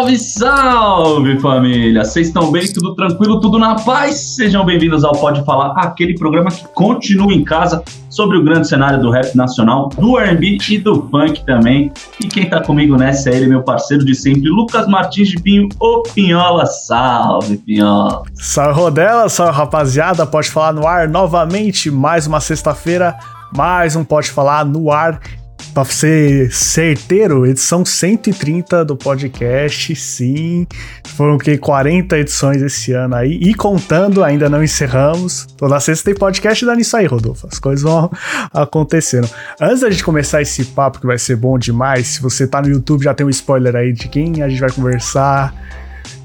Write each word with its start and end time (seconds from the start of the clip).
Salve, 0.00 0.18
salve 0.18 1.40
família! 1.40 2.02
Vocês 2.02 2.28
estão 2.28 2.50
bem? 2.50 2.66
Tudo 2.72 2.94
tranquilo? 2.94 3.38
Tudo 3.38 3.58
na 3.58 3.74
paz? 3.74 4.34
Sejam 4.34 4.64
bem-vindos 4.64 5.04
ao 5.04 5.12
Pode 5.12 5.44
Falar, 5.44 5.74
aquele 5.76 6.14
programa 6.14 6.50
que 6.50 6.66
continua 6.68 7.34
em 7.34 7.44
casa 7.44 7.82
sobre 8.08 8.38
o 8.38 8.42
grande 8.42 8.66
cenário 8.66 8.98
do 8.98 9.10
rap 9.10 9.34
nacional, 9.34 9.90
do 9.90 10.18
R&B 10.18 10.56
e 10.70 10.78
do 10.78 11.06
funk 11.10 11.44
também. 11.44 11.92
E 12.18 12.28
quem 12.28 12.48
tá 12.48 12.62
comigo 12.62 12.96
nessa 12.96 13.28
é 13.28 13.36
ele, 13.36 13.46
meu 13.46 13.62
parceiro 13.62 14.02
de 14.02 14.14
sempre, 14.14 14.48
Lucas 14.48 14.88
Martins 14.88 15.28
de 15.28 15.38
Pinho, 15.38 15.68
o 15.78 16.02
Pinhola. 16.14 16.64
Salve, 16.64 17.58
Pinhola! 17.58 18.22
Salve, 18.32 18.80
Rodela! 18.80 19.28
Salve, 19.28 19.52
rapaziada! 19.52 20.24
Pode 20.24 20.50
Falar 20.50 20.72
no 20.72 20.86
ar 20.86 21.08
novamente, 21.08 21.90
mais 21.90 22.26
uma 22.26 22.40
sexta-feira, 22.40 23.18
mais 23.54 23.94
um 23.96 24.02
Pode 24.02 24.30
Falar 24.30 24.64
no 24.64 24.90
ar 24.90 25.20
Pra 25.72 25.84
ser 25.84 26.50
certeiro, 26.52 27.46
edição 27.46 27.84
130 27.84 28.84
do 28.84 28.96
podcast, 28.96 29.94
sim. 29.94 30.66
Foram 31.16 31.38
que 31.38 31.56
40 31.56 32.18
edições 32.18 32.60
esse 32.60 32.92
ano 32.92 33.14
aí. 33.14 33.38
E 33.40 33.54
contando, 33.54 34.24
ainda 34.24 34.48
não 34.48 34.64
encerramos. 34.64 35.46
Toda 35.56 35.78
sexta 35.78 36.06
tem 36.06 36.14
podcast 36.14 36.66
dando 36.66 36.80
isso 36.80 36.96
aí, 36.96 37.06
Rodolfo. 37.06 37.46
As 37.46 37.60
coisas 37.60 37.84
vão 37.84 38.10
acontecendo. 38.52 39.30
Antes 39.60 39.80
da 39.80 39.90
gente 39.90 40.02
começar 40.02 40.42
esse 40.42 40.64
papo, 40.64 40.98
que 40.98 41.06
vai 41.06 41.18
ser 41.18 41.36
bom 41.36 41.56
demais, 41.56 42.08
se 42.08 42.20
você 42.20 42.48
tá 42.48 42.60
no 42.60 42.68
YouTube, 42.68 43.04
já 43.04 43.14
tem 43.14 43.24
um 43.24 43.30
spoiler 43.30 43.76
aí 43.76 43.92
de 43.92 44.08
quem 44.08 44.42
a 44.42 44.48
gente 44.48 44.60
vai 44.60 44.72
conversar 44.72 45.54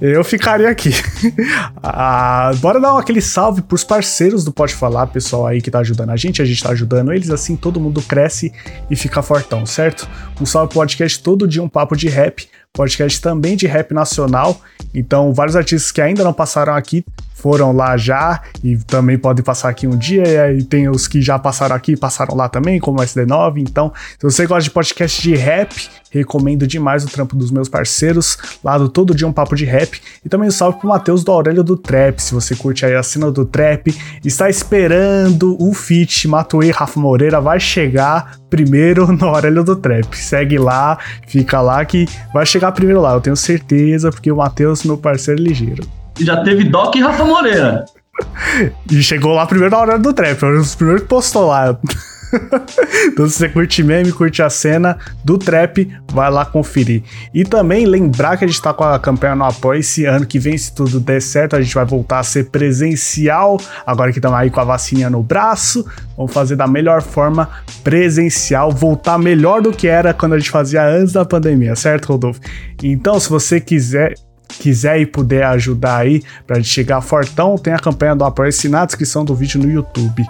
eu 0.02 0.24
ficaria 0.24 0.70
aqui. 0.70 0.92
ah, 1.82 2.52
bora 2.58 2.80
dar 2.80 2.98
aquele 2.98 3.22
salve 3.22 3.62
pros 3.62 3.84
parceiros 3.84 4.44
do 4.44 4.52
Pode 4.52 4.74
Falar, 4.74 5.08
pessoal 5.08 5.48
aí 5.48 5.62
que 5.62 5.72
tá 5.72 5.80
ajudando 5.80 6.10
a 6.10 6.18
gente, 6.18 6.42
a 6.42 6.46
gente 6.46 6.62
tá 6.62 6.70
ajudando 6.70 7.14
eles, 7.14 7.30
assim 7.30 7.56
todo 7.56 7.80
mundo 7.80 8.02
cresce 8.02 8.52
e 8.90 8.96
fica 8.96 9.22
fortão, 9.22 9.66
certo? 9.66 10.08
Um 10.40 10.46
salve 10.46 10.74
podcast 10.74 11.22
Todo 11.22 11.48
Dia 11.48 11.64
Um 11.64 11.70
Papo 11.70 11.96
de 11.96 12.10
Rap, 12.10 12.48
podcast 12.74 13.22
também 13.22 13.56
de 13.56 13.68
rap 13.68 13.94
nacional, 13.94 14.62
então 14.94 15.34
vários 15.34 15.56
artistas 15.56 15.92
que 15.92 16.02
ainda 16.02 16.24
não 16.24 16.34
passaram 16.34 16.74
aqui 16.76 17.06
foram 17.36 17.74
lá 17.74 17.98
já 17.98 18.42
e 18.64 18.78
também 18.78 19.18
podem 19.18 19.44
passar 19.44 19.70
aqui 19.70 19.86
um 19.86 19.96
dia. 19.96 20.54
E 20.54 20.64
tem 20.64 20.90
os 20.90 21.08
que 21.08 21.22
já 21.22 21.38
passaram 21.38 21.76
aqui 21.76 21.96
passaram 21.96 22.36
lá 22.36 22.50
também, 22.50 22.80
como 22.80 23.00
o 23.00 23.04
SD9. 23.04 23.58
Então, 23.60 23.94
se 24.18 24.24
você 24.24 24.48
gosta 24.48 24.64
de 24.64 24.72
podcast 24.72 25.22
de 25.22 25.36
rap, 25.36 25.90
recomendo 26.10 26.66
demais 26.66 27.04
o 27.04 27.08
trampo 27.08 27.36
dos 27.36 27.52
meus 27.52 27.68
parceiros 27.68 28.38
lá 28.64 28.78
do 28.78 28.88
Todo 28.88 29.14
Dia 29.14 29.28
um 29.28 29.34
Papo 29.34 29.56
de 29.56 29.66
Rap. 29.66 30.02
E 30.24 30.30
também 30.30 30.48
um 30.48 30.52
salve 30.52 30.80
pro 30.80 30.88
Matheus 30.88 31.24
do 31.24 31.32
Aurélio 31.32 31.64
do 31.64 31.76
Trap. 31.76 32.20
Se 32.20 32.34
você 32.34 32.56
curte 32.56 32.86
aí 32.86 32.96
a 32.96 33.04
cena 33.04 33.30
do 33.30 33.46
Trap, 33.46 33.94
está 34.24 34.50
esperando 34.50 35.58
o 35.62 35.74
feat 35.74 36.28
Matuei 36.28 36.72
Rafa 36.72 37.00
Moreira, 37.00 37.42
vai 37.42 37.60
chegar 37.60 38.38
primeiro 38.50 39.12
no 39.14 39.26
Aurélio 39.26 39.64
do 39.64 39.76
Trap. 39.76 40.16
Segue 40.18 40.58
lá, 40.58 40.98
fica 41.28 41.60
lá 41.60 41.84
que 41.84 42.08
vai 42.34 42.46
chegar 42.46 42.72
primeiro 42.72 43.02
lá, 43.02 43.14
eu 43.14 43.22
tenho 43.22 43.36
certeza, 43.36 44.10
porque 44.10 44.32
o 44.32 44.38
Matheus, 44.38 44.84
meu 44.84 44.98
parceiro, 44.98 45.42
é 45.42 45.44
ligeiro 45.44 45.86
já 46.20 46.44
teve 46.44 46.64
Doc 46.64 46.96
e 46.96 47.02
Rafa 47.02 47.26
Moreira. 47.26 47.86
E 48.90 49.02
chegou 49.04 49.34
lá 49.34 49.46
primeiro 49.46 49.76
na 49.76 49.82
hora 49.82 50.00
do 50.00 50.14
trap, 50.14 50.38
foi 50.38 50.56
um 50.56 50.62
dos 50.62 50.76
primeiros 50.76 51.04
que 51.04 51.10
postou 51.10 51.48
lá. 51.48 51.78
então, 53.08 53.28
se 53.28 53.38
você 53.38 53.50
curte 53.50 53.84
meme, 53.84 54.12
curte 54.12 54.42
a 54.42 54.50
cena 54.50 54.98
do 55.24 55.38
trap, 55.38 55.88
vai 56.12 56.30
lá 56.30 56.46
conferir. 56.46 57.04
E 57.34 57.44
também 57.44 57.86
lembrar 57.86 58.38
que 58.38 58.46
a 58.46 58.48
gente 58.48 58.62
tá 58.62 58.74
com 58.74 58.84
a 58.84 59.00
campanha 59.00 59.36
no 59.36 59.46
Apoio 59.46 59.80
esse 59.80 60.06
ano 60.06 60.26
que 60.26 60.40
vem, 60.40 60.58
se 60.58 60.74
tudo 60.74 61.00
der 61.00 61.22
certo, 61.22 61.56
a 61.56 61.62
gente 61.62 61.74
vai 61.74 61.86
voltar 61.86 62.20
a 62.20 62.24
ser 62.24 62.50
presencial. 62.50 63.60
Agora 63.86 64.12
que 64.12 64.20
estamos 64.20 64.38
aí 64.38 64.50
com 64.50 64.60
a 64.60 64.64
vacina 64.66 65.10
no 65.10 65.22
braço, 65.22 65.86
vamos 66.16 66.34
fazer 66.34 66.56
da 66.56 66.68
melhor 66.68 67.02
forma 67.02 67.50
presencial, 67.84 68.72
voltar 68.72 69.18
melhor 69.18 69.62
do 69.62 69.72
que 69.72 69.88
era 69.88 70.14
quando 70.14 70.34
a 70.34 70.40
gente 70.40 70.52
fazia 70.52 70.86
antes 70.86 71.14
da 71.14 71.26
pandemia, 71.26 71.76
certo, 71.76 72.06
Rodolfo? 72.06 72.40
Então, 72.84 73.20
se 73.20 73.30
você 73.30 73.60
quiser 73.60 74.16
quiser 74.58 75.00
e 75.00 75.06
puder 75.06 75.46
ajudar 75.46 75.98
aí 75.98 76.24
pra 76.46 76.58
gente 76.58 76.70
chegar 76.70 77.02
fortão, 77.02 77.58
tem 77.58 77.74
a 77.74 77.80
campanha 77.80 78.16
do 78.16 78.24
Apoia-se 78.24 78.70
na 78.70 78.86
descrição 78.86 79.24
do 79.24 79.36
vídeo 79.36 79.62
no 79.62 79.70
YouTube. 79.70 80.26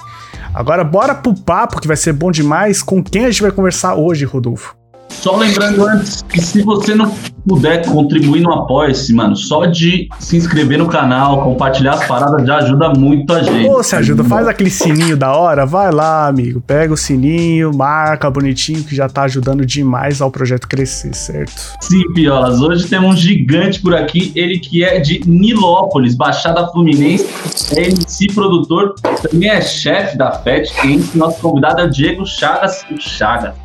Agora 0.53 0.83
bora 0.83 1.13
pro 1.13 1.33
papo 1.33 1.81
que 1.81 1.87
vai 1.87 1.97
ser 1.97 2.13
bom 2.13 2.31
demais. 2.31 2.81
Com 2.81 3.03
quem 3.03 3.25
a 3.25 3.31
gente 3.31 3.41
vai 3.41 3.51
conversar 3.51 3.95
hoje, 3.95 4.25
Rodolfo? 4.25 4.75
Só 5.09 5.35
lembrando 5.35 5.83
antes 5.87 6.21
que 6.21 6.39
se 6.39 6.61
você 6.61 6.93
não 6.93 7.11
puder 7.47 7.85
contribuir 7.85 8.41
no 8.41 8.51
Apoia-se, 8.51 9.13
mano, 9.13 9.35
só 9.35 9.65
de 9.65 10.07
se 10.19 10.37
inscrever 10.37 10.77
no 10.77 10.87
canal, 10.87 11.43
compartilhar 11.43 11.93
as 11.93 12.07
paradas 12.07 12.45
já 12.45 12.57
ajuda 12.57 12.89
muito 12.89 13.31
a 13.33 13.41
gente. 13.41 13.67
Pô, 13.67 13.81
se 13.83 13.95
ajuda, 13.95 14.23
faz 14.23 14.47
aquele 14.47 14.69
sininho 14.69 15.15
da 15.15 15.35
hora, 15.35 15.65
vai 15.65 15.91
lá, 15.91 16.27
amigo, 16.27 16.61
pega 16.61 16.93
o 16.93 16.97
sininho, 16.97 17.73
marca 17.73 18.29
bonitinho 18.29 18.83
que 18.83 18.95
já 18.95 19.07
tá 19.07 19.23
ajudando 19.23 19.65
demais 19.65 20.21
ao 20.21 20.31
projeto 20.31 20.67
crescer, 20.67 21.13
certo? 21.13 21.73
Sim, 21.81 22.01
Piolas, 22.13 22.61
hoje 22.61 22.87
temos 22.87 23.15
um 23.15 23.17
gigante 23.17 23.81
por 23.81 23.95
aqui, 23.95 24.31
ele 24.35 24.59
que 24.59 24.83
é 24.83 24.99
de 24.99 25.21
Nilópolis, 25.25 26.15
Baixada 26.15 26.67
Fluminense, 26.67 27.27
é 27.75 27.85
MC 27.89 28.27
produtor, 28.33 28.95
também 29.21 29.49
é 29.49 29.61
chefe 29.61 30.17
da 30.17 30.31
FET, 30.31 30.71
e 30.85 31.17
nosso 31.17 31.39
convidado 31.41 31.81
é 31.81 31.85
o 31.85 31.89
Diego 31.89 32.25
Chagas, 32.25 32.83
o 32.91 32.99
Chagas. 32.99 33.64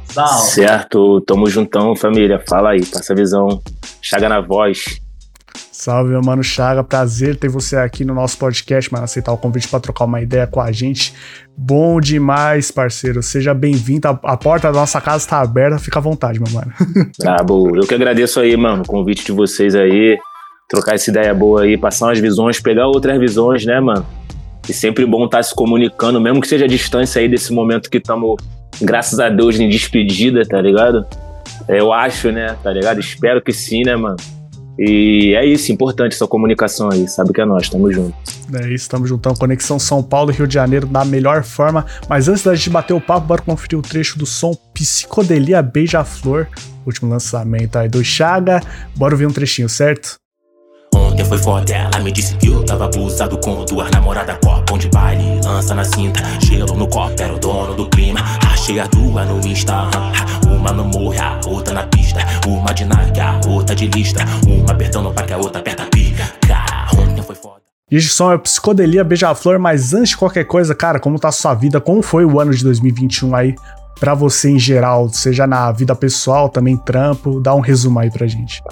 Certo, 0.53 1.21
tamo 1.23 1.49
juntão, 1.49 1.95
família. 1.95 2.43
Fala 2.49 2.71
aí, 2.71 2.85
passa 2.85 3.13
a 3.13 3.17
visão. 3.17 3.63
Chaga 4.03 4.29
na 4.29 4.41
voz. 4.41 5.01
Salve, 5.73 6.11
meu 6.11 6.21
mano 6.21 6.43
Chaga. 6.43 6.85
Prazer 6.85 7.37
ter 7.37 7.49
você 7.49 7.77
aqui 7.77 8.05
no 8.05 8.15
nosso 8.15 8.37
podcast, 8.37 8.93
mano. 8.93 9.05
Aceitar 9.05 9.33
o 9.33 9.39
convite 9.39 9.67
para 9.69 9.81
trocar 9.81 10.05
uma 10.05 10.21
ideia 10.21 10.47
com 10.47 10.61
a 10.61 10.71
gente. 10.71 11.15
Bom 11.57 12.01
demais, 12.01 12.71
parceiro. 12.71 13.23
Seja 13.23 13.55
bem-vindo. 13.55 14.07
A 14.07 14.37
porta 14.37 14.71
da 14.71 14.79
nossa 14.79 15.01
casa 15.01 15.27
tá 15.27 15.41
aberta. 15.41 15.79
Fica 15.79 15.99
à 15.99 16.03
vontade, 16.03 16.39
meu 16.39 16.53
mano. 16.53 16.71
Boa. 17.47 17.79
Eu 17.79 17.87
que 17.87 17.95
agradeço 17.95 18.41
aí, 18.41 18.57
mano, 18.57 18.83
o 18.83 18.87
convite 18.87 19.25
de 19.25 19.33
vocês 19.33 19.75
aí. 19.75 20.19
Trocar 20.69 20.95
essa 20.95 21.11
ideia 21.11 21.35
boa 21.35 21.63
aí, 21.63 21.77
passar 21.77 22.07
umas 22.07 22.21
visões, 22.21 22.61
pegar 22.61 22.87
outras 22.87 23.19
visões, 23.19 23.65
né, 23.65 23.81
mano? 23.81 24.07
E 24.69 24.73
sempre 24.73 25.05
bom 25.05 25.25
estar 25.25 25.39
tá 25.39 25.43
se 25.43 25.55
comunicando, 25.55 26.21
mesmo 26.21 26.41
que 26.41 26.47
seja 26.47 26.67
a 26.67 26.69
distância 26.69 27.21
aí 27.21 27.29
desse 27.29 27.53
momento 27.53 27.91
que 27.91 27.99
estamos 27.99 28.37
graças 28.81 29.19
a 29.19 29.29
Deus, 29.29 29.59
em 29.59 29.69
despedida, 29.69 30.43
tá 30.47 30.61
ligado? 30.61 31.07
Eu 31.69 31.93
acho, 31.93 32.31
né, 32.31 32.57
tá 32.63 32.73
ligado? 32.73 33.01
Espero 33.01 33.41
que 33.43 33.53
sim, 33.53 33.83
né, 33.83 33.97
mano? 33.97 34.17
E 34.79 35.35
é 35.37 35.45
isso, 35.45 35.71
importante 35.71 36.15
essa 36.15 36.27
comunicação 36.27 36.89
aí, 36.91 37.07
sabe 37.07 37.35
que 37.35 37.41
é 37.41 37.45
nós, 37.45 37.69
tamo 37.69 37.93
junto. 37.93 38.17
É 38.55 38.73
isso, 38.73 38.89
tamo 38.89 39.07
juntão. 39.07 39.35
Conexão 39.35 39.79
São 39.79 40.03
Paulo 40.03 40.31
e 40.31 40.35
Rio 40.35 40.47
de 40.47 40.55
Janeiro 40.55 40.87
da 40.87 41.05
melhor 41.05 41.43
forma. 41.43 41.85
Mas 42.09 42.29
antes 42.29 42.43
da 42.43 42.55
gente 42.55 42.71
bater 42.71 42.95
o 42.95 43.01
papo, 43.01 43.27
bora 43.27 43.43
conferir 43.43 43.79
o 43.79 43.83
trecho 43.83 44.19
do 44.19 44.25
som 44.25 44.55
Psicodelia 44.73 45.61
Beija-Flor, 45.61 46.47
último 46.87 47.11
lançamento 47.11 47.77
aí 47.77 47.91
do 47.91 48.03
Chaga. 48.03 48.61
Bora 48.97 49.15
ver 49.15 49.27
um 49.27 49.33
trechinho, 49.33 49.69
certo? 49.69 50.19
Ontem 50.95 51.25
foi 51.25 51.39
foda, 51.39 51.73
ela 51.75 52.01
me 52.01 52.11
disse 52.11 52.35
que 52.37 52.49
tava 52.71 52.85
abusado 52.85 53.37
com 53.39 53.65
duas 53.65 53.91
namoradas 53.91 54.39
copão 54.45 54.79
de 54.79 54.89
baile, 54.91 55.41
lança 55.45 55.75
na 55.75 55.83
cinta, 55.83 56.21
gelo 56.41 56.77
no 56.77 56.87
copo, 56.87 57.21
era 57.21 57.35
o 57.35 57.39
dono 57.39 57.75
do 57.75 57.89
clima. 57.89 58.21
Achei 58.49 58.79
a 58.79 58.87
duas 58.87 59.29
no 59.29 59.45
Insta, 59.45 59.91
uma 60.47 60.71
no 60.71 60.85
morre, 60.85 61.19
a 61.19 61.41
outra 61.49 61.75
na 61.75 61.83
pista, 61.89 62.21
uma 62.47 62.73
de 62.73 62.85
nave, 62.85 63.19
a 63.19 63.41
outra 63.49 63.75
de 63.75 63.89
lista, 63.89 64.25
uma 64.47 64.71
apertando 64.71 65.11
pra 65.11 65.27
que 65.27 65.33
a 65.33 65.37
outra 65.37 65.61
aperta 65.61 65.83
a 65.83 65.87
pica. 65.87 66.23
Ontem 66.97 67.23
foi 67.23 67.35
foda. 67.35 67.61
E 67.91 67.97
esse 67.97 68.09
som 68.09 68.33
é 68.33 68.39
Psicodelia 68.39 69.03
Beija-Flor, 69.03 69.59
mas 69.59 69.93
antes 69.93 70.11
de 70.11 70.17
qualquer 70.17 70.45
coisa, 70.45 70.73
cara, 70.73 71.01
como 71.01 71.19
tá 71.19 71.27
a 71.27 71.33
sua 71.33 71.55
vida? 71.55 71.81
Como 71.81 72.03
foi 72.03 72.25
o 72.25 72.39
ano 72.39 72.53
de 72.53 72.63
2021 72.63 73.35
aí? 73.35 73.57
Para 74.01 74.15
você 74.15 74.49
em 74.49 74.59
geral, 74.59 75.11
seja 75.11 75.47
na 75.47 75.71
vida 75.71 75.95
pessoal, 75.95 76.49
também 76.49 76.75
trampo, 76.75 77.39
dá 77.39 77.55
um 77.55 77.61
resumo 77.61 77.99
aí 77.99 78.11
pra 78.11 78.27
gente. 78.27 78.63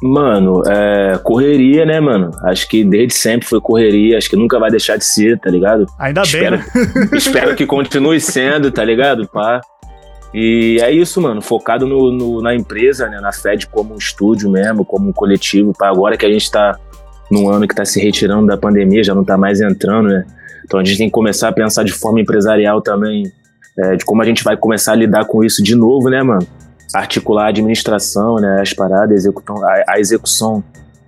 Mano, 0.00 0.62
é, 0.64 1.18
correria, 1.24 1.84
né, 1.84 1.98
mano? 1.98 2.30
Acho 2.44 2.68
que 2.68 2.84
desde 2.84 3.14
sempre 3.14 3.48
foi 3.48 3.60
correria, 3.60 4.16
acho 4.16 4.30
que 4.30 4.36
nunca 4.36 4.60
vai 4.60 4.70
deixar 4.70 4.96
de 4.96 5.04
ser, 5.04 5.40
tá 5.40 5.50
ligado? 5.50 5.86
Ainda 5.98 6.22
espero, 6.22 6.58
bem, 6.58 6.84
né? 6.84 7.08
espero 7.18 7.56
que 7.56 7.66
continue 7.66 8.20
sendo, 8.20 8.70
tá 8.70 8.84
ligado, 8.84 9.26
pá? 9.26 9.60
E 10.32 10.78
é 10.80 10.92
isso, 10.92 11.20
mano, 11.20 11.42
focado 11.42 11.84
no, 11.84 12.12
no, 12.12 12.40
na 12.40 12.54
empresa, 12.54 13.08
né, 13.08 13.20
na 13.20 13.32
FED 13.32 13.66
como 13.66 13.94
um 13.94 13.98
estúdio 13.98 14.48
mesmo, 14.48 14.84
como 14.84 15.08
um 15.08 15.12
coletivo, 15.12 15.72
para 15.76 15.88
agora 15.88 16.16
que 16.16 16.26
a 16.26 16.30
gente 16.30 16.48
tá 16.48 16.78
num 17.28 17.50
ano 17.50 17.66
que 17.66 17.74
tá 17.74 17.84
se 17.84 18.00
retirando 18.00 18.46
da 18.46 18.56
pandemia, 18.56 19.02
já 19.02 19.14
não 19.14 19.24
tá 19.24 19.36
mais 19.36 19.60
entrando, 19.60 20.08
né? 20.08 20.24
Então 20.64 20.78
a 20.78 20.84
gente 20.84 20.98
tem 20.98 21.08
que 21.08 21.12
começar 21.12 21.48
a 21.48 21.52
pensar 21.52 21.82
de 21.82 21.92
forma 21.92 22.20
empresarial 22.20 22.80
também 22.80 23.24
é, 23.78 23.96
de 23.96 24.04
como 24.04 24.22
a 24.22 24.24
gente 24.24 24.42
vai 24.42 24.56
começar 24.56 24.92
a 24.92 24.96
lidar 24.96 25.24
com 25.26 25.44
isso 25.44 25.62
de 25.62 25.74
novo, 25.74 26.08
né, 26.08 26.22
mano? 26.22 26.46
articular 26.94 27.46
a 27.46 27.48
administração, 27.48 28.36
né, 28.36 28.60
as 28.60 28.72
paradas, 28.72 29.26
a, 29.26 29.30
a 29.92 30.00
execução 30.00 30.62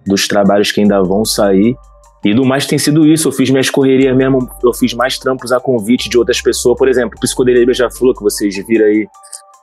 dos 0.06 0.26
trabalhos 0.26 0.72
que 0.72 0.80
ainda 0.80 1.02
vão 1.02 1.24
sair. 1.24 1.76
E 2.24 2.34
do 2.34 2.44
mais 2.44 2.66
tem 2.66 2.78
sido 2.78 3.06
isso, 3.06 3.28
eu 3.28 3.32
fiz 3.32 3.48
minhas 3.48 3.70
correrias 3.70 4.16
mesmo, 4.16 4.48
eu 4.64 4.72
fiz 4.72 4.92
mais 4.92 5.18
trampos 5.18 5.52
a 5.52 5.60
convite 5.60 6.08
de 6.08 6.18
outras 6.18 6.42
pessoas, 6.42 6.76
por 6.76 6.88
exemplo, 6.88 7.18
Psicodelia 7.20 7.64
Beija-Flor, 7.64 8.14
que 8.14 8.22
vocês 8.22 8.54
viram 8.66 8.86
aí, 8.86 9.06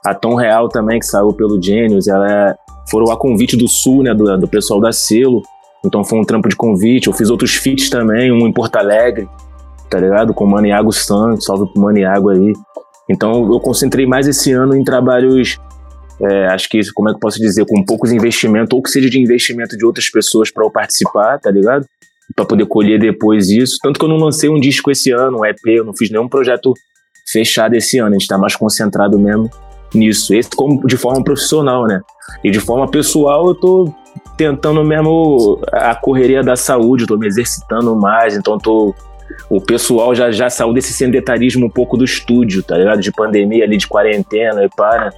a 0.04 0.14
Tom 0.14 0.36
Real 0.36 0.68
também, 0.68 0.98
que 0.98 1.06
saiu 1.06 1.32
pelo 1.32 1.62
Genius, 1.62 2.08
ela 2.08 2.30
é, 2.30 2.54
foram 2.90 3.12
a 3.12 3.16
convite 3.16 3.56
do 3.56 3.68
Sul, 3.68 4.02
né, 4.02 4.14
do, 4.14 4.38
do 4.38 4.48
pessoal 4.48 4.80
da 4.80 4.90
Selo, 4.90 5.42
então 5.84 6.02
foi 6.02 6.18
um 6.18 6.24
trampo 6.24 6.48
de 6.48 6.56
convite, 6.56 7.08
eu 7.08 7.12
fiz 7.12 7.28
outros 7.28 7.54
feats 7.56 7.90
também, 7.90 8.32
um 8.32 8.46
em 8.46 8.52
Porto 8.52 8.76
Alegre, 8.76 9.28
tá 9.90 9.98
ligado, 9.98 10.32
com 10.32 10.44
o 10.44 10.48
Maniago 10.50 10.92
Santos, 10.92 11.44
salve 11.44 11.70
pro 11.72 11.82
Maniago 11.82 12.30
aí. 12.30 12.52
Então 13.08 13.52
eu 13.52 13.60
concentrei 13.60 14.06
mais 14.06 14.26
esse 14.26 14.52
ano 14.52 14.74
em 14.74 14.82
trabalhos 14.82 15.58
é, 16.20 16.46
acho 16.46 16.68
que, 16.68 16.80
como 16.94 17.08
é 17.08 17.12
que 17.12 17.16
eu 17.16 17.20
posso 17.20 17.38
dizer, 17.38 17.66
com 17.66 17.84
poucos 17.84 18.10
investimentos, 18.10 18.74
ou 18.74 18.82
que 18.82 18.90
seja 18.90 19.08
de 19.10 19.20
investimento 19.20 19.76
de 19.76 19.84
outras 19.84 20.10
pessoas 20.10 20.50
para 20.50 20.64
eu 20.64 20.70
participar, 20.70 21.38
tá 21.38 21.50
ligado? 21.50 21.86
Para 22.34 22.44
poder 22.44 22.66
colher 22.66 22.98
depois 22.98 23.50
isso. 23.50 23.78
Tanto 23.82 23.98
que 23.98 24.04
eu 24.04 24.08
não 24.08 24.16
lancei 24.16 24.48
um 24.48 24.58
disco 24.58 24.90
esse 24.90 25.10
ano, 25.10 25.40
um 25.40 25.44
EP, 25.44 25.58
eu 25.66 25.84
não 25.84 25.94
fiz 25.94 26.10
nenhum 26.10 26.28
projeto 26.28 26.72
fechado 27.30 27.74
esse 27.74 27.98
ano, 27.98 28.14
a 28.14 28.18
gente 28.18 28.26
tá 28.26 28.38
mais 28.38 28.56
concentrado 28.56 29.18
mesmo 29.18 29.50
nisso. 29.94 30.34
Esse 30.34 30.50
como 30.50 30.86
de 30.86 30.96
forma 30.96 31.22
profissional, 31.22 31.86
né? 31.86 32.00
E 32.42 32.50
de 32.50 32.60
forma 32.60 32.90
pessoal, 32.90 33.48
eu 33.48 33.54
tô 33.54 33.94
tentando 34.36 34.82
mesmo 34.84 35.60
a 35.72 35.94
correria 35.94 36.42
da 36.42 36.56
saúde, 36.56 37.06
tô 37.06 37.16
me 37.16 37.26
exercitando 37.26 37.94
mais, 37.94 38.36
então 38.36 38.58
tô 38.58 38.94
o 39.48 39.60
pessoal 39.60 40.14
já, 40.14 40.30
já 40.30 40.50
saiu 40.50 40.72
desse 40.72 40.92
sedentarismo 40.92 41.66
um 41.66 41.70
pouco 41.70 41.96
do 41.96 42.04
estúdio, 42.04 42.62
tá 42.62 42.76
ligado? 42.76 43.00
De 43.00 43.12
pandemia 43.12 43.64
ali, 43.64 43.76
de 43.76 43.86
quarentena 43.86 44.64
e 44.64 44.68
para 44.68 45.12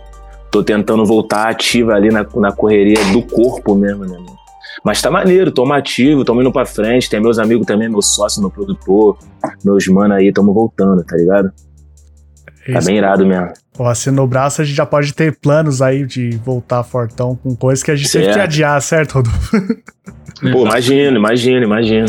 tô 0.51 0.63
tentando 0.63 1.05
voltar 1.05 1.49
ativa 1.49 1.95
ali 1.95 2.11
na, 2.11 2.27
na 2.37 2.53
correria 2.53 3.03
do 3.13 3.23
corpo 3.23 3.75
mesmo, 3.75 4.05
né, 4.05 4.17
mano? 4.17 4.39
Mas 4.85 5.03
tá 5.03 5.11
maneiro, 5.11 5.51
tô 5.51 5.71
ativo, 5.73 6.25
tamo 6.25 6.41
indo 6.41 6.53
pra 6.53 6.65
frente. 6.65 7.11
Tem 7.11 7.21
meus 7.21 7.39
amigos 7.39 7.67
também, 7.67 7.89
meu 7.89 8.03
sócio, 8.03 8.41
meu 8.41 8.51
produtor, 8.51 9.19
meus 9.65 9.87
mano 9.89 10.15
aí, 10.15 10.33
tamo 10.33 10.53
voltando, 10.53 11.03
tá 11.05 11.17
ligado? 11.17 11.51
Tá 12.73 12.81
bem 12.83 12.99
irado 12.99 13.27
mesmo. 13.27 13.49
Pô, 13.73 13.87
assim 13.87 14.11
no 14.11 14.27
braço 14.27 14.61
a 14.61 14.65
gente 14.65 14.77
já 14.77 14.85
pode 14.85 15.15
ter 15.15 15.39
planos 15.39 15.81
aí 15.81 16.05
de 16.05 16.31
voltar 16.45 16.83
fortão 16.83 17.35
com 17.35 17.57
coisas 17.57 17.83
que 17.83 17.91
a 17.91 17.97
gente 17.97 18.09
certo. 18.09 18.25
teve 18.27 18.37
que 18.37 18.41
adiar, 18.41 18.81
certo, 18.83 19.13
Rodolfo? 19.13 19.57
Pô, 20.53 20.67
imagino, 20.67 21.17
imagino, 21.17 21.65
imagino. 21.65 22.07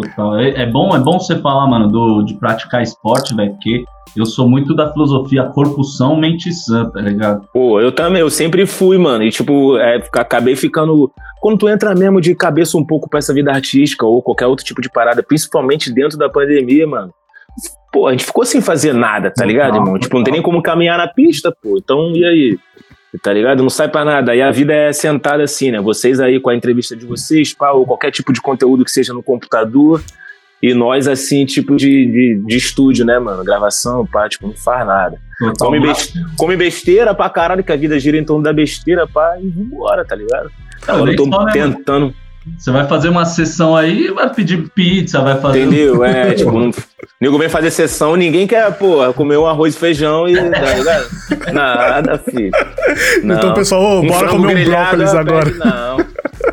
Total. 0.00 0.38
É, 0.38 0.62
é, 0.62 0.66
bom, 0.66 0.94
é 0.94 0.98
bom 0.98 1.18
você 1.18 1.38
falar, 1.38 1.66
mano, 1.66 1.88
do, 1.88 2.22
de 2.22 2.34
praticar 2.34 2.82
esporte, 2.82 3.34
velho, 3.34 3.52
porque 3.52 3.84
eu 4.16 4.26
sou 4.26 4.48
muito 4.48 4.74
da 4.74 4.92
filosofia 4.92 5.44
corpo 5.44 5.84
são, 5.84 6.16
mente 6.16 6.52
sã, 6.52 6.88
tá 6.90 7.00
ligado? 7.00 7.46
Pô, 7.52 7.80
eu 7.80 7.92
também, 7.92 8.20
eu 8.20 8.30
sempre 8.30 8.66
fui, 8.66 8.98
mano. 8.98 9.24
E, 9.24 9.30
tipo, 9.30 9.76
é, 9.78 10.02
acabei 10.12 10.56
ficando. 10.56 11.10
Quando 11.40 11.58
tu 11.58 11.68
entra 11.68 11.94
mesmo 11.94 12.20
de 12.20 12.34
cabeça 12.34 12.76
um 12.76 12.84
pouco 12.84 13.08
pra 13.08 13.18
essa 13.18 13.32
vida 13.32 13.52
artística 13.52 14.04
ou 14.04 14.22
qualquer 14.22 14.46
outro 14.46 14.64
tipo 14.64 14.80
de 14.80 14.90
parada, 14.90 15.22
principalmente 15.22 15.92
dentro 15.92 16.18
da 16.18 16.28
pandemia, 16.28 16.86
mano. 16.86 17.12
Pô, 17.92 18.06
a 18.06 18.10
gente 18.10 18.24
ficou 18.24 18.44
sem 18.44 18.60
fazer 18.60 18.92
nada, 18.92 19.30
tá 19.30 19.44
ligado, 19.44 19.76
irmão? 19.76 19.98
Tipo, 19.98 20.16
não 20.16 20.24
tem 20.24 20.32
nem 20.32 20.42
como 20.42 20.62
caminhar 20.62 20.98
na 20.98 21.08
pista, 21.08 21.54
pô. 21.62 21.78
Então, 21.78 22.12
e 22.14 22.24
aí? 22.24 22.58
Tá 23.22 23.32
ligado? 23.32 23.62
Não 23.62 23.70
sai 23.70 23.88
pra 23.88 24.04
nada. 24.04 24.32
Aí 24.32 24.42
a 24.42 24.50
vida 24.50 24.74
é 24.74 24.92
sentada 24.92 25.42
assim, 25.42 25.70
né? 25.70 25.80
Vocês 25.80 26.20
aí 26.20 26.38
com 26.38 26.50
a 26.50 26.54
entrevista 26.54 26.94
de 26.94 27.06
vocês, 27.06 27.54
pá, 27.54 27.70
ou 27.70 27.86
qualquer 27.86 28.10
tipo 28.10 28.32
de 28.32 28.40
conteúdo 28.40 28.84
que 28.84 28.90
seja 28.90 29.14
no 29.14 29.22
computador. 29.22 30.02
E 30.62 30.74
nós, 30.74 31.06
assim, 31.06 31.46
tipo 31.46 31.76
de, 31.76 31.86
de, 31.86 32.42
de 32.44 32.56
estúdio, 32.56 33.06
né, 33.06 33.18
mano? 33.18 33.44
Gravação, 33.44 34.04
pá, 34.04 34.28
tipo, 34.28 34.48
não 34.48 34.54
faz 34.54 34.86
nada. 34.86 35.18
Come, 35.58 35.80
besteira, 35.80 36.28
come 36.36 36.56
besteira 36.56 37.14
pra 37.14 37.30
caralho, 37.30 37.62
que 37.62 37.70
a 37.70 37.76
vida 37.76 37.98
gira 37.98 38.18
em 38.18 38.24
torno 38.24 38.42
da 38.42 38.52
besteira, 38.52 39.06
pá, 39.06 39.38
e 39.40 39.48
vambora, 39.48 40.04
tá 40.04 40.16
ligado? 40.16 40.50
Agora 40.86 41.12
eu 41.12 41.16
tô 41.16 41.26
né, 41.26 41.52
tentando. 41.52 42.12
Você 42.56 42.70
vai 42.70 42.86
fazer 42.86 43.08
uma 43.08 43.24
sessão 43.24 43.74
aí, 43.76 44.08
vai 44.08 44.32
pedir 44.32 44.70
pizza, 44.70 45.20
vai 45.20 45.40
fazer. 45.40 45.64
Entendeu? 45.64 46.04
É, 46.04 46.34
tipo, 46.34 46.52
não, 46.52 46.70
nego 47.20 47.38
vem 47.38 47.48
fazer 47.48 47.70
sessão, 47.70 48.16
ninguém 48.16 48.46
quer, 48.46 48.72
pô, 48.78 49.12
comer 49.14 49.36
um 49.36 49.46
arroz 49.46 49.74
e 49.74 49.78
feijão 49.78 50.28
e. 50.28 50.34
Tá 50.36 50.74
ligado? 50.74 51.08
Nada, 51.52 52.18
filho. 52.18 52.50
Não. 53.22 53.36
Então, 53.36 53.54
pessoal, 53.54 54.00
um 54.00 54.06
bora 54.06 54.28
comer 54.28 54.56
um 54.56 54.64
brócolis 54.64 55.14
agora. 55.14 55.50
Não. 55.50 55.98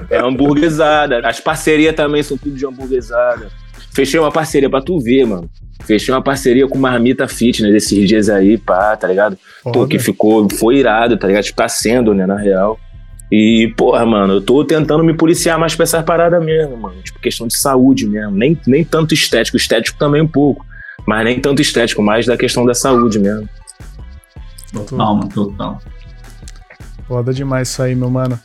É 0.10 0.18
hamburguesada. 0.20 1.28
As 1.28 1.40
parcerias 1.40 1.96
também 1.96 2.24
são 2.24 2.38
tudo 2.38 2.56
de 2.56 2.66
hamburguesada. 2.66 3.48
Fechei 3.94 4.20
uma 4.20 4.32
parceria 4.32 4.70
pra 4.70 4.82
tu 4.82 5.00
ver, 5.00 5.26
mano. 5.26 5.50
Fechei 5.86 6.14
uma 6.14 6.22
parceria 6.22 6.68
com 6.68 6.78
Marmita 6.78 7.28
Fitness 7.28 7.74
esses 7.74 8.08
dias 8.08 8.28
aí, 8.28 8.58
pá, 8.58 8.98
tá 8.98 9.08
ligado? 9.08 9.38
Foda. 9.62 9.80
Pô, 9.80 9.88
que 9.88 10.00
ficou, 10.00 10.48
foi 10.50 10.78
irado, 10.78 11.16
tá 11.16 11.28
ligado? 11.28 11.44
Tipo, 11.44 11.58
tá 11.58 11.70
sendo, 11.70 12.14
né, 12.14 12.26
na 12.26 12.36
real. 12.36 12.80
E, 13.32 13.74
porra, 13.76 14.06
mano, 14.06 14.36
eu 14.36 14.42
tô 14.42 14.64
tentando 14.64 15.04
me 15.04 15.14
policiar 15.14 15.58
mais 15.58 15.76
pra 15.76 15.84
essa 15.84 16.04
parada 16.04 16.40
mesmo, 16.40 16.78
mano. 16.78 17.02
Tipo, 17.02 17.20
questão 17.20 17.48
de 17.48 17.58
saúde 17.58 18.08
mesmo. 18.08 18.32
Nem, 18.32 18.60
nem 18.68 18.84
tanto 18.84 19.14
estético, 19.14 19.58
estético 19.58 19.98
também 19.98 20.22
um 20.22 20.28
pouco. 20.28 20.66
Mas 21.08 21.26
nem 21.26 21.40
tanto 21.40 21.62
estético, 21.62 22.02
mais 22.02 22.26
da 22.26 22.38
questão 22.38 22.66
da 22.66 22.74
saúde 22.74 23.20
mesmo. 23.20 23.50
Total, 24.72 25.16
mano, 25.16 25.30
total. 25.30 25.82
Foda 27.08 27.34
demais 27.34 27.70
isso 27.70 27.82
aí, 27.82 27.96
meu 27.96 28.10
mano. 28.10 28.40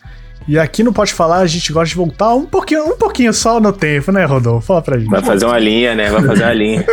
E 0.48 0.58
aqui 0.58 0.82
no 0.82 0.92
Pode 0.92 1.12
Falar 1.12 1.38
a 1.38 1.46
gente 1.46 1.72
gosta 1.72 1.88
de 1.88 1.94
voltar 1.94 2.34
um 2.34 2.46
pouquinho, 2.46 2.84
um 2.84 2.96
pouquinho 2.96 3.32
só 3.32 3.60
no 3.60 3.72
tempo, 3.72 4.10
né, 4.10 4.24
Rodolfo? 4.24 4.66
Fala 4.66 4.82
pra 4.82 4.98
gente. 4.98 5.10
Vai 5.10 5.22
fazer 5.22 5.44
uma 5.44 5.58
linha, 5.58 5.94
né? 5.94 6.10
Vai 6.10 6.22
fazer 6.22 6.42
uma 6.42 6.52
linha. 6.52 6.84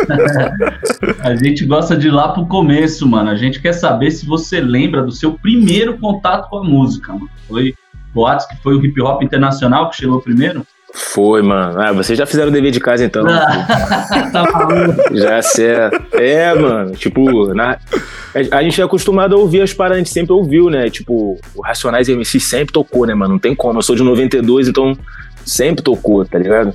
a 1.20 1.34
gente 1.34 1.64
gosta 1.64 1.96
de 1.96 2.08
ir 2.08 2.10
lá 2.10 2.28
pro 2.28 2.46
começo, 2.46 3.06
mano. 3.08 3.30
A 3.30 3.36
gente 3.36 3.60
quer 3.60 3.72
saber 3.72 4.10
se 4.10 4.26
você 4.26 4.60
lembra 4.60 5.02
do 5.02 5.12
seu 5.12 5.32
primeiro 5.32 5.98
contato 5.98 6.48
com 6.48 6.58
a 6.58 6.64
música, 6.64 7.12
mano. 7.12 7.28
Foi 7.48 7.74
boatos 8.14 8.46
que 8.46 8.56
foi 8.62 8.74
o 8.74 8.84
hip 8.84 9.00
hop 9.00 9.22
internacional 9.22 9.90
que 9.90 9.96
chegou 9.96 10.20
primeiro? 10.20 10.66
Foi, 10.98 11.42
mano. 11.42 11.80
Ah, 11.80 11.92
vocês 11.92 12.18
já 12.18 12.26
fizeram 12.26 12.48
o 12.48 12.52
dever 12.52 12.72
de 12.72 12.80
casa 12.80 13.04
então. 13.04 13.24
tá 14.32 14.44
já 15.12 15.40
sei. 15.40 15.68
É, 16.12 16.52
mano. 16.54 16.92
Tipo, 16.92 17.54
na... 17.54 17.78
a 18.50 18.62
gente 18.62 18.80
é 18.80 18.84
acostumado 18.84 19.34
a 19.34 19.38
ouvir 19.38 19.62
as 19.62 19.72
paradas, 19.72 19.96
a 19.96 19.98
gente 20.00 20.10
sempre 20.10 20.32
ouviu, 20.32 20.68
né? 20.68 20.90
Tipo, 20.90 21.38
o 21.54 21.62
Racionais 21.62 22.08
MC 22.08 22.40
sempre 22.40 22.72
tocou, 22.72 23.06
né, 23.06 23.14
mano? 23.14 23.34
Não 23.34 23.38
tem 23.38 23.54
como. 23.54 23.78
Eu 23.78 23.82
sou 23.82 23.94
de 23.94 24.02
92, 24.02 24.68
então 24.68 24.96
sempre 25.46 25.82
tocou, 25.82 26.24
tá 26.24 26.38
ligado? 26.38 26.74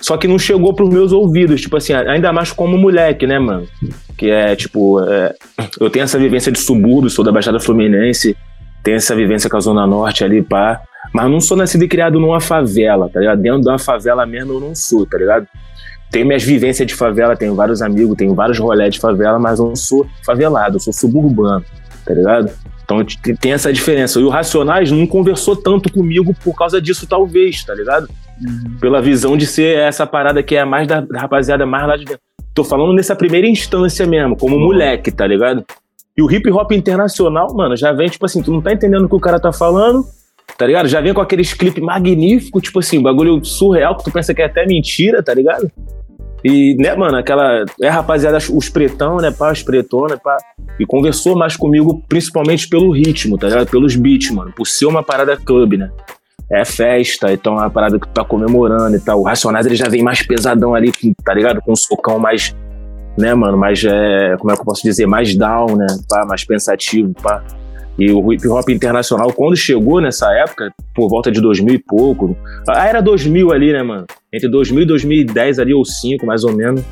Só 0.00 0.16
que 0.16 0.26
não 0.26 0.38
chegou 0.38 0.74
pros 0.74 0.88
meus 0.88 1.12
ouvidos, 1.12 1.60
tipo 1.60 1.76
assim, 1.76 1.92
ainda 1.92 2.32
mais 2.32 2.50
como 2.50 2.76
moleque, 2.76 3.24
né, 3.26 3.38
mano? 3.38 3.68
Que 4.16 4.30
é, 4.30 4.56
tipo, 4.56 4.98
é... 5.00 5.34
eu 5.78 5.90
tenho 5.90 6.02
essa 6.02 6.18
vivência 6.18 6.50
de 6.50 6.58
subúrbio, 6.58 7.10
sou 7.10 7.24
da 7.24 7.30
Baixada 7.30 7.60
Fluminense, 7.60 8.36
tenho 8.82 8.96
essa 8.96 9.14
vivência 9.14 9.48
com 9.48 9.56
a 9.56 9.60
Zona 9.60 9.86
Norte 9.86 10.24
ali, 10.24 10.42
pá. 10.42 10.80
Mas 11.12 11.30
não 11.30 11.40
sou 11.40 11.56
nascido 11.56 11.84
e 11.84 11.88
criado 11.88 12.20
numa 12.20 12.40
favela, 12.40 13.08
tá 13.08 13.20
ligado? 13.20 13.40
Dentro 13.40 13.60
de 13.60 13.68
uma 13.68 13.78
favela 13.78 14.24
mesmo 14.26 14.54
eu 14.54 14.60
não 14.60 14.74
sou, 14.74 15.06
tá 15.06 15.18
ligado? 15.18 15.46
Tenho 16.10 16.26
minhas 16.26 16.42
vivências 16.42 16.86
de 16.86 16.94
favela, 16.94 17.34
tenho 17.34 17.54
vários 17.54 17.80
amigos, 17.80 18.16
tenho 18.16 18.34
vários 18.34 18.58
rolés 18.58 18.94
de 18.94 19.00
favela, 19.00 19.38
mas 19.38 19.58
eu 19.58 19.66
não 19.66 19.76
sou 19.76 20.06
favelado, 20.24 20.76
eu 20.76 20.80
sou 20.80 20.92
suburbano, 20.92 21.64
tá 22.04 22.12
ligado? 22.12 22.50
Então 22.84 23.02
tem 23.40 23.52
essa 23.52 23.72
diferença. 23.72 24.20
E 24.20 24.22
o 24.22 24.28
Racionais 24.28 24.90
não 24.90 25.06
conversou 25.06 25.56
tanto 25.56 25.90
comigo 25.90 26.34
por 26.44 26.54
causa 26.54 26.82
disso, 26.82 27.06
talvez, 27.06 27.64
tá 27.64 27.74
ligado? 27.74 28.08
Uhum. 28.40 28.76
Pela 28.78 29.00
visão 29.00 29.36
de 29.36 29.46
ser 29.46 29.78
essa 29.78 30.06
parada 30.06 30.42
que 30.42 30.54
é 30.54 30.64
mais 30.64 30.86
da, 30.86 31.00
da 31.00 31.20
rapaziada 31.20 31.64
mais 31.64 31.86
lá 31.86 31.96
de 31.96 32.04
dentro. 32.04 32.20
Tô 32.54 32.62
falando 32.62 32.92
nessa 32.92 33.16
primeira 33.16 33.46
instância 33.46 34.06
mesmo, 34.06 34.36
como 34.36 34.56
uhum. 34.56 34.64
moleque, 34.64 35.10
tá 35.10 35.26
ligado? 35.26 35.64
E 36.16 36.22
o 36.22 36.30
hip 36.30 36.50
hop 36.50 36.72
internacional, 36.72 37.54
mano, 37.54 37.74
já 37.74 37.92
vem 37.92 38.08
tipo 38.08 38.26
assim, 38.26 38.42
tu 38.42 38.52
não 38.52 38.60
tá 38.60 38.72
entendendo 38.72 39.06
o 39.06 39.08
que 39.08 39.14
o 39.14 39.20
cara 39.20 39.40
tá 39.40 39.50
falando, 39.50 40.04
tá 40.56 40.66
ligado? 40.66 40.88
Já 40.88 41.00
vem 41.00 41.14
com 41.14 41.20
aqueles 41.20 41.52
clipes 41.52 41.82
magníficos, 41.82 42.62
tipo 42.62 42.78
assim, 42.78 43.02
bagulho 43.02 43.44
surreal 43.44 43.96
que 43.96 44.04
tu 44.04 44.10
pensa 44.10 44.34
que 44.34 44.42
é 44.42 44.46
até 44.46 44.66
mentira, 44.66 45.22
tá 45.22 45.34
ligado? 45.34 45.70
E, 46.44 46.74
né, 46.76 46.94
mano, 46.96 47.16
aquela. 47.16 47.64
É, 47.80 47.88
rapaziada, 47.88 48.38
os 48.52 48.68
pretão, 48.68 49.18
né, 49.18 49.30
pá, 49.30 49.52
os 49.52 49.62
pretona, 49.62 50.18
pá. 50.18 50.36
E 50.78 50.84
conversou 50.84 51.36
mais 51.36 51.56
comigo, 51.56 52.02
principalmente 52.08 52.68
pelo 52.68 52.90
ritmo, 52.90 53.38
tá 53.38 53.48
ligado? 53.48 53.70
Pelos 53.70 53.94
beats, 53.94 54.30
mano. 54.30 54.52
Por 54.52 54.66
ser 54.66 54.86
uma 54.86 55.02
parada 55.02 55.36
clube, 55.36 55.76
né? 55.76 55.90
É 56.50 56.64
festa, 56.64 57.32
então 57.32 57.54
é 57.54 57.60
uma 57.60 57.70
parada 57.70 57.98
que 57.98 58.06
tu 58.06 58.12
tá 58.12 58.24
comemorando 58.24 58.96
e 58.96 59.00
tal. 59.00 59.20
O 59.20 59.22
Racionais 59.22 59.64
ele 59.66 59.76
já 59.76 59.88
vem 59.88 60.02
mais 60.02 60.22
pesadão 60.26 60.74
ali, 60.74 60.92
tá 61.24 61.32
ligado? 61.32 61.62
Com 61.62 61.72
um 61.72 61.76
socão 61.76 62.18
mais. 62.18 62.54
Né, 63.16 63.32
mano? 63.34 63.56
Mais. 63.56 63.82
É, 63.84 64.36
como 64.38 64.50
é 64.50 64.54
que 64.54 64.60
eu 64.60 64.64
posso 64.64 64.82
dizer? 64.82 65.06
Mais 65.06 65.36
down, 65.36 65.76
né? 65.76 65.86
Pá, 66.08 66.26
mais 66.26 66.44
pensativo, 66.44 67.14
pá. 67.22 67.42
E 67.98 68.10
o 68.10 68.32
hip 68.32 68.46
hop 68.48 68.68
internacional, 68.70 69.32
quando 69.32 69.54
chegou 69.54 70.00
nessa 70.00 70.32
época, 70.32 70.72
por 70.94 71.08
volta 71.08 71.30
de 71.30 71.40
2000 71.40 71.74
e 71.74 71.78
pouco, 71.78 72.36
ah, 72.68 72.86
era 72.86 73.00
2000 73.00 73.52
ali, 73.52 73.72
né, 73.72 73.82
mano? 73.82 74.06
Entre 74.32 74.48
2000 74.48 74.82
e 74.82 74.86
2010 74.86 75.58
ali, 75.58 75.74
ou 75.74 75.84
5, 75.84 76.24
mais 76.24 76.42
ou 76.42 76.54
menos, 76.54 76.82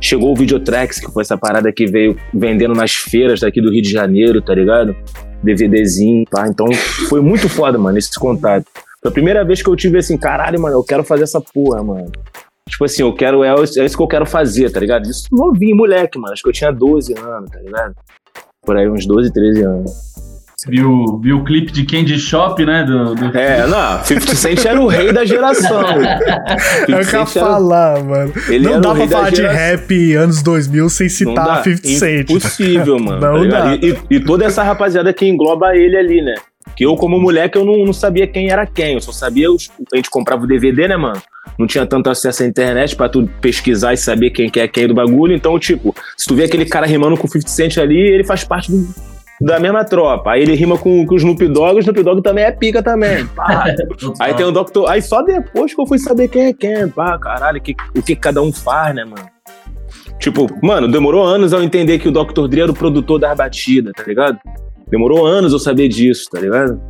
chegou 0.00 0.32
o 0.32 0.36
Videotracks, 0.36 1.00
que 1.00 1.10
foi 1.10 1.22
essa 1.22 1.36
parada 1.36 1.72
que 1.72 1.86
veio 1.86 2.16
vendendo 2.32 2.74
nas 2.74 2.92
feiras 2.92 3.40
daqui 3.40 3.60
do 3.60 3.70
Rio 3.70 3.82
de 3.82 3.90
Janeiro, 3.90 4.42
tá 4.42 4.54
ligado? 4.54 4.94
DVDzinho, 5.42 6.24
tá? 6.30 6.46
Então 6.46 6.66
foi 7.08 7.20
muito 7.20 7.48
foda, 7.48 7.78
mano, 7.78 7.96
esse 7.96 8.18
contato. 8.18 8.66
Foi 9.02 9.10
a 9.10 9.14
primeira 9.14 9.44
vez 9.44 9.62
que 9.62 9.68
eu 9.68 9.76
tive 9.76 9.98
assim, 9.98 10.18
caralho, 10.18 10.60
mano, 10.60 10.76
eu 10.76 10.84
quero 10.84 11.02
fazer 11.02 11.24
essa 11.24 11.40
porra, 11.40 11.82
mano. 11.82 12.10
Tipo 12.68 12.84
assim, 12.84 13.02
eu 13.02 13.12
quero, 13.14 13.42
é, 13.42 13.48
é 13.48 13.84
isso 13.84 13.96
que 13.96 14.02
eu 14.02 14.08
quero 14.08 14.26
fazer, 14.26 14.70
tá 14.70 14.78
ligado? 14.78 15.08
Isso 15.08 15.26
novinho, 15.32 15.76
moleque, 15.76 16.18
mano. 16.18 16.32
Acho 16.32 16.42
que 16.42 16.48
eu 16.48 16.52
tinha 16.52 16.70
12 16.70 17.14
anos, 17.18 17.50
tá 17.50 17.58
ligado? 17.58 17.94
Por 18.62 18.76
aí, 18.76 18.88
uns 18.88 19.06
12, 19.06 19.32
13 19.32 19.62
anos. 19.62 20.29
Viu, 20.68 21.18
viu 21.22 21.38
o 21.38 21.44
clipe 21.44 21.72
de 21.72 21.84
Candy 21.84 22.18
Shop, 22.18 22.64
né? 22.66 22.84
Do, 22.84 23.14
do... 23.14 23.36
É, 23.36 23.66
não, 23.66 24.04
50 24.04 24.34
Cent 24.34 24.64
era 24.66 24.80
o 24.80 24.86
rei 24.86 25.12
da 25.12 25.24
geração. 25.24 25.80
Eu 26.88 27.06
quero 27.06 27.26
falar, 27.26 28.02
mano. 28.04 28.32
Ele 28.48 28.68
não 28.68 28.80
dá 28.80 28.92
o 28.92 28.96
pra 28.96 29.08
falar 29.08 29.30
de 29.30 29.42
rap 29.42 30.14
anos 30.16 30.42
2000 30.42 30.88
sem 30.90 31.06
Não 31.06 31.10
citar 31.14 31.46
dá, 31.46 31.62
50 31.62 31.88
Cent. 31.88 32.30
Impossível, 32.30 32.98
mano. 33.00 33.20
Não 33.20 33.48
tá 33.48 33.60
dá. 33.60 33.74
E, 33.76 33.96
e- 34.10 34.20
toda 34.20 34.44
essa 34.44 34.62
rapaziada 34.62 35.12
que 35.12 35.26
engloba 35.26 35.74
ele 35.74 35.96
ali, 35.96 36.20
né? 36.22 36.34
Que 36.76 36.84
eu, 36.84 36.94
como 36.94 37.18
moleque, 37.18 37.56
eu 37.56 37.64
não, 37.64 37.84
não 37.84 37.92
sabia 37.92 38.26
quem 38.26 38.50
era 38.50 38.66
quem. 38.66 38.94
Eu 38.94 39.00
só 39.00 39.12
sabia. 39.12 39.50
Os, 39.50 39.70
a 39.92 39.96
gente 39.96 40.10
comprava 40.10 40.44
o 40.44 40.46
DVD, 40.46 40.88
né, 40.88 40.96
mano? 40.96 41.20
Não 41.58 41.66
tinha 41.66 41.86
tanto 41.86 42.10
acesso 42.10 42.42
à 42.42 42.46
internet 42.46 42.94
pra 42.94 43.08
tu 43.08 43.28
pesquisar 43.40 43.92
e 43.94 43.96
saber 43.96 44.30
quem 44.30 44.48
que 44.50 44.60
é 44.60 44.68
quem 44.68 44.86
do 44.86 44.94
bagulho. 44.94 45.34
Então, 45.34 45.58
tipo, 45.58 45.94
se 46.16 46.26
tu 46.26 46.34
vê 46.34 46.44
aquele 46.44 46.66
cara 46.66 46.86
rimando 46.86 47.16
com 47.16 47.26
o 47.26 47.30
50 47.30 47.48
Cent 47.48 47.78
ali, 47.78 47.98
ele 47.98 48.24
faz 48.24 48.44
parte 48.44 48.70
do- 48.70 48.88
da 49.40 49.58
mesma 49.58 49.84
tropa. 49.84 50.32
Aí 50.32 50.42
ele 50.42 50.54
rima 50.54 50.76
com, 50.76 51.06
com 51.06 51.14
o 51.14 51.16
Snoop 51.16 51.46
Dogg, 51.48 51.76
o 51.76 51.78
Snoop 51.80 52.02
Dogg 52.02 52.22
também 52.22 52.44
é 52.44 52.52
pica 52.52 52.82
também. 52.82 53.26
Pá. 53.34 53.64
Aí 54.18 54.34
tem 54.34 54.44
o 54.44 54.52
Dr. 54.52 54.86
Aí 54.88 55.00
só 55.00 55.22
depois 55.22 55.74
que 55.74 55.80
eu 55.80 55.86
fui 55.86 55.98
saber 55.98 56.28
quem 56.28 56.46
é 56.46 56.52
quem. 56.52 56.88
Pá, 56.88 57.18
caralho, 57.18 57.60
que, 57.60 57.74
o 57.96 58.02
que 58.02 58.14
cada 58.14 58.42
um 58.42 58.52
faz, 58.52 58.94
né, 58.94 59.04
mano? 59.04 59.28
Tipo, 60.18 60.46
mano, 60.62 60.86
demorou 60.86 61.24
anos 61.24 61.52
eu 61.52 61.62
entender 61.62 61.98
que 61.98 62.08
o 62.08 62.12
Dr. 62.12 62.46
Dre 62.46 62.60
era 62.60 62.70
o 62.70 62.74
produtor 62.74 63.18
das 63.18 63.36
batidas, 63.36 63.92
tá 63.96 64.02
ligado? 64.02 64.38
Demorou 64.88 65.26
anos 65.26 65.52
eu 65.52 65.58
saber 65.58 65.88
disso, 65.88 66.28
tá 66.30 66.38
ligado? 66.40 66.80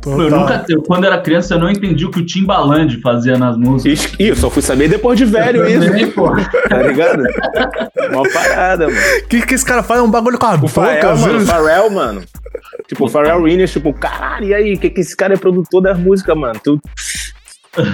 Total. 0.00 0.20
Eu 0.20 0.30
nunca, 0.30 0.64
eu, 0.68 0.82
quando 0.82 1.04
era 1.06 1.18
criança, 1.20 1.54
eu 1.54 1.58
não 1.58 1.68
entendi 1.68 2.04
o 2.04 2.10
que 2.10 2.20
o 2.20 2.24
Timbaland 2.24 3.00
fazia 3.00 3.36
nas 3.36 3.56
músicas. 3.56 4.14
E 4.18 4.28
eu 4.28 4.36
só 4.36 4.48
fui 4.48 4.62
saber 4.62 4.88
depois 4.88 5.18
de 5.18 5.24
velho 5.24 5.62
Eu 5.64 5.68
isso, 5.68 5.86
também, 5.86 6.10
pô. 6.12 6.30
tá 6.68 6.82
ligado? 6.82 7.22
Uma 8.10 8.28
parada, 8.30 8.86
mano. 8.86 9.00
O 9.24 9.28
que, 9.28 9.44
que 9.44 9.54
esse 9.54 9.64
cara 9.64 9.82
faz? 9.82 10.00
É 10.00 10.02
um 10.02 10.10
bagulho 10.10 10.38
com 10.38 10.46
a 10.46 10.54
O 10.54 10.58
boca, 10.58 10.72
Pharrell, 10.72 11.16
mano. 11.18 11.40
Pharrell, 11.46 11.90
mano. 11.90 12.22
Tipo, 12.86 13.06
o 13.06 13.08
Pharrell 13.08 13.42
Williams, 13.42 13.72
tipo, 13.72 13.92
caralho, 13.92 14.46
e 14.46 14.54
aí? 14.54 14.76
Que 14.78 14.88
que 14.88 15.00
esse 15.00 15.16
cara 15.16 15.34
é 15.34 15.36
produtor 15.36 15.82
das 15.82 15.98
músicas, 15.98 16.36
mano? 16.36 16.58
Tu 16.62 16.80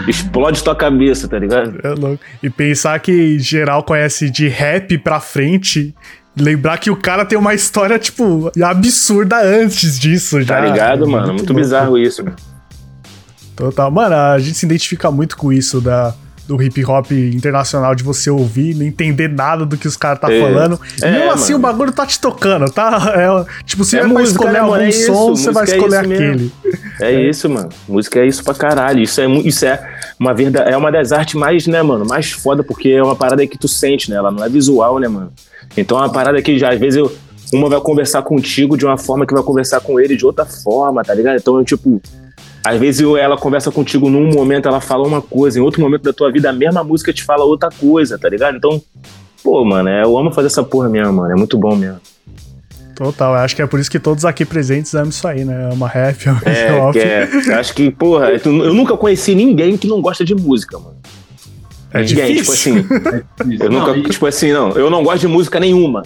explode 0.06 0.62
tua 0.62 0.75
cabeça, 0.75 1.26
tá 1.28 1.38
ligado? 1.38 1.78
É 1.82 1.88
louco. 1.88 2.23
E 2.42 2.49
pensar 2.50 2.99
que 3.00 3.38
geral 3.38 3.82
conhece 3.82 4.30
de 4.30 4.49
rap 4.49 4.96
pra 4.99 5.20
frente. 5.20 5.94
Lembrar 6.36 6.78
que 6.78 6.90
o 6.90 6.96
cara 6.96 7.24
tem 7.24 7.38
uma 7.38 7.54
história, 7.54 7.98
tipo, 7.98 8.50
absurda 8.62 9.40
antes 9.40 9.98
disso 9.98 10.42
já. 10.42 10.56
Tá 10.56 10.60
ligado, 10.66 11.08
mano? 11.08 11.28
Muito, 11.28 11.40
louco. 11.40 11.54
bizarro 11.54 11.96
isso. 11.96 12.24
Total. 13.54 13.90
Mano, 13.90 14.14
a 14.16 14.38
gente 14.38 14.56
se 14.58 14.66
identifica 14.66 15.10
muito 15.12 15.36
com 15.36 15.52
isso 15.52 15.80
da, 15.80 16.12
do 16.48 16.60
hip 16.60 16.84
hop 16.84 17.12
internacional, 17.12 17.94
de 17.94 18.02
você 18.02 18.28
ouvir, 18.30 18.74
não 18.74 18.84
entender 18.84 19.28
nada 19.28 19.64
do 19.64 19.76
que 19.76 19.86
os 19.86 19.96
caras 19.96 20.18
tá 20.18 20.32
É. 20.32 20.40
falando. 20.40 20.80
É, 21.00 21.10
mesmo 21.12 21.30
assim 21.30 21.52
mano. 21.52 21.64
o 21.68 21.68
bagulho 21.72 21.92
tá 21.92 22.04
te 22.04 22.18
tocando, 22.18 22.68
tá? 22.68 23.14
É, 23.14 23.62
tipo, 23.64 23.84
se 23.84 23.96
É 23.96 24.00
é 24.00 24.04
música, 24.04 24.30
escolher 24.30 24.52
né, 24.54 24.58
algum 24.58 24.72
mano? 24.72 24.82
É 24.84 24.90
som, 24.90 25.32
isso, 25.32 25.36
você 25.44 25.52
vai 25.52 25.64
é 25.64 25.76
escolher 25.76 25.96
aquele. 25.98 26.52
É 27.00 27.28
isso, 27.28 27.48
mano. 27.50 27.68
Música 27.88 28.20
é 28.20 28.26
isso 28.26 28.42
pra 28.44 28.54
caralho. 28.54 29.00
Isso 29.02 29.20
é, 29.20 29.26
isso 29.28 29.64
é 29.66 29.80
uma 30.18 30.32
verdade, 30.32 30.70
é 30.70 30.76
uma 30.76 30.92
das 30.92 31.10
artes 31.10 31.34
mais, 31.34 31.66
né, 31.66 31.82
mano, 31.82 32.04
mais 32.06 32.30
foda, 32.30 32.62
porque 32.62 32.88
é 32.90 33.02
uma 33.02 33.16
parada 33.16 33.44
que 33.46 33.58
tu 33.58 33.66
sente, 33.66 34.08
né? 34.10 34.16
Ela 34.16 34.30
não 34.30 34.44
é 34.44 34.48
visual, 34.48 34.98
né, 35.00 35.08
mano? 35.08 35.32
Então 35.76 35.99
é 35.99 36.02
uma 36.02 36.12
parada 36.12 36.40
que 36.42 36.59
já, 36.59 36.73
às 36.73 36.78
vezes, 36.78 36.97
eu, 36.99 37.12
uma 37.52 37.68
vai 37.68 37.80
conversar 37.80 38.23
contigo 38.23 38.76
de 38.76 38.85
uma 38.85 38.97
forma 38.99 39.26
que 39.26 39.35
vai 39.35 39.42
conversar 39.42 39.80
com 39.80 39.99
ele 40.00 40.16
de 40.16 40.25
outra 40.26 40.44
forma, 40.44 41.02
tá 41.02 41.14
ligado? 41.14 41.37
Então, 41.37 41.59
eu, 41.59 41.64
tipo, 41.64 42.00
às 42.64 42.78
vezes 42.80 43.00
eu- 43.00 43.16
ela 43.16 43.37
conversa 43.37 43.71
contigo 43.71 44.09
num 44.09 44.33
momento, 44.33 44.66
ela 44.68 44.80
fala 44.80 45.06
uma 45.06 45.21
coisa, 45.23 45.59
em 45.59 45.62
outro 45.62 45.80
momento 45.80 46.02
da 46.02 46.12
tua 46.12 46.30
vida, 46.33 46.50
a 46.50 46.52
mesma 46.52 46.83
música 46.83 47.12
te 47.12 47.23
fala 47.23 47.44
outra 47.44 47.68
coisa, 47.71 48.18
tá 48.18 48.28
ligado? 48.28 48.56
Então, 48.56 48.80
pô, 49.42 49.64
mano, 49.64 49.88
é, 49.88 50.02
eu 50.02 50.16
amo 50.16 50.33
fazer 50.33 50.47
essa 50.47 50.62
porra 50.64 50.88
mesmo, 50.88 51.12
mano. 51.12 51.33
É 51.33 51.37
muito 51.37 51.56
bom 51.59 51.76
mesmo. 51.76 52.00
Total, 52.97 53.35
eu 53.35 53.40
acho 53.40 53.56
que 53.56 53.62
é 53.62 53.66
por 53.66 53.80
isso 53.80 53.90
que 53.90 53.99
todos 53.99 54.25
aqui 54.25 54.44
presentes 54.44 54.94
amam 54.94 55.09
isso 55.09 55.26
aí, 55.26 55.44
né? 55.44 55.68
Ama 55.73 55.88
rap, 55.88 56.28
ama 56.28 56.38
hip 56.38 56.49
É, 56.49 56.92
que 56.92 56.99
é, 57.50 57.54
acho 57.59 57.75
que, 57.75 57.90
porra, 57.90 58.30
eu 58.30 58.73
nunca 58.73 58.97
conheci 58.97 59.35
ninguém 59.35 59.76
que 59.76 59.88
não 59.88 60.00
gosta 60.00 60.25
de 60.25 60.33
música, 60.35 60.78
mano. 60.78 60.97
É 61.94 62.02
tipo 62.04 62.20
difícil. 62.26 62.52
assim, 62.76 62.86
eu 63.60 63.70
Não, 63.70 63.80
nunca, 63.86 63.96
e- 63.98 64.02
tipo 64.10 64.26
assim, 64.26 64.52
não, 64.52 64.70
eu 64.72 64.90
não 64.90 65.02
gosto 65.02 65.20
de 65.20 65.28
música 65.28 65.58
nenhuma, 65.60 66.02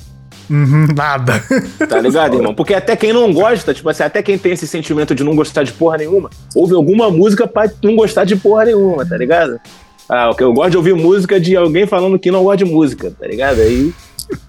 Uhum, 0.51 0.87
nada. 0.97 1.43
tá 1.89 2.01
ligado, 2.01 2.37
irmão? 2.37 2.55
Porque 2.55 2.73
até 2.73 2.97
quem 2.97 3.13
não 3.13 3.33
gosta, 3.35 3.75
tipo 3.75 3.89
assim, 3.89 4.03
até 4.03 4.23
quem 4.23 4.39
tem 4.39 4.53
esse 4.53 4.67
sentimento 4.67 5.15
de 5.15 5.23
não 5.25 5.35
gostar 5.37 5.63
de 5.63 5.73
porra 5.73 5.99
nenhuma, 5.99 6.31
ouve 6.55 6.75
alguma 6.75 7.11
música 7.11 7.47
pra 7.47 7.69
não 7.83 7.95
gostar 7.97 8.25
de 8.25 8.35
porra 8.37 8.65
nenhuma, 8.67 9.05
tá 9.05 9.17
ligado? 9.17 9.59
Ah, 10.09 10.31
o 10.31 10.35
que 10.35 10.43
eu 10.43 10.53
gosto 10.55 10.71
de 10.71 10.77
ouvir 10.79 10.95
música 10.95 11.39
de 11.39 11.55
alguém 11.55 11.87
falando 11.87 12.19
que 12.19 12.31
não 12.31 12.45
gosta 12.45 12.65
de 12.65 12.71
música, 12.71 13.13
tá 13.19 13.27
ligado? 13.27 13.61
Aí 13.61 13.93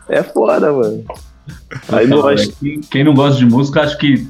é 0.07 0.23
foda, 0.23 0.71
mano. 0.71 1.03
Aí 1.89 2.07
gosto. 2.07 2.49
é 2.49 2.53
que 2.59 2.79
quem 2.89 3.03
não 3.03 3.13
gosta 3.13 3.37
de 3.37 3.45
música, 3.45 3.81
acho 3.81 3.97
que 3.97 4.25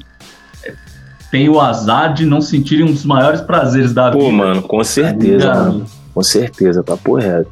tem 1.30 1.48
o 1.48 1.60
azar 1.60 2.12
de 2.14 2.26
não 2.26 2.40
sentir 2.40 2.82
um 2.82 2.86
dos 2.92 3.04
maiores 3.04 3.40
prazeres 3.40 3.92
da 3.92 4.10
Pô, 4.10 4.18
vida. 4.18 4.32
mano, 4.32 4.62
com 4.62 4.82
certeza, 4.82 5.52
Tá 5.52 5.54
mano. 5.54 5.86
Com 6.12 6.22
certeza, 6.22 6.82
papo 6.82 7.14
reto. 7.16 7.50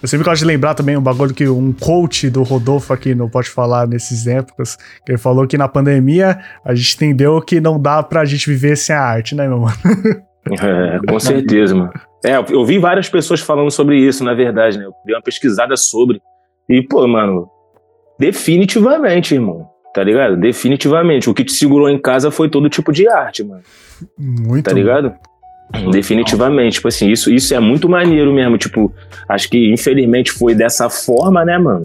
Eu 0.00 0.08
sempre 0.08 0.24
gosto 0.24 0.40
de 0.40 0.46
lembrar 0.46 0.74
também 0.74 0.96
um 0.96 1.02
bagulho 1.02 1.34
que 1.34 1.46
um 1.48 1.72
coach 1.72 2.30
do 2.30 2.42
Rodolfo 2.42 2.92
aqui 2.92 3.14
não 3.14 3.28
pode 3.28 3.50
falar 3.50 3.86
nesses 3.86 4.26
épocas, 4.26 4.76
que 5.04 5.12
ele 5.12 5.18
falou 5.18 5.46
que 5.46 5.58
na 5.58 5.68
pandemia 5.68 6.38
a 6.64 6.74
gente 6.74 6.96
entendeu 6.96 7.40
que 7.42 7.60
não 7.60 7.80
dá 7.80 8.02
pra 8.02 8.24
gente 8.24 8.48
viver 8.48 8.76
sem 8.76 8.96
a 8.96 9.02
arte, 9.02 9.34
né, 9.34 9.46
meu 9.46 9.58
mano? 9.58 9.76
É, 10.50 10.98
com 11.06 11.20
certeza, 11.20 11.74
mano. 11.74 11.92
É, 12.24 12.36
eu 12.36 12.64
vi 12.64 12.78
várias 12.78 13.06
pessoas 13.08 13.40
falando 13.40 13.70
sobre 13.70 13.98
isso, 13.98 14.24
na 14.24 14.32
verdade, 14.32 14.78
né? 14.78 14.86
Eu 14.86 14.92
dei 15.04 15.14
uma 15.14 15.20
pesquisada 15.20 15.76
sobre. 15.76 16.22
E, 16.66 16.80
pô, 16.80 17.06
mano, 17.06 17.50
definitivamente, 18.18 19.34
irmão. 19.34 19.68
Tá 19.94 20.02
ligado? 20.02 20.36
Definitivamente. 20.36 21.28
O 21.28 21.34
que 21.34 21.44
te 21.44 21.52
segurou 21.52 21.88
em 21.88 21.98
casa 22.00 22.30
foi 22.30 22.48
todo 22.48 22.68
tipo 22.68 22.92
de 22.92 23.08
arte, 23.08 23.44
mano. 23.44 23.62
Muito. 24.18 24.64
Tá 24.64 24.72
ligado? 24.72 25.12
Definitivamente. 25.90 26.74
Tipo 26.74 26.88
assim, 26.88 27.10
isso, 27.10 27.30
isso 27.30 27.54
é 27.54 27.60
muito 27.60 27.88
maneiro 27.88 28.32
mesmo. 28.32 28.56
Tipo, 28.56 28.92
acho 29.28 29.48
que 29.48 29.72
infelizmente 29.72 30.32
foi 30.32 30.54
dessa 30.54 30.88
forma, 30.88 31.44
né, 31.44 31.58
mano? 31.58 31.82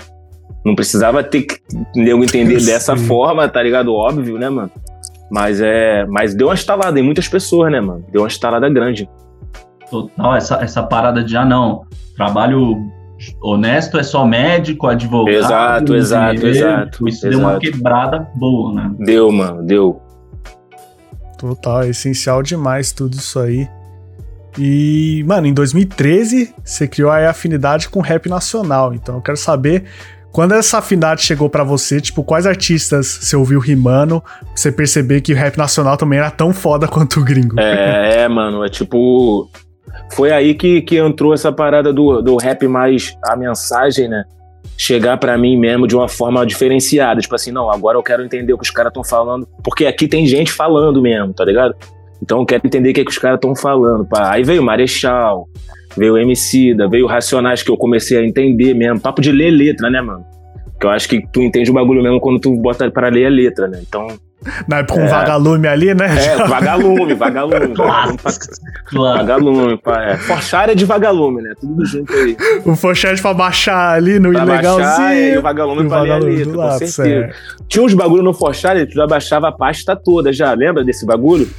Não 0.65 0.75
precisava 0.75 1.23
ter 1.23 1.41
que 1.41 1.57
nego 1.95 2.23
entender 2.23 2.57
dessa 2.63 2.95
forma, 2.95 3.47
tá 3.49 3.61
ligado? 3.61 3.93
Óbvio, 3.93 4.37
né, 4.37 4.49
mano? 4.49 4.71
Mas 5.29 5.59
é. 5.61 6.05
Mas 6.07 6.33
deu 6.33 6.47
uma 6.47 6.53
estalada 6.53 6.99
em 6.99 7.03
muitas 7.03 7.27
pessoas, 7.27 7.71
né, 7.71 7.81
mano? 7.81 8.05
Deu 8.11 8.21
uma 8.21 8.27
estalada 8.27 8.69
grande. 8.69 9.09
Total, 9.89 10.35
essa, 10.35 10.55
essa 10.63 10.81
parada 10.81 11.23
de, 11.23 11.35
ah, 11.35 11.45
não, 11.45 11.81
trabalho 12.15 12.77
honesto 13.41 13.97
é 13.97 14.03
só 14.03 14.25
médico, 14.25 14.87
advogado. 14.87 15.35
Exato, 15.35 15.95
exato, 15.95 16.47
exato, 16.47 17.07
Isso 17.07 17.29
deu 17.29 17.39
uma 17.39 17.51
exato. 17.51 17.59
quebrada 17.71 18.27
boa, 18.35 18.73
né? 18.73 18.91
Deu, 18.99 19.31
mano, 19.31 19.63
deu. 19.63 20.01
Total, 21.43 21.83
é 21.83 21.89
essencial 21.89 22.41
demais 22.41 22.93
tudo 22.93 23.15
isso 23.15 23.38
aí. 23.38 23.67
E, 24.57 25.25
mano, 25.27 25.45
em 25.45 25.53
2013 25.53 26.55
você 26.63 26.88
criou 26.88 27.12
a 27.12 27.29
afinidade 27.29 27.89
com 27.89 28.00
rap 28.00 28.29
nacional. 28.29 28.93
Então 28.93 29.15
eu 29.15 29.21
quero 29.21 29.35
saber 29.35 29.83
quando 30.31 30.53
essa 30.53 30.77
afinidade 30.77 31.21
chegou 31.21 31.50
pra 31.50 31.65
você, 31.65 32.00
tipo, 32.00 32.23
quais 32.23 32.47
artistas 32.47 33.07
você 33.07 33.35
ouviu 33.35 33.59
rimando, 33.59 34.23
você 34.55 34.71
perceber 34.71 35.19
que 35.19 35.33
o 35.33 35.35
rap 35.35 35.57
nacional 35.57 35.97
também 35.97 36.17
era 36.17 36.31
tão 36.31 36.53
foda 36.53 36.88
quanto 36.89 37.19
o 37.19 37.25
gringo. 37.25 37.59
É, 37.59 38.21
é, 38.21 38.27
mano, 38.29 38.63
é 38.63 38.69
tipo. 38.69 39.51
Foi 40.13 40.31
aí 40.31 40.53
que, 40.53 40.81
que 40.81 40.97
entrou 40.97 41.33
essa 41.33 41.51
parada 41.51 41.91
do, 41.91 42.21
do 42.21 42.38
rap 42.38 42.65
mais 42.69 43.17
a 43.27 43.35
mensagem, 43.35 44.07
né? 44.07 44.23
Chegar 44.77 45.17
pra 45.17 45.37
mim 45.37 45.55
mesmo 45.57 45.87
de 45.87 45.95
uma 45.95 46.07
forma 46.07 46.45
diferenciada. 46.45 47.21
Tipo 47.21 47.35
assim, 47.35 47.51
não, 47.51 47.69
agora 47.69 47.97
eu 47.97 48.03
quero 48.03 48.23
entender 48.23 48.53
o 48.53 48.57
que 48.57 48.63
os 48.63 48.71
caras 48.71 48.89
estão 48.89 49.03
falando. 49.03 49.47
Porque 49.63 49.85
aqui 49.85 50.07
tem 50.07 50.25
gente 50.25 50.51
falando 50.51 51.01
mesmo, 51.01 51.33
tá 51.33 51.45
ligado? 51.45 51.75
Então 52.21 52.39
eu 52.39 52.45
quero 52.45 52.65
entender 52.65 52.91
o 52.91 52.93
que, 52.93 53.01
é 53.01 53.05
que 53.05 53.11
os 53.11 53.17
caras 53.17 53.37
estão 53.37 53.55
falando. 53.55 54.05
Pá. 54.05 54.31
Aí 54.31 54.43
veio 54.43 54.63
Marechal, 54.63 55.47
veio 55.97 56.17
Emicida, 56.17 56.87
veio 56.89 57.05
Racionais, 57.05 57.61
que 57.61 57.69
eu 57.69 57.77
comecei 57.77 58.17
a 58.17 58.25
entender 58.25 58.73
mesmo. 58.73 58.99
Papo 58.99 59.21
de 59.21 59.31
ler 59.31 59.51
letra, 59.51 59.89
né, 59.89 60.01
mano? 60.01 60.25
Que 60.79 60.85
eu 60.85 60.89
acho 60.89 61.07
que 61.07 61.21
tu 61.31 61.41
entende 61.41 61.69
o 61.69 61.73
bagulho 61.73 62.01
mesmo 62.01 62.19
quando 62.19 62.39
tu 62.39 62.55
bota 62.55 62.89
pra 62.89 63.09
ler 63.09 63.25
a 63.25 63.29
letra, 63.29 63.67
né? 63.67 63.81
Então, 63.87 64.07
Na 64.67 64.77
época 64.79 64.93
com 64.95 65.01
É. 65.01 65.05
um 65.05 65.09
vagalume 65.09 65.67
ali, 65.67 65.93
né? 65.93 66.05
é, 66.25 66.47
vagalume, 66.47 67.13
vagalume. 67.13 67.73
vagalume 67.73 67.75
Claro. 67.75 68.15
Vagalume, 69.17 69.77
pá. 69.77 70.03
É. 70.03 70.17
Forchar 70.17 70.69
é 70.69 70.75
de 70.75 70.85
vagalume, 70.85 71.41
né? 71.41 71.53
Tudo 71.59 71.85
junto 71.85 72.12
aí. 72.13 72.35
O 72.65 72.75
Fochete 72.75 73.21
pra 73.21 73.33
baixar 73.33 73.93
ali 73.95 74.19
no 74.19 74.31
Pra 74.31 74.45
baixar 74.45 74.63
ilegalzinho. 74.73 75.07
é, 75.07 75.33
e 75.33 75.38
o 75.38 75.41
vagalume 75.41 75.81
e 75.81 75.85
o 75.85 75.89
pra 75.89 76.00
vagalume 76.00 76.31
letra, 76.31 76.45
do 76.45 76.51
com 76.53 76.57
lado, 76.59 76.77
certeza. 76.79 77.03
certo. 77.03 77.35
Tinha 77.67 77.83
uns 77.85 77.93
bagulho 77.93 78.23
no 78.23 78.33
Forchar, 78.33 78.75
tu 78.85 78.93
já 78.93 79.07
baixava 79.07 79.47
a 79.47 79.51
pasta 79.51 79.95
toda 79.95 80.31
já. 80.33 80.53
Lembra 80.53 80.83
desse 80.83 81.05
bagulho? 81.05 81.50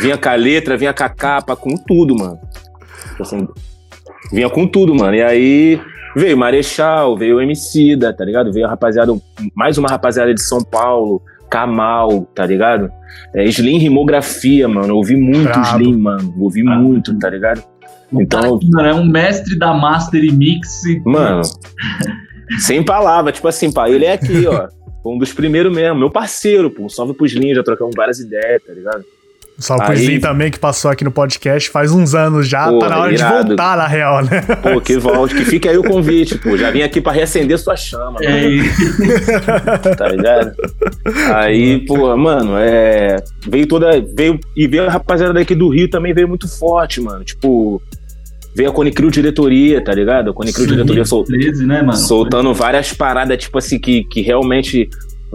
Vinha 0.00 0.16
com 0.18 0.28
a 0.28 0.34
letra, 0.34 0.76
vinha 0.76 0.92
com 0.92 1.04
a 1.04 1.08
capa, 1.08 1.54
com 1.56 1.74
tudo, 1.76 2.14
mano. 2.16 2.38
Assim, 3.20 3.46
vinha 4.32 4.50
com 4.50 4.66
tudo, 4.66 4.94
mano. 4.94 5.14
E 5.14 5.22
aí 5.22 5.80
veio 6.16 6.36
Marechal, 6.36 7.16
veio 7.16 7.36
o 7.36 7.40
Emicida, 7.40 8.12
tá 8.12 8.24
ligado? 8.24 8.52
Veio 8.52 8.66
a 8.66 8.70
rapaziada, 8.70 9.12
mais 9.54 9.78
uma 9.78 9.88
rapaziada 9.88 10.32
de 10.34 10.42
São 10.42 10.62
Paulo, 10.62 11.22
Kamal, 11.54 12.26
tá 12.34 12.44
ligado? 12.44 12.90
É, 13.32 13.44
Slim 13.44 13.78
Rimografia, 13.78 14.66
mano. 14.66 14.88
Eu 14.88 14.96
ouvi 14.96 15.14
muito 15.14 15.44
Brabo. 15.44 15.80
Slim, 15.80 15.96
mano. 15.96 16.34
Ouvi 16.36 16.64
Brabo. 16.64 16.82
muito, 16.82 17.16
tá 17.16 17.30
ligado? 17.30 17.62
Então, 18.12 18.58
Mano, 18.72 18.88
é 18.88 18.94
um 18.94 19.04
mestre 19.04 19.56
da 19.56 19.72
master 19.72 20.22
e 20.24 20.32
mix. 20.32 20.82
Mano, 21.04 21.42
sem 22.58 22.84
palavra, 22.84 23.30
tipo 23.30 23.46
assim, 23.46 23.72
pá, 23.72 23.88
ele 23.88 24.04
é 24.04 24.12
aqui, 24.12 24.46
ó. 24.46 24.68
Foi 25.00 25.12
um 25.12 25.18
dos 25.18 25.32
primeiros 25.32 25.72
mesmo, 25.72 25.98
meu 25.98 26.10
parceiro, 26.10 26.70
pô. 26.70 26.84
Um 26.84 26.88
salve 26.88 27.14
pros 27.14 27.32
Linhos, 27.32 27.56
já 27.56 27.62
trocamos 27.62 27.94
várias 27.96 28.18
ideias, 28.18 28.62
tá 28.64 28.72
ligado? 28.72 29.04
Salve 29.56 29.84
pro 29.84 29.92
Aí- 29.92 30.00
Slim 30.02 30.20
também, 30.20 30.50
que 30.50 30.58
passou 30.58 30.90
aqui 30.90 31.04
no 31.04 31.12
podcast 31.12 31.70
faz 31.70 31.92
uns 31.92 32.12
anos 32.14 32.48
já. 32.48 32.68
Pô, 32.68 32.78
tá 32.80 32.88
na 32.88 32.98
hora 32.98 33.12
de 33.14 33.20
irado. 33.20 33.46
voltar, 33.48 33.76
na 33.76 33.86
real, 33.86 34.24
né? 34.24 34.42
Pô, 34.62 34.80
que 34.80 34.96
volte, 34.98 35.34
que 35.34 35.44
fique 35.44 35.68
aí 35.68 35.78
o 35.78 35.84
convite, 35.84 36.36
pô. 36.38 36.56
Já 36.56 36.70
vim 36.72 36.82
aqui 36.82 37.00
pra 37.00 37.12
reacender 37.12 37.56
sua 37.58 37.76
chama, 37.76 38.12
mano. 38.12 38.24
É, 38.24 39.94
tá 39.96 40.08
ligado? 40.08 40.52
Aí, 41.34 41.84
pô, 41.86 42.16
mano, 42.16 42.56
é. 42.58 43.16
Veio 43.48 43.66
toda. 43.66 43.90
Veio. 44.16 44.38
E 44.56 44.66
veio 44.66 44.86
a 44.86 44.90
rapaziada 44.90 45.32
daqui 45.32 45.54
do 45.54 45.68
Rio 45.68 45.88
também 45.88 46.12
veio 46.12 46.28
muito 46.28 46.48
forte, 46.48 47.00
mano. 47.00 47.24
Tipo. 47.24 47.80
Veio 48.56 48.70
a 48.70 48.72
Conicrio 48.72 49.10
Diretoria, 49.10 49.82
tá 49.82 49.92
ligado? 49.92 50.30
A 50.30 50.32
Conicrio 50.32 50.64
Diretoria 50.66 51.04
sol- 51.04 51.24
13, 51.24 51.66
né, 51.66 51.78
mano? 51.82 51.96
soltando 51.96 52.54
várias 52.54 52.92
paradas, 52.92 53.36
tipo 53.38 53.58
assim, 53.58 53.80
que, 53.80 54.04
que 54.04 54.20
realmente 54.20 54.88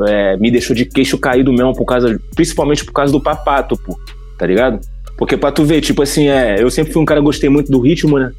é, 0.07 0.37
me 0.37 0.51
deixou 0.51 0.75
de 0.75 0.85
queixo 0.85 1.17
caído 1.17 1.51
mesmo, 1.51 1.73
por 1.75 1.85
causa. 1.85 2.19
Principalmente 2.35 2.85
por 2.85 2.93
causa 2.93 3.11
do 3.11 3.21
papato, 3.21 3.77
pô, 3.77 3.97
tá 4.37 4.45
ligado? 4.45 4.79
Porque 5.17 5.35
pra 5.35 5.51
tu 5.51 5.65
ver, 5.65 5.81
tipo 5.81 6.01
assim, 6.01 6.29
é, 6.29 6.61
eu 6.61 6.69
sempre 6.69 6.93
fui 6.93 7.01
um 7.01 7.05
cara 7.05 7.19
que 7.19 7.25
gostei 7.25 7.49
muito 7.49 7.71
do 7.71 7.79
ritmo, 7.79 8.17
né? 8.17 8.31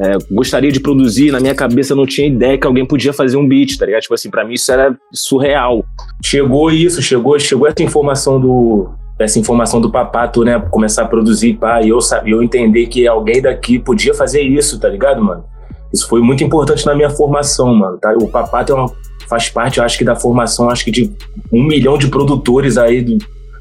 É, 0.00 0.16
gostaria 0.30 0.72
de 0.72 0.80
produzir, 0.80 1.30
na 1.30 1.38
minha 1.38 1.54
cabeça 1.54 1.94
não 1.94 2.06
tinha 2.06 2.26
ideia 2.26 2.56
que 2.56 2.66
alguém 2.66 2.86
podia 2.86 3.12
fazer 3.12 3.36
um 3.36 3.46
beat, 3.46 3.76
tá 3.76 3.84
ligado? 3.84 4.02
Tipo 4.02 4.14
assim, 4.14 4.30
pra 4.30 4.44
mim 4.44 4.54
isso 4.54 4.72
era 4.72 4.96
surreal. 5.12 5.84
Chegou 6.24 6.70
isso, 6.70 7.02
chegou, 7.02 7.38
chegou 7.38 7.66
essa 7.66 7.82
informação 7.82 8.40
do 8.40 8.88
essa 9.18 9.38
informação 9.38 9.80
do 9.80 9.90
Papato, 9.90 10.42
né, 10.42 10.58
começar 10.70 11.02
a 11.02 11.06
produzir, 11.06 11.54
pá, 11.54 11.80
e 11.80 11.90
eu 11.90 11.98
eu 12.26 12.42
entender 12.42 12.86
que 12.86 13.06
alguém 13.06 13.40
daqui 13.40 13.78
podia 13.78 14.12
fazer 14.12 14.42
isso, 14.42 14.80
tá 14.80 14.88
ligado, 14.88 15.22
mano? 15.22 15.44
Isso 15.92 16.08
foi 16.08 16.20
muito 16.20 16.42
importante 16.42 16.84
na 16.86 16.94
minha 16.94 17.10
formação, 17.10 17.72
mano, 17.74 17.98
tá? 17.98 18.12
O 18.14 18.28
Papato 18.28 18.72
é 18.72 18.74
uma, 18.74 18.90
faz 19.32 19.48
parte, 19.48 19.78
eu 19.78 19.84
acho 19.84 19.96
que 19.96 20.04
da 20.04 20.14
formação, 20.14 20.68
acho 20.68 20.84
que 20.84 20.90
de 20.90 21.10
um 21.50 21.62
milhão 21.66 21.96
de 21.96 22.06
produtores 22.08 22.76
aí 22.76 23.00
do, 23.00 23.16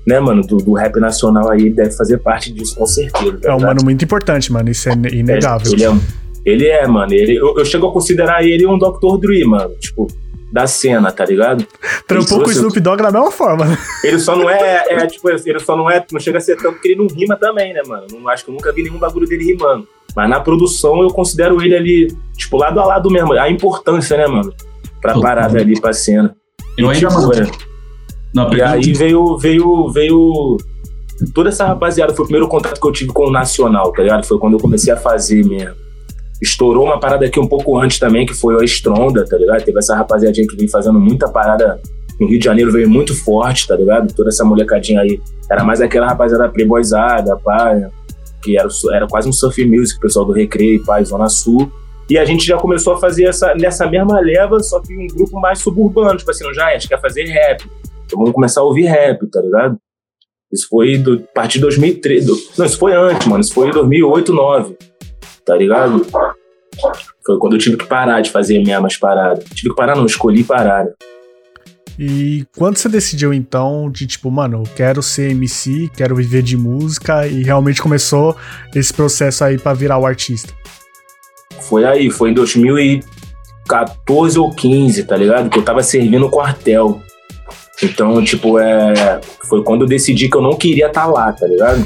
né, 0.06 0.20
mano, 0.20 0.42
do, 0.42 0.58
do 0.58 0.74
rap 0.74 1.00
nacional 1.00 1.50
aí, 1.50 1.62
ele 1.62 1.70
deve 1.70 1.92
fazer 1.92 2.18
parte 2.18 2.51
disso 2.51 2.75
com 2.75 2.86
certeza. 2.86 3.38
tá 3.38 3.51
É 3.51 3.56
um 3.56 3.60
mano 3.62 3.80
muito 3.82 4.04
importante, 4.04 4.51
mano. 4.51 4.70
Isso 4.70 4.90
é 4.90 4.94
ine- 4.94 5.10
inegável. 5.20 5.72
Ele 5.72 5.86
é, 5.86 5.94
ele 6.46 6.68
é 6.68 6.86
mano. 6.88 7.13
Ele, 7.13 7.38
eu, 7.38 7.58
eu 7.58 7.63
chego 7.63 7.88
a 7.88 7.94
considerar 7.94 8.44
ele 8.44 8.66
um 8.66 8.78
Dr. 8.78 9.18
Dre, 9.22 9.46
mano. 9.46 9.72
Tipo, 9.80 10.08
da 10.51 10.68
cena, 10.68 11.10
tá 11.10 11.24
ligado? 11.24 11.66
Trampou 12.06 12.42
com 12.42 12.50
o 12.50 12.51
Snoop 12.51 12.78
Dogg 12.82 13.01
da 13.01 13.10
mesma 13.13 13.32
forma, 13.32 13.63
né? 13.63 13.78
Ele 14.04 14.20
só 14.20 14.36
não 14.36 14.50
é, 14.50 14.84
é, 14.90 15.08
tipo, 15.08 15.30
ele 15.30 15.60
só 15.62 15.78
não 15.78 15.90
é, 15.90 16.04
não 16.12 16.20
chega 16.20 16.40
a 16.40 16.42
ser 16.42 16.58
tanto 16.58 16.74
porque 16.74 16.90
ele 16.90 16.96
não 16.98 17.08
rima 17.08 17.38
também, 17.38 17.72
né, 17.74 17.82
mano? 17.88 18.08
Não, 18.12 18.28
acho 18.28 18.44
que 18.44 18.51
eu 18.51 18.56
nunca 18.56 18.74
vi 18.74 18.84
nenhum 18.84 19.00
bagulho 19.00 19.25
dele 19.25 19.46
rimando. 19.46 19.88
Mas 20.13 20.30
na 20.30 20.42
produção 20.42 21.01
eu 21.01 21.08
considero 21.08 21.62
ele 21.62 21.74
ali, 21.74 22.13
tipo, 22.36 22.58
lado 22.58 22.82
a 22.82 22.86
lado 22.86 23.10
mesmo. 23.10 23.32
A 23.32 23.50
importância, 23.50 24.18
né, 24.18 24.28
mano? 24.28 24.54
Pra 25.01 25.20
parada 25.20 25.60
ali, 25.60 25.79
pra 25.79 25.93
cena. 25.93 26.36
Eu 26.77 26.89
ainda, 26.89 27.08
Tipo, 27.08 27.34
é. 27.34 27.51
Não, 28.34 28.53
E 28.53 28.62
aí 28.62 28.93
veio, 28.93 29.38
veio, 29.38 29.89
veio. 29.89 30.58
Toda 31.34 31.50
essa 31.50 31.65
rapaziada 31.65 32.13
foi 32.13 32.24
o 32.24 32.27
primeiro 32.27 32.48
contato 32.48 32.79
que 32.79 32.88
eu 32.88 32.91
tive 32.91 33.12
com 33.12 33.27
o 33.27 33.31
Nacional, 33.31 33.91
tá 33.91 34.01
ligado? 34.01 34.25
Foi 34.25 34.39
quando 34.39 34.53
eu 34.53 34.60
comecei 34.60 34.91
a 34.91 34.98
fazer 34.98 35.46
mesmo. 35.46 35.75
Estourou 36.41 36.86
uma 36.86 37.00
parada 37.00 37.25
aqui 37.25 37.39
um 37.39 37.48
pouco 37.48 37.77
antes 37.77 38.00
também, 38.00 38.25
que 38.25 38.34
foi 38.34 38.60
a 38.60 38.63
Estronda, 38.63 39.24
tá 39.25 39.38
ligado? 39.38 39.63
Teve 39.63 39.77
essa 39.77 39.96
rapaziadinha 39.96 40.48
que 40.48 40.55
veio 40.55 40.70
fazendo 40.70 41.00
muita 41.00 41.27
parada 41.29 41.79
no 42.20 42.27
Rio 42.27 42.39
de 42.39 42.46
Janeiro, 42.46 42.72
veio 42.72 42.89
muito 42.89 43.13
forte, 43.24 43.67
tá 43.67 43.75
ligado? 43.75 44.12
Toda 44.13 44.29
essa 44.29 44.43
molecadinha 44.43 45.01
aí. 45.01 45.22
Era 45.50 45.63
mais 45.63 45.81
aquela 45.81 46.08
rapaziada 46.08 46.50
playboyzada, 46.50 47.38
pá, 47.38 47.75
que 48.41 48.58
era, 48.58 48.67
era 48.93 49.08
quase 49.08 49.29
um 49.29 49.34
surf 49.34 49.63
music, 49.65 49.98
o 49.98 50.01
pessoal 50.01 50.25
do 50.25 50.31
Recreio, 50.31 50.84
pá, 50.84 51.03
Zona 51.03 51.29
Sul. 51.29 51.72
E 52.12 52.18
a 52.18 52.25
gente 52.25 52.46
já 52.46 52.58
começou 52.58 52.94
a 52.94 52.98
fazer 53.00 53.24
essa, 53.24 53.56
nessa 53.56 53.88
mesma 53.89 54.20
leva, 54.20 54.60
só 54.60 54.82
que 54.82 54.94
um 54.94 55.08
grupo 55.08 55.39
mais 55.39 55.60
suburbano, 55.60 56.18
tipo 56.18 56.30
assim, 56.30 56.44
já, 56.53 56.68
a 56.68 56.74
gente 56.74 56.89
quer 56.89 57.00
fazer 57.00 57.24
rap. 57.24 57.63
Então 58.06 58.20
vamos 58.20 58.34
começar 58.34 58.60
a 58.60 58.63
ouvir 58.65 58.84
rap, 58.84 59.25
tá 59.27 59.39
ligado? 59.39 59.77
Isso 60.51 60.68
foi 60.68 60.98
do, 60.98 61.24
a 61.32 61.34
partir 61.34 61.53
de 61.53 61.62
2013. 61.62 62.25
do- 62.27 62.38
não, 62.58 62.65
isso 62.65 62.77
foi 62.77 62.94
antes, 62.94 63.25
mano. 63.27 63.39
Isso 63.39 63.53
foi 63.53 63.70
em 63.70 63.72
2008, 63.72 64.34
2009. 64.34 64.77
Tá 65.46 65.56
ligado? 65.56 66.06
Foi 67.26 67.38
quando 67.39 67.54
eu 67.54 67.60
tive 67.60 67.78
que 67.78 67.86
parar 67.86 68.19
de 68.19 68.30
fazer 68.30 68.62
mesmo 68.62 68.86
as 68.86 68.97
paradas. 68.97 69.45
Tive 69.54 69.69
que 69.69 69.76
parar, 69.76 69.95
não, 69.95 70.06
escolhi 70.06 70.43
parar. 70.43 70.84
né? 70.84 70.91
E 71.97 72.45
quando 72.58 72.78
você 72.78 72.89
decidiu, 72.89 73.34
então, 73.34 73.89
de 73.89 74.06
tipo, 74.08 74.30
mano, 74.30 74.63
eu 74.65 74.76
quero 74.76 75.02
ser 75.02 75.32
MC, 75.32 75.89
quero 75.95 76.15
viver 76.15 76.41
de 76.41 76.58
música, 76.58 77.26
e 77.28 77.43
realmente 77.43 77.82
começou 77.82 78.36
esse 78.76 78.93
processo 78.93 79.43
aí 79.45 79.58
pra 79.58 79.74
virar 79.74 79.97
o 79.97 80.06
artista? 80.06 80.54
Foi 81.62 81.86
aí, 81.86 82.10
foi 82.10 82.32
em 82.32 82.34
2014 82.34 84.39
ou 84.39 84.52
15, 84.54 85.04
tá 85.04 85.15
ligado? 85.15 85.50
Que 85.50 85.60
eu 85.60 85.63
tava 85.63 85.84
servindo 85.84 86.26
o 86.26 86.30
quartel. 86.30 87.02
Então, 87.84 88.24
tipo, 88.24 88.60
é. 88.60 89.19
Foi 89.47 89.63
quando 89.63 89.82
eu 89.84 89.88
decidi 89.88 90.30
que 90.30 90.38
eu 90.38 90.41
não 90.41 90.56
queria 90.56 90.88
estar 90.88 91.06
lá, 91.08 91.32
tá 91.32 91.47
ligado? 91.47 91.86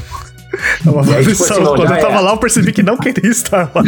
Tava- 0.84 1.16
aí, 1.16 1.26
tipo 1.26 1.42
assim, 1.44 1.60
não, 1.60 1.74
Quando 1.74 1.92
eu 1.92 2.00
tava 2.00 2.16
é. 2.16 2.20
lá, 2.20 2.30
eu 2.32 2.36
percebi 2.38 2.72
que 2.72 2.82
não 2.82 2.96
queria 2.96 3.30
estar 3.30 3.70
lá. 3.74 3.82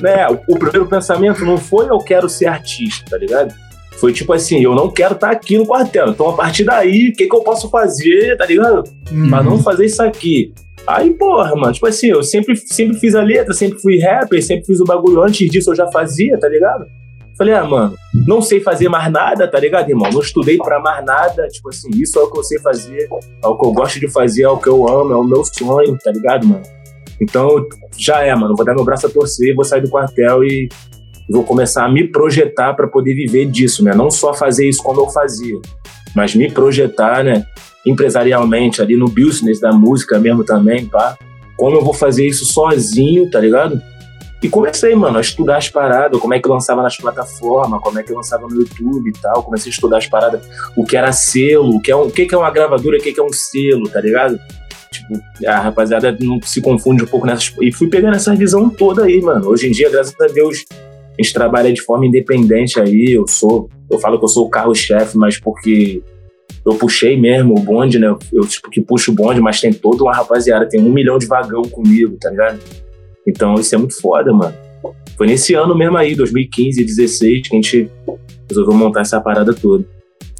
né, 0.00 0.26
o, 0.48 0.54
o 0.54 0.58
primeiro 0.58 0.86
pensamento 0.86 1.44
não 1.44 1.58
foi 1.58 1.88
eu 1.88 1.98
quero 1.98 2.28
ser 2.28 2.46
artista, 2.46 3.04
tá 3.10 3.18
ligado? 3.18 3.54
Foi 4.00 4.12
tipo 4.12 4.32
assim, 4.32 4.62
eu 4.62 4.74
não 4.74 4.90
quero 4.90 5.14
estar 5.14 5.30
aqui 5.30 5.58
no 5.58 5.66
quartel. 5.66 6.08
Então, 6.08 6.28
a 6.28 6.32
partir 6.32 6.64
daí, 6.64 7.08
o 7.08 7.12
que, 7.16 7.26
que 7.26 7.34
eu 7.34 7.42
posso 7.42 7.68
fazer, 7.68 8.36
tá 8.36 8.46
ligado? 8.46 8.84
Pra 9.28 9.42
não 9.42 9.60
fazer 9.60 9.86
isso 9.86 10.02
aqui. 10.02 10.52
Aí, 10.88 11.12
porra, 11.12 11.54
mano, 11.54 11.72
tipo 11.74 11.86
assim, 11.86 12.06
eu 12.06 12.22
sempre, 12.22 12.56
sempre 12.56 12.98
fiz 12.98 13.14
a 13.14 13.22
letra, 13.22 13.52
sempre 13.52 13.78
fui 13.78 13.98
rapper, 13.98 14.42
sempre 14.42 14.64
fiz 14.64 14.80
o 14.80 14.84
bagulho. 14.84 15.22
Antes 15.22 15.46
disso 15.50 15.70
eu 15.70 15.76
já 15.76 15.86
fazia, 15.88 16.38
tá 16.38 16.48
ligado? 16.48 16.86
Falei, 17.36 17.52
ah, 17.52 17.62
mano, 17.62 17.94
não 18.26 18.40
sei 18.40 18.58
fazer 18.58 18.88
mais 18.88 19.12
nada, 19.12 19.46
tá 19.46 19.60
ligado, 19.60 19.90
irmão? 19.90 20.10
Não 20.10 20.20
estudei 20.20 20.56
pra 20.56 20.80
mais 20.80 21.04
nada. 21.04 21.46
Tipo 21.48 21.68
assim, 21.68 21.90
isso 21.92 22.18
é 22.18 22.22
o 22.22 22.30
que 22.30 22.38
eu 22.38 22.42
sei 22.42 22.58
fazer, 22.60 23.06
é 23.42 23.46
o 23.46 23.56
que 23.58 23.66
eu 23.66 23.72
gosto 23.72 24.00
de 24.00 24.08
fazer, 24.08 24.44
é 24.44 24.48
o 24.48 24.56
que 24.56 24.68
eu 24.68 24.88
amo, 24.88 25.12
é 25.12 25.16
o 25.16 25.24
meu 25.24 25.44
sonho, 25.44 25.96
tá 26.02 26.10
ligado, 26.10 26.46
mano? 26.46 26.62
Então, 27.20 27.66
já 27.98 28.22
é, 28.22 28.34
mano. 28.34 28.56
Vou 28.56 28.64
dar 28.64 28.74
meu 28.74 28.84
braço 28.84 29.06
a 29.06 29.10
torcer, 29.10 29.54
vou 29.54 29.66
sair 29.66 29.82
do 29.82 29.90
quartel 29.90 30.42
e 30.42 30.70
vou 31.28 31.44
começar 31.44 31.84
a 31.84 31.88
me 31.88 32.08
projetar 32.08 32.72
pra 32.72 32.88
poder 32.88 33.12
viver 33.14 33.44
disso, 33.44 33.84
né? 33.84 33.94
Não 33.94 34.10
só 34.10 34.32
fazer 34.32 34.66
isso 34.66 34.82
como 34.82 35.02
eu 35.02 35.10
fazia, 35.10 35.60
mas 36.16 36.34
me 36.34 36.50
projetar, 36.50 37.22
né? 37.22 37.44
Empresarialmente, 37.88 38.82
ali 38.82 38.96
no 38.96 39.08
business 39.08 39.60
da 39.60 39.72
música 39.72 40.18
mesmo 40.18 40.44
também, 40.44 40.86
pá. 40.86 41.16
Como 41.56 41.76
eu 41.76 41.82
vou 41.82 41.94
fazer 41.94 42.26
isso 42.26 42.44
sozinho, 42.44 43.28
tá 43.30 43.40
ligado? 43.40 43.80
E 44.40 44.48
comecei, 44.48 44.94
mano, 44.94 45.18
a 45.18 45.20
estudar 45.20 45.56
as 45.56 45.68
paradas, 45.68 46.20
como 46.20 46.32
é 46.32 46.38
que 46.38 46.48
lançava 46.48 46.80
nas 46.80 46.96
plataformas, 46.96 47.80
como 47.82 47.98
é 47.98 48.02
que 48.04 48.12
lançava 48.12 48.46
no 48.46 48.54
YouTube 48.54 49.10
e 49.10 49.12
tal. 49.12 49.42
Comecei 49.42 49.70
a 49.70 49.74
estudar 49.74 49.98
as 49.98 50.06
paradas, 50.06 50.48
o 50.76 50.84
que 50.84 50.96
era 50.96 51.10
selo, 51.12 51.76
o 51.76 51.80
que 51.80 51.90
é, 51.90 51.96
um, 51.96 52.02
o 52.02 52.10
que 52.10 52.28
é 52.32 52.38
uma 52.38 52.50
gravadora, 52.50 52.98
o 52.98 53.00
que 53.00 53.12
que 53.12 53.18
é 53.18 53.22
um 53.22 53.32
selo, 53.32 53.88
tá 53.88 54.00
ligado? 54.00 54.38
Tipo, 54.92 55.20
a 55.44 55.58
rapaziada 55.58 56.16
não 56.20 56.40
se 56.40 56.60
confunde 56.60 57.02
um 57.02 57.06
pouco 57.06 57.26
nessas. 57.26 57.52
E 57.60 57.72
fui 57.72 57.88
pegando 57.88 58.14
essa 58.14 58.34
visão 58.34 58.70
toda 58.70 59.04
aí, 59.04 59.20
mano. 59.20 59.48
Hoje 59.48 59.66
em 59.66 59.72
dia, 59.72 59.90
graças 59.90 60.14
a 60.20 60.26
Deus, 60.26 60.64
a 60.70 61.22
gente 61.22 61.32
trabalha 61.32 61.72
de 61.72 61.82
forma 61.82 62.06
independente 62.06 62.80
aí. 62.80 63.06
Eu 63.10 63.26
sou. 63.26 63.68
Eu 63.90 63.98
falo 63.98 64.18
que 64.18 64.24
eu 64.24 64.28
sou 64.28 64.46
o 64.46 64.50
carro-chefe, 64.50 65.18
mas 65.18 65.38
porque 65.38 66.00
eu 66.72 66.78
puxei 66.78 67.18
mesmo 67.20 67.56
o 67.58 67.60
bonde, 67.60 67.98
né? 67.98 68.14
Eu, 68.32 68.46
tipo, 68.46 68.70
que 68.70 68.80
puxo 68.80 69.10
o 69.12 69.14
bonde, 69.14 69.40
mas 69.40 69.60
tem 69.60 69.72
toda 69.72 70.02
uma 70.02 70.14
rapaziada, 70.14 70.68
tem 70.68 70.80
um 70.80 70.92
milhão 70.92 71.18
de 71.18 71.26
vagão 71.26 71.62
comigo, 71.62 72.16
tá 72.20 72.30
ligado? 72.30 72.58
Então 73.26 73.54
isso 73.54 73.74
é 73.74 73.78
muito 73.78 74.00
foda, 74.00 74.32
mano. 74.32 74.54
Foi 75.16 75.26
nesse 75.26 75.54
ano 75.54 75.76
mesmo 75.76 75.96
aí, 75.96 76.14
2015, 76.14 76.84
2016, 76.84 77.48
que 77.48 77.54
a 77.56 77.60
gente 77.60 77.90
resolveu 78.48 78.74
montar 78.74 79.00
essa 79.00 79.20
parada 79.20 79.52
toda. 79.52 79.84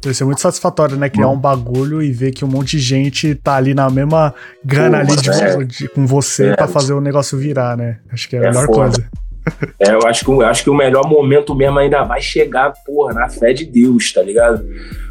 Deve 0.01 0.15
ser 0.15 0.23
muito 0.23 0.39
satisfatório, 0.39 0.95
né? 0.95 1.09
Criar 1.09 1.27
um 1.27 1.37
bagulho 1.37 2.01
e 2.01 2.09
ver 2.13 2.31
que 2.31 2.45
um 2.45 2.47
monte 2.47 2.77
de 2.77 2.79
gente 2.79 3.35
tá 3.35 3.55
ali 3.57 3.73
na 3.73 3.89
mesma 3.89 4.33
grana 4.63 5.05
Pô, 5.05 5.11
ali 5.11 5.21
de, 5.21 5.29
é. 5.29 5.63
de- 5.65 5.89
com 5.89 6.07
você 6.07 6.47
É. 6.47 6.55
pra 6.55 6.69
fazer 6.69 6.93
o 6.93 7.01
negócio 7.01 7.37
virar, 7.37 7.75
né? 7.75 7.99
Acho 8.09 8.29
que 8.29 8.37
é 8.37 8.39
a 8.39 8.43
É 8.43 8.47
melhor 8.47 8.65
foda. 8.67 8.79
coisa. 8.91 9.09
É, 9.79 9.91
eu 9.93 10.05
acho 10.07 10.25
que, 10.25 10.31
eu 10.31 10.41
acho 10.41 10.63
que 10.63 10.69
o 10.69 10.75
melhor 10.75 11.07
momento 11.07 11.55
mesmo 11.55 11.79
ainda 11.79 12.03
vai 12.03 12.21
chegar, 12.21 12.73
porra, 12.85 13.13
na 13.13 13.29
fé 13.29 13.53
de 13.53 13.65
Deus, 13.65 14.11
tá 14.11 14.21
ligado? 14.21 14.65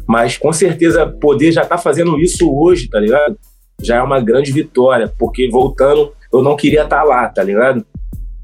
Mas 0.07 0.37
com 0.37 0.51
certeza 0.51 1.05
poder 1.05 1.51
já 1.51 1.65
tá 1.65 1.77
fazendo 1.77 2.19
isso 2.19 2.49
hoje, 2.51 2.89
tá 2.89 2.99
ligado? 2.99 3.37
Já 3.81 3.97
é 3.97 4.01
uma 4.01 4.19
grande 4.19 4.51
vitória, 4.51 5.11
porque 5.17 5.49
voltando, 5.49 6.13
eu 6.33 6.41
não 6.41 6.55
queria 6.55 6.83
estar 6.83 7.03
lá, 7.03 7.27
tá 7.29 7.43
ligado? 7.43 7.85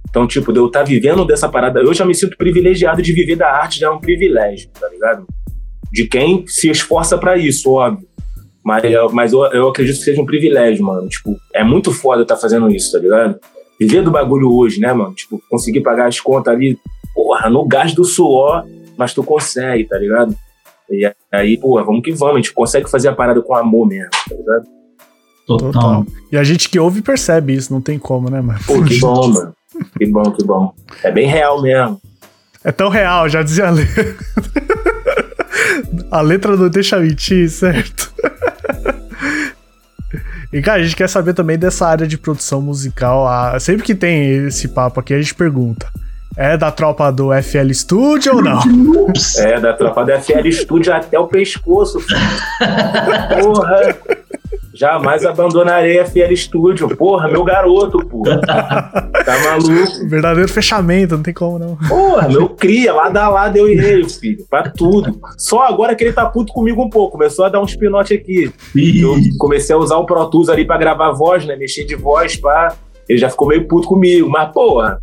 Então, 0.10 0.26
tipo, 0.26 0.54
de 0.54 0.60
eu 0.60 0.68
estar 0.68 0.84
vivendo 0.84 1.26
dessa 1.26 1.50
parada, 1.50 1.82
eu 1.82 1.94
já 1.94 2.06
me 2.06 2.16
sinto 2.16 2.38
privilegiado 2.38 3.02
de 3.02 3.12
viver 3.12 3.36
da 3.36 3.50
arte, 3.52 3.80
já 3.80 3.88
é 3.88 3.90
um 3.90 4.00
privilégio, 4.00 4.70
tá 4.70 4.88
ligado? 4.88 5.28
De 5.92 6.08
quem 6.08 6.46
se 6.48 6.70
esforça 6.70 7.18
pra 7.18 7.38
isso, 7.38 7.72
óbvio. 7.72 8.08
Mas, 8.64 8.84
mas 9.12 9.34
eu, 9.34 9.44
eu 9.52 9.68
acredito 9.68 9.98
que 9.98 10.04
seja 10.04 10.22
um 10.22 10.26
privilégio, 10.26 10.84
mano. 10.84 11.08
Tipo, 11.08 11.36
é 11.54 11.64
muito 11.64 11.92
foda 11.92 12.24
estar 12.24 12.36
fazendo 12.36 12.68
isso, 12.72 12.92
tá 12.92 12.98
ligado? 13.00 13.40
Viver 13.80 14.04
do 14.04 14.12
bagulho 14.12 14.52
hoje, 14.52 14.80
né, 14.80 14.92
mano? 14.94 15.14
Tipo, 15.14 15.42
conseguir 15.50 15.82
pagar 15.82 16.08
as 16.08 16.20
contas 16.20 16.54
ali, 16.54 16.80
porra, 17.14 17.50
no 17.50 17.68
gás 17.68 17.94
do 17.94 18.04
suor, 18.04 18.66
mas 18.98 19.14
tu 19.14 19.24
consegue, 19.24 19.86
tá 19.86 19.98
ligado? 19.98 20.36
E 20.90 21.12
aí, 21.32 21.58
porra, 21.58 21.84
vamos 21.84 22.02
que 22.04 22.12
vamos, 22.12 22.36
a 22.36 22.38
gente 22.38 22.54
consegue 22.54 22.90
fazer 22.90 23.10
a 23.10 23.14
parada 23.14 23.42
com 23.42 23.56
amor 23.56 23.88
mesmo, 23.88 24.10
tá 24.12 24.36
ligado? 24.36 24.66
Total. 25.48 25.72
Total. 25.72 26.06
E 26.32 26.38
a 26.38 26.44
gente 26.44 26.70
que 26.70 26.80
ouve 26.80 27.02
percebe 27.02 27.54
isso, 27.54 27.74
não 27.74 27.82
tem 27.82 28.00
como, 28.00 28.30
né, 28.30 28.42
mano? 28.42 28.60
Pô, 28.66 28.82
que 28.84 28.98
bom, 29.00 29.28
mano. 29.28 29.54
Que 29.98 30.06
bom, 30.06 30.32
que 30.32 30.44
bom. 30.44 30.74
É 31.04 31.12
bem 31.12 31.28
real 31.28 31.62
mesmo. 31.62 32.02
É 32.64 32.72
tão 32.72 32.90
real, 32.90 33.28
já 33.30 33.44
dizia 33.44 33.68
a 33.68 33.72
letra. 33.72 34.16
A 36.10 36.22
letra 36.22 36.56
não 36.56 36.70
deixa 36.70 37.00
mentir, 37.00 37.50
certo? 37.50 38.14
E, 40.52 40.62
cara, 40.62 40.82
a 40.82 40.84
gente 40.84 40.96
quer 40.96 41.10
saber 41.10 41.34
também 41.34 41.58
dessa 41.58 41.88
área 41.88 42.08
de 42.08 42.18
produção 42.18 42.62
musical. 42.62 43.28
Ah, 43.28 43.60
sempre 43.60 43.84
que 43.84 43.96
tem 43.96 44.48
esse 44.48 44.68
papo 44.68 45.00
aqui, 45.00 45.14
a 45.14 45.22
gente 45.22 45.36
pergunta. 45.36 45.88
É 46.38 46.58
da 46.58 46.70
tropa 46.70 47.12
do 47.12 47.30
FL 47.42 47.72
Studio 47.72 48.36
ou 48.36 48.42
não? 48.42 48.60
É, 49.38 49.60
da 49.60 49.74
tropa 49.74 50.04
do 50.04 50.12
FL 50.12 50.52
Studio 50.52 50.94
até 50.94 51.18
o 51.18 51.28
pescoço, 51.28 52.00
filho. 52.02 52.20
Porra! 53.42 53.96
Jamais 54.76 55.26
abandonarei 55.26 56.00
a 56.00 56.06
FL 56.06 56.36
Studio. 56.36 56.96
Porra, 56.98 57.30
meu 57.30 57.44
garoto, 57.44 58.00
porra. 58.06 58.42
Tá 58.42 59.40
maluco? 59.44 60.08
Verdadeiro 60.10 60.52
fechamento, 60.52 61.16
não 61.16 61.24
tem 61.24 61.34
como 61.34 61.58
não. 61.58 61.78
Porra, 61.88 62.28
meu 62.28 62.50
cria, 62.50 62.94
lá 62.94 63.10
da 63.10 63.30
lado 63.30 63.58
eu 63.58 63.70
e 63.70 63.80
ele, 63.80 64.10
filho. 64.10 64.46
Pra 64.50 64.70
tudo. 64.70 65.18
Só 65.38 65.62
agora 65.62 65.96
que 65.96 66.04
ele 66.04 66.14
tá 66.14 66.26
puto 66.26 66.52
comigo 66.52 66.84
um 66.84 66.90
pouco. 66.90 67.14
Começou 67.14 67.46
a 67.46 67.50
dar 67.50 67.62
uns 67.62 67.76
pinote 67.76 68.14
aqui. 68.14 68.52
Eu 68.76 69.16
comecei 69.40 69.74
a 69.74 69.80
usar 69.80 69.96
o 69.98 70.06
Pro 70.06 70.30
Tools 70.30 70.50
ali 70.50 70.66
pra 70.66 70.78
gravar 70.78 71.12
voz, 71.12 71.46
né? 71.46 71.56
Mexer 71.56 71.86
de 71.86 71.96
voz, 71.96 72.36
pá. 72.36 72.76
Ele 73.08 73.18
já 73.18 73.30
ficou 73.30 73.48
meio 73.48 73.68
puto 73.68 73.88
comigo. 73.88 74.30
Mas, 74.30 74.52
porra, 74.52 75.00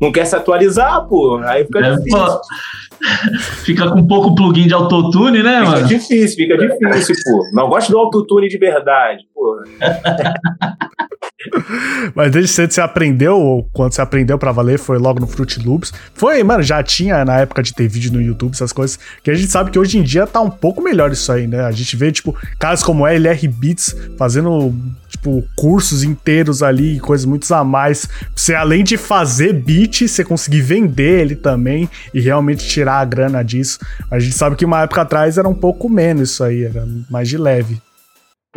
não 0.00 0.12
quer 0.12 0.24
se 0.26 0.34
atualizar, 0.36 1.06
pô. 1.08 1.38
Aí 1.44 1.64
fica 1.64 1.78
É, 1.80 1.96
difícil. 1.96 2.18
pô, 2.18 2.40
fica 3.64 3.90
com 3.90 4.06
pouco 4.06 4.34
plugin 4.34 4.66
de 4.66 4.74
autotune, 4.74 5.42
né, 5.42 5.60
Fica 5.60 5.70
mano? 5.70 5.86
difícil, 5.86 6.36
fica 6.36 6.56
difícil, 6.58 7.14
pô. 7.24 7.50
Não 7.52 7.68
gosto 7.68 7.90
do 7.90 7.98
autotune 7.98 8.48
de 8.48 8.58
verdade, 8.58 9.24
pô. 9.34 9.56
Mas 12.14 12.32
desde 12.32 12.50
cedo 12.50 12.72
você 12.72 12.80
aprendeu, 12.80 13.36
ou 13.38 13.62
quando 13.72 13.92
você 13.92 14.00
aprendeu 14.00 14.36
pra 14.38 14.50
valer, 14.52 14.78
foi 14.78 14.98
logo 14.98 15.20
no 15.20 15.26
Fruit 15.26 15.64
Loops. 15.64 15.92
Foi, 16.14 16.42
mano, 16.42 16.62
já 16.62 16.82
tinha 16.82 17.24
na 17.24 17.38
época 17.38 17.62
de 17.62 17.72
ter 17.74 17.86
vídeo 17.88 18.12
no 18.12 18.20
YouTube, 18.20 18.52
essas 18.52 18.72
coisas, 18.72 18.98
que 19.22 19.30
a 19.30 19.34
gente 19.34 19.50
sabe 19.50 19.70
que 19.70 19.78
hoje 19.78 19.98
em 19.98 20.02
dia 20.02 20.26
tá 20.26 20.40
um 20.40 20.50
pouco 20.50 20.82
melhor 20.82 21.12
isso 21.12 21.30
aí, 21.30 21.46
né? 21.46 21.60
A 21.64 21.70
gente 21.70 21.94
vê, 21.96 22.10
tipo, 22.10 22.34
casos 22.58 22.84
como 22.84 23.06
LR 23.06 23.46
Beats 23.48 23.94
fazendo, 24.18 24.74
tipo, 25.18 25.44
cursos 25.56 26.02
inteiros 26.02 26.62
ali, 26.62 26.96
e 26.96 27.00
coisas 27.00 27.26
muito 27.26 27.52
a 27.52 27.64
mais. 27.64 28.08
Você, 28.34 28.54
além 28.54 28.82
de 28.82 28.96
fazer 28.96 29.52
beat, 29.52 30.08
você 30.08 30.24
conseguir 30.24 30.62
vender 30.62 31.20
ele 31.20 31.36
também 31.36 31.88
e 32.14 32.20
realmente 32.20 32.66
tirar 32.66 33.00
a 33.00 33.04
grana 33.04 33.42
disso. 33.42 33.78
A 34.10 34.18
gente 34.18 34.34
sabe 34.34 34.56
que 34.56 34.64
uma 34.64 34.82
época 34.82 35.02
atrás 35.02 35.36
era 35.36 35.48
um 35.48 35.54
pouco 35.54 35.88
menos 35.88 36.30
isso 36.30 36.44
aí, 36.44 36.64
era 36.64 36.86
mais 37.10 37.28
de 37.28 37.36
leve. 37.36 37.78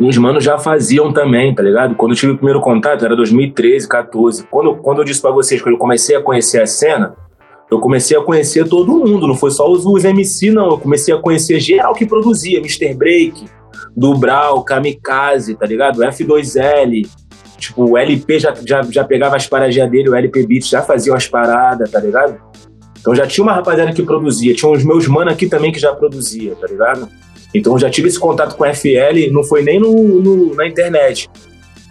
Uns 0.00 0.16
manos 0.16 0.42
já 0.42 0.58
faziam 0.58 1.12
também, 1.12 1.54
tá 1.54 1.62
ligado? 1.62 1.94
Quando 1.94 2.12
eu 2.12 2.16
tive 2.16 2.32
o 2.32 2.36
primeiro 2.36 2.60
contato, 2.60 3.04
era 3.04 3.14
2013, 3.14 3.86
14. 3.86 4.46
Quando, 4.50 4.76
quando 4.76 4.98
eu 4.98 5.04
disse 5.04 5.20
pra 5.20 5.30
vocês 5.30 5.60
que 5.60 5.68
eu 5.68 5.76
comecei 5.76 6.16
a 6.16 6.22
conhecer 6.22 6.62
a 6.62 6.66
cena, 6.66 7.14
eu 7.70 7.78
comecei 7.78 8.16
a 8.16 8.22
conhecer 8.22 8.68
todo 8.68 8.98
mundo, 8.98 9.26
não 9.26 9.34
foi 9.34 9.50
só 9.50 9.70
os, 9.70 9.84
os 9.84 10.04
MC, 10.04 10.50
não. 10.50 10.70
Eu 10.70 10.78
comecei 10.78 11.14
a 11.14 11.18
conhecer 11.18 11.60
geral 11.60 11.94
que 11.94 12.06
produzia, 12.06 12.58
Mr. 12.58 12.94
Break, 12.94 13.44
Dubral, 13.96 14.62
Kamikaze, 14.64 15.54
tá 15.54 15.66
ligado? 15.66 16.00
F2L. 16.02 17.08
Tipo, 17.58 17.90
o 17.92 17.96
LP 17.98 18.38
já, 18.40 18.54
já, 18.66 18.82
já 18.82 19.04
pegava 19.04 19.36
as 19.36 19.46
paradinhas 19.46 19.88
dele, 19.90 20.08
o 20.08 20.14
LP 20.16 20.46
Beats 20.46 20.68
já 20.68 20.82
fazia 20.82 21.12
umas 21.12 21.28
paradas, 21.28 21.90
tá 21.90 22.00
ligado? 22.00 22.36
Então 23.00 23.14
já 23.14 23.26
tinha 23.26 23.44
uma 23.44 23.52
rapaziada 23.52 23.92
que 23.92 24.02
produzia, 24.02 24.54
tinha 24.54 24.70
os 24.70 24.84
meus 24.84 25.06
mano 25.06 25.30
aqui 25.30 25.46
também 25.48 25.70
que 25.70 25.78
já 25.78 25.92
produzia, 25.94 26.54
tá 26.56 26.66
ligado? 26.66 27.08
Então 27.54 27.78
já 27.78 27.88
tive 27.90 28.08
esse 28.08 28.18
contato 28.18 28.56
com 28.56 28.64
o 28.64 28.74
FL, 28.74 29.30
não 29.30 29.44
foi 29.44 29.62
nem 29.62 29.78
no, 29.78 29.92
no- 29.92 30.54
na 30.54 30.66
internet. 30.66 31.28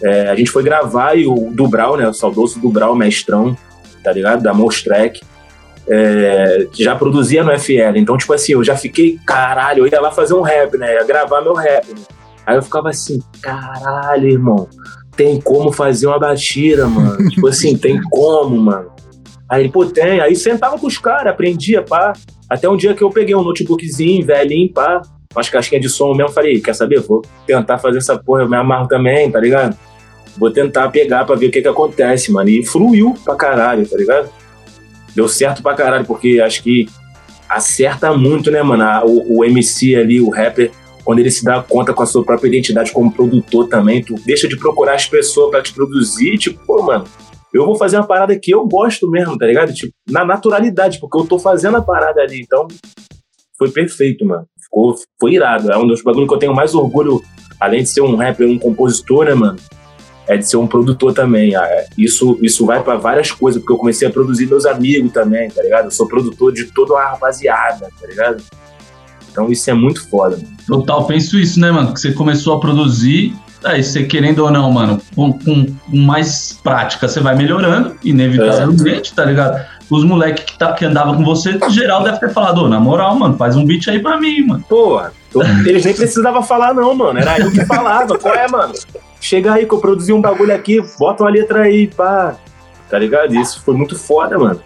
É, 0.03 0.29
a 0.29 0.35
gente 0.35 0.49
foi 0.49 0.63
gravar 0.63 1.15
e 1.15 1.25
o 1.27 1.51
Dubral, 1.53 1.95
né, 1.95 2.07
o 2.07 2.13
saudoso 2.13 2.59
Dubral, 2.59 2.95
mestrão, 2.95 3.55
tá 4.03 4.11
ligado? 4.11 4.41
Da 4.41 4.53
Mostrek, 4.53 5.21
é, 5.87 6.67
já 6.73 6.95
produzia 6.95 7.43
no 7.43 7.57
FL. 7.57 7.97
Então, 7.97 8.17
tipo 8.17 8.33
assim, 8.33 8.53
eu 8.53 8.63
já 8.63 8.75
fiquei, 8.75 9.19
caralho, 9.25 9.85
eu 9.85 9.91
ia 9.91 10.01
lá 10.01 10.11
fazer 10.11 10.33
um 10.33 10.41
rap, 10.41 10.77
né? 10.77 10.93
Ia 10.95 11.03
gravar 11.03 11.41
meu 11.41 11.53
rap. 11.53 11.87
Né? 11.89 12.01
Aí 12.45 12.55
eu 12.55 12.61
ficava 12.61 12.89
assim, 12.89 13.19
caralho, 13.41 14.27
irmão, 14.27 14.67
tem 15.15 15.39
como 15.39 15.71
fazer 15.71 16.07
uma 16.07 16.19
batida, 16.19 16.87
mano. 16.87 17.17
tipo 17.29 17.47
assim, 17.47 17.77
tem 17.77 17.99
como, 18.09 18.57
mano. 18.57 18.91
Aí 19.49 19.63
ele, 19.63 19.71
pô, 19.71 19.85
tem. 19.85 20.21
Aí 20.21 20.35
sentava 20.35 20.77
com 20.77 20.87
os 20.87 20.97
caras, 20.97 21.33
aprendia, 21.33 21.81
pá. 21.81 22.13
Até 22.49 22.69
um 22.69 22.77
dia 22.77 22.93
que 22.93 23.03
eu 23.03 23.09
peguei 23.09 23.35
um 23.35 23.43
notebookzinho, 23.43 24.25
velhinho, 24.25 24.71
pá, 24.73 25.01
umas 25.33 25.49
caixinhas 25.49 25.81
de 25.81 25.89
som 25.89 26.13
mesmo, 26.13 26.31
falei, 26.31 26.59
quer 26.59 26.73
saber? 26.73 26.99
Vou 26.99 27.21
tentar 27.45 27.77
fazer 27.77 27.97
essa 27.97 28.17
porra, 28.17 28.41
eu 28.41 28.49
me 28.49 28.57
amarro 28.57 28.87
também, 28.87 29.31
tá 29.31 29.39
ligado? 29.39 29.77
Vou 30.37 30.51
tentar 30.51 30.89
pegar 30.89 31.25
pra 31.25 31.35
ver 31.35 31.47
o 31.47 31.51
que 31.51 31.61
que 31.61 31.67
acontece, 31.67 32.31
mano. 32.31 32.49
E 32.49 32.65
fluiu 32.65 33.15
pra 33.23 33.35
caralho, 33.35 33.87
tá 33.87 33.97
ligado? 33.97 34.29
Deu 35.15 35.27
certo 35.27 35.61
pra 35.61 35.75
caralho, 35.75 36.05
porque 36.05 36.39
acho 36.39 36.63
que 36.63 36.87
acerta 37.49 38.15
muito, 38.15 38.49
né, 38.49 38.63
mano? 38.63 38.85
O, 39.05 39.39
o 39.39 39.45
MC 39.45 39.95
ali, 39.95 40.21
o 40.21 40.29
rapper, 40.29 40.71
quando 41.03 41.19
ele 41.19 41.31
se 41.31 41.43
dá 41.43 41.61
conta 41.61 41.93
com 41.93 42.03
a 42.03 42.05
sua 42.05 42.23
própria 42.23 42.47
identidade 42.47 42.91
como 42.91 43.11
produtor 43.11 43.67
também, 43.67 44.03
tu 44.03 44.15
deixa 44.25 44.47
de 44.47 44.57
procurar 44.57 44.95
as 44.95 45.05
pessoas 45.05 45.49
pra 45.51 45.61
te 45.61 45.73
produzir, 45.73 46.37
tipo, 46.37 46.63
pô, 46.65 46.81
mano, 46.83 47.05
eu 47.53 47.65
vou 47.65 47.75
fazer 47.75 47.97
uma 47.97 48.07
parada 48.07 48.37
que 48.39 48.51
eu 48.51 48.65
gosto 48.65 49.09
mesmo, 49.09 49.37
tá 49.37 49.45
ligado? 49.45 49.73
Tipo, 49.73 49.93
na 50.09 50.23
naturalidade, 50.23 50.99
porque 50.99 51.17
eu 51.17 51.25
tô 51.25 51.37
fazendo 51.37 51.77
a 51.77 51.81
parada 51.81 52.21
ali, 52.21 52.41
então 52.41 52.67
foi 53.57 53.69
perfeito, 53.69 54.25
mano. 54.25 54.45
Ficou, 54.63 54.95
foi 55.19 55.33
irado. 55.33 55.71
É 55.71 55.77
um 55.77 55.85
dos 55.85 56.01
bagulhos 56.01 56.29
que 56.29 56.33
eu 56.33 56.39
tenho 56.39 56.55
mais 56.55 56.73
orgulho, 56.73 57.21
além 57.59 57.83
de 57.83 57.89
ser 57.89 58.01
um 58.01 58.15
rapper, 58.15 58.47
um 58.47 58.57
compositor, 58.57 59.25
né, 59.25 59.33
mano? 59.33 59.59
É 60.27 60.37
de 60.37 60.47
ser 60.47 60.57
um 60.57 60.67
produtor 60.67 61.13
também. 61.13 61.55
Ah, 61.55 61.65
é. 61.65 61.87
Isso, 61.97 62.37
isso 62.41 62.65
vai 62.65 62.81
pra 62.81 62.95
várias 62.95 63.31
coisas, 63.31 63.61
porque 63.61 63.73
eu 63.73 63.77
comecei 63.77 64.07
a 64.07 64.11
produzir 64.11 64.45
meus 64.47 64.65
amigos 64.65 65.11
também, 65.11 65.49
tá 65.49 65.61
ligado? 65.61 65.85
Eu 65.85 65.91
sou 65.91 66.07
produtor 66.07 66.53
de 66.53 66.65
toda 66.65 66.93
uma 66.93 67.03
rapaziada, 67.05 67.87
tá 67.99 68.07
ligado? 68.07 68.41
Então 69.31 69.51
isso 69.51 69.69
é 69.69 69.73
muito 69.73 70.07
foda, 70.09 70.35
mano. 70.37 70.49
Total, 70.67 71.05
penso 71.05 71.37
isso, 71.39 71.59
né, 71.59 71.71
mano? 71.71 71.93
Que 71.93 71.99
você 71.99 72.11
começou 72.13 72.55
a 72.55 72.59
produzir, 72.59 73.33
aí 73.63 73.83
você 73.83 74.03
querendo 74.03 74.39
ou 74.39 74.51
não, 74.51 74.71
mano, 74.71 75.01
com, 75.15 75.33
com- 75.33 75.65
com 75.65 75.97
mais 75.97 76.57
prática, 76.63 77.07
você 77.07 77.19
vai 77.19 77.35
melhorando, 77.35 77.95
inevitavelmente, 78.03 79.13
tá 79.13 79.25
ligado? 79.25 79.65
Os 79.89 80.03
moleques 80.05 80.45
que, 80.45 80.57
tá, 80.57 80.71
que 80.73 80.85
andavam 80.85 81.15
com 81.15 81.23
você, 81.25 81.51
em 81.51 81.69
geral, 81.71 82.03
deve 82.03 82.19
ter 82.19 82.31
falado, 82.31 82.59
ô, 82.63 82.69
na 82.69 82.79
moral, 82.79 83.15
mano, 83.17 83.35
faz 83.37 83.55
um 83.57 83.65
beat 83.65 83.87
aí 83.89 83.99
pra 83.99 84.17
mim, 84.19 84.41
mano. 84.45 84.63
Porra, 84.69 85.11
tô- 85.31 85.41
eles 85.43 85.83
nem 85.83 85.93
precisavam 85.93 86.41
falar, 86.43 86.73
não, 86.73 86.93
mano. 86.95 87.19
Era 87.19 87.39
eu 87.39 87.51
que 87.51 87.65
falava. 87.65 88.17
Qual 88.17 88.33
é, 88.33 88.47
mano? 88.49 88.73
Chega 89.21 89.53
aí 89.53 89.65
que 89.67 89.73
eu 89.73 89.79
produzi 89.79 90.11
um 90.11 90.19
bagulho 90.19 90.53
aqui, 90.53 90.81
bota 90.99 91.23
uma 91.23 91.29
letra 91.29 91.61
aí, 91.61 91.87
pá. 91.87 92.35
Tá 92.89 92.97
ligado? 92.99 93.33
Isso 93.35 93.61
foi 93.63 93.75
muito 93.75 93.97
foda, 93.97 94.37
mano. 94.37 94.59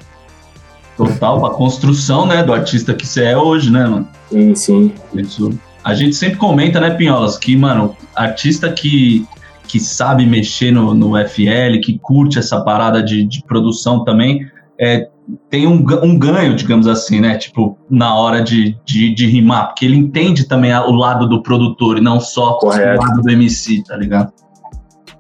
Total, 0.98 1.40
pra 1.42 1.50
construção, 1.50 2.26
né, 2.26 2.42
do 2.42 2.54
artista 2.54 2.94
que 2.94 3.06
você 3.06 3.26
é 3.26 3.38
hoje, 3.38 3.70
né, 3.70 3.86
mano? 3.86 4.08
Sim, 4.32 4.56
sim. 4.56 4.94
Isso. 5.14 5.52
A 5.84 5.94
gente 5.94 6.16
sempre 6.16 6.38
comenta, 6.38 6.80
né, 6.80 6.90
Pinholas, 6.92 7.38
que, 7.38 7.56
mano, 7.56 7.96
artista 8.16 8.72
que, 8.72 9.28
que 9.68 9.78
sabe 9.80 10.26
mexer 10.26 10.72
no, 10.72 10.94
no 10.94 11.18
FL, 11.28 11.80
que 11.84 12.00
curte 12.02 12.40
essa 12.40 12.62
parada 12.62 13.04
de, 13.04 13.26
de 13.26 13.44
produção 13.44 14.06
também, 14.06 14.48
é, 14.80 15.10
tem 15.50 15.68
um, 15.68 15.86
um 16.02 16.18
ganho, 16.18 16.56
digamos 16.56 16.88
assim, 16.88 17.20
né? 17.20 17.38
Tipo, 17.38 17.78
na 17.90 18.16
hora 18.16 18.42
de, 18.42 18.78
de, 18.86 19.14
de 19.14 19.28
rimar, 19.28 19.68
porque 19.68 19.86
ele 19.86 19.98
entende 19.98 20.46
também 20.48 20.72
a- 20.72 20.86
o 20.86 20.94
lado 20.94 21.28
do 21.28 21.44
produtor 21.44 21.98
e 21.98 22.02
não 22.02 22.20
só 22.22 22.54
Correto. 22.54 23.02
o 23.02 23.06
lado 23.06 23.22
do 23.22 23.30
MC, 23.30 23.84
tá 23.84 23.98
ligado? 23.98 24.32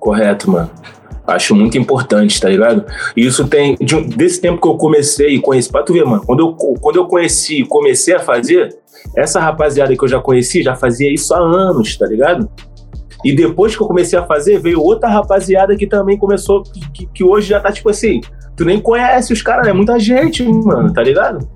Correto, 0.05 0.51
mano. 0.51 0.69
Acho 1.25 1.55
muito 1.55 1.79
importante, 1.79 2.39
tá 2.39 2.47
ligado? 2.47 2.85
E 3.17 3.25
isso 3.25 3.47
tem. 3.47 3.75
de 3.81 3.99
desse 4.01 4.39
tempo 4.39 4.61
que 4.61 4.67
eu 4.67 4.77
comecei 4.77 5.29
e 5.29 5.41
conheci. 5.41 5.71
Pra 5.71 5.81
tu 5.81 5.93
ver, 5.93 6.05
mano, 6.05 6.21
quando 6.23 6.41
eu, 6.41 6.53
quando 6.53 6.97
eu 6.97 7.07
conheci 7.07 7.61
e 7.61 7.65
comecei 7.65 8.13
a 8.13 8.19
fazer, 8.19 8.77
essa 9.17 9.39
rapaziada 9.39 9.95
que 9.97 10.03
eu 10.03 10.07
já 10.07 10.19
conheci 10.19 10.61
já 10.61 10.75
fazia 10.75 11.11
isso 11.11 11.33
há 11.33 11.39
anos, 11.39 11.97
tá 11.97 12.05
ligado? 12.05 12.47
E 13.23 13.35
depois 13.35 13.75
que 13.75 13.81
eu 13.81 13.87
comecei 13.87 14.19
a 14.19 14.27
fazer, 14.27 14.59
veio 14.59 14.79
outra 14.79 15.09
rapaziada 15.09 15.75
que 15.75 15.87
também 15.87 16.19
começou, 16.19 16.61
que, 16.93 17.07
que 17.07 17.23
hoje 17.23 17.49
já 17.49 17.59
tá 17.59 17.71
tipo 17.71 17.89
assim. 17.89 18.21
Tu 18.55 18.63
nem 18.63 18.79
conhece 18.79 19.33
os 19.33 19.41
caras, 19.41 19.65
é 19.65 19.73
muita 19.73 19.97
gente, 19.97 20.47
mano, 20.47 20.93
tá 20.93 21.01
ligado? 21.01 21.49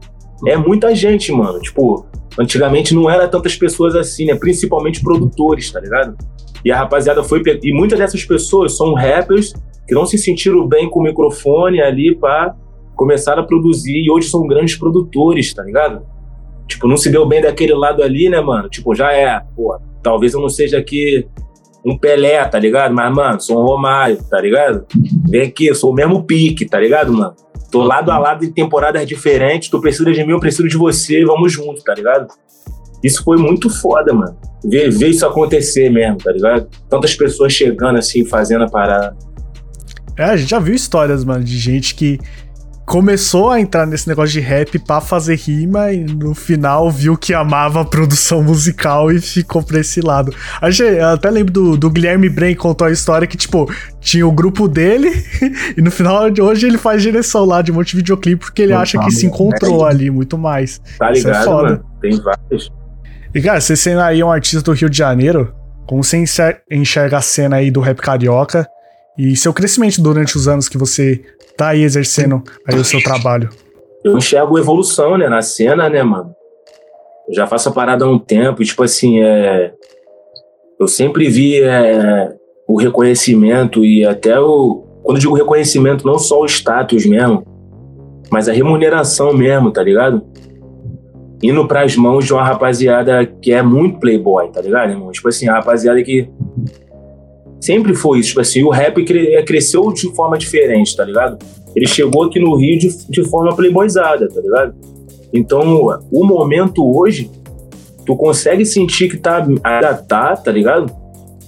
É 0.48 0.58
muita 0.58 0.96
gente, 0.96 1.32
mano. 1.32 1.60
Tipo, 1.60 2.08
antigamente 2.40 2.96
não 2.96 3.08
era 3.08 3.28
tantas 3.28 3.56
pessoas 3.56 3.96
assim, 3.96 4.26
né? 4.26 4.34
Principalmente 4.34 5.04
produtores, 5.04 5.72
tá 5.72 5.80
ligado? 5.80 6.18
E 6.64 6.72
a 6.72 6.78
rapaziada 6.78 7.24
foi. 7.24 7.42
E 7.64 7.74
muitas 7.74 8.00
dessas 8.00 8.24
pessoas 8.26 8.76
são 8.76 8.94
rappers 8.94 9.54
que 9.88 9.94
não 9.94 10.06
se 10.06 10.18
sentiram 10.18 10.68
bem 10.68 10.90
com 10.90 11.00
o 11.00 11.04
microfone 11.04 11.82
ali 11.82 12.16
pra 12.16 12.56
começar 12.96 13.40
a 13.40 13.44
produzir 13.44 14.04
e 14.04 14.12
hoje 14.12 14.28
são 14.28 14.46
grandes 14.46 14.76
produtores, 14.76 15.54
tá 15.54 15.64
ligado? 15.64 16.06
Tipo, 16.68 16.88
não 16.88 16.98
se 16.98 17.10
deu 17.10 17.26
bem 17.26 17.42
daquele 17.42 17.74
lado 17.74 18.04
ali, 18.04 18.30
né, 18.30 18.40
mano? 18.42 18.70
Tipo, 18.70 18.94
já 18.94 19.12
é, 19.12 19.42
pô, 19.56 19.80
talvez 20.04 20.34
eu 20.34 20.42
não 20.42 20.50
seja 20.50 20.78
aqui 20.78 21.26
um 21.86 21.98
Pelé, 21.98 22.44
tá 22.46 22.60
ligado? 22.60 22.94
Mas, 22.94 23.14
mano, 23.14 23.42
sou 23.42 23.60
um 23.60 23.66
Romário, 23.66 24.20
tá 24.30 24.40
ligado? 24.40 24.86
Vem 25.28 25.44
aqui, 25.44 25.74
sou 25.74 25.92
o 25.92 25.96
mesmo 25.96 26.24
pique, 26.24 26.66
tá 26.66 26.80
ligado, 26.80 27.12
mano? 27.14 27.34
Tô 27.72 27.84
lado 27.84 28.12
a 28.12 28.18
lado 28.18 28.44
em 28.44 28.52
temporadas 28.52 29.08
diferentes, 29.08 29.70
tu 29.70 29.80
precisa 29.80 30.12
de 30.12 30.24
mim, 30.26 30.34
eu 30.34 30.40
preciso 30.40 30.68
de 30.68 30.78
você, 30.78 31.24
vamos 31.24 31.54
junto, 31.54 31.84
tá 31.84 31.94
ligado? 31.94 32.28
Isso 33.04 33.24
foi 33.24 33.38
muito 33.38 33.70
foda, 33.70 34.14
mano. 34.14 34.36
Ver, 34.64 34.90
ver 34.92 35.10
isso 35.10 35.26
acontecer 35.26 35.90
mesmo, 35.90 36.18
tá 36.18 36.32
ligado? 36.32 36.68
Tantas 36.90 37.16
pessoas 37.16 37.54
chegando 37.54 37.98
assim, 37.98 38.26
fazendo 38.26 38.66
a 38.66 38.70
parada. 38.70 39.16
É, 40.18 40.26
a 40.26 40.38
gente 40.38 40.50
já 40.50 40.60
viu 40.60 40.76
histórias, 40.76 41.24
mano, 41.24 41.44
de 41.44 41.58
gente 41.58 41.96
que 41.96 42.20
começou 42.90 43.52
a 43.52 43.62
entrar 43.62 43.86
nesse 43.86 44.08
negócio 44.08 44.34
de 44.34 44.40
rap 44.40 44.80
pra 44.80 45.00
fazer 45.00 45.36
rima 45.36 45.94
e 45.94 46.04
no 46.04 46.34
final 46.34 46.90
viu 46.90 47.16
que 47.16 47.36
amava 47.36 47.82
a 47.82 47.86
produção 47.86 48.42
musical 48.42 49.12
e 49.12 49.22
ficou 49.22 49.62
pra 49.62 49.80
esse 49.80 50.02
lado. 50.02 50.34
Achei, 50.60 51.00
eu 51.00 51.10
até 51.10 51.30
lembro 51.30 51.54
do, 51.54 51.78
do 51.78 51.88
Guilherme 51.88 52.28
Bren 52.28 52.56
contou 52.56 52.88
a 52.88 52.92
história 52.92 53.28
que, 53.28 53.38
tipo, 53.38 53.72
tinha 54.02 54.28
o 54.28 54.32
grupo 54.32 54.68
dele 54.68 55.12
e 55.78 55.82
no 55.84 55.92
final 55.92 56.32
de 56.32 56.42
hoje 56.42 56.66
ele 56.66 56.80
faz 56.80 57.04
direção 57.04 57.46
lá 57.46 57.62
de 57.62 57.72
um 57.72 57.76
monte 57.76 57.92
de 57.92 57.98
videoclipe 57.98 58.44
porque 58.44 58.64
ele 58.64 58.74
acha 58.74 58.98
que 58.98 59.12
se 59.12 59.28
encontrou 59.28 59.86
ali 59.86 60.10
muito 60.10 60.36
mais. 60.36 60.82
Tá 60.98 61.12
Isso 61.12 61.28
é 61.28 61.32
ligado, 61.32 61.46
foda. 61.46 61.70
mano? 61.70 61.86
Tem 62.02 62.20
vários. 62.20 62.79
E 63.34 63.42
cara, 63.42 63.62
você 63.62 63.76
sendo 63.76 64.02
aí 64.02 64.24
um 64.24 64.32
artista 64.32 64.62
do 64.62 64.72
Rio 64.72 64.90
de 64.90 64.98
Janeiro, 64.98 65.54
como 65.88 66.04
você 66.04 66.18
enxer- 66.18 66.62
enxerga 66.70 67.18
a 67.18 67.22
cena 67.22 67.58
aí 67.58 67.70
do 67.70 67.80
rap 67.80 67.98
carioca 67.98 68.68
e 69.18 69.36
seu 69.36 69.54
crescimento 69.54 70.02
durante 70.02 70.36
os 70.36 70.48
anos 70.48 70.68
que 70.68 70.78
você 70.78 71.22
tá 71.56 71.70
aí 71.70 71.84
exercendo 71.84 72.44
aí 72.68 72.80
o 72.80 72.86
seu 72.86 73.02
trabalho? 73.02 73.50
eu 74.04 74.18
enxergo 74.18 74.58
evolução, 74.58 75.18
né, 75.18 75.28
na 75.28 75.42
cena, 75.42 75.90
né, 75.90 76.02
mano? 76.04 76.34
Eu 77.28 77.36
já 77.36 77.46
faço 77.46 77.70
a 77.70 77.72
parada 77.72 78.06
há 78.06 78.10
um 78.10 78.18
tempo, 78.18 78.62
e, 78.62 78.66
tipo 78.66 78.82
assim, 78.84 79.22
é... 79.22 79.74
eu 80.80 80.88
sempre 80.88 81.30
vi 81.30 81.62
é, 81.62 82.34
o 82.68 82.78
reconhecimento 82.78 83.84
e 83.84 84.06
até 84.06 84.40
o. 84.40 84.86
Quando 85.04 85.20
digo 85.20 85.36
reconhecimento, 85.36 86.06
não 86.06 86.18
só 86.18 86.42
o 86.42 86.46
status 86.46 87.06
mesmo, 87.06 87.44
mas 88.32 88.48
a 88.48 88.54
remuneração 88.54 89.34
mesmo, 89.34 89.72
tá 89.72 89.84
ligado? 89.84 90.24
Indo 91.42 91.66
pras 91.68 91.96
mãos 91.96 92.26
de 92.26 92.34
uma 92.34 92.44
rapaziada 92.44 93.26
que 93.26 93.52
é 93.54 93.62
muito 93.64 94.00
playboy, 94.00 94.50
tá 94.50 94.62
ligado, 94.62 94.92
irmão? 94.92 95.12
Tipo 95.12 95.30
assim, 95.30 95.48
a 95.48 95.54
rapaziada 95.54 96.02
que 96.04 96.30
sempre 97.62 97.94
foi 97.96 98.20
isso. 98.20 98.30
Tipo 98.30 98.42
assim, 98.42 98.64
o 98.64 98.70
rap 98.70 99.04
cre- 99.06 99.42
cresceu 99.44 99.92
de 99.94 100.14
forma 100.16 100.38
diferente, 100.38 100.96
tá 100.96 101.04
ligado? 101.04 101.38
Ele 101.76 101.88
chegou 101.88 102.24
aqui 102.24 102.40
no 102.40 102.56
Rio 102.56 102.78
de, 102.80 102.90
de 103.10 103.24
forma 103.30 103.56
playboyzada, 103.56 104.28
tá 104.28 104.42
ligado? 104.42 104.76
Então, 105.32 105.88
o 106.12 106.26
momento 106.26 106.84
hoje, 106.84 107.30
tu 108.06 108.16
consegue 108.16 108.66
sentir 108.66 109.08
que 109.10 109.18
tá, 109.18 109.46
ainda 109.64 109.94
tá, 109.94 110.36
tá 110.36 110.52
ligado? 110.52 110.92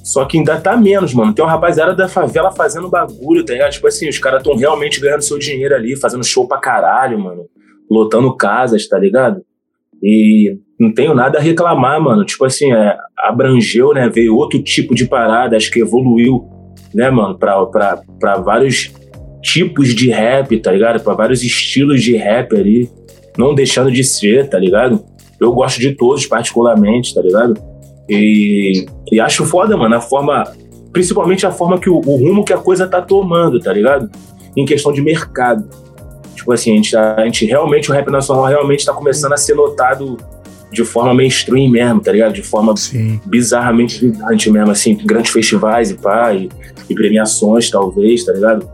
Só 0.03 0.25
que 0.25 0.37
ainda 0.37 0.59
tá 0.59 0.75
menos, 0.77 1.13
mano. 1.13 1.33
Tem 1.33 1.43
uma 1.43 1.51
rapaziada 1.51 1.95
da 1.95 2.07
favela 2.07 2.51
fazendo 2.51 2.89
bagulho, 2.89 3.43
tá 3.43 3.53
ligado? 3.53 3.71
Tipo 3.71 3.87
assim, 3.87 4.07
os 4.07 4.17
caras 4.19 4.41
tão 4.43 4.55
realmente 4.55 4.99
ganhando 4.99 5.21
seu 5.21 5.37
dinheiro 5.37 5.75
ali, 5.75 5.95
fazendo 5.99 6.23
show 6.23 6.47
pra 6.47 6.59
caralho, 6.59 7.19
mano. 7.19 7.45
Lotando 7.89 8.35
casas, 8.35 8.87
tá 8.87 8.97
ligado? 8.97 9.41
E 10.03 10.57
não 10.79 10.93
tenho 10.93 11.13
nada 11.13 11.37
a 11.37 11.41
reclamar, 11.41 12.01
mano. 12.01 12.25
Tipo 12.25 12.45
assim, 12.45 12.71
é, 12.73 12.97
abrangeu, 13.17 13.93
né? 13.93 14.09
Veio 14.09 14.35
outro 14.35 14.61
tipo 14.61 14.95
de 14.95 15.05
parada, 15.05 15.55
acho 15.55 15.69
que 15.69 15.79
evoluiu, 15.79 16.43
né, 16.93 17.09
mano, 17.09 17.37
pra, 17.37 17.65
pra, 17.67 18.01
pra 18.19 18.37
vários 18.39 18.91
tipos 19.41 19.93
de 19.93 20.09
rap, 20.09 20.57
tá 20.59 20.71
ligado? 20.71 21.03
Pra 21.03 21.13
vários 21.13 21.43
estilos 21.43 22.01
de 22.01 22.15
rap 22.15 22.55
ali. 22.55 22.89
Não 23.37 23.55
deixando 23.55 23.91
de 23.91 24.03
ser, 24.03 24.49
tá 24.49 24.59
ligado? 24.59 25.03
Eu 25.39 25.53
gosto 25.53 25.79
de 25.79 25.95
todos, 25.95 26.25
particularmente, 26.25 27.13
tá 27.15 27.21
ligado? 27.21 27.53
E, 28.09 28.85
e 29.11 29.19
acho 29.19 29.45
foda, 29.45 29.77
mano, 29.77 29.95
a 29.95 30.01
forma. 30.01 30.43
Principalmente 30.91 31.45
a 31.45 31.51
forma 31.51 31.79
que 31.79 31.89
o, 31.89 31.95
o 31.95 32.17
rumo 32.17 32.43
que 32.43 32.51
a 32.51 32.57
coisa 32.57 32.85
tá 32.85 33.01
tomando, 33.01 33.59
tá 33.59 33.71
ligado? 33.71 34.09
Em 34.57 34.65
questão 34.65 34.91
de 34.91 35.01
mercado. 35.01 35.69
Tipo 36.41 36.53
assim, 36.53 36.71
a 36.71 36.75
gente, 36.75 36.91
tá- 36.91 37.15
a 37.19 37.23
gente 37.25 37.45
realmente, 37.45 37.91
o 37.91 37.93
rap 37.93 38.09
nacional 38.09 38.45
realmente 38.45 38.83
tá 38.83 38.91
começando 38.91 39.33
a 39.33 39.37
ser 39.37 39.53
notado 39.53 40.17
de 40.71 40.83
forma 40.83 41.13
mainstream 41.13 41.69
mesmo, 41.69 42.01
tá 42.01 42.11
ligado? 42.11 42.33
De 42.33 42.41
forma 42.41 42.75
Sim. 42.75 43.21
bizarramente 43.27 43.99
gigante 43.99 44.49
mesmo, 44.49 44.71
assim, 44.71 44.97
grandes 45.05 45.31
festivais 45.31 45.91
e 45.91 45.95
pá, 45.99 46.33
e, 46.33 46.49
e 46.89 46.95
premiações, 46.95 47.69
talvez, 47.69 48.25
tá 48.25 48.33
ligado? 48.33 48.67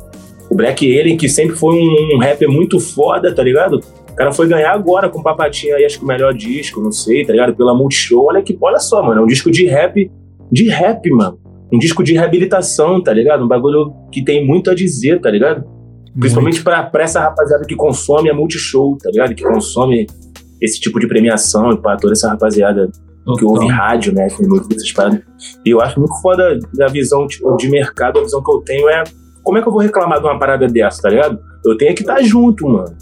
O 0.50 0.56
Black 0.56 0.98
Alien, 0.98 1.18
que 1.18 1.28
sempre 1.28 1.58
foi 1.58 1.76
um, 1.76 2.16
um 2.16 2.20
rapper 2.20 2.50
muito 2.50 2.80
foda, 2.80 3.36
tá 3.36 3.44
ligado? 3.44 3.82
O 4.12 4.16
cara 4.16 4.32
foi 4.32 4.48
ganhar 4.48 4.72
agora 4.72 5.10
com 5.10 5.20
o 5.20 5.24
Papatinho 5.24 5.76
aí, 5.76 5.84
acho 5.84 6.00
que 6.00 6.06
o 6.06 6.08
melhor 6.08 6.34
disco, 6.34 6.80
não 6.80 6.92
sei, 6.92 7.26
tá 7.26 7.34
ligado? 7.34 7.54
Pela 7.54 7.76
Multishow. 7.76 8.28
Olha 8.28 8.42
que, 8.42 8.58
olha 8.62 8.80
só, 8.80 9.04
mano, 9.04 9.20
é 9.20 9.24
um 9.26 9.28
disco 9.28 9.52
de 9.52 9.66
rap, 9.66 10.10
de 10.50 10.70
rap, 10.70 11.10
mano. 11.10 11.38
Um 11.74 11.78
disco 11.78 12.02
de 12.02 12.14
reabilitação, 12.14 13.04
tá 13.04 13.12
ligado? 13.12 13.44
Um 13.44 13.48
bagulho 13.48 13.94
que 14.10 14.24
tem 14.24 14.46
muito 14.46 14.72
a 14.72 14.74
dizer, 14.74 15.20
tá 15.20 15.30
ligado? 15.30 15.66
Principalmente 16.20 16.64
pra, 16.64 16.84
pra 16.84 17.04
essa 17.04 17.22
rapaziada 17.22 17.66
que 17.66 17.76
consome 17.76 18.30
a 18.30 18.34
Multishow, 18.34 18.98
tá 18.98 19.10
ligado? 19.12 19.36
Que 19.36 19.44
consome 19.44 20.08
esse 20.62 20.80
tipo 20.80 21.00
de 21.00 21.08
premiação 21.08 21.72
e 21.72 21.78
pra 21.78 21.96
toda 21.98 22.14
essa 22.14 22.30
rapaziada 22.30 22.90
que 23.38 23.46
ouve 23.46 23.68
rádio, 23.68 24.14
né? 24.14 24.28
Que 24.30 24.44
ouve 24.46 24.74
essas 24.76 24.92
paradas. 24.92 25.22
E 25.66 25.70
eu 25.70 25.82
acho 25.82 26.00
muito 26.00 26.20
foda 26.22 26.60
a 26.82 26.88
visão 26.88 27.28
tipo, 27.28 27.56
de 27.58 27.70
mercado, 27.70 28.20
a 28.20 28.24
visão 28.24 28.42
que 28.42 28.52
eu 28.52 28.62
tenho 28.62 28.90
é 28.90 29.04
como 29.44 29.58
é 29.58 29.62
que 29.62 29.68
eu 29.68 29.72
vou 29.72 29.82
reclamar 29.82 30.20
de 30.20 30.26
uma 30.26 30.38
parada 30.38 30.68
dessa, 30.68 31.02
tá 31.02 31.10
ligado? 31.10 31.40
Eu 31.66 31.78
tenho 31.78 31.96
que 31.96 32.02
estar 32.02 32.22
junto, 32.22 32.68
mano. 32.68 32.96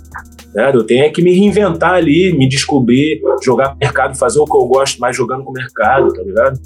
Tá? 0.54 0.70
Eu 0.70 0.84
tenho 0.84 1.12
que 1.12 1.22
me 1.22 1.32
reinventar 1.32 1.94
ali, 1.94 2.36
me 2.38 2.48
descobrir, 2.48 3.22
jogar 3.44 3.76
mercado, 3.82 4.16
fazer 4.16 4.40
o 4.40 4.46
que 4.46 4.56
eu 4.56 4.66
gosto 4.66 5.00
mais 5.00 5.16
jogando 5.16 5.44
com 5.44 5.50
o 5.50 5.54
mercado, 5.54 6.14
tá 6.14 6.22
ligado? 6.22 6.60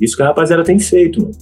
Isso 0.00 0.16
que 0.16 0.22
a 0.22 0.26
rapaziada 0.26 0.62
tem 0.62 0.78
feito, 0.78 1.20
mano. 1.20 1.34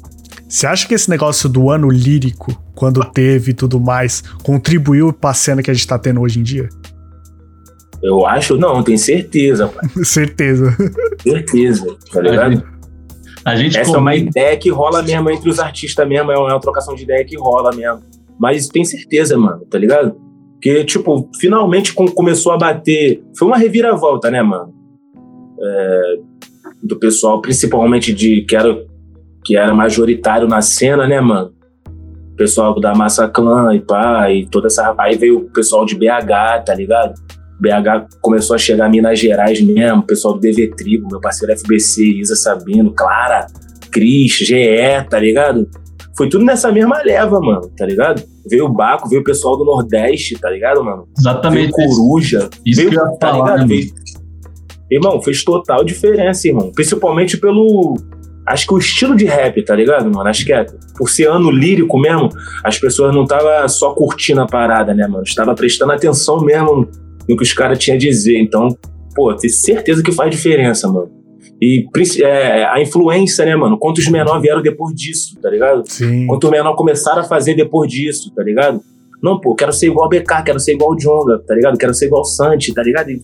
Você 0.49 0.67
acha 0.67 0.89
que 0.89 0.95
esse 0.95 1.11
negócio 1.11 1.49
do 1.49 1.71
ano 1.71 1.91
lírico, 1.91 2.53
quando 2.75 3.05
teve 3.05 3.51
e 3.51 3.55
tudo 3.55 3.79
mais, 3.79 4.23
contribuiu 4.43 5.13
pra 5.13 5.35
cena 5.35 5.63
que 5.63 5.71
a 5.71 5.75
gente 5.75 5.87
tá 5.87 5.99
tendo 5.99 6.21
hoje 6.21 6.41
em 6.41 6.43
dia? 6.43 6.69
Eu 8.03 8.25
acho, 8.27 8.57
não, 8.57 8.83
tenho 8.83 8.99
certeza, 8.99 9.69
pai. 9.69 9.89
Certeza. 10.05 10.75
Certeza, 11.21 11.97
tá 12.13 12.21
ligado? 12.21 12.63
A 13.45 13.57
gente 13.57 13.77
Essa 13.79 13.97
é 13.97 13.99
uma 13.99 14.15
ideia 14.15 14.57
que 14.57 14.71
rola 14.71 15.03
mesmo 15.03 15.31
entre 15.31 15.49
os 15.51 15.59
artistas 15.59 16.07
mesmo, 16.09 16.31
é 16.31 16.39
uma, 16.39 16.55
é 16.55 16.61
trocação 16.61 16.95
de 16.95 17.03
ideia 17.03 17.25
que 17.25 17.37
rola 17.37 17.75
mesmo. 17.75 18.01
Mas 18.39 18.69
tem 18.69 18.85
certeza, 18.85 19.37
mano, 19.37 19.65
tá 19.69 19.79
ligado? 19.79 20.15
Porque, 20.53 20.85
tipo, 20.85 21.29
finalmente 21.41 21.93
com- 21.93 22.09
começou 22.09 22.53
a 22.53 22.57
bater. 22.59 23.23
Foi 23.37 23.49
uma 23.49 23.57
reviravolta, 23.57 24.31
né, 24.31 24.43
mano? 24.43 24.73
É, 25.61 26.03
do 26.83 26.97
pessoal, 26.99 27.41
principalmente 27.41 28.13
de 28.15 28.43
que 28.43 28.55
era, 28.55 28.77
que 29.49 29.57
era 29.57 29.73
majoritário 29.75 30.47
na 30.47 30.61
cena, 30.61 31.07
né, 31.07 31.19
mano? 31.23 31.53
O 32.33 32.37
pessoal 32.37 32.79
da 32.79 32.95
Massa 32.95 33.27
Clã 33.27 33.75
e 33.75 33.81
pá, 33.81 34.31
e 34.31 34.47
toda 34.47 34.67
essa. 34.67 34.95
Aí 34.99 35.17
veio 35.17 35.39
o 35.39 35.51
pessoal 35.51 35.87
de 35.87 35.95
BH, 35.97 36.65
tá 36.67 36.75
ligado? 36.75 37.15
BH 37.59 38.19
começou 38.21 38.55
a 38.55 38.59
chegar 38.59 38.85
a 38.85 38.89
Minas 38.91 39.19
Gerais 39.19 39.59
mesmo, 39.63 40.01
o 40.01 40.07
pessoal 40.07 40.35
do 40.35 40.41
DV 40.41 40.75
Tribo, 40.77 41.09
meu 41.11 41.19
parceiro 41.19 41.59
FBC, 41.59 42.05
Isa 42.21 42.37
Sabino, 42.37 42.93
Clara, 42.93 43.47
Cris, 43.91 44.33
GE, 44.33 44.55
tá 45.09 45.19
ligado? 45.19 45.67
Foi 46.15 46.29
tudo 46.29 46.45
nessa 46.45 46.71
mesma 46.71 47.03
leva, 47.03 47.41
mano, 47.41 47.71
tá 47.75 47.87
ligado? 47.87 48.23
Veio 48.49 48.67
o 48.67 48.69
Baco, 48.69 49.09
veio 49.09 49.23
o 49.23 49.25
pessoal 49.25 49.57
do 49.57 49.65
Nordeste, 49.65 50.39
tá 50.39 50.51
ligado, 50.51 50.85
mano? 50.85 51.05
Veio 51.05 51.13
Exatamente. 51.19 51.73
Coruja, 51.73 52.51
Isso 52.67 52.81
veio, 52.83 52.91
que 52.91 52.97
eu 52.99 53.03
ia 53.07 53.17
tá 53.19 53.29
falar, 53.33 53.45
ligado? 53.55 53.61
né, 53.61 53.67
Veio- 53.67 53.93
Irmão, 54.91 55.21
fez 55.23 55.43
total 55.45 55.85
diferença, 55.85 56.47
irmão. 56.49 56.71
Principalmente 56.75 57.37
pelo. 57.37 57.95
Acho 58.49 58.67
que 58.67 58.75
o 58.75 58.79
estilo 58.79 59.15
de 59.15 59.27
rap, 59.27 59.63
tá 59.63 59.75
ligado, 59.75 60.11
mano? 60.11 60.29
Acho 60.29 60.45
que 60.45 60.53
é. 60.53 60.65
Por 60.97 61.11
ser 61.11 61.29
ano 61.29 61.51
lírico 61.51 61.99
mesmo, 61.99 62.31
as 62.65 62.79
pessoas 62.79 63.15
não 63.15 63.25
estavam 63.25 63.69
só 63.69 63.93
curtindo 63.93 64.41
a 64.41 64.47
parada, 64.47 64.95
né, 64.95 65.07
mano? 65.07 65.23
Estava 65.23 65.55
prestando 65.55 65.93
atenção 65.93 66.41
mesmo 66.41 66.89
no 67.29 67.37
que 67.37 67.43
os 67.43 67.53
caras 67.53 67.79
tinham 67.79 67.97
a 67.97 67.99
dizer. 67.99 68.39
Então, 68.39 68.69
pô, 69.15 69.35
tenho 69.35 69.53
certeza 69.53 70.03
que 70.03 70.13
faz 70.13 70.31
diferença, 70.31 70.89
mano. 70.89 71.11
E 71.61 71.87
é, 72.23 72.65
a 72.65 72.81
influência, 72.81 73.45
né, 73.45 73.55
mano? 73.55 73.77
Quantos 73.79 74.09
menor 74.09 74.41
vieram 74.41 74.63
depois 74.63 74.95
disso, 74.95 75.37
tá 75.43 75.51
ligado? 75.51 75.83
Sim. 75.87 76.27
Quanto 76.27 76.51
menor 76.51 76.75
começaram 76.75 77.21
a 77.21 77.25
fazer 77.25 77.55
depois 77.55 77.91
disso, 77.91 78.33
tá 78.35 78.43
ligado? 78.43 78.81
Não, 79.23 79.41
pô, 79.41 79.55
quero 79.55 79.73
ser 79.73 79.87
igual 79.87 80.07
o 80.07 80.09
BK, 80.09 80.43
quero 80.45 80.61
ser 80.61 80.73
igual 80.75 80.93
o 80.93 80.97
Jonga, 80.97 81.39
tá 81.47 81.55
ligado? 81.55 81.77
Quero 81.77 81.93
ser 81.93 82.07
igual 82.07 82.23
o 82.23 82.25
Santi, 82.25 82.73
tá 82.73 82.83
ligado? 82.83 83.11
E, 83.11 83.21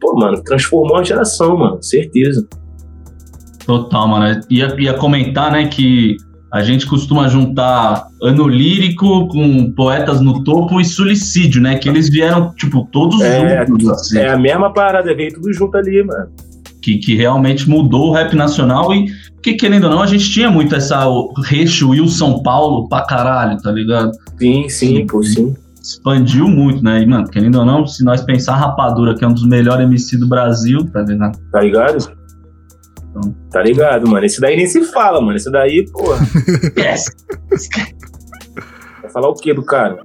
pô, 0.00 0.14
mano, 0.16 0.42
transformou 0.42 0.96
a 0.96 1.04
geração, 1.04 1.56
mano, 1.56 1.80
certeza. 1.82 2.46
Total, 3.66 4.06
mano. 4.08 4.40
Ia, 4.48 4.74
ia 4.78 4.94
comentar, 4.94 5.50
né, 5.50 5.66
que 5.66 6.16
a 6.52 6.62
gente 6.62 6.86
costuma 6.86 7.28
juntar 7.28 8.06
ano 8.22 8.46
lírico 8.48 9.26
com 9.28 9.70
poetas 9.72 10.20
no 10.20 10.44
topo 10.44 10.80
e 10.80 10.84
suicídio, 10.84 11.60
né? 11.60 11.76
Que 11.76 11.88
eles 11.88 12.08
vieram, 12.08 12.54
tipo, 12.54 12.88
todos 12.92 13.20
É, 13.20 13.66
juntos, 13.66 13.88
assim, 13.88 14.18
É 14.18 14.30
a 14.30 14.38
mesma 14.38 14.72
parada, 14.72 15.14
veio 15.14 15.34
tudo 15.34 15.52
junto 15.52 15.76
ali, 15.76 16.02
mano. 16.04 16.28
que, 16.80 16.98
que 16.98 17.16
realmente 17.16 17.68
mudou 17.68 18.10
o 18.10 18.12
rap 18.12 18.34
nacional 18.36 18.94
e 18.94 19.06
que, 19.42 19.54
querendo 19.54 19.84
ou 19.84 19.90
não, 19.90 20.00
a 20.02 20.06
gente 20.06 20.30
tinha 20.30 20.48
muito 20.48 20.72
essa 20.76 21.08
o 21.08 21.32
Reixo 21.44 21.92
e 21.92 22.00
o 22.00 22.06
São 22.06 22.42
Paulo 22.44 22.88
pra 22.88 23.02
caralho, 23.04 23.60
tá 23.60 23.72
ligado? 23.72 24.12
Sim, 24.38 24.68
sim, 24.68 25.04
pô, 25.04 25.20
sim. 25.22 25.52
Expandiu 25.82 26.46
muito, 26.48 26.82
né? 26.82 27.02
E, 27.02 27.06
mano, 27.06 27.28
querendo 27.28 27.58
ou 27.58 27.64
não, 27.64 27.86
se 27.86 28.04
nós 28.04 28.22
pensar 28.22 28.54
Rapadura, 28.56 29.14
que 29.16 29.24
é 29.24 29.28
um 29.28 29.32
dos 29.32 29.46
melhores 29.46 29.84
MC 29.84 30.16
do 30.16 30.28
Brasil, 30.28 30.88
tá 30.92 31.02
ligado? 31.02 31.38
Tá 31.50 31.60
ligado? 31.60 32.15
Tá 33.50 33.62
ligado, 33.62 34.08
mano. 34.08 34.24
Esse 34.24 34.40
daí 34.40 34.56
nem 34.56 34.66
se 34.66 34.82
fala, 34.84 35.20
mano. 35.20 35.36
Esse 35.36 35.50
daí, 35.50 35.84
pô. 35.90 36.04
Yes! 36.78 37.04
Vai 39.02 39.10
falar 39.10 39.28
o 39.28 39.34
quê 39.34 39.54
do 39.54 39.64
cara? 39.64 39.98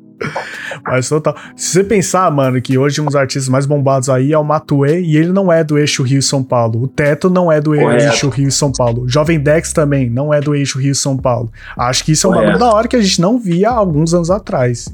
Mas 0.85 1.09
total. 1.09 1.35
Se 1.55 1.73
você 1.73 1.83
pensar, 1.83 2.29
mano, 2.31 2.61
que 2.61 2.77
hoje 2.77 3.01
um 3.01 3.05
dos 3.05 3.15
artistas 3.15 3.49
mais 3.49 3.65
bombados 3.65 4.09
aí 4.09 4.31
é 4.31 4.37
o 4.37 4.43
Matuê 4.43 5.01
e 5.01 5.17
ele 5.17 5.31
não 5.31 5.51
é 5.51 5.63
do 5.63 5.77
eixo 5.77 6.03
Rio 6.03 6.21
São 6.21 6.43
Paulo. 6.43 6.83
O 6.83 6.87
Teto 6.87 7.29
não 7.29 7.51
é 7.51 7.59
do 7.59 7.71
Correto. 7.71 8.03
eixo 8.03 8.29
Rio 8.29 8.51
São 8.51 8.71
Paulo. 8.71 9.07
Jovem 9.07 9.39
Dex 9.39 9.73
também 9.73 10.09
não 10.09 10.33
é 10.33 10.39
do 10.39 10.53
eixo 10.53 10.79
Rio 10.79 10.93
São 10.93 11.17
Paulo. 11.17 11.51
Acho 11.77 12.05
que 12.05 12.11
isso 12.11 12.27
é 12.27 12.29
um 12.29 12.33
bagulho 12.33 12.59
da 12.59 12.71
hora 12.71 12.87
que 12.87 12.95
a 12.95 13.01
gente 13.01 13.19
não 13.19 13.39
via 13.39 13.69
há 13.69 13.75
alguns 13.75 14.13
anos 14.13 14.29
atrás. 14.29 14.93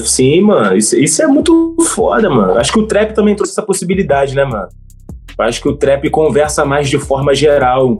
Sim, 0.00 0.40
mano. 0.42 0.76
Isso, 0.76 0.96
isso 0.96 1.22
é 1.22 1.26
muito 1.26 1.76
foda, 1.94 2.28
mano. 2.28 2.58
Acho 2.58 2.72
que 2.72 2.78
o 2.78 2.86
trap 2.86 3.14
também 3.14 3.36
trouxe 3.36 3.52
essa 3.52 3.62
possibilidade, 3.62 4.34
né, 4.34 4.44
mano? 4.44 4.68
Acho 5.38 5.60
que 5.60 5.68
o 5.68 5.76
trap 5.76 6.08
conversa 6.10 6.64
mais 6.64 6.88
de 6.88 6.98
forma 6.98 7.34
geral. 7.34 7.98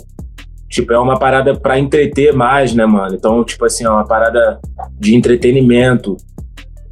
Tipo, 0.68 0.92
é 0.92 0.98
uma 0.98 1.18
parada 1.18 1.58
pra 1.58 1.78
entreter 1.78 2.32
mais, 2.32 2.74
né, 2.74 2.84
mano? 2.86 3.14
Então, 3.14 3.44
tipo 3.44 3.64
assim, 3.64 3.84
é 3.84 3.90
uma 3.90 4.06
parada 4.06 4.60
de 4.98 5.14
entretenimento. 5.14 6.16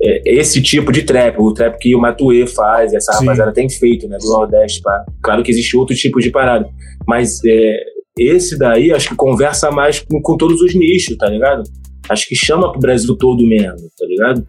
É, 0.00 0.22
esse 0.24 0.60
tipo 0.60 0.92
de 0.92 1.02
trap, 1.02 1.36
o 1.38 1.52
trap 1.52 1.78
que 1.78 1.94
o 1.94 2.00
Matue 2.00 2.46
faz, 2.46 2.92
essa 2.92 3.12
Sim. 3.12 3.24
rapaziada 3.24 3.52
tem 3.52 3.68
feito, 3.68 4.08
né, 4.08 4.18
do 4.18 4.28
Nordeste. 4.28 4.82
Claro 5.22 5.42
que 5.42 5.50
existe 5.50 5.76
outro 5.76 5.94
tipo 5.94 6.20
de 6.20 6.30
parada. 6.30 6.68
Mas 7.06 7.40
é, 7.44 7.76
esse 8.18 8.58
daí, 8.58 8.92
acho 8.92 9.08
que 9.08 9.14
conversa 9.16 9.70
mais 9.70 10.00
com, 10.00 10.20
com 10.20 10.36
todos 10.36 10.60
os 10.60 10.74
nichos, 10.74 11.16
tá 11.16 11.28
ligado? 11.28 11.62
Acho 12.08 12.26
que 12.28 12.34
chama 12.34 12.70
pro 12.70 12.80
Brasil 12.80 13.16
todo 13.16 13.46
mesmo, 13.46 13.88
tá 13.98 14.06
ligado? 14.06 14.46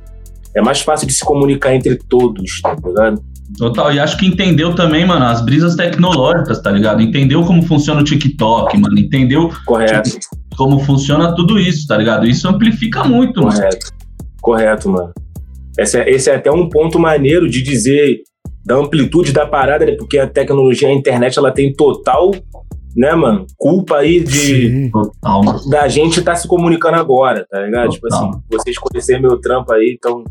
É 0.56 0.62
mais 0.62 0.82
fácil 0.82 1.08
de 1.08 1.14
se 1.14 1.24
comunicar 1.24 1.74
entre 1.74 1.96
todos, 1.96 2.62
tá 2.62 2.76
ligado? 2.86 3.24
Total, 3.58 3.94
e 3.94 4.00
acho 4.00 4.18
que 4.18 4.26
entendeu 4.26 4.74
também, 4.74 5.06
mano, 5.06 5.26
as 5.26 5.42
brisas 5.42 5.76
tecnológicas, 5.76 6.62
tá 6.62 6.72
ligado? 6.72 7.02
Entendeu 7.02 7.44
como 7.44 7.62
funciona 7.62 8.02
o 8.02 8.04
TikTok, 8.04 8.78
mano, 8.78 8.98
entendeu 8.98 9.50
Correto, 9.66 10.10
como 10.58 10.80
funciona 10.80 11.36
tudo 11.36 11.60
isso, 11.60 11.88
tá 11.88 11.98
ligado? 11.98 12.26
Isso 12.26 12.48
amplifica 12.48 13.04
muito, 13.04 13.42
mano. 13.42 13.56
correto. 13.56 13.88
Correto, 14.42 14.90
mano. 14.90 15.14
Esse 15.78 16.00
é, 16.00 16.10
esse 16.10 16.30
é 16.30 16.36
até 16.36 16.52
um 16.52 16.68
ponto 16.68 17.00
maneiro 17.00 17.50
de 17.50 17.62
dizer 17.62 18.22
da 18.66 18.76
amplitude 18.76 19.32
da 19.32 19.46
parada, 19.46 19.86
né? 19.86 19.96
Porque 19.98 20.18
a 20.18 20.28
tecnologia, 20.28 20.88
a 20.88 20.94
internet, 20.94 21.38
ela 21.38 21.52
tem 21.52 21.74
total, 21.74 22.32
né, 22.96 23.14
mano, 23.14 23.46
culpa 23.58 23.98
aí 23.98 24.20
de, 24.20 24.32
Sim. 24.32 24.92
Total, 24.92 25.44
mano. 25.44 25.70
da 25.70 25.88
gente 25.88 26.20
estar 26.20 26.36
se 26.36 26.48
comunicando 26.48 26.96
agora, 26.96 27.46
tá 27.50 27.60
ligado? 27.62 27.90
Tipo 27.90 28.08
Total. 28.08 28.30
assim, 28.30 28.42
vocês 28.52 28.78
conhecerem 28.78 29.22
meu 29.22 29.40
trampo 29.40 29.72
aí, 29.74 29.96
então 29.98 30.24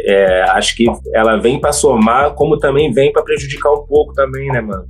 é, 0.00 0.42
acho 0.50 0.76
que 0.76 0.84
ela 1.14 1.36
vem 1.36 1.60
pra 1.60 1.72
somar, 1.72 2.32
como 2.34 2.58
também 2.58 2.92
vem 2.92 3.12
pra 3.12 3.22
prejudicar 3.22 3.72
um 3.72 3.84
pouco 3.86 4.12
também, 4.14 4.48
né, 4.48 4.60
mano? 4.60 4.84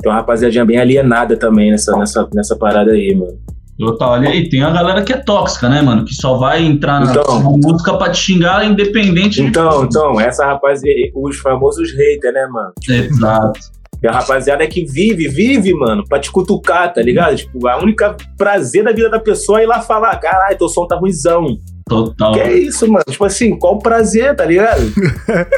Tem 0.00 0.10
uma 0.10 0.18
rapaziadinha 0.18 0.64
bem 0.64 0.78
alienada 0.78 1.36
também 1.36 1.70
nessa, 1.70 1.96
nessa, 1.96 2.28
nessa 2.32 2.56
parada 2.56 2.92
aí, 2.92 3.14
mano. 3.14 3.36
Total, 3.78 4.12
olha 4.12 4.28
aí, 4.30 4.48
tem 4.48 4.62
a 4.62 4.70
galera 4.70 5.02
que 5.02 5.12
é 5.12 5.16
tóxica, 5.18 5.68
né, 5.68 5.80
mano? 5.80 6.04
Que 6.04 6.12
só 6.12 6.36
vai 6.36 6.64
entrar 6.64 7.00
na 7.00 7.12
Então. 7.12 7.40
música 7.42 7.96
pra 7.96 8.10
te 8.10 8.18
xingar 8.18 8.64
independente 8.66 9.40
Então, 9.40 9.84
então, 9.84 10.20
essa 10.20 10.44
rapaziada, 10.44 10.98
os 11.14 11.38
famosos 11.38 11.92
haters, 11.92 12.34
né, 12.34 12.46
mano? 12.48 12.72
Exato. 12.88 13.60
E 14.02 14.06
a 14.06 14.12
rapaziada 14.12 14.64
que 14.66 14.84
vive, 14.84 15.28
vive, 15.28 15.72
mano, 15.74 16.04
pra 16.08 16.18
te 16.20 16.30
cutucar, 16.30 16.92
tá 16.92 17.00
ligado? 17.02 17.36
Tipo, 17.36 17.66
a 17.68 17.78
única 17.78 18.16
prazer 18.36 18.84
da 18.84 18.92
vida 18.92 19.10
da 19.10 19.18
pessoa 19.20 19.60
é 19.60 19.64
ir 19.64 19.66
lá 19.66 19.80
falar, 19.80 20.16
caralho, 20.18 20.56
teu 20.58 20.68
som 20.68 20.86
tá 20.86 20.96
ruizão. 20.96 21.44
Total. 21.88 22.32
Que 22.32 22.40
é 22.40 22.52
isso, 22.58 22.86
mano? 22.90 23.04
Tipo 23.08 23.24
assim, 23.24 23.58
qual 23.58 23.74
o 23.76 23.78
prazer, 23.78 24.34
tá 24.36 24.44
ligado? 24.44 24.80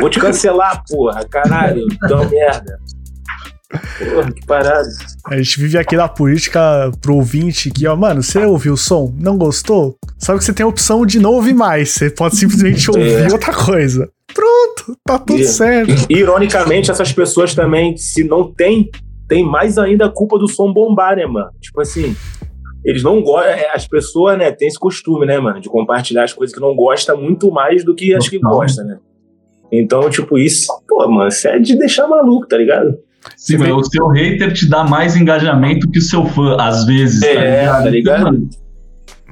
Vou 0.01 0.09
te 0.11 0.19
cancelar, 0.21 0.83
porra, 0.89 1.25
caralho, 1.29 1.85
dá 2.09 2.25
merda. 2.29 2.79
Porra, 3.99 4.33
que 4.33 4.45
parada. 4.47 4.89
A 5.27 5.37
gente 5.37 5.61
vive 5.61 5.79
aqui 5.79 5.97
na 5.97 6.09
política 6.09 6.91
pro 7.01 7.15
ouvinte 7.15 7.71
que, 7.71 7.87
ó, 7.87 7.95
mano, 7.95 8.21
você 8.23 8.45
ouviu 8.45 8.73
o 8.73 8.77
som? 8.77 9.15
Não 9.19 9.39
gostou? 9.39 9.97
Sabe 10.19 10.39
que 10.41 10.45
você 10.45 10.53
tem 10.53 10.65
a 10.65 10.69
opção 10.69 11.07
de 11.07 11.21
não 11.21 11.33
ouvir 11.35 11.55
mais. 11.55 11.91
Você 11.91 12.11
pode 12.11 12.37
simplesmente 12.37 12.91
ouvir 12.91 13.29
É. 13.29 13.33
outra 13.33 13.55
coisa. 13.55 14.09
Pronto, 14.35 14.97
tá 15.07 15.19
tudo 15.21 15.41
É. 15.43 15.47
certo. 15.47 16.07
Ironicamente, 16.11 16.91
essas 16.91 17.13
pessoas 17.13 17.55
também, 17.55 17.97
se 17.97 18.25
não 18.25 18.53
tem, 18.53 18.91
tem 19.29 19.45
mais 19.45 19.79
ainda 19.79 20.07
a 20.07 20.11
culpa 20.11 20.37
do 20.37 20.49
som 20.49 20.73
bombar, 20.73 21.15
né, 21.17 21.27
mano? 21.27 21.51
Tipo 21.61 21.81
assim, 21.81 22.17
eles 22.85 23.03
não 23.03 23.23
gostam, 23.23 23.53
as 23.75 23.87
pessoas, 23.87 24.39
né, 24.39 24.51
tem 24.51 24.69
esse 24.69 24.79
costume, 24.79 25.27
né, 25.27 25.39
mano, 25.39 25.61
de 25.61 25.69
compartilhar 25.69 26.25
as 26.25 26.33
coisas 26.33 26.55
que 26.55 26.61
não 26.61 26.75
gosta 26.75 27.15
muito 27.15 27.51
mais 27.51 27.85
do 27.85 27.95
que 27.95 28.15
as 28.15 28.29
que 28.29 28.39
gosta, 28.39 28.83
né? 28.83 28.99
Então, 29.73 30.09
tipo, 30.11 30.37
isso, 30.39 30.67
pô, 30.89 31.07
mano, 31.09 31.29
isso 31.29 31.47
é 31.47 31.59
de 31.59 31.77
deixar 31.79 32.09
maluco, 32.09 32.47
tá 32.49 32.57
ligado? 32.57 32.97
Sim, 33.37 33.59
mas 33.59 33.71
o 33.71 33.85
seu 33.85 34.09
hater 34.09 34.53
te 34.53 34.69
dá 34.69 34.83
mais 34.83 35.15
engajamento 35.15 35.91
que 35.91 35.99
o 35.99 36.03
seu 36.03 36.25
fã, 36.25 36.57
às 36.59 36.85
vezes, 36.87 37.21
tá 37.21 37.27
É, 37.27 37.61
ligado? 37.61 37.85
tá 37.85 37.91
ligado? 37.91 38.49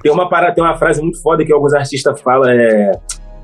Tem 0.02 0.12
uma, 0.12 0.28
parada, 0.28 0.54
tem 0.54 0.62
uma 0.62 0.76
frase 0.76 1.02
muito 1.02 1.20
foda 1.20 1.44
que 1.44 1.52
alguns 1.52 1.72
artistas 1.74 2.20
falam, 2.20 2.48
é... 2.48 2.92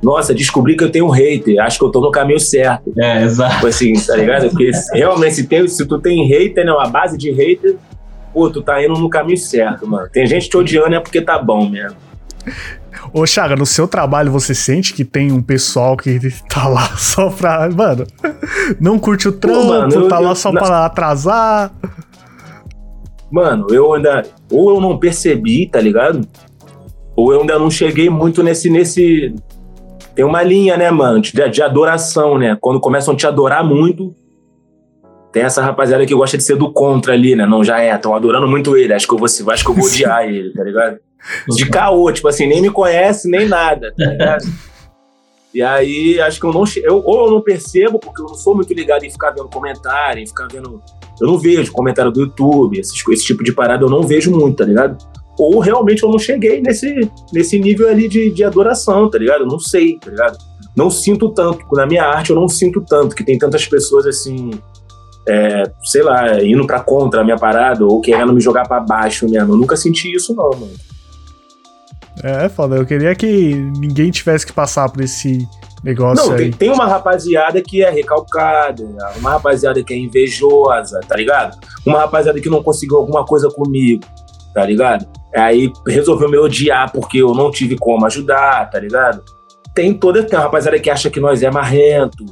Nossa, 0.02 0.34
descobri 0.34 0.76
que 0.76 0.84
eu 0.84 0.90
tenho 0.90 1.06
um 1.06 1.10
hater, 1.10 1.58
acho 1.64 1.78
que 1.78 1.84
eu 1.84 1.90
tô 1.90 2.00
no 2.02 2.10
caminho 2.10 2.38
certo. 2.38 2.92
É, 2.98 3.22
exato. 3.22 3.54
Tipo 3.54 3.66
assim, 3.68 3.92
tá 3.94 4.14
ligado? 4.16 4.50
Porque 4.50 4.70
realmente, 4.92 5.34
se, 5.34 5.46
tem, 5.46 5.66
se 5.66 5.86
tu 5.86 5.98
tem 5.98 6.28
hater, 6.28 6.64
né, 6.64 6.72
uma 6.72 6.86
base 6.88 7.16
de 7.16 7.30
hater, 7.32 7.76
pô, 8.34 8.50
tu 8.50 8.60
tá 8.60 8.84
indo 8.84 8.94
no 8.94 9.08
caminho 9.08 9.38
certo, 9.38 9.86
mano. 9.88 10.08
Tem 10.12 10.26
gente 10.26 10.50
te 10.50 10.56
odiando 10.56 10.94
é 10.94 11.00
porque 11.00 11.20
tá 11.22 11.38
bom 11.38 11.66
mesmo. 11.70 11.96
Ô, 13.12 13.24
Chaga, 13.24 13.54
no 13.56 13.64
seu 13.64 13.86
trabalho 13.88 14.30
você 14.32 14.54
sente 14.54 14.92
que 14.92 15.04
tem 15.04 15.30
um 15.32 15.40
pessoal 15.42 15.96
que 15.96 16.18
tá 16.48 16.66
lá 16.68 16.88
só 16.98 17.30
pra. 17.30 17.70
Mano, 17.70 18.04
não 18.80 18.98
curte 18.98 19.28
o 19.28 19.32
trampo, 19.32 19.64
mano, 19.66 19.94
eu- 19.94 20.08
tá 20.08 20.18
lá 20.18 20.30
eu- 20.30 20.36
só 20.36 20.52
na- 20.52 20.60
pra 20.60 20.84
atrasar. 20.86 21.72
Mano, 23.30 23.66
eu 23.70 23.94
ainda. 23.94 24.22
Ou 24.50 24.74
eu 24.74 24.80
não 24.80 24.98
percebi, 24.98 25.66
tá 25.68 25.80
ligado? 25.80 26.26
Ou 27.16 27.32
eu 27.32 27.40
ainda 27.40 27.58
não 27.58 27.70
cheguei 27.70 28.10
muito 28.10 28.42
nesse. 28.42 28.68
nesse 28.68 29.34
tem 30.14 30.24
uma 30.24 30.42
linha, 30.42 30.76
né, 30.76 30.90
mano, 30.92 31.20
de, 31.20 31.32
de 31.50 31.62
adoração, 31.62 32.38
né? 32.38 32.56
Quando 32.60 32.78
começam 32.80 33.14
a 33.14 33.16
te 33.16 33.26
adorar 33.26 33.64
muito. 33.64 34.14
Tem 35.34 35.42
essa 35.42 35.60
rapaziada 35.60 36.06
que 36.06 36.14
gosta 36.14 36.36
de 36.38 36.44
ser 36.44 36.54
do 36.54 36.72
contra 36.72 37.12
ali, 37.12 37.34
né? 37.34 37.44
Não, 37.44 37.64
já 37.64 37.80
é, 37.80 37.92
estão 37.92 38.14
adorando 38.14 38.46
muito 38.46 38.76
ele. 38.76 38.94
Acho 38.94 39.04
que 39.04 39.14
eu 39.14 39.18
vou, 39.18 39.26
acho 39.26 39.64
que 39.64 39.68
eu 39.68 39.74
vou 39.74 39.84
odiar 39.84 40.28
ele, 40.28 40.52
tá 40.52 40.62
ligado? 40.62 40.98
De 41.48 41.68
caô, 41.68 42.12
tipo 42.12 42.28
assim, 42.28 42.46
nem 42.46 42.62
me 42.62 42.70
conhece, 42.70 43.28
nem 43.28 43.48
nada, 43.48 43.92
tá 43.98 44.04
ligado? 44.04 44.44
E 45.52 45.60
aí, 45.60 46.20
acho 46.20 46.38
que 46.38 46.46
eu 46.46 46.52
não. 46.52 46.62
Eu, 46.76 47.02
ou 47.04 47.26
eu 47.26 47.32
não 47.32 47.40
percebo, 47.40 47.98
porque 47.98 48.22
eu 48.22 48.26
não 48.26 48.34
sou 48.36 48.54
muito 48.54 48.72
ligado 48.72 49.02
em 49.04 49.10
ficar 49.10 49.32
vendo 49.32 49.48
comentário, 49.48 50.22
em 50.22 50.26
ficar 50.26 50.46
vendo. 50.46 50.80
Eu 51.20 51.26
não 51.26 51.36
vejo 51.36 51.72
comentário 51.72 52.12
do 52.12 52.20
YouTube, 52.20 52.78
esses, 52.78 53.02
esse 53.08 53.24
tipo 53.24 53.42
de 53.42 53.52
parada 53.52 53.84
eu 53.84 53.90
não 53.90 54.02
vejo 54.02 54.30
muito, 54.30 54.58
tá 54.58 54.64
ligado? 54.64 54.96
Ou 55.36 55.58
realmente 55.58 56.04
eu 56.04 56.10
não 56.10 56.18
cheguei 56.18 56.60
nesse, 56.60 57.10
nesse 57.32 57.58
nível 57.58 57.88
ali 57.88 58.08
de, 58.08 58.30
de 58.30 58.44
adoração, 58.44 59.10
tá 59.10 59.18
ligado? 59.18 59.40
Eu 59.40 59.48
não 59.48 59.58
sei, 59.58 59.98
tá 59.98 60.10
ligado? 60.10 60.38
Não 60.76 60.90
sinto 60.90 61.28
tanto. 61.30 61.64
Na 61.72 61.86
minha 61.86 62.04
arte 62.04 62.30
eu 62.30 62.36
não 62.36 62.48
sinto 62.48 62.80
tanto, 62.80 63.16
que 63.16 63.24
tem 63.24 63.36
tantas 63.36 63.66
pessoas 63.66 64.06
assim. 64.06 64.50
É, 65.28 65.70
sei 65.82 66.02
lá, 66.02 66.42
indo 66.42 66.66
pra 66.66 66.80
contra 66.80 67.20
a 67.20 67.24
minha 67.24 67.38
parada 67.38 67.84
ou 67.84 68.00
querendo 68.00 68.32
me 68.32 68.40
jogar 68.40 68.66
pra 68.66 68.80
baixo 68.80 69.28
mesmo. 69.28 69.54
Eu 69.54 69.58
nunca 69.58 69.76
senti 69.76 70.12
isso, 70.14 70.34
não, 70.34 70.50
mano. 70.50 70.72
É, 72.22 72.48
foda. 72.48 72.76
Eu 72.76 72.86
queria 72.86 73.14
que 73.14 73.54
ninguém 73.78 74.10
tivesse 74.10 74.46
que 74.46 74.52
passar 74.52 74.88
por 74.88 75.02
esse 75.02 75.46
negócio 75.82 76.24
Não, 76.24 76.32
aí. 76.32 76.38
tem, 76.38 76.52
tem 76.52 76.70
uma 76.70 76.86
rapaziada 76.86 77.60
que 77.60 77.84
é 77.84 77.90
recalcada, 77.90 78.82
uma 79.18 79.32
rapaziada 79.32 79.82
que 79.82 79.92
é 79.92 79.98
invejosa, 79.98 81.00
tá 81.06 81.14
ligado? 81.14 81.58
Uma 81.84 81.98
rapaziada 82.00 82.40
que 82.40 82.48
não 82.48 82.62
conseguiu 82.62 82.96
alguma 82.96 83.24
coisa 83.24 83.50
comigo, 83.50 84.02
tá 84.54 84.64
ligado? 84.64 85.06
Aí 85.34 85.70
resolveu 85.86 86.30
me 86.30 86.38
odiar 86.38 86.90
porque 86.90 87.18
eu 87.18 87.34
não 87.34 87.50
tive 87.50 87.76
como 87.76 88.06
ajudar, 88.06 88.70
tá 88.70 88.80
ligado? 88.80 89.22
Tem 89.74 89.92
toda, 89.92 90.22
tem 90.22 90.38
uma 90.38 90.44
rapaziada 90.44 90.78
que 90.78 90.88
acha 90.88 91.10
que 91.10 91.20
nós 91.20 91.42
é 91.42 91.50
marrento. 91.50 92.24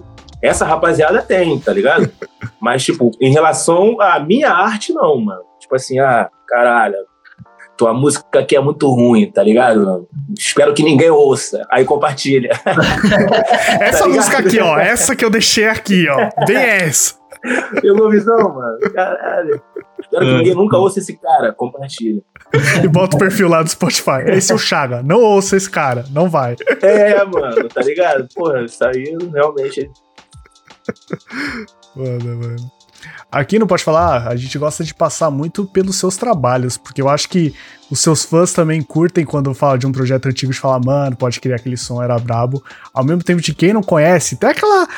Essa 0.42 0.64
rapaziada 0.66 1.22
tem, 1.22 1.58
tá 1.58 1.72
ligado? 1.72 2.10
Mas, 2.60 2.84
tipo, 2.84 3.10
em 3.20 3.32
relação 3.32 4.00
à 4.00 4.18
minha 4.18 4.50
arte, 4.50 4.92
não, 4.92 5.18
mano. 5.20 5.42
Tipo 5.60 5.76
assim, 5.76 5.98
ah, 6.00 6.28
caralho, 6.48 6.96
tua 7.76 7.94
música 7.94 8.40
aqui 8.40 8.56
é 8.56 8.60
muito 8.60 8.88
ruim, 8.90 9.30
tá 9.30 9.42
ligado? 9.42 10.08
Espero 10.36 10.74
que 10.74 10.82
ninguém 10.82 11.10
ouça. 11.10 11.64
Aí 11.70 11.84
compartilha. 11.84 12.50
Essa 13.80 14.04
tá 14.04 14.08
música 14.08 14.38
aqui, 14.38 14.60
ó. 14.60 14.78
Essa 14.78 15.16
que 15.16 15.24
eu 15.24 15.30
deixei 15.30 15.68
aqui, 15.68 16.06
ó. 16.08 16.44
Bem 16.46 16.56
essa. 16.56 17.14
Pegou 17.80 18.08
visão, 18.10 18.36
mano. 18.54 18.78
Caralho. 18.94 19.60
Espero 19.98 20.24
que 20.26 20.30
É. 20.32 20.38
ninguém 20.38 20.54
nunca 20.54 20.76
ouça 20.76 20.98
esse 21.00 21.16
cara. 21.18 21.52
Compartilha. 21.52 22.22
E 22.84 22.88
bota 22.88 23.16
o 23.16 23.18
perfil 23.18 23.48
lá 23.48 23.62
do 23.62 23.68
Spotify. 23.70 24.22
Esse 24.26 24.52
é 24.52 24.54
o 24.54 24.58
Chaga. 24.58 25.02
Não 25.02 25.20
ouça 25.20 25.56
esse 25.56 25.68
cara. 25.70 26.04
Não 26.10 26.28
vai. 26.28 26.54
É, 26.82 27.24
mano, 27.24 27.68
tá 27.68 27.80
ligado? 27.82 28.28
Porra, 28.34 28.62
isso 28.62 28.84
aí 28.84 29.16
realmente. 29.32 29.90
Mano, 31.94 32.36
mano. 32.38 32.72
Aqui 33.30 33.58
no 33.58 33.66
Pode 33.66 33.84
Falar, 33.84 34.28
a 34.28 34.36
gente 34.36 34.56
gosta 34.58 34.84
de 34.84 34.94
passar 34.94 35.30
muito 35.30 35.66
pelos 35.66 35.96
seus 35.96 36.16
trabalhos, 36.16 36.78
porque 36.78 37.02
eu 37.02 37.08
acho 37.08 37.28
que 37.28 37.54
os 37.90 38.00
seus 38.00 38.24
fãs 38.24 38.52
também 38.52 38.80
curtem 38.80 39.24
quando 39.24 39.52
fala 39.52 39.78
de 39.78 39.86
um 39.86 39.92
projeto 39.92 40.26
antigo 40.26 40.52
de 40.52 40.58
falar, 40.58 40.80
mano, 40.84 41.16
pode 41.16 41.40
criar 41.40 41.56
aquele 41.56 41.76
som, 41.76 42.02
era 42.02 42.18
brabo. 42.18 42.62
Ao 42.94 43.04
mesmo 43.04 43.22
tempo 43.22 43.42
de 43.42 43.54
quem 43.54 43.72
não 43.72 43.82
conhece, 43.82 44.36
tem 44.36 44.50
aquela 44.50 44.88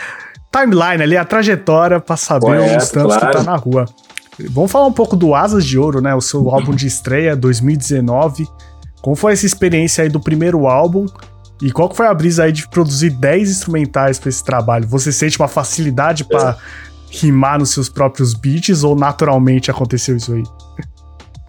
timeline 0.52 1.02
ali, 1.02 1.16
a 1.16 1.24
trajetória 1.24 1.98
pra 1.98 2.16
saber 2.16 2.46
Correto, 2.46 2.84
os 2.84 2.90
trampos 2.90 3.16
claro. 3.16 3.38
que 3.38 3.44
tá 3.44 3.50
na 3.50 3.56
rua. 3.56 3.86
Vamos 4.50 4.70
falar 4.70 4.86
um 4.86 4.92
pouco 4.92 5.16
do 5.16 5.34
Asas 5.34 5.64
de 5.64 5.78
Ouro, 5.78 6.00
né? 6.00 6.14
O 6.14 6.20
seu 6.20 6.48
álbum 6.50 6.74
de 6.74 6.86
estreia, 6.86 7.36
2019. 7.36 8.46
Como 9.00 9.14
foi 9.14 9.32
essa 9.32 9.46
experiência 9.46 10.02
aí 10.02 10.09
do 10.09 10.20
primeiro 10.20 10.66
álbum? 10.66 11.06
E 11.64 11.72
qual 11.72 11.88
que 11.88 11.96
foi 11.96 12.06
a 12.06 12.12
brisa 12.12 12.44
aí 12.44 12.52
de 12.52 12.68
produzir 12.68 13.08
10 13.08 13.48
instrumentais 13.48 14.18
pra 14.18 14.28
esse 14.28 14.44
trabalho? 14.44 14.86
Você 14.86 15.10
sente 15.10 15.38
uma 15.38 15.48
facilidade 15.48 16.22
pra 16.22 16.58
rimar 17.10 17.58
nos 17.58 17.70
seus 17.70 17.88
próprios 17.88 18.34
beats 18.34 18.84
ou 18.84 18.94
naturalmente 18.94 19.70
aconteceu 19.70 20.14
isso 20.14 20.34
aí? 20.34 20.42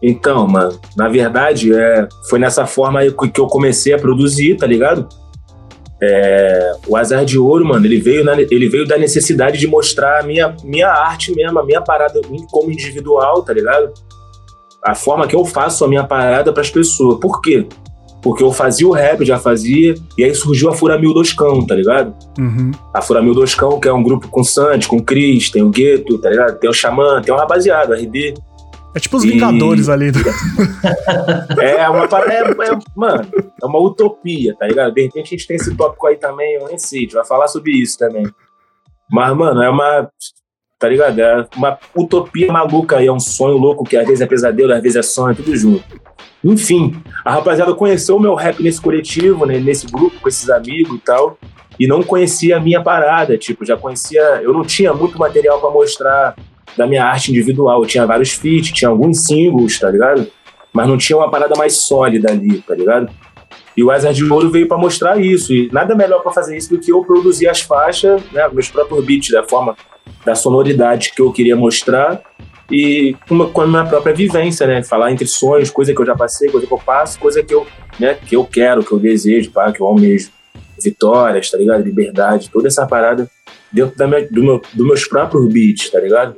Então, 0.01 0.47
mano, 0.47 0.79
na 0.95 1.09
verdade, 1.09 1.75
é, 1.75 2.07
foi 2.29 2.39
nessa 2.39 2.65
forma 2.65 3.01
aí 3.01 3.13
que 3.33 3.41
eu 3.41 3.47
comecei 3.47 3.91
a 3.91 3.99
produzir, 3.99 4.55
tá 4.55 4.65
ligado? 4.65 5.09
É, 6.01 6.71
o 6.87 6.95
Azar 6.95 7.25
de 7.25 7.37
Ouro, 7.37 7.65
mano, 7.65 7.85
ele 7.85 7.99
veio, 7.99 8.23
na, 8.23 8.39
ele 8.39 8.69
veio 8.69 8.87
da 8.87 8.97
necessidade 8.97 9.59
de 9.59 9.67
mostrar 9.67 10.21
a 10.21 10.23
minha, 10.23 10.55
minha 10.63 10.87
arte 10.87 11.35
mesmo, 11.35 11.59
a 11.59 11.65
minha 11.65 11.81
parada 11.81 12.21
como 12.49 12.71
individual, 12.71 13.43
tá 13.43 13.51
ligado? 13.51 13.91
A 14.81 14.95
forma 14.95 15.27
que 15.27 15.35
eu 15.35 15.43
faço 15.43 15.83
a 15.83 15.89
minha 15.89 16.05
parada 16.05 16.53
pras 16.53 16.69
pessoas. 16.69 17.19
Por 17.19 17.41
quê? 17.41 17.67
Porque 18.25 18.41
eu 18.43 18.51
fazia 18.51 18.87
o 18.87 18.91
rap, 18.91 19.23
já 19.23 19.37
fazia, 19.37 19.93
e 20.17 20.23
aí 20.23 20.33
surgiu 20.33 20.67
a 20.67 20.73
Furamil 20.73 21.13
Doscão, 21.13 21.63
tá 21.63 21.75
ligado? 21.75 22.15
Uhum. 22.39 22.71
A 22.91 22.99
Furamil 22.99 23.35
Doscão, 23.35 23.79
que 23.79 23.87
é 23.87 23.93
um 23.93 24.01
grupo 24.01 24.27
com 24.29 24.43
Santos, 24.43 24.87
com 24.87 24.99
Cris, 24.99 25.51
tem 25.51 25.61
o 25.61 25.69
Gueto, 25.69 26.17
tá 26.17 26.31
ligado? 26.31 26.57
Tem 26.57 26.67
o 26.67 26.73
Xamã, 26.73 27.21
tem 27.21 27.31
um 27.31 27.37
rapaziada, 27.37 27.91
o 27.93 27.95
RD. 27.95 28.33
É 28.95 28.99
tipo 28.99 29.17
os 29.17 29.23
E- 29.23 29.29
Vingadores 29.29 29.89
ali. 29.89 30.09
Do... 30.09 30.21
É 31.61 31.87
uma 31.87 32.07
parada, 32.07 32.33
é, 32.33 32.39
é- 32.39 32.79
mano, 32.95 33.27
é 33.61 33.65
uma 33.67 33.79
utopia, 33.79 34.55
tá 34.57 34.65
ligado? 34.65 34.91
De 34.95 35.03
repente 35.03 35.19
a 35.33 35.37
gente 35.37 35.45
tem 35.45 35.57
esse 35.57 35.75
tópico 35.75 36.07
aí 36.07 36.15
também, 36.15 36.55
eu 36.55 36.65
nem 36.67 36.79
sei, 36.79 36.99
a 36.99 37.01
gente 37.03 37.13
vai 37.13 37.25
falar 37.27 37.47
sobre 37.47 37.73
isso 37.73 37.95
também. 37.99 38.25
Mas, 39.11 39.37
mano, 39.37 39.61
é 39.61 39.69
uma, 39.69 40.09
tá 40.79 40.89
ligado? 40.89 41.19
É 41.19 41.45
uma 41.55 41.77
utopia 41.95 42.51
maluca 42.51 42.97
aí, 42.97 43.05
é 43.05 43.11
um 43.13 43.19
sonho 43.19 43.57
louco 43.57 43.83
que 43.83 43.95
às 43.95 44.07
vezes 44.07 44.21
é 44.21 44.25
pesadelo, 44.25 44.73
às 44.73 44.81
vezes 44.81 44.95
é 44.95 45.03
sonho, 45.03 45.35
tudo 45.35 45.55
junto. 45.55 45.83
Enfim, 46.43 46.95
a 47.23 47.31
rapaziada 47.31 47.73
conheceu 47.73 48.17
o 48.17 48.19
meu 48.19 48.35
rap 48.35 48.61
nesse 48.61 48.79
coletivo, 48.79 49.45
né, 49.45 49.59
nesse 49.59 49.87
grupo, 49.87 50.19
com 50.19 50.29
esses 50.29 50.49
amigos 50.49 50.97
e 50.97 51.01
tal, 51.01 51.37
e 51.79 51.87
não 51.87 52.03
conhecia 52.03 52.57
a 52.57 52.59
minha 52.59 52.81
parada, 52.81 53.37
tipo, 53.37 53.65
já 53.65 53.75
conhecia, 53.75 54.21
eu 54.43 54.53
não 54.53 54.63
tinha 54.63 54.93
muito 54.93 55.17
material 55.17 55.59
pra 55.59 55.69
mostrar 55.69 56.35
da 56.77 56.85
minha 56.85 57.03
arte 57.03 57.31
individual, 57.31 57.81
eu 57.81 57.87
tinha 57.87 58.05
vários 58.05 58.31
feats, 58.31 58.71
tinha 58.71 58.89
alguns 58.89 59.25
singles, 59.25 59.79
tá 59.79 59.89
ligado? 59.89 60.27
mas 60.75 60.89
não 60.89 60.97
tinha 60.97 61.17
uma 61.17 61.31
parada 61.31 61.55
mais 61.57 61.77
sólida 61.77 62.29
ali, 62.29 62.61
tá 62.61 62.75
ligado? 62.75 63.09
E 63.77 63.83
o 63.83 63.89
Azar 63.89 64.11
de 64.11 64.25
Ouro 64.25 64.51
veio 64.51 64.67
pra 64.67 64.77
mostrar 64.77 65.17
isso, 65.17 65.53
e 65.53 65.69
nada 65.71 65.95
melhor 65.95 66.21
pra 66.21 66.33
fazer 66.33 66.57
isso 66.57 66.69
do 66.69 66.77
que 66.77 66.91
eu 66.91 67.01
produzir 67.01 67.47
as 67.47 67.61
faixas, 67.61 68.21
né, 68.33 68.45
meus 68.49 68.69
próprios 68.69 69.03
beats, 69.05 69.29
da 69.31 69.41
forma, 69.41 69.77
da 70.25 70.35
sonoridade 70.35 71.13
que 71.15 71.21
eu 71.21 71.31
queria 71.31 71.55
mostrar, 71.55 72.21
e 72.71 73.15
uma- 73.29 73.49
com 73.49 73.61
a 73.61 73.67
minha 73.67 73.85
própria 73.85 74.13
vivência, 74.13 74.65
né, 74.65 74.83
falar 74.83 75.11
entre 75.11 75.27
sonhos, 75.27 75.69
coisa 75.69 75.93
que 75.93 76.01
eu 76.01 76.05
já 76.05 76.15
passei, 76.15 76.49
coisa 76.49 76.65
que 76.65 76.73
eu 76.73 76.79
passo, 76.79 77.19
coisa 77.19 77.43
que 77.43 77.53
eu, 77.53 77.65
né, 77.99 78.15
que 78.15 78.35
eu 78.35 78.43
quero, 78.43 78.83
que 78.83 78.91
eu 78.91 78.99
desejo, 78.99 79.51
pá, 79.51 79.71
que 79.71 79.81
eu 79.81 79.85
almejo. 79.85 80.29
Vitórias, 80.81 81.49
tá 81.49 81.57
ligado? 81.57 81.83
Liberdade, 81.83 82.49
toda 82.51 82.67
essa 82.67 82.85
parada 82.85 83.29
dentro 83.71 83.95
da 83.97 84.07
minha, 84.07 84.27
do 84.29 84.43
meu, 84.43 84.61
dos 84.73 84.85
meus 84.85 85.07
próprios 85.07 85.47
beats, 85.51 85.89
tá 85.89 85.99
ligado? 85.99 86.35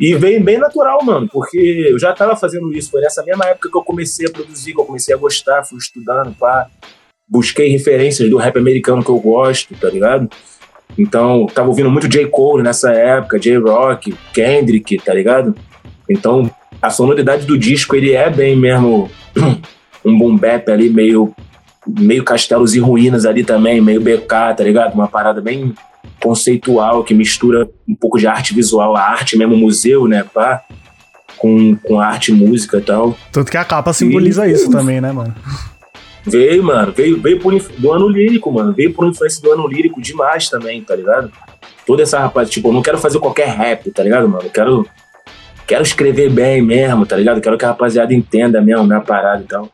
E 0.00 0.14
veio 0.14 0.42
bem 0.42 0.58
natural, 0.58 0.98
mano, 1.04 1.28
porque 1.30 1.86
eu 1.88 1.98
já 1.98 2.12
tava 2.12 2.34
fazendo 2.34 2.72
isso. 2.72 2.90
Foi 2.90 3.00
nessa 3.00 3.22
mesma 3.22 3.46
época 3.46 3.70
que 3.70 3.76
eu 3.76 3.82
comecei 3.82 4.26
a 4.26 4.30
produzir, 4.30 4.72
que 4.72 4.80
eu 4.80 4.84
comecei 4.84 5.14
a 5.14 5.18
gostar, 5.18 5.64
fui 5.64 5.78
estudando, 5.78 6.34
pá. 6.34 6.66
Busquei 7.28 7.68
referências 7.68 8.28
do 8.28 8.36
rap 8.36 8.58
americano 8.58 9.04
que 9.04 9.10
eu 9.10 9.20
gosto, 9.20 9.74
tá 9.76 9.88
ligado? 9.88 10.28
Então, 10.98 11.46
tava 11.46 11.68
ouvindo 11.68 11.90
muito 11.90 12.08
J. 12.08 12.26
Cole 12.26 12.62
nessa 12.62 12.92
época, 12.92 13.38
J-Rock, 13.38 14.14
Kendrick, 14.32 14.98
tá 14.98 15.14
ligado? 15.14 15.54
Então, 16.08 16.50
a 16.80 16.90
sonoridade 16.90 17.46
do 17.46 17.56
disco, 17.56 17.96
ele 17.96 18.12
é 18.12 18.28
bem 18.28 18.56
mesmo 18.56 19.10
um 20.04 20.18
boom 20.18 20.36
bap 20.36 20.70
ali, 20.70 20.90
meio, 20.90 21.34
meio 21.86 22.24
castelos 22.24 22.74
e 22.74 22.78
ruínas 22.78 23.24
ali 23.24 23.44
também, 23.44 23.80
meio 23.80 24.00
BK, 24.00 24.54
tá 24.56 24.64
ligado? 24.64 24.94
Uma 24.94 25.08
parada 25.08 25.40
bem 25.40 25.74
conceitual 26.22 27.02
que 27.02 27.14
mistura 27.14 27.68
um 27.88 27.94
pouco 27.94 28.18
de 28.18 28.26
arte 28.26 28.54
visual, 28.54 28.96
a 28.96 29.02
arte 29.02 29.36
mesmo, 29.36 29.56
museu, 29.56 30.06
né, 30.06 30.24
pá, 30.32 30.62
com, 31.36 31.76
com 31.76 32.00
arte 32.00 32.30
e 32.30 32.34
música 32.34 32.78
e 32.78 32.82
tal. 32.82 33.16
Tanto 33.32 33.50
que 33.50 33.56
a 33.56 33.64
capa 33.64 33.92
simboliza 33.92 34.46
isso 34.46 34.70
também, 34.70 35.00
né, 35.00 35.10
mano? 35.10 35.34
Veio, 36.24 36.62
mano, 36.62 36.92
veio, 36.92 37.20
veio 37.20 37.40
por 37.40 37.52
do 37.54 37.92
ano 37.92 38.08
lírico, 38.08 38.50
mano, 38.52 38.72
veio 38.72 38.92
por 38.94 39.06
influência 39.06 39.42
do 39.42 39.52
ano 39.52 39.66
lírico 39.66 40.00
demais 40.00 40.48
também, 40.48 40.82
tá 40.82 40.94
ligado? 40.94 41.32
Toda 41.84 42.02
essa 42.02 42.18
rapaz, 42.18 42.48
tipo, 42.48 42.68
eu 42.68 42.72
não 42.72 42.82
quero 42.82 42.98
fazer 42.98 43.18
qualquer 43.18 43.48
rap, 43.48 43.90
tá 43.90 44.04
ligado, 44.04 44.28
mano? 44.28 44.44
Eu 44.44 44.50
quero, 44.50 44.86
quero 45.66 45.82
escrever 45.82 46.30
bem 46.30 46.62
mesmo, 46.62 47.04
tá 47.04 47.16
ligado? 47.16 47.40
Quero 47.40 47.58
que 47.58 47.64
a 47.64 47.68
rapaziada 47.68 48.14
entenda 48.14 48.60
mesmo 48.60 48.84
minha 48.84 49.00
parada 49.00 49.42
e 49.42 49.46
tal. 49.46 49.68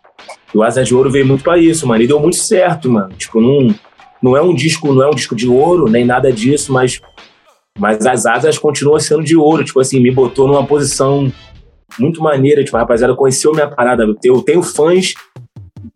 E 0.55 0.57
o 0.57 0.63
Asa 0.63 0.83
de 0.83 0.95
Ouro 0.95 1.11
veio 1.11 1.27
muito 1.27 1.45
pra 1.45 1.59
isso, 1.59 1.87
mano, 1.87 2.03
e 2.03 2.07
deu 2.07 2.19
muito 2.19 2.37
certo, 2.37 2.91
mano. 2.91 3.11
Tipo, 3.11 3.43
não, 3.43 3.75
não 4.23 4.35
é 4.35 4.41
um 4.41 4.55
disco, 4.55 4.95
não 4.95 5.03
é 5.03 5.09
um 5.09 5.15
disco 5.15 5.37
de 5.37 5.47
ouro, 5.47 5.91
nem 5.91 6.07
nada 6.07 6.33
disso, 6.33 6.73
mas, 6.73 6.99
mas 7.79 8.07
as 8.07 8.25
asas 8.25 8.57
continuam 8.57 8.99
sendo 8.99 9.23
de 9.23 9.37
ouro, 9.37 9.65
tipo 9.65 9.81
assim, 9.81 10.01
me 10.01 10.11
botou 10.11 10.49
numa 10.49 10.67
posição 10.67 11.31
muito 11.99 12.23
maneira, 12.23 12.65
tipo, 12.65 12.77
a 12.77 12.81
rapaziada 12.81 13.15
conheceu 13.15 13.53
minha 13.53 13.69
parada. 13.69 14.07
Eu 14.25 14.43
tenho 14.43 14.63
fãs 14.63 15.15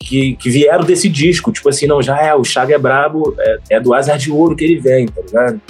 que, 0.02 0.36
que 0.36 0.50
vieram 0.50 0.84
desse 0.84 1.08
disco, 1.08 1.52
tipo 1.52 1.68
assim, 1.68 1.86
não, 1.86 2.02
já 2.02 2.20
é, 2.20 2.34
o 2.34 2.44
Chaga 2.44 2.74
é 2.74 2.78
brabo, 2.78 3.34
é, 3.38 3.58
é 3.70 3.80
do 3.80 3.94
Azar 3.94 4.18
de 4.18 4.30
Ouro 4.30 4.56
que 4.56 4.64
ele 4.64 4.80
vem, 4.80 5.06
tá 5.06 5.20
ligado? 5.20 5.60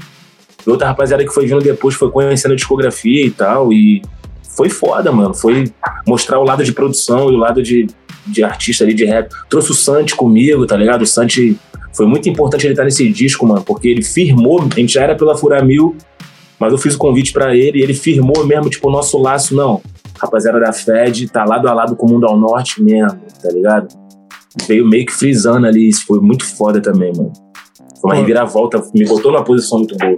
E 0.67 0.71
outra 0.71 0.89
rapaziada 0.89 1.25
que 1.25 1.33
foi 1.33 1.47
vindo 1.47 1.61
depois 1.61 1.95
foi 1.95 2.11
conhecendo 2.11 2.53
a 2.53 2.57
discografia 2.57 3.25
e 3.25 3.31
tal, 3.31 3.73
e 3.73 4.03
foi 4.57 4.69
foda, 4.69 5.11
mano. 5.11 5.35
Foi 5.35 5.65
mostrar 6.07 6.39
o 6.39 6.45
lado 6.45 6.65
de 6.65 6.73
produção 6.73 7.31
e 7.31 7.35
o 7.35 7.39
lado 7.39 7.63
de, 7.63 7.87
de 8.27 8.45
artista 8.45 8.85
ali 8.85 8.95
de 8.95 9.05
rap. 9.05 9.31
Trouxe 9.49 9.71
o 9.71 9.75
Santi 9.75 10.15
comigo, 10.15 10.67
tá 10.67 10.77
ligado? 10.77 11.03
O 11.03 11.07
Santi 11.07 11.59
foi 11.93 12.07
muito 12.07 12.29
importante 12.29 12.67
ele 12.67 12.73
estar 12.73 12.85
nesse 12.85 13.09
disco, 13.11 13.47
mano, 13.47 13.63
porque 13.63 13.89
ele 13.89 14.03
firmou, 14.03 14.61
a 14.61 14.81
gente 14.81 14.95
já 14.95 15.03
era 15.03 15.15
pela 15.15 15.37
Furamil, 15.37 15.97
mas 16.59 16.73
eu 16.73 16.79
fiz 16.79 16.95
o 16.95 16.99
convite 16.99 17.33
pra 17.33 17.57
ele 17.57 17.81
e 17.81 17.83
ele 17.83 17.95
firmou 17.95 18.47
mesmo, 18.47 18.71
tipo, 18.71 18.89
o 18.89 18.93
nosso 18.93 19.19
laço, 19.19 19.55
não. 19.55 19.83
Rapaziada 20.19 20.61
da 20.61 20.73
Fed 20.73 21.29
tá 21.29 21.45
lado 21.45 21.69
a 21.69 21.75
lado 21.75 21.97
com 21.97 22.07
o 22.07 22.11
Mundo 22.11 22.27
ao 22.27 22.39
Norte 22.39 22.81
mesmo, 22.83 23.21
tá 23.43 23.51
ligado? 23.51 24.02
Veio 24.67 24.87
meio 24.87 25.07
que 25.07 25.13
frisando 25.13 25.67
ali, 25.67 25.89
isso 25.89 26.05
foi 26.07 26.21
muito 26.21 26.45
foda 26.45 26.81
também, 26.81 27.13
mano. 27.17 27.33
Foi 28.01 28.11
uma 28.11 28.17
reviravolta, 28.17 28.83
me 28.95 29.05
botou 29.07 29.31
numa 29.33 29.45
posição 29.45 29.79
muito 29.79 29.97
boa. 29.97 30.17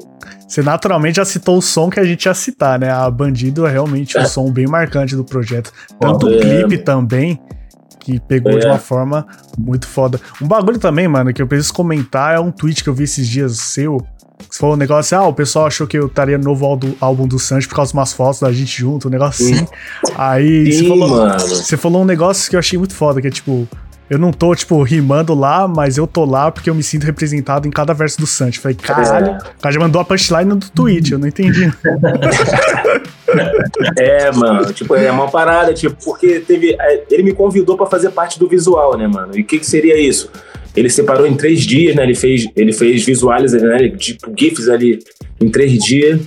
Você 0.49 0.63
naturalmente 0.63 1.17
já 1.17 1.25
citou 1.25 1.59
o 1.59 1.63
som 1.63 1.91
que 1.91 2.01
a 2.01 2.05
gente 2.05 2.25
ia 2.25 2.35
citar, 2.35 2.79
né? 2.79 2.91
A 2.91 3.11
Bandido 3.11 3.67
é 3.67 3.71
realmente 3.71 4.19
um 4.19 4.25
som 4.27 4.51
bem 4.51 4.67
marcante 4.67 5.15
do 5.15 5.25
projeto. 5.25 5.71
Tanto 6.01 6.27
o 6.27 6.35
É, 6.35 6.39
clipe 6.39 6.79
também, 6.79 7.39
que 8.01 8.19
pegou 8.21 8.59
de 8.59 8.65
É. 8.67 8.71
uma 8.71 8.79
forma 8.79 9.27
muito 9.59 9.87
foda. 9.87 10.19
Um 10.41 10.47
bagulho 10.49 10.79
também, 10.79 11.07
mano, 11.07 11.33
que 11.33 11.43
eu 11.43 11.47
preciso 11.47 11.73
comentar 11.75 12.35
é 12.35 12.41
um 12.41 12.51
tweet 12.51 12.83
que 12.83 12.89
eu 12.89 12.95
vi 12.95 13.05
esses 13.05 13.29
dias 13.29 13.59
seu. 13.59 13.99
que 14.39 14.47
Você 14.55 14.59
falou 14.61 14.75
um 14.75 14.79
negócio 14.79 15.17
assim, 15.17 15.25
ah, 15.25 15.29
o 15.29 15.33
pessoal 15.35 15.67
achou 15.67 15.87
que 15.87 15.97
eu 15.99 16.07
estaria 16.07 16.39
no 16.39 16.45
novo 16.45 16.65
álbum, 16.67 16.93
álbum 17.01 17.27
do 17.27 17.39
Sanji 17.39 17.69
por 17.69 17.77
causa 17.77 17.93
de 17.93 17.99
umas 17.99 18.13
fotos 18.13 18.41
da 18.41 18.51
gente 18.53 18.79
junto, 18.81 19.09
um 19.09 19.11
negócio 19.11 19.45
assim. 19.47 19.67
Aí 20.17 20.67
você 20.73 20.79
Sim, 20.81 20.89
falou, 20.89 21.09
mano. 21.09 21.39
você 21.41 21.77
falou 21.77 22.03
um 22.03 22.05
negócio 22.05 22.49
que 22.51 22.57
eu 22.57 22.61
achei 22.61 22.79
muito 22.79 22.95
foda, 22.95 23.21
que 23.21 23.27
é 23.27 23.31
tipo, 23.31 23.67
eu 24.11 24.19
não 24.19 24.33
tô, 24.33 24.55
tipo, 24.55 24.83
rimando 24.83 25.35
lá, 25.35 25.67
mas 25.67 25.97
eu 25.97 26.07
tô 26.07 26.25
lá 26.25 26.51
porque 26.51 26.69
eu 26.69 26.75
me 26.75 26.83
sinto 26.83 27.05
representado 27.05 27.67
em 27.67 27.71
cada 27.71 27.93
verso 27.95 28.19
do 28.21 28.27
Sanji. 28.27 28.59
Falei, 28.59 28.77
caralho, 28.77 29.27
É. 29.29 29.39
o 29.39 29.61
cara 29.63 29.73
já 29.73 29.81
mandou 29.81 30.01
a 30.01 30.05
punchline 30.05 30.51
do 30.55 30.71
tweet, 30.71 31.13
eu 31.13 31.19
não 31.19 31.27
entendi. 31.29 31.73
É, 33.99 34.31
mano, 34.33 34.73
tipo, 34.73 34.95
é 34.95 35.11
uma 35.11 35.29
parada, 35.31 35.73
tipo, 35.75 35.97
porque 36.05 36.41
teve. 36.41 36.77
é, 36.79 37.05
Ele 37.11 37.23
me 37.23 37.33
convidou 37.33 37.77
pra 37.77 37.87
fazer 37.87 38.11
parte 38.11 38.39
do 38.39 38.49
visual, 38.49 38.97
né, 38.97 39.09
mano? 39.09 39.37
E 39.37 39.41
o 39.41 39.45
que, 39.45 39.59
que 39.59 39.67
seria 39.67 39.99
isso? 39.99 40.31
Ele 40.77 40.89
separou 40.91 41.27
em 41.27 41.35
três 41.37 41.61
dias, 41.63 41.95
né? 41.97 42.03
Ele 42.05 42.15
fez, 42.15 42.47
ele 42.55 42.73
fez 42.73 43.05
visuais, 43.05 43.53
né? 43.53 43.89
Tipo, 43.91 44.33
GIFs 44.39 44.69
ali 44.69 44.99
em 45.41 45.49
três 45.49 45.73
dias. 45.83 46.21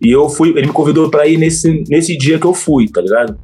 E 0.00 0.10
eu 0.10 0.28
fui, 0.28 0.50
ele 0.50 0.66
me 0.66 0.72
convidou 0.72 1.10
pra 1.10 1.26
ir 1.26 1.36
nesse, 1.38 1.84
nesse 1.88 2.16
dia 2.16 2.38
que 2.38 2.46
eu 2.46 2.54
fui, 2.54 2.88
tá 2.88 3.00
ligado? 3.00 3.38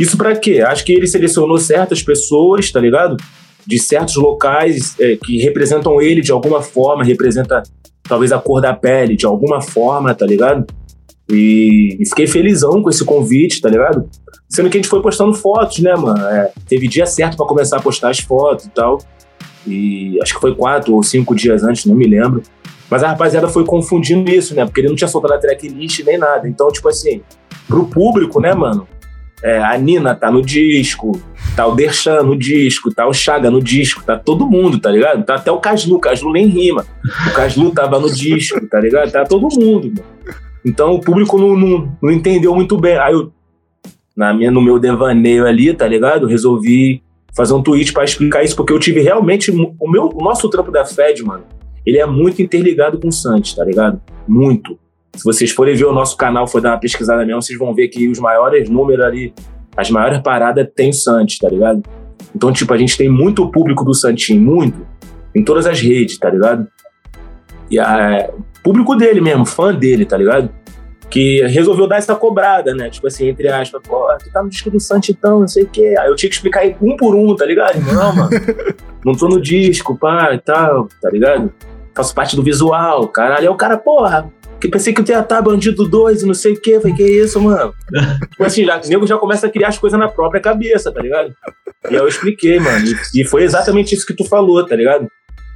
Isso 0.00 0.16
pra 0.16 0.34
quê? 0.34 0.62
Acho 0.66 0.82
que 0.82 0.94
ele 0.94 1.06
selecionou 1.06 1.58
certas 1.58 2.02
pessoas, 2.02 2.72
tá 2.72 2.80
ligado? 2.80 3.18
De 3.66 3.78
certos 3.78 4.16
locais 4.16 4.98
é, 4.98 5.14
que 5.14 5.38
representam 5.42 6.00
ele 6.00 6.22
de 6.22 6.32
alguma 6.32 6.62
forma, 6.62 7.04
representa 7.04 7.62
talvez 8.04 8.32
a 8.32 8.38
cor 8.38 8.62
da 8.62 8.72
pele 8.72 9.14
de 9.14 9.26
alguma 9.26 9.60
forma, 9.60 10.14
tá 10.14 10.24
ligado? 10.24 10.66
E, 11.30 11.98
e 12.00 12.08
fiquei 12.08 12.26
felizão 12.26 12.82
com 12.82 12.88
esse 12.88 13.04
convite, 13.04 13.60
tá 13.60 13.68
ligado? 13.68 14.08
Sendo 14.48 14.70
que 14.70 14.78
a 14.78 14.80
gente 14.80 14.88
foi 14.88 15.02
postando 15.02 15.34
fotos, 15.34 15.80
né, 15.80 15.94
mano? 15.94 16.24
É, 16.28 16.50
teve 16.66 16.88
dia 16.88 17.04
certo 17.04 17.36
pra 17.36 17.44
começar 17.44 17.76
a 17.76 17.82
postar 17.82 18.08
as 18.08 18.20
fotos 18.20 18.64
e 18.64 18.70
tal. 18.70 18.98
E 19.66 20.18
acho 20.22 20.34
que 20.34 20.40
foi 20.40 20.54
quatro 20.54 20.94
ou 20.94 21.02
cinco 21.02 21.34
dias 21.34 21.62
antes, 21.62 21.84
não 21.84 21.94
me 21.94 22.06
lembro. 22.06 22.42
Mas 22.88 23.04
a 23.04 23.08
rapaziada 23.08 23.48
foi 23.48 23.66
confundindo 23.66 24.30
isso, 24.30 24.54
né? 24.54 24.64
Porque 24.64 24.80
ele 24.80 24.88
não 24.88 24.96
tinha 24.96 25.06
soltado 25.06 25.34
a 25.34 25.38
tracklist 25.38 26.02
nem 26.04 26.16
nada. 26.16 26.48
Então, 26.48 26.72
tipo 26.72 26.88
assim, 26.88 27.20
pro 27.68 27.84
público, 27.84 28.40
né, 28.40 28.54
mano? 28.54 28.88
É, 29.42 29.62
a 29.62 29.76
Nina 29.78 30.14
tá 30.14 30.30
no 30.30 30.42
disco, 30.42 31.20
tá 31.56 31.66
o 31.66 31.74
Derchan 31.74 32.22
no 32.22 32.36
disco, 32.36 32.92
tá 32.94 33.06
o 33.06 33.12
Chaga 33.12 33.50
no 33.50 33.62
disco, 33.62 34.02
tá 34.04 34.18
todo 34.18 34.46
mundo, 34.46 34.78
tá 34.78 34.90
ligado? 34.90 35.24
Tá 35.24 35.36
até 35.36 35.50
o 35.50 35.58
Caslu, 35.58 35.96
o 35.96 36.00
Caslu 36.00 36.32
nem 36.32 36.46
rima. 36.46 36.84
O 37.28 37.32
Caslu 37.32 37.70
tava 37.70 37.98
no 37.98 38.12
disco, 38.12 38.66
tá 38.66 38.78
ligado? 38.78 39.10
Tá 39.10 39.24
todo 39.24 39.48
mundo, 39.58 39.88
mano. 39.88 40.20
Então 40.64 40.92
o 40.94 41.00
público 41.00 41.38
não, 41.38 41.56
não, 41.56 41.96
não 42.02 42.10
entendeu 42.10 42.54
muito 42.54 42.76
bem. 42.76 42.98
Aí 42.98 43.14
eu, 43.14 43.32
na 44.16 44.34
minha, 44.34 44.50
no 44.50 44.60
meu 44.60 44.78
devaneio 44.78 45.46
ali, 45.46 45.72
tá 45.72 45.86
ligado? 45.86 46.26
Resolvi 46.26 47.02
fazer 47.34 47.54
um 47.54 47.62
tweet 47.62 47.92
pra 47.92 48.04
explicar 48.04 48.44
isso, 48.44 48.56
porque 48.56 48.72
eu 48.72 48.78
tive 48.78 49.00
realmente. 49.00 49.50
O, 49.50 49.90
meu, 49.90 50.10
o 50.12 50.22
nosso 50.22 50.48
trampo 50.50 50.70
da 50.70 50.84
Fed, 50.84 51.22
mano, 51.22 51.44
ele 51.86 51.98
é 51.98 52.06
muito 52.06 52.42
interligado 52.42 52.98
com 52.98 53.08
o 53.08 53.12
Santos, 53.12 53.54
tá 53.54 53.64
ligado? 53.64 54.00
Muito. 54.28 54.78
Se 55.14 55.24
vocês 55.24 55.50
forem 55.50 55.74
ver 55.74 55.86
o 55.86 55.92
nosso 55.92 56.16
canal, 56.16 56.46
for 56.46 56.60
dar 56.60 56.70
uma 56.70 56.80
pesquisada 56.80 57.24
mesmo, 57.24 57.42
vocês 57.42 57.58
vão 57.58 57.74
ver 57.74 57.88
que 57.88 58.08
os 58.08 58.18
maiores 58.18 58.68
números 58.70 59.04
ali, 59.04 59.34
as 59.76 59.90
maiores 59.90 60.20
paradas 60.20 60.66
tem 60.74 60.90
o 60.90 60.94
Santos, 60.94 61.38
tá 61.38 61.48
ligado? 61.48 61.82
Então, 62.34 62.52
tipo, 62.52 62.72
a 62.72 62.78
gente 62.78 62.96
tem 62.96 63.08
muito 63.08 63.50
público 63.50 63.84
do 63.84 63.94
Santinho, 63.94 64.40
muito. 64.40 64.86
em 65.34 65.44
todas 65.44 65.66
as 65.66 65.80
redes, 65.80 66.18
tá 66.18 66.30
ligado? 66.30 66.66
E 67.70 67.78
a, 67.78 68.30
público 68.62 68.94
dele 68.96 69.20
mesmo, 69.20 69.44
fã 69.44 69.74
dele, 69.74 70.04
tá 70.04 70.16
ligado? 70.16 70.50
Que 71.08 71.42
resolveu 71.46 71.86
dar 71.88 71.96
essa 71.96 72.14
cobrada, 72.14 72.74
né? 72.74 72.88
Tipo 72.88 73.08
assim, 73.08 73.28
entre 73.28 73.48
aspas, 73.48 73.82
pô, 73.86 74.06
tu 74.22 74.30
tá 74.32 74.42
no 74.42 74.48
disco 74.48 74.70
do 74.70 74.78
Santi 74.78 75.12
então, 75.12 75.40
não 75.40 75.48
sei 75.48 75.64
o 75.64 75.68
quê. 75.68 75.94
Aí 75.98 76.08
eu 76.08 76.14
tinha 76.14 76.30
que 76.30 76.36
explicar 76.36 76.60
aí 76.60 76.76
um 76.80 76.96
por 76.96 77.14
um, 77.14 77.34
tá 77.34 77.44
ligado? 77.44 77.80
Não, 77.80 78.14
mano, 78.14 78.30
não 79.04 79.14
tô 79.14 79.28
no 79.28 79.40
disco, 79.40 79.96
pá, 79.96 80.32
e 80.34 80.38
tal, 80.38 80.88
tá 81.00 81.10
ligado? 81.10 81.52
Faço 81.94 82.14
parte 82.14 82.36
do 82.36 82.42
visual, 82.42 83.08
caralho. 83.08 83.42
Aí 83.42 83.48
o 83.48 83.56
cara, 83.56 83.76
porra, 83.76 84.32
que 84.60 84.68
pensei 84.68 84.92
que 84.92 85.02
tu 85.02 85.10
ia 85.10 85.20
estar 85.20 85.40
bandido 85.40 85.88
2 85.88 86.22
e 86.22 86.26
não 86.26 86.34
sei 86.34 86.52
o 86.52 86.60
quê. 86.60 86.78
Falei, 86.78 86.96
que 86.96 87.02
isso, 87.02 87.40
mano? 87.40 87.74
tipo 88.30 88.44
assim, 88.44 88.64
já, 88.64 88.78
o 88.78 88.88
nego 88.88 89.06
já 89.06 89.16
começa 89.16 89.46
a 89.46 89.50
criar 89.50 89.68
as 89.68 89.78
coisas 89.78 89.98
na 89.98 90.08
própria 90.08 90.40
cabeça, 90.40 90.92
tá 90.92 91.00
ligado? 91.00 91.32
E 91.90 91.94
aí 91.94 91.96
eu 91.96 92.06
expliquei, 92.06 92.60
mano. 92.60 92.84
E, 93.14 93.22
e 93.22 93.24
foi 93.24 93.42
exatamente 93.42 93.94
isso 93.94 94.06
que 94.06 94.14
tu 94.14 94.24
falou, 94.24 94.64
tá 94.64 94.76
ligado? 94.76 95.08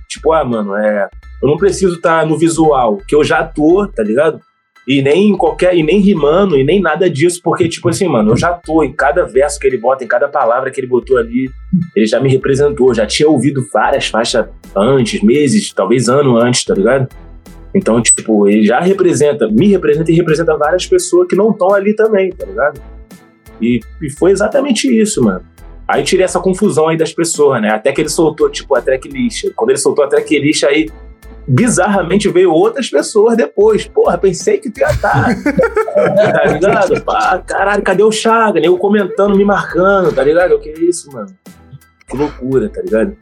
Tipo, 0.09 0.33
ah, 0.33 0.45
mano, 0.45 0.75
é. 0.77 1.09
Eu 1.43 1.49
não 1.49 1.57
preciso 1.57 1.97
estar 1.97 2.21
tá 2.21 2.27
no 2.27 2.39
visual, 2.39 2.99
que 3.07 3.15
eu 3.15 3.23
já 3.23 3.45
tô, 3.45 3.87
tá 3.87 4.03
ligado? 4.03 4.41
E 4.87 5.01
nem 5.01 5.31
em 5.31 5.37
qualquer, 5.37 5.75
e 5.75 5.83
nem 5.83 5.99
rimando, 5.99 6.59
e 6.59 6.65
nem 6.65 6.81
nada 6.81 7.09
disso, 7.09 7.41
porque, 7.43 7.69
tipo 7.69 7.89
assim, 7.89 8.07
mano, 8.07 8.33
eu 8.33 8.37
já 8.37 8.53
tô 8.53 8.83
em 8.83 8.93
cada 8.93 9.25
verso 9.25 9.59
que 9.59 9.67
ele 9.67 9.79
bota, 9.79 10.05
em 10.05 10.07
cada 10.07 10.29
palavra 10.29 10.71
que 10.71 10.79
ele 10.79 10.87
botou 10.87 11.17
ali, 11.17 11.51
ele 11.97 12.07
já 12.07 12.21
me 12.21 12.29
representou, 12.29 12.95
já 12.95 13.07
tinha 13.07 13.29
ouvido 13.29 13.67
várias 13.73 14.09
faixas 14.09 14.47
antes, 14.77 15.23
meses, 15.23 15.73
talvez 15.73 16.09
ano 16.09 16.37
antes, 16.37 16.65
tá 16.65 16.75
ligado? 16.75 17.09
Então, 17.75 18.01
tipo, 18.01 18.49
ele 18.49 18.65
já 18.65 18.81
representa, 18.81 19.49
me 19.49 19.69
representa 19.69 20.11
e 20.13 20.15
representa 20.15 20.57
várias 20.57 20.87
pessoas 20.87 21.27
que 21.29 21.35
não 21.35 21.51
estão 21.51 21.75
ali 21.75 21.95
também, 21.95 22.31
tá 22.31 22.47
ligado? 22.47 22.81
E, 23.61 23.81
e, 24.01 24.11
foi 24.11 24.31
exatamente 24.31 24.89
isso, 24.89 25.23
mano. 25.23 25.43
Aí 25.87 26.03
tirei 26.03 26.25
essa 26.25 26.41
confusão 26.41 26.89
aí 26.89 26.97
das 26.97 27.13
pessoas, 27.13 27.61
né? 27.61 27.71
Até 27.71 27.93
que 27.93 28.01
ele 28.01 28.09
soltou, 28.09 28.49
tipo, 28.49 28.75
a 28.75 28.81
tracklist. 28.81 29.51
Quando 29.55 29.71
ele 29.71 29.79
soltou 29.79 30.05
a 30.05 30.09
tracklist, 30.09 30.65
aí 30.65 30.89
bizarramente 31.47 32.29
veio 32.31 32.53
outras 32.53 32.89
pessoas 32.89 33.37
depois. 33.37 33.87
Porra, 33.87 34.17
pensei 34.17 34.59
que 34.59 34.71
tu 34.71 34.81
ia 34.81 34.89
estar. 34.89 35.35
Tá, 35.35 36.11
tá 36.33 36.45
ligado? 36.47 37.05
Pá, 37.05 37.39
caralho, 37.39 37.83
cadê 37.83 38.03
o 38.03 38.13
Chaga? 38.13 38.61
Eu 38.61 38.79
comentando, 38.79 39.37
me 39.37 39.45
marcando, 39.45 40.13
tá 40.13 40.23
ligado? 40.23 40.55
O 40.55 40.61
que 40.61 40.71
é 40.71 40.79
isso, 40.79 41.13
mano? 41.13 41.29
Que 42.09 42.17
loucura, 42.17 42.69
tá 42.69 42.81
ligado? 42.81 43.17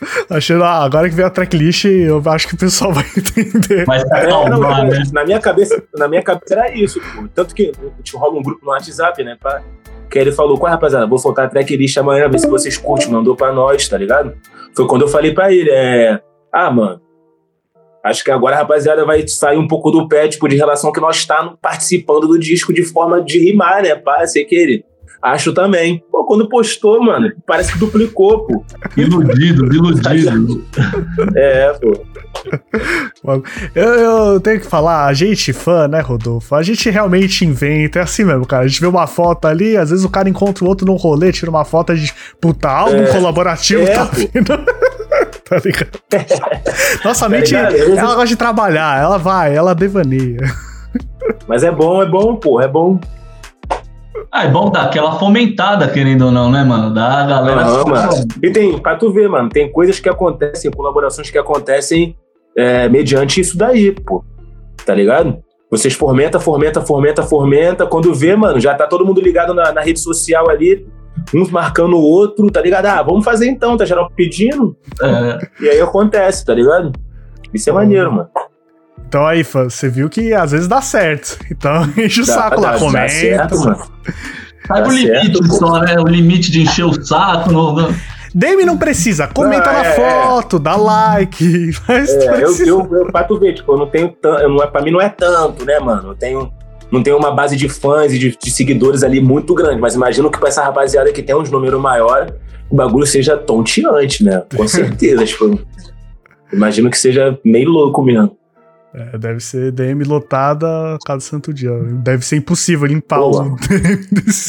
Achando, 0.30 0.64
ah, 0.64 0.84
agora 0.84 1.08
que 1.08 1.14
veio 1.14 1.26
a 1.26 1.30
tracklist, 1.30 1.84
eu 1.84 2.22
acho 2.26 2.48
que 2.48 2.54
o 2.54 2.58
pessoal 2.58 2.92
vai 2.94 3.04
entender. 3.16 3.84
Mas 3.86 4.04
tá 4.04 4.20
é, 4.20 4.28
não, 4.28 4.48
né? 4.48 5.02
na 5.12 5.24
minha 5.24 5.40
cabeça, 5.40 5.82
na 5.96 6.08
minha 6.08 6.22
cabeça 6.22 6.54
era 6.54 6.74
isso, 6.74 7.00
pô. 7.00 7.28
Tanto 7.34 7.54
que 7.54 7.72
tipo, 8.02 8.18
rola 8.18 8.38
um 8.38 8.42
grupo 8.42 8.64
no 8.64 8.70
WhatsApp, 8.70 9.22
né? 9.24 9.36
Pra, 9.40 9.62
que 10.08 10.18
ele 10.18 10.32
falou, 10.32 10.58
qual 10.58 10.72
rapaziada, 10.72 11.06
vou 11.06 11.18
soltar 11.18 11.46
a 11.46 11.48
tracklist 11.48 11.96
amanhã, 11.98 12.28
ver 12.28 12.38
se 12.38 12.48
vocês 12.48 12.76
curtem, 12.76 13.10
mandou 13.10 13.36
pra 13.36 13.52
nós, 13.52 13.86
tá 13.88 13.98
ligado? 13.98 14.34
Foi 14.74 14.86
quando 14.86 15.02
eu 15.02 15.08
falei 15.08 15.34
pra 15.34 15.52
ele, 15.52 15.70
é. 15.70 16.20
Ah, 16.52 16.70
mano, 16.70 17.00
acho 18.02 18.24
que 18.24 18.30
agora 18.30 18.56
a 18.56 18.60
rapaziada 18.60 19.04
vai 19.04 19.26
sair 19.28 19.58
um 19.58 19.68
pouco 19.68 19.90
do 19.90 20.08
pé, 20.08 20.28
tipo, 20.28 20.48
de 20.48 20.56
relação 20.56 20.92
que 20.92 21.00
nós 21.00 21.16
estamos 21.16 21.52
tá 21.52 21.58
participando 21.60 22.26
do 22.26 22.38
disco 22.38 22.72
de 22.72 22.82
forma 22.82 23.22
de 23.22 23.38
rimar, 23.38 23.82
né? 23.82 23.94
Pá, 23.94 24.26
sei 24.26 24.44
que 24.44 24.54
ele. 24.54 24.84
Acho 25.20 25.52
também. 25.52 26.02
Pô, 26.10 26.24
quando 26.24 26.48
postou, 26.48 27.02
mano, 27.02 27.32
parece 27.44 27.72
que 27.72 27.78
duplicou, 27.78 28.46
pô. 28.46 28.64
Iludido, 28.96 29.66
iludido. 29.74 30.64
é, 31.34 31.72
pô. 31.72 33.42
Eu, 33.74 33.94
eu, 33.94 34.40
tenho 34.40 34.60
que 34.60 34.66
falar, 34.66 35.06
a 35.06 35.12
gente 35.12 35.52
fã, 35.52 35.88
né, 35.88 36.00
Rodolfo? 36.00 36.54
A 36.54 36.62
gente 36.62 36.88
realmente 36.88 37.44
inventa, 37.44 37.98
é 37.98 38.02
assim 38.02 38.24
mesmo, 38.24 38.46
cara. 38.46 38.64
A 38.64 38.68
gente 38.68 38.80
vê 38.80 38.86
uma 38.86 39.08
foto 39.08 39.46
ali, 39.46 39.76
às 39.76 39.90
vezes 39.90 40.04
o 40.04 40.10
cara 40.10 40.28
encontra 40.28 40.64
o 40.64 40.68
outro 40.68 40.86
num 40.86 40.94
rolê, 40.94 41.32
tira 41.32 41.50
uma 41.50 41.64
foto, 41.64 41.92
a 41.92 41.96
gente, 41.96 42.14
puta, 42.40 42.68
álbum 42.68 43.02
é, 43.02 43.12
colaborativo 43.12 43.82
é, 43.82 43.92
tá 43.92 44.04
vindo. 44.04 44.56
tá 45.44 45.56
ligado? 45.64 45.98
Nossa 47.04 47.24
tá 47.24 47.28
mente, 47.28 47.48
ligado? 47.48 47.74
ela 47.74 48.14
gosta 48.14 48.26
de 48.28 48.36
trabalhar, 48.36 49.02
ela 49.02 49.18
vai, 49.18 49.54
ela 49.54 49.74
devaneia. 49.74 50.38
Mas 51.48 51.64
é 51.64 51.72
bom, 51.72 52.02
é 52.02 52.06
bom, 52.06 52.36
pô, 52.36 52.60
é 52.60 52.68
bom 52.68 53.00
ah, 54.30 54.44
é 54.44 54.48
bom 54.48 54.70
dar 54.70 54.82
aquela 54.82 55.18
fomentada, 55.18 55.88
querendo 55.88 56.26
ou 56.26 56.30
não, 56.30 56.50
né, 56.50 56.62
mano? 56.62 56.92
Da 56.92 57.26
galera. 57.26 57.64
Não, 57.64 57.84
mano. 57.84 58.12
E 58.42 58.50
tem, 58.50 58.78
pra 58.78 58.96
tu 58.96 59.10
ver, 59.10 59.28
mano, 59.28 59.48
tem 59.48 59.70
coisas 59.70 59.98
que 59.98 60.08
acontecem, 60.08 60.70
colaborações 60.70 61.30
que 61.30 61.38
acontecem 61.38 62.16
é, 62.56 62.88
mediante 62.88 63.40
isso 63.40 63.56
daí, 63.56 63.92
pô. 63.92 64.22
Tá 64.84 64.94
ligado? 64.94 65.38
Vocês 65.70 65.94
fomenta, 65.94 66.38
fomenta, 66.38 66.80
fomenta, 66.80 67.22
fomenta. 67.22 67.86
Quando 67.86 68.14
vê, 68.14 68.36
mano, 68.36 68.60
já 68.60 68.74
tá 68.74 68.86
todo 68.86 69.04
mundo 69.04 69.20
ligado 69.20 69.54
na, 69.54 69.72
na 69.72 69.80
rede 69.80 70.00
social 70.00 70.48
ali, 70.50 70.86
uns 71.34 71.50
marcando 71.50 71.96
o 71.96 72.02
outro, 72.02 72.50
tá 72.50 72.60
ligado? 72.60 72.86
Ah, 72.86 73.02
vamos 73.02 73.24
fazer 73.24 73.48
então, 73.48 73.76
tá 73.76 73.84
geral 73.84 74.10
pedindo. 74.14 74.76
É. 75.02 75.64
E 75.64 75.68
aí 75.68 75.80
acontece, 75.80 76.44
tá 76.44 76.54
ligado? 76.54 76.92
Isso 77.52 77.68
é 77.68 77.72
maneiro, 77.72 78.12
mano. 78.12 78.28
Então 79.08 79.26
aí, 79.26 79.42
você 79.42 79.88
viu 79.88 80.10
que 80.10 80.34
às 80.34 80.52
vezes 80.52 80.68
dá 80.68 80.82
certo. 80.82 81.38
Então 81.50 81.82
enche 81.96 82.20
o 82.20 82.26
dá, 82.26 82.34
saco 82.34 82.60
dá, 82.60 82.72
lá, 82.72 82.78
comenta. 82.78 83.08
Certo, 83.08 83.58
mano. 83.58 83.86
Sabe 84.66 84.88
o 84.88 84.92
limite 84.92 85.38
certo, 85.38 85.54
só, 85.54 85.80
né? 85.80 85.96
O 85.98 86.06
limite 86.06 86.50
de 86.50 86.62
encher 86.62 86.84
o 86.84 87.02
saco. 87.02 87.50
No, 87.50 87.72
no... 87.72 87.94
Demi 88.34 88.66
não 88.66 88.76
precisa, 88.76 89.26
comenta 89.26 89.72
não, 89.72 89.78
é, 89.78 89.82
na 89.82 89.94
foto, 89.94 90.56
é. 90.56 90.58
dá 90.60 90.76
like. 90.76 91.70
Mas 91.88 92.10
é, 92.10 92.44
eu, 92.44 92.54
eu, 92.66 92.96
eu, 92.96 93.06
pra 93.10 93.24
tu 93.24 93.38
ver, 93.38 93.54
tipo, 93.54 93.72
eu 93.72 93.78
não 93.78 93.86
tenho 93.86 94.10
tanto. 94.10 94.46
Não 94.46 94.62
é, 94.62 94.66
pra 94.66 94.82
mim 94.82 94.90
não 94.90 95.00
é 95.00 95.08
tanto, 95.08 95.64
né, 95.64 95.78
mano? 95.78 96.10
Eu 96.10 96.14
tenho. 96.14 96.52
Não 96.90 97.02
tenho 97.02 97.16
uma 97.16 97.30
base 97.30 97.56
de 97.56 97.68
fãs 97.68 98.12
e 98.12 98.18
de, 98.18 98.36
de 98.36 98.50
seguidores 98.50 99.02
ali 99.02 99.20
muito 99.20 99.54
grande, 99.54 99.78
mas 99.78 99.94
imagino 99.94 100.30
que 100.30 100.38
pra 100.38 100.48
essa 100.48 100.62
rapaziada 100.62 101.12
que 101.12 101.22
tem 101.22 101.34
uns 101.34 101.50
números 101.50 101.78
maiores, 101.78 102.32
o 102.70 102.74
bagulho 102.74 103.06
seja 103.06 103.36
tonteante, 103.36 104.22
né? 104.22 104.42
Com 104.54 104.68
certeza, 104.68 105.24
tipo. 105.24 105.58
Imagino 106.52 106.90
que 106.90 106.98
seja 106.98 107.38
meio 107.42 107.70
louco 107.70 108.02
mesmo. 108.02 108.38
É, 108.94 109.18
deve 109.18 109.40
ser 109.40 109.70
DM 109.70 110.02
lotada 110.04 110.96
cada 111.04 111.20
santo 111.20 111.52
dia. 111.52 111.70
Deve 112.02 112.24
ser 112.24 112.36
impossível 112.36 112.86
limpar 112.86 113.20
o 113.20 113.30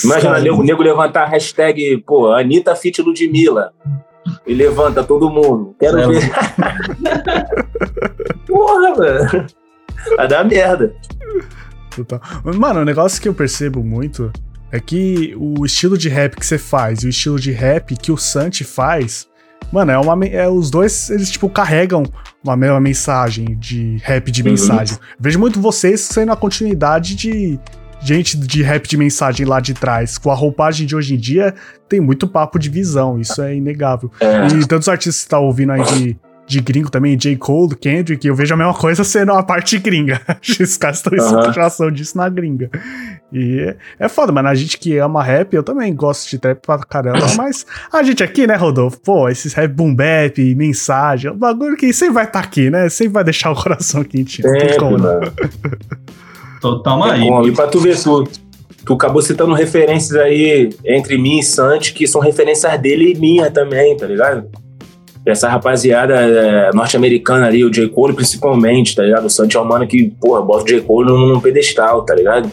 Imagina 0.04 0.54
o 0.54 0.64
nego 0.64 0.82
levantar 0.82 1.24
a 1.24 1.30
hashtag, 1.30 1.98
pô, 2.06 2.32
Anitta 2.32 2.76
Fit 2.76 3.02
Ludmilla. 3.02 3.74
E 4.46 4.54
levanta 4.54 5.04
todo 5.04 5.30
mundo. 5.30 5.76
Quero 5.80 6.00
é, 6.00 6.08
ver. 6.08 6.32
Porra, 8.48 8.96
mano. 8.96 9.48
Vai 10.16 10.28
dar 10.28 10.46
merda. 10.46 10.94
Total. 11.96 12.22
Mano, 12.44 12.82
o 12.82 12.86
negócio 12.86 13.22
que 13.22 13.28
eu 13.28 13.34
percebo 13.34 13.84
muito 13.84 14.32
é 14.72 14.80
que 14.80 15.36
o 15.38 15.66
estilo 15.66 15.98
de 15.98 16.10
rap 16.10 16.36
que 16.36 16.46
você 16.46 16.58
faz 16.58 17.04
e 17.04 17.08
o 17.08 17.10
estilo 17.10 17.40
de 17.40 17.52
rap 17.52 17.96
que 17.98 18.12
o 18.12 18.18
Santi 18.18 18.64
faz 18.64 19.28
Mano, 19.72 19.92
é 19.92 19.98
uma. 19.98 20.26
É, 20.26 20.48
os 20.48 20.70
dois, 20.70 21.10
eles, 21.10 21.30
tipo, 21.30 21.50
carregam 21.50 22.04
uma 22.44 22.56
mesma 22.56 22.80
mensagem 22.80 23.58
de 23.58 23.98
rap 24.04 24.32
de 24.32 24.42
uhum. 24.42 24.50
mensagem. 24.50 24.96
Uhum. 24.96 25.04
Vejo 25.20 25.40
muito 25.40 25.60
vocês 25.60 26.02
sendo 26.02 26.32
a 26.32 26.36
continuidade 26.36 27.16
de 27.16 27.60
gente 28.02 28.38
de 28.38 28.64
rap 28.64 28.88
de 28.88 28.98
mensagem 28.98 29.46
lá 29.46 29.60
de 29.60 29.74
trás. 29.74 30.18
Com 30.18 30.32
a 30.32 30.36
roupagem 30.36 30.88
de 30.88 30.96
hoje 30.96 31.16
em 31.16 31.18
dia, 31.18 31.54
tem 31.88 32.00
muito 32.00 32.28
papo 32.28 32.58
de 32.58 32.70
visão, 32.70 33.20
isso 33.20 33.42
é 33.42 33.56
inegável. 33.56 34.12
É. 34.20 34.48
E 34.48 34.66
tantos 34.66 34.88
artistas 34.88 35.24
que 35.24 35.30
tá 35.30 35.40
ouvindo 35.40 35.74
aí 35.74 35.84
de 35.84 36.18
de 36.50 36.60
gringo 36.60 36.90
também, 36.90 37.16
J. 37.16 37.36
Cole, 37.36 37.76
Kendrick, 37.76 38.28
eu 38.28 38.34
vejo 38.34 38.56
a 38.56 38.58
mesma 38.58 38.74
coisa 38.74 39.04
sendo 39.04 39.34
a 39.34 39.44
parte 39.44 39.78
gringa. 39.78 40.20
Esses 40.42 40.78
caras 40.78 40.98
estão 40.98 41.16
em 41.16 41.22
situação 41.22 41.92
disso 41.92 42.18
na 42.18 42.28
gringa. 42.28 42.72
E 43.32 43.76
é 44.00 44.10
foda, 44.10 44.32
mano. 44.32 44.50
A 44.50 44.56
gente 44.56 44.80
que 44.80 44.98
ama 44.98 45.24
rap, 45.24 45.54
eu 45.54 45.62
também 45.62 45.94
gosto 45.94 46.28
de 46.28 46.40
trap 46.40 46.60
pra 46.66 46.80
caramba, 46.80 47.28
mas 47.38 47.68
a 47.94 48.02
gente 48.02 48.24
aqui, 48.24 48.48
né, 48.48 48.56
Rodolfo? 48.56 49.00
Pô, 49.00 49.30
esses 49.30 49.54
rap 49.54 49.72
boom 49.72 49.94
bap, 49.94 50.56
mensagem, 50.56 51.30
é 51.30 51.34
um 51.34 51.38
bagulho 51.38 51.78
que 51.78 51.94
sempre 51.94 52.16
vai 52.16 52.26
estar 52.26 52.42
tá 52.42 52.46
aqui, 52.48 52.72
né? 52.72 52.90
Sempre 52.90 53.14
vai 53.14 53.24
deixar 53.24 53.52
o 53.52 53.56
coração 53.56 54.04
quente. 54.04 54.42
É, 54.44 54.66
tem 54.66 54.78
como, 54.80 54.98
né? 54.98 55.20
Total 56.60 57.04
aí. 57.04 57.30
E 57.46 57.52
pra 57.52 57.68
tu 57.68 57.80
ver, 57.80 57.96
tu, 58.02 58.28
tu 58.84 58.94
acabou 58.96 59.22
citando 59.22 59.54
referências 59.54 60.20
aí 60.20 60.72
entre 60.84 61.16
mim 61.16 61.38
e 61.38 61.44
Santi, 61.44 61.94
que 61.94 62.08
são 62.08 62.20
referências 62.20 62.76
dele 62.82 63.14
e 63.14 63.16
minha 63.20 63.52
também, 63.52 63.96
tá 63.96 64.08
ligado? 64.08 64.50
Essa 65.26 65.50
rapaziada 65.50 66.16
é, 66.16 66.72
norte-americana 66.74 67.48
ali, 67.48 67.64
o 67.64 67.72
J. 67.72 67.88
Cole 67.90 68.14
principalmente, 68.14 68.96
tá 68.96 69.04
ligado? 69.04 69.26
O 69.26 69.30
Santi 69.30 69.58
mano 69.58 69.88
que, 69.88 70.12
porra, 70.20 70.42
bota 70.42 70.64
o 70.64 70.68
J. 70.68 70.82
Cole 70.82 71.10
num, 71.10 71.28
num 71.28 71.40
pedestal, 71.40 72.04
tá 72.04 72.16
ligado? 72.16 72.52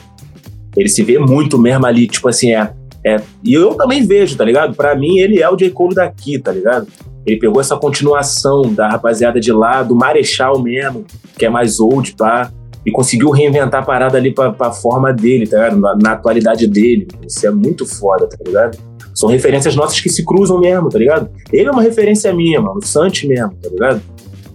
Ele 0.77 0.89
se 0.89 1.03
vê 1.03 1.19
muito 1.19 1.59
mesmo 1.59 1.87
ali, 1.87 2.07
tipo 2.07 2.29
assim, 2.29 2.53
é, 2.53 2.71
é. 3.05 3.21
E 3.43 3.55
eu 3.55 3.75
também 3.75 4.07
vejo, 4.07 4.37
tá 4.37 4.45
ligado? 4.45 4.75
Pra 4.75 4.95
mim, 4.95 5.19
ele 5.19 5.41
é 5.41 5.49
o 5.49 5.57
J. 5.57 5.71
Cole 5.71 5.95
daqui, 5.95 6.39
tá 6.39 6.53
ligado? 6.53 6.87
Ele 7.25 7.39
pegou 7.39 7.61
essa 7.61 7.77
continuação 7.77 8.63
da 8.73 8.89
rapaziada 8.89 9.41
de 9.41 9.53
lá, 9.53 9.83
do 9.83 9.97
Marechal 9.97 10.61
mesmo, 10.61 11.05
que 11.37 11.47
é 11.47 11.49
mais 11.49 11.81
old, 11.81 12.15
pá, 12.17 12.51
e 12.85 12.91
conseguiu 12.91 13.31
reinventar 13.31 13.83
a 13.83 13.85
parada 13.85 14.17
ali 14.17 14.33
pra, 14.33 14.53
pra 14.53 14.71
forma 14.71 15.13
dele, 15.13 15.47
tá 15.47 15.57
ligado? 15.57 15.81
Na, 15.81 15.97
na 16.01 16.13
atualidade 16.13 16.69
dele. 16.69 17.09
Isso 17.27 17.45
é 17.47 17.51
muito 17.51 17.85
foda, 17.85 18.29
tá 18.29 18.37
ligado? 18.47 18.79
São 19.17 19.31
referências 19.31 19.75
nossas 19.75 19.99
que 19.99 20.11
se 20.11 20.23
cruzam 20.25 20.61
mesmo, 20.61 20.91
tá 20.91 20.99
ligado? 20.99 21.31
Ele 21.51 21.67
é 21.67 21.71
uma 21.71 21.81
referência 21.83 22.33
minha, 22.35 22.61
mano, 22.61 22.79
o 22.83 22.85
Santi 22.85 23.27
mesmo, 23.27 23.53
tá 23.63 23.71
ligado? 23.71 24.03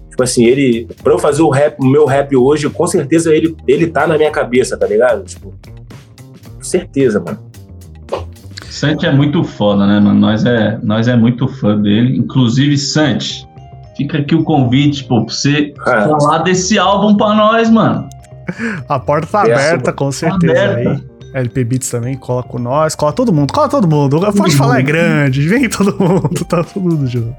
Tipo 0.09 0.21
assim, 0.23 0.45
ele, 0.45 0.87
pra 1.03 1.13
eu 1.13 1.17
fazer 1.17 1.41
o 1.41 1.49
rap, 1.49 1.77
o 1.79 1.85
meu 1.85 2.05
rap 2.05 2.35
hoje, 2.35 2.69
com 2.69 2.85
certeza 2.85 3.33
ele, 3.33 3.55
ele 3.67 3.87
tá 3.87 4.05
na 4.05 4.17
minha 4.17 4.29
cabeça, 4.29 4.77
tá 4.77 4.85
ligado? 4.85 5.23
Tipo, 5.23 5.51
com 6.55 6.61
certeza, 6.63 7.19
mano. 7.19 7.39
Santi 8.69 9.05
é 9.05 9.11
muito 9.11 9.43
foda, 9.43 9.87
né, 9.87 9.99
mano? 9.99 10.19
Nós 10.19 10.45
é, 10.45 10.77
nós 10.83 11.07
é 11.07 11.15
muito 11.15 11.47
fã 11.47 11.75
dele. 11.81 12.17
Inclusive, 12.17 12.77
Santi, 12.77 13.47
fica 13.97 14.19
aqui 14.19 14.35
o 14.35 14.43
convite, 14.43 15.03
pô, 15.05 15.25
pra 15.25 15.33
você 15.33 15.73
Ah. 15.85 16.07
falar 16.19 16.37
desse 16.39 16.77
álbum 16.77 17.17
pra 17.17 17.33
nós, 17.33 17.69
mano. 17.69 18.07
A 18.87 18.99
porta 18.99 19.27
tá 19.27 19.43
Peço, 19.43 19.53
aberta, 19.59 19.91
com 19.93 20.11
certeza. 20.11 20.53
aberta. 20.53 20.89
Aí. 20.91 21.10
LP 21.33 21.63
Beats 21.63 21.89
também, 21.89 22.15
cola 22.15 22.43
com 22.43 22.59
nós, 22.59 22.95
cola 22.95 23.13
todo 23.13 23.31
mundo, 23.31 23.53
cola 23.53 23.69
todo 23.69 23.87
mundo. 23.87 24.19
Pode 24.19 24.55
falar 24.55 24.79
é 24.79 24.83
grande, 24.83 25.41
vem 25.47 25.69
todo 25.69 25.97
mundo, 25.97 26.45
tá 26.45 26.63
todo 26.63 26.81
mundo 26.81 27.07
junto. 27.07 27.35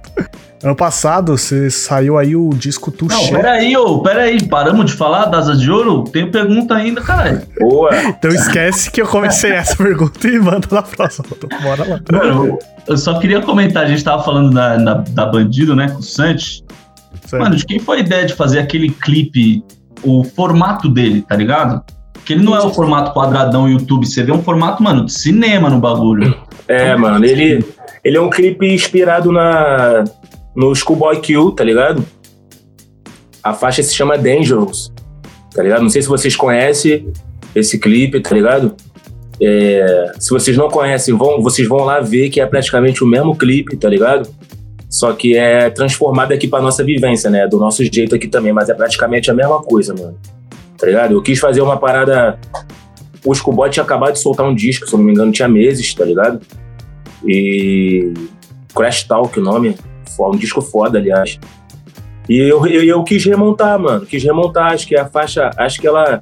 Ano 0.62 0.76
passado, 0.76 1.36
você 1.36 1.68
saiu 1.70 2.16
aí 2.16 2.36
o 2.36 2.51
disco 2.51 2.90
Não, 3.01 3.09
Touché. 3.09 3.34
peraí, 3.34 3.76
ô, 3.76 4.01
peraí, 4.01 4.47
paramos 4.47 4.86
de 4.86 4.93
falar 4.93 5.24
das 5.24 5.49
Asas 5.49 5.61
de 5.61 5.68
Ouro? 5.68 6.05
Tem 6.05 6.30
pergunta 6.30 6.76
ainda, 6.76 7.01
caralho. 7.01 7.43
Boa. 7.59 7.90
Então 7.97 8.30
esquece 8.30 8.88
que 8.90 9.03
eu 9.03 9.09
comecei 9.09 9.51
essa 9.51 9.74
pergunta 9.76 10.28
e 10.28 10.38
manda 10.38 10.68
na 10.70 10.82
próxima. 10.82 11.26
Bora 11.62 11.84
lá. 11.84 12.01
Mano, 12.12 12.59
eu 12.86 12.97
só 12.97 13.18
queria 13.18 13.40
comentar, 13.40 13.84
a 13.84 13.88
gente 13.88 14.05
tava 14.05 14.22
falando 14.22 14.55
da, 14.55 14.76
da, 14.76 14.95
da 14.95 15.26
Bandido, 15.26 15.74
né, 15.74 15.88
com 15.88 15.99
o 15.99 16.03
Santi. 16.03 16.64
Certo. 17.26 17.43
Mano, 17.43 17.57
de 17.57 17.66
quem 17.66 17.80
foi 17.80 17.99
a 17.99 18.01
ideia 18.01 18.24
de 18.24 18.34
fazer 18.34 18.61
aquele 18.61 18.90
clipe, 18.90 19.64
o 20.05 20.22
formato 20.22 20.88
dele, 20.88 21.22
tá 21.22 21.34
ligado? 21.34 21.82
Que 22.25 22.35
ele 22.35 22.43
não 22.43 22.55
é 22.55 22.61
o 22.61 22.70
formato 22.70 23.12
quadradão 23.12 23.68
YouTube, 23.68 24.07
você 24.07 24.23
vê 24.23 24.33
um 24.33 24.43
formato, 24.43 24.83
mano, 24.83 25.05
de 25.05 25.12
cinema 25.12 25.68
no 25.68 25.79
bagulho. 25.79 26.37
É, 26.68 26.95
mano, 26.95 27.25
ele, 27.25 27.64
ele 28.05 28.16
é 28.16 28.20
um 28.20 28.31
clipe 28.31 28.73
inspirado 28.73 29.33
na, 29.33 30.05
no 30.55 30.75
Schoolboy 30.75 31.20
Q, 31.20 31.53
tá 31.57 31.64
ligado? 31.64 32.05
A 33.43 33.53
faixa 33.53 33.83
se 33.83 33.95
chama 33.95 34.16
Dangerous, 34.16 34.93
tá 35.53 35.62
ligado? 35.62 35.83
Não 35.83 35.91
sei 35.91 36.03
se 36.03 36.09
vocês 36.09 36.37
conhecem 36.37 37.09
esse 37.55 37.79
clipe, 37.79 38.20
tá 38.20 38.35
ligado? 38.35 38.75
É, 39.41 40.12
se 40.20 40.31
vocês 40.31 40.57
não 40.57 40.68
conhecem, 40.68 41.16
vão, 41.16 41.43
vocês 41.43 41.66
vão 41.66 41.81
lá 41.81 42.01
ver 42.01 42.31
que 42.31 42.41
é 42.41 42.47
praticamente 42.47 43.03
o 43.03 43.07
mesmo 43.07 43.37
clipe, 43.37 43.77
tá 43.77 43.89
ligado? 43.89 44.29
Só 44.89 45.12
que 45.12 45.37
é 45.37 45.70
transformado 45.70 46.33
aqui 46.33 46.47
pra 46.47 46.61
nossa 46.61 46.85
vivência, 46.85 47.31
né? 47.31 47.49
Do 47.49 47.59
nosso 47.59 47.83
jeito 47.83 48.14
aqui 48.14 48.29
também, 48.29 48.53
mas 48.53 48.68
é 48.68 48.75
praticamente 48.75 49.31
a 49.31 49.35
mesma 49.35 49.61
coisa, 49.62 49.95
mano. 49.95 50.16
Tá 50.83 50.89
ligado? 50.89 51.12
Eu 51.14 51.22
quis 51.22 51.39
fazer 51.39 51.61
uma 51.61 51.76
parada. 51.76 52.37
O 53.24 53.33
Schoolboy 53.33 53.70
tinha 53.70 53.85
acabado 53.85 54.14
de 54.14 54.18
soltar 54.18 54.45
um 54.45 54.53
disco, 54.53 54.85
se 54.85 54.93
eu 54.93 54.99
não 54.99 55.07
me 55.07 55.12
engano, 55.12 55.30
tinha 55.30 55.47
meses, 55.47 55.95
tá 55.95 56.05
ligado? 56.05 56.41
E. 57.24 58.12
Crash 58.74 59.05
Talk, 59.05 59.39
o 59.39 59.43
nome. 59.43 59.76
Um 60.18 60.37
disco 60.37 60.61
foda, 60.61 60.99
aliás. 60.99 61.39
E 62.28 62.37
eu, 62.37 62.66
eu, 62.66 62.83
eu 62.83 63.05
quis 63.05 63.24
remontar, 63.24 63.78
mano. 63.78 64.05
Quis 64.05 64.24
remontar. 64.24 64.72
Acho 64.72 64.89
que 64.89 64.97
a 64.97 65.07
faixa. 65.07 65.51
Acho 65.57 65.80
que 65.80 65.87
ela. 65.87 66.20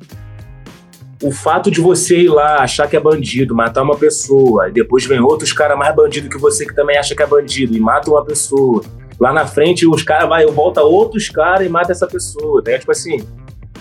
O 1.22 1.32
fato 1.32 1.70
de 1.70 1.80
você 1.80 2.18
ir 2.18 2.28
lá, 2.28 2.56
achar 2.56 2.86
que 2.86 2.96
é 2.96 3.00
bandido, 3.00 3.54
matar 3.54 3.82
uma 3.82 3.96
pessoa, 3.96 4.68
e 4.68 4.72
depois 4.72 5.06
vem 5.06 5.20
outros 5.20 5.54
caras 5.54 5.78
mais 5.78 5.94
bandido 5.96 6.28
que 6.28 6.38
você 6.38 6.66
que 6.66 6.74
também 6.74 6.98
acha 6.98 7.14
que 7.14 7.22
é 7.22 7.26
bandido 7.26 7.74
e 7.74 7.80
mata 7.80 8.10
uma 8.10 8.24
pessoa. 8.26 8.82
Lá 9.18 9.32
na 9.32 9.46
frente, 9.46 9.86
os 9.86 10.02
caras 10.02 10.28
vai, 10.28 10.44
volta 10.46 10.82
outros 10.82 11.30
caras 11.30 11.66
e 11.66 11.70
mata 11.70 11.92
essa 11.92 12.06
pessoa. 12.06 12.62
Tá? 12.62 12.78
Tipo 12.78 12.92
assim, 12.92 13.22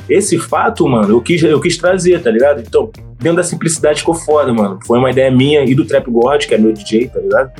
esse 0.10 0.39
fato, 0.39 0.88
mano, 0.88 1.14
eu 1.14 1.22
quis, 1.22 1.41
eu 1.43 1.60
quis 1.62 1.78
trazer, 1.78 2.22
tá 2.22 2.32
ligado? 2.32 2.62
Então, 2.66 2.89
dentro 3.20 3.38
da 3.38 3.43
simplicidade 3.43 3.99
ficou 3.99 4.16
foda, 4.16 4.51
mano. 4.51 4.80
Foi 4.86 4.97
uma 4.97 5.12
ideia 5.12 5.30
minha 5.30 5.64
e 5.64 5.76
do 5.76 5.86
Trap 5.86 6.10
God, 6.10 6.45
que 6.45 6.55
é 6.55 6.57
meu 6.57 6.74
DJ, 6.74 7.10
tá 7.10 7.20
ligado? 7.20 7.51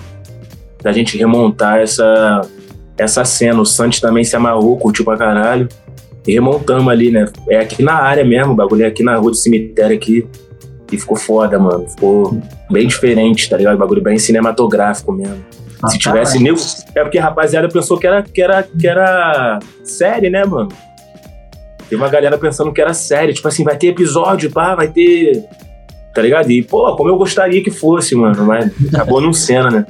Da 0.82 0.92
gente 0.92 1.18
remontar 1.18 1.80
essa, 1.80 2.42
essa 2.98 3.24
cena. 3.24 3.62
O 3.62 3.66
Santos 3.66 4.00
também 4.00 4.24
se 4.24 4.36
amarrou, 4.36 4.78
curtiu 4.78 5.06
pra 5.06 5.16
caralho. 5.16 5.70
E 6.28 6.34
remontamos 6.34 6.88
ali, 6.88 7.12
né? 7.12 7.26
É 7.50 7.60
aqui 7.60 7.84
na 7.84 7.94
área 7.94 8.26
mesmo, 8.26 8.54
o 8.54 8.56
bagulho 8.56 8.84
é 8.84 8.88
aqui 8.88 9.04
na 9.04 9.16
rua 9.16 9.32
do 9.32 9.38
cemitério 9.38 9.96
aqui. 9.96 10.28
E 10.92 10.98
ficou 10.98 11.18
foda, 11.18 11.60
mano. 11.60 11.88
Ficou 11.88 12.42
bem 12.72 12.88
diferente, 12.88 13.48
tá 13.48 13.58
ligado? 13.58 13.76
O 13.76 13.80
bagulho 13.80 14.02
bem 14.02 14.18
cinematográfico 14.18 15.12
mesmo. 15.12 15.44
Se 15.88 15.98
tivesse 15.98 16.40
nego. 16.40 16.58
É 16.96 17.04
porque 17.04 17.20
a 17.20 17.24
rapaziada 17.24 17.70
pensou 17.70 17.98
que 17.98 18.08
era, 18.08 18.22
que 18.22 18.42
era, 18.42 18.64
que 18.64 18.88
era 18.88 19.60
série, 19.84 20.30
né, 20.30 20.44
mano? 20.44 20.70
Tem 21.90 21.98
uma 21.98 22.08
galera 22.10 22.38
pensando 22.38 22.72
que 22.72 22.80
era 22.80 22.94
série. 22.94 23.34
Tipo 23.34 23.48
assim, 23.48 23.64
vai 23.64 23.76
ter 23.78 23.88
episódio, 23.88 24.52
pá, 24.52 24.76
vai 24.76 24.88
ter. 24.88 25.44
Tá 26.14 26.22
ligado? 26.22 26.50
E, 26.52 26.62
pô, 26.64 26.96
como 26.96 27.10
eu 27.10 27.18
gostaria 27.18 27.64
que 27.64 27.72
fosse, 27.72 28.16
mano. 28.16 28.46
Mas 28.46 28.72
acabou 28.94 29.20
não 29.22 29.34
sendo, 29.34 29.70
né? 29.72 29.86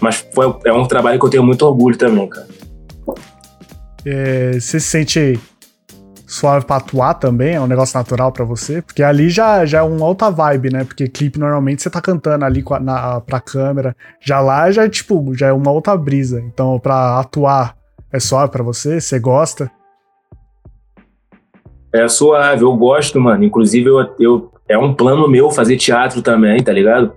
Mas 0.00 0.26
foi, 0.32 0.54
é 0.64 0.72
um 0.72 0.86
trabalho 0.86 1.18
que 1.18 1.24
eu 1.26 1.30
tenho 1.30 1.42
muito 1.42 1.62
orgulho 1.62 1.96
também, 1.96 2.28
cara. 2.28 2.46
É, 4.04 4.52
você 4.52 4.78
se 4.78 4.86
sente 4.86 5.40
suave 6.26 6.64
pra 6.66 6.76
atuar 6.76 7.14
também? 7.14 7.54
É 7.54 7.60
um 7.60 7.66
negócio 7.66 7.96
natural 7.98 8.30
pra 8.30 8.44
você? 8.44 8.82
Porque 8.82 9.02
ali 9.02 9.30
já, 9.30 9.64
já 9.64 9.78
é 9.78 9.82
uma 9.82 10.06
outra 10.06 10.30
vibe, 10.30 10.70
né? 10.72 10.84
Porque 10.84 11.08
clipe 11.08 11.38
normalmente 11.38 11.82
você 11.82 11.90
tá 11.90 12.00
cantando 12.00 12.44
ali 12.44 12.62
a- 12.70 12.80
na, 12.80 13.20
pra 13.20 13.40
câmera. 13.40 13.96
Já 14.20 14.40
lá 14.40 14.70
já 14.70 14.84
é 14.84 14.88
tipo, 14.88 15.34
já 15.34 15.48
é 15.48 15.52
uma 15.52 15.70
outra 15.70 15.96
brisa. 15.96 16.40
Então 16.40 16.78
pra 16.78 17.18
atuar 17.18 17.74
é 18.12 18.20
suave 18.20 18.50
pra 18.52 18.62
você? 18.62 19.00
Você 19.00 19.18
gosta? 19.18 19.70
É 21.92 22.06
suave, 22.08 22.62
eu 22.62 22.74
gosto, 22.76 23.20
mano. 23.20 23.44
Inclusive, 23.44 23.88
eu, 23.88 24.14
eu, 24.18 24.52
é 24.68 24.76
um 24.76 24.92
plano 24.94 25.28
meu 25.28 25.50
fazer 25.50 25.76
teatro 25.76 26.22
também, 26.22 26.62
tá 26.62 26.72
ligado? 26.72 27.12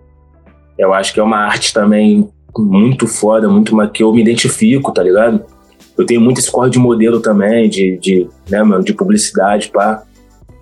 Eu 0.77 0.93
acho 0.93 1.13
que 1.13 1.19
é 1.19 1.23
uma 1.23 1.37
arte 1.37 1.73
também 1.73 2.29
muito 2.57 3.07
foda, 3.07 3.47
muito 3.47 3.75
que 3.89 4.03
eu 4.03 4.13
me 4.13 4.21
identifico, 4.21 4.91
tá 4.91 5.03
ligado? 5.03 5.43
Eu 5.97 6.05
tenho 6.05 6.21
muito 6.21 6.39
esse 6.39 6.49
corre 6.49 6.69
de 6.69 6.79
modelo 6.79 7.19
também, 7.19 7.69
de, 7.69 7.97
de, 7.97 8.27
né, 8.49 8.63
mano, 8.63 8.83
de 8.83 8.93
publicidade, 8.93 9.69
pá. 9.69 10.03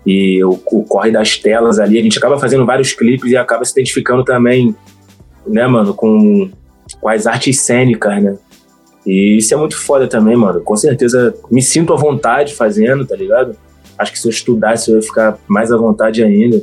E 0.05 0.43
o, 0.43 0.59
o 0.71 0.83
corre 0.83 1.11
das 1.11 1.37
telas 1.37 1.79
ali, 1.79 1.99
a 1.99 2.01
gente 2.01 2.17
acaba 2.17 2.39
fazendo 2.39 2.65
vários 2.65 2.93
clipes 2.93 3.31
e 3.31 3.37
acaba 3.37 3.63
se 3.63 3.71
identificando 3.73 4.23
também, 4.23 4.75
né, 5.45 5.67
mano, 5.67 5.93
com, 5.93 6.49
com 6.99 7.09
as 7.09 7.27
artes 7.27 7.59
cênicas, 7.61 8.23
né? 8.23 8.37
E 9.05 9.37
isso 9.37 9.53
é 9.53 9.57
muito 9.57 9.77
foda 9.77 10.07
também, 10.07 10.35
mano. 10.35 10.61
Com 10.61 10.75
certeza 10.75 11.33
me 11.49 11.61
sinto 11.61 11.93
à 11.93 11.95
vontade 11.95 12.55
fazendo, 12.55 13.05
tá 13.05 13.15
ligado? 13.15 13.55
Acho 13.97 14.11
que 14.11 14.19
se 14.19 14.27
eu 14.27 14.31
estudasse 14.31 14.91
eu 14.91 14.97
ia 14.97 15.01
ficar 15.01 15.37
mais 15.47 15.71
à 15.71 15.77
vontade 15.77 16.23
ainda. 16.23 16.61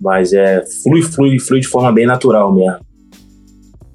Mas 0.00 0.32
é 0.32 0.64
flui, 0.82 1.02
flui, 1.02 1.38
flui 1.38 1.60
de 1.60 1.68
forma 1.68 1.92
bem 1.92 2.06
natural 2.06 2.54
mesmo. 2.54 2.78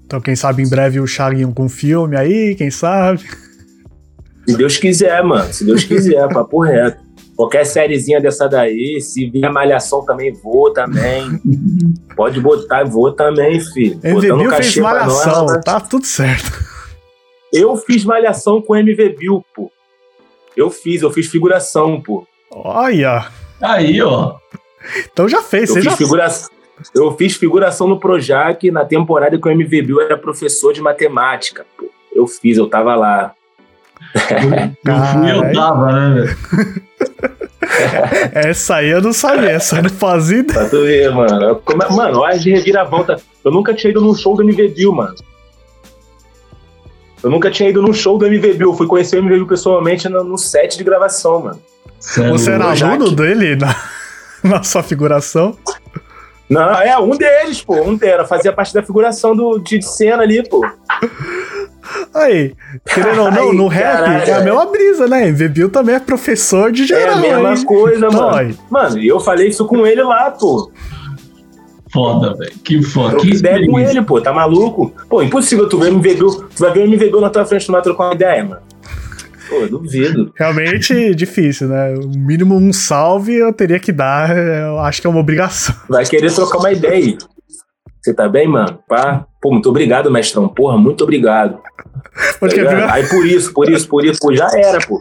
Então 0.06 0.22
quem 0.22 0.36
sabe 0.36 0.62
em 0.62 0.70
breve 0.70 1.00
o 1.00 1.08
Chaguinho 1.08 1.54
com 1.54 1.68
filme 1.68 2.16
aí, 2.16 2.56
quem 2.56 2.70
sabe? 2.70 3.24
Se 4.48 4.58
Deus 4.58 4.78
quiser, 4.78 5.24
mano. 5.24 5.52
Se 5.52 5.66
Deus 5.66 5.84
quiser, 5.84 6.28
papo 6.32 6.62
reto. 6.62 7.02
Qualquer 7.36 7.66
sériezinha 7.66 8.22
dessa 8.22 8.48
daí, 8.48 9.02
se 9.02 9.28
vier 9.30 9.52
malhação 9.52 10.06
também, 10.06 10.32
vou 10.34 10.72
também. 10.72 11.42
Pode 12.16 12.40
botar, 12.40 12.84
vou 12.84 13.12
também, 13.12 13.60
filho. 13.60 13.96
Botando 13.96 14.42
MV 14.42 14.56
fez 14.58 14.78
malhação, 14.78 15.46
nós, 15.48 15.62
tá 15.64 15.80
tudo 15.80 16.06
certo. 16.06 16.64
Eu 17.52 17.76
fiz 17.76 18.06
malhação 18.06 18.62
com 18.62 18.76
MV 18.76 19.16
Bill, 19.18 19.44
pô. 19.56 19.72
Eu 20.56 20.70
fiz, 20.70 21.02
eu 21.02 21.12
fiz 21.12 21.28
figuração, 21.28 22.00
pô. 22.00 22.28
Olha, 22.56 23.28
Aí, 23.62 24.02
ó. 24.02 24.36
então 25.12 25.28
já 25.28 25.42
fez, 25.42 25.70
Eu 25.70 25.76
você 25.76 25.82
fiz, 25.82 25.92
já 25.92 25.98
figuração, 25.98 26.50
eu 26.96 27.12
fiz 27.18 27.36
figuração 27.36 27.88
no 27.88 28.00
Projac 28.00 28.70
na 28.72 28.84
temporada 28.86 29.38
que 29.38 29.48
o 29.48 29.52
MV 29.52 29.82
Bill 29.82 30.02
era 30.02 30.18
professor 30.18 30.74
de 30.74 30.82
matemática, 30.82 31.66
pô. 31.78 31.86
Eu 32.16 32.28
fiz, 32.28 32.58
eu 32.58 32.68
tava 32.68 32.96
lá. 32.96 33.32
Eu 34.86 34.96
fui, 35.06 35.32
eu 35.32 35.54
tava, 35.54 35.92
né, 35.92 36.22
velho? 36.22 36.84
Essa 38.34 38.76
aí 38.76 38.90
eu 38.90 39.02
não 39.02 39.14
sabia, 39.14 39.52
essa 39.52 39.78
eu 39.78 39.84
não 39.84 39.90
fazia. 39.90 40.44
Pra 40.44 40.70
tu 40.70 40.82
ver, 40.84 41.10
mano. 41.12 41.42
Eu- 41.44 41.64
Mano, 41.96 42.20
olha 42.20 42.38
de 42.38 42.52
reviravolta. 42.52 43.20
Eu 43.44 43.52
nunca 43.52 43.74
tinha 43.74 43.90
ido 43.92 44.02
num 44.02 44.14
show 44.14 44.36
do 44.36 44.44
MV 44.44 44.68
Bill, 44.70 44.92
mano. 44.94 45.16
Eu 47.24 47.30
nunca 47.30 47.50
tinha 47.50 47.70
ido 47.70 47.82
num 47.82 47.94
show 47.94 48.18
do 48.18 48.26
MV 48.26 48.54
Bill. 48.56 48.74
Fui 48.74 48.86
conhecer 48.86 49.16
o 49.16 49.20
MV 49.20 49.36
Bill 49.36 49.48
pessoalmente 49.48 50.10
no, 50.10 50.24
no 50.24 50.38
set 50.38 50.78
de 50.78 50.84
gravação, 50.84 51.42
mano. 51.42 51.60
Sério, 52.00 52.32
Você 52.32 52.52
era 52.52 52.66
aluno 52.66 53.12
dele 53.12 53.56
na, 53.56 53.76
na 54.44 54.64
sua 54.64 54.84
figuração? 54.84 55.58
Não, 56.50 56.82
é 56.82 56.98
um 57.00 57.12
deles, 57.12 57.62
pô. 57.62 57.82
Um 57.82 57.96
deles. 57.96 58.28
Fazia 58.28 58.52
parte 58.52 58.74
da 58.74 58.84
figuração 58.84 59.36
do, 59.36 59.58
de 59.58 59.82
cena 59.82 60.24
ali, 60.24 60.48
pô. 60.48 60.62
Aí, 62.14 62.54
querendo 62.86 63.24
ou 63.24 63.32
não, 63.32 63.50
Ai, 63.50 63.56
no 63.56 63.68
rap 63.68 63.84
caralho, 63.98 64.30
é 64.30 64.34
a 64.34 64.42
mesma 64.42 64.66
brisa, 64.66 65.08
né? 65.08 65.28
MVBio 65.30 65.70
também 65.70 65.96
é 65.96 66.00
professor 66.00 66.72
de 66.72 66.84
É 66.84 66.88
geral. 66.88 67.16
a 67.18 67.22
mesma 67.22 67.54
hein? 67.54 67.66
coisa, 67.66 68.10
mano. 68.10 68.58
Mano, 68.70 69.00
e 69.00 69.08
eu 69.08 69.20
falei 69.20 69.48
isso 69.48 69.66
com 69.66 69.86
ele 69.86 70.04
lá, 70.04 70.32
pô. 70.32 70.72
Foda, 71.94 72.34
velho. 72.34 72.52
Que 72.64 72.82
foda. 72.82 73.18
Que 73.18 73.30
ideia 73.30 73.68
com 73.68 73.80
ele, 73.80 74.02
pô. 74.02 74.20
Tá 74.20 74.34
maluco? 74.34 74.92
Pô, 75.08 75.22
impossível 75.22 75.70
tu 75.70 75.78
ver 75.78 75.92
o 75.92 75.96
MV 75.96 76.16
Bill. 76.16 76.50
Tu 76.56 76.60
vai 76.60 76.74
ver 76.74 76.80
o 76.80 76.84
MV 76.86 77.06
Bill 77.06 77.22
na 77.22 77.30
tua 77.30 77.46
frente, 77.46 77.68
tu 77.68 77.72
não 77.72 77.76
vai 77.76 77.84
trocar 77.84 78.06
uma 78.06 78.16
ideia, 78.16 78.44
mano. 78.44 78.62
Pô, 79.48 79.68
duvido. 79.68 80.34
Realmente 80.36 81.14
difícil, 81.14 81.68
né? 81.68 81.94
O 81.94 82.08
mínimo 82.18 82.56
um 82.56 82.74
salve 82.74 83.36
eu 83.36 83.54
teria 83.54 83.80
que 83.80 83.92
dar, 83.92 84.36
eu 84.36 84.80
acho 84.80 85.00
que 85.00 85.06
é 85.06 85.10
uma 85.10 85.20
obrigação. 85.20 85.76
Vai 85.88 86.06
querer 86.06 86.34
trocar 86.34 86.58
uma 86.58 86.72
ideia 86.72 86.96
aí. 86.96 87.18
Você 88.02 88.14
tá 88.14 88.28
bem, 88.28 88.48
mano? 88.48 88.80
Pá. 88.88 89.26
Pô, 89.40 89.52
muito 89.52 89.70
obrigado, 89.70 90.10
mestrão. 90.10 90.48
Porra, 90.48 90.78
muito 90.78 91.04
obrigado. 91.04 91.60
Tá 92.40 92.94
Aí 92.94 93.08
por 93.08 93.26
isso, 93.26 93.54
por 93.54 93.70
isso, 93.70 93.88
por 93.88 94.04
isso, 94.04 94.20
pô, 94.20 94.36
já 94.36 94.48
era, 94.54 94.80
pô. 94.80 95.00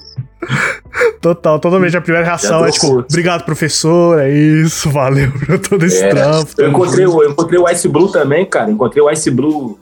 Total, 1.20 1.58
totalmente 1.58 1.96
a 1.96 2.00
primeira 2.00 2.26
reação 2.26 2.64
é 2.64 2.70
tipo, 2.70 2.86
trocou. 2.86 3.04
obrigado 3.08 3.44
professor, 3.44 4.18
é 4.20 4.30
isso, 4.30 4.90
valeu 4.90 5.30
por 5.32 5.58
todo 5.58 5.84
esse 5.84 6.02
É. 6.02 6.08
trampo. 6.10 6.50
Eu 6.58 6.68
encontrei, 6.70 7.06
o- 7.06 7.22
eu 7.22 7.30
encontrei 7.30 7.58
o 7.60 7.68
Ice 7.68 7.88
Blue 7.88 8.10
também, 8.10 8.44
cara. 8.44 8.70
Encontrei 8.70 9.02
o 9.02 9.10
Ice 9.10 9.30
Blue 9.30 9.78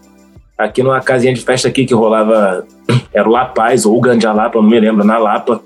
aqui 0.59 0.83
numa 0.83 1.01
casinha 1.01 1.33
de 1.33 1.41
festa 1.41 1.69
aqui 1.69 1.85
que 1.87 1.95
rolava 1.95 2.65
era 3.13 3.29
o 3.29 3.33
La 3.33 3.47
Paz 3.47 3.87
ou 3.87 3.97
o 3.97 4.01
Gandialapa, 4.01 4.61
não 4.61 4.69
me 4.69 4.79
lembro, 4.79 5.05
na 5.05 5.19
Lapa. 5.19 5.61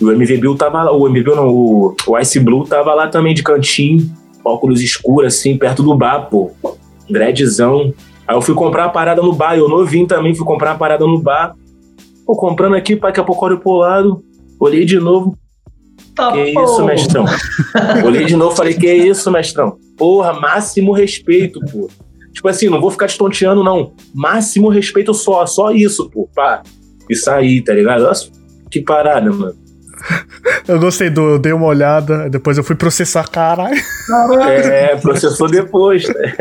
E 0.00 0.04
o 0.04 0.10
MV 0.10 0.38
Bill 0.38 0.56
tava 0.56 0.82
lá, 0.82 0.92
o 0.92 1.06
MV 1.06 1.22
Bill 1.22 1.36
não, 1.36 1.48
o, 1.48 1.96
o 2.06 2.18
Ice 2.18 2.40
Blue 2.40 2.66
tava 2.66 2.92
lá 2.94 3.06
também 3.06 3.32
de 3.34 3.42
cantinho, 3.44 4.10
óculos 4.44 4.80
escuros 4.80 5.34
assim, 5.34 5.56
perto 5.56 5.82
do 5.82 5.94
bar, 5.96 6.28
pô. 6.30 6.50
Dreadzão. 7.08 7.92
Aí 8.26 8.34
eu 8.34 8.40
fui 8.40 8.54
comprar 8.54 8.86
a 8.86 8.88
parada 8.88 9.20
no 9.22 9.32
bar, 9.34 9.56
eu 9.56 9.68
novinho 9.68 10.06
também, 10.06 10.34
fui 10.34 10.44
comprar 10.46 10.72
a 10.72 10.74
parada 10.74 11.04
no 11.06 11.20
bar. 11.20 11.54
Pô, 12.26 12.34
comprando 12.36 12.74
aqui, 12.74 12.96
daqui 12.96 13.20
a 13.20 13.24
pouco 13.24 13.44
olho 13.44 13.60
pro 13.60 13.72
lado, 13.72 14.24
olhei 14.58 14.84
de 14.84 14.98
novo. 14.98 15.36
Tá 16.14 16.32
que 16.32 16.52
bom. 16.52 16.64
isso, 16.64 16.84
mestrão? 16.84 17.24
olhei 18.04 18.24
de 18.24 18.36
novo, 18.36 18.54
falei, 18.54 18.74
que 18.74 18.92
isso, 18.92 19.30
mestrão? 19.30 19.76
Porra, 19.96 20.32
máximo 20.32 20.92
respeito, 20.92 21.60
pô. 21.70 21.88
Tipo 22.32 22.48
assim, 22.48 22.68
não 22.68 22.80
vou 22.80 22.90
ficar 22.90 23.06
te 23.06 23.18
tonteando, 23.18 23.62
não. 23.62 23.92
Máximo 24.14 24.68
respeito 24.68 25.12
só, 25.14 25.44
só 25.46 25.70
isso, 25.70 26.10
pô. 26.10 26.28
Pá. 26.34 26.62
E 27.08 27.14
sair, 27.14 27.62
tá 27.62 27.74
ligado? 27.74 28.04
Nossa, 28.04 28.28
que 28.70 28.80
parada, 28.80 29.30
mano. 29.30 29.54
Eu 30.66 30.78
gostei 30.78 31.10
do. 31.10 31.20
Eu 31.22 31.38
dei 31.38 31.52
uma 31.52 31.66
olhada, 31.66 32.28
depois 32.28 32.58
eu 32.58 32.64
fui 32.64 32.76
processar, 32.76 33.28
caralho. 33.28 33.74
É, 34.42 34.96
processou 34.96 35.48
depois. 35.48 36.06
Né? 36.08 36.34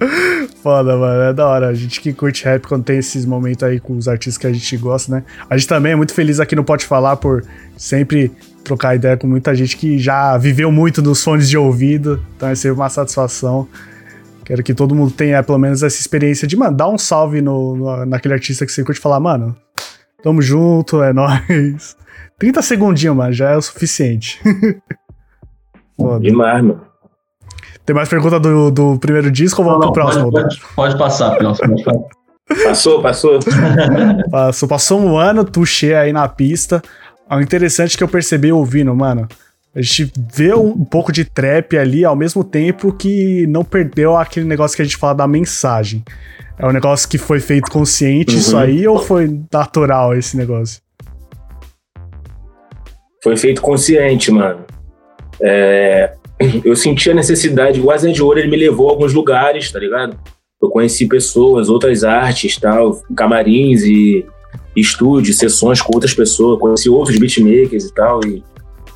Foda, 0.62 0.96
mano. 0.96 1.22
É 1.22 1.32
da 1.32 1.46
hora. 1.46 1.68
A 1.68 1.74
gente 1.74 2.00
que 2.00 2.12
curte 2.12 2.44
rap 2.44 2.66
quando 2.66 2.84
tem 2.84 2.98
esses 2.98 3.24
momentos 3.24 3.62
aí 3.62 3.80
com 3.80 3.96
os 3.96 4.06
artistas 4.08 4.36
que 4.38 4.46
a 4.46 4.52
gente 4.52 4.76
gosta, 4.76 5.10
né? 5.16 5.24
A 5.48 5.56
gente 5.56 5.66
também 5.68 5.92
é 5.92 5.96
muito 5.96 6.12
feliz 6.12 6.38
aqui 6.38 6.54
no 6.54 6.62
Pode 6.64 6.84
Falar 6.84 7.16
por 7.16 7.44
sempre 7.76 8.30
trocar 8.62 8.94
ideia 8.94 9.16
com 9.16 9.26
muita 9.26 9.54
gente 9.54 9.76
que 9.76 9.98
já 9.98 10.36
viveu 10.36 10.70
muito 10.70 11.00
nos 11.00 11.24
fones 11.24 11.48
de 11.48 11.56
ouvido. 11.56 12.22
Então 12.36 12.48
é 12.48 12.54
sempre 12.54 12.78
uma 12.78 12.90
satisfação. 12.90 13.66
Quero 14.44 14.62
que 14.62 14.74
todo 14.74 14.94
mundo 14.94 15.12
tenha 15.12 15.42
pelo 15.42 15.58
menos 15.58 15.82
essa 15.82 15.98
experiência 16.00 16.46
de 16.46 16.56
mandar 16.56 16.88
um 16.88 16.98
salve 16.98 17.40
no, 17.40 17.76
no- 17.76 18.04
naquele 18.06 18.34
artista 18.34 18.66
que 18.66 18.72
você 18.72 18.82
curte 18.84 18.98
e 18.98 19.02
falar, 19.02 19.20
mano, 19.20 19.56
tamo 20.22 20.42
junto, 20.42 21.02
é 21.02 21.12
nóis. 21.14 21.96
30 22.38 22.60
segundinhos, 22.60 23.16
mano, 23.16 23.32
já 23.32 23.50
é 23.50 23.56
o 23.56 23.62
suficiente. 23.62 24.40
Demais, 26.20 26.62
mano. 26.64 26.82
Tem 27.90 27.94
mais 27.96 28.08
pergunta 28.08 28.38
do, 28.38 28.70
do 28.70 28.96
primeiro 29.00 29.32
disco 29.32 29.62
ou 29.62 29.68
vamos 29.68 29.86
pro 29.86 29.92
próximo? 29.92 30.30
pode, 30.30 30.60
pode, 30.60 30.74
pode 30.76 30.96
passar, 30.96 31.36
passar. 31.36 31.68
Passou, 32.62 33.02
passou. 33.02 33.40
Passou, 34.30 34.68
passou 34.68 35.00
um 35.00 35.18
ano, 35.18 35.44
tuxê 35.44 35.94
aí 35.94 36.12
na 36.12 36.28
pista. 36.28 36.80
O 37.28 37.40
interessante 37.40 37.98
que 37.98 38.04
eu 38.04 38.06
percebi 38.06 38.52
ouvindo, 38.52 38.94
mano. 38.94 39.26
A 39.74 39.82
gente 39.82 40.12
vê 40.32 40.54
um, 40.54 40.68
um 40.68 40.84
pouco 40.84 41.10
de 41.10 41.24
trap 41.24 41.76
ali 41.76 42.04
ao 42.04 42.14
mesmo 42.14 42.44
tempo 42.44 42.92
que 42.92 43.44
não 43.48 43.64
perdeu 43.64 44.16
aquele 44.16 44.46
negócio 44.46 44.76
que 44.76 44.82
a 44.82 44.84
gente 44.84 44.96
fala 44.96 45.14
da 45.14 45.26
mensagem. 45.26 46.04
É 46.56 46.64
um 46.64 46.72
negócio 46.72 47.08
que 47.08 47.18
foi 47.18 47.40
feito 47.40 47.72
consciente 47.72 48.36
isso 48.36 48.54
Uhum. 48.54 48.62
aí 48.62 48.86
ou 48.86 49.00
foi 49.00 49.40
natural 49.52 50.14
esse 50.14 50.36
negócio? 50.36 50.80
Foi 53.20 53.36
feito 53.36 53.60
consciente, 53.60 54.30
mano. 54.30 54.60
É, 55.42 56.12
eu 56.64 56.74
senti 56.74 57.10
a 57.10 57.14
necessidade. 57.14 57.80
O 57.80 57.90
Asa 57.90 58.10
de 58.10 58.22
Ouro 58.22 58.38
ele 58.38 58.50
me 58.50 58.56
levou 58.56 58.88
a 58.88 58.92
alguns 58.92 59.12
lugares, 59.12 59.70
tá 59.70 59.78
ligado? 59.78 60.16
Eu 60.62 60.68
conheci 60.68 61.06
pessoas, 61.06 61.68
outras 61.68 62.04
artes, 62.04 62.56
tal, 62.56 63.00
camarins 63.16 63.82
e 63.82 64.24
estúdios, 64.74 65.38
sessões 65.38 65.80
com 65.80 65.94
outras 65.94 66.14
pessoas. 66.14 66.58
Conheci 66.58 66.88
outros 66.88 67.18
beatmakers 67.18 67.84
e 67.84 67.94
tal. 67.94 68.20
E, 68.24 68.42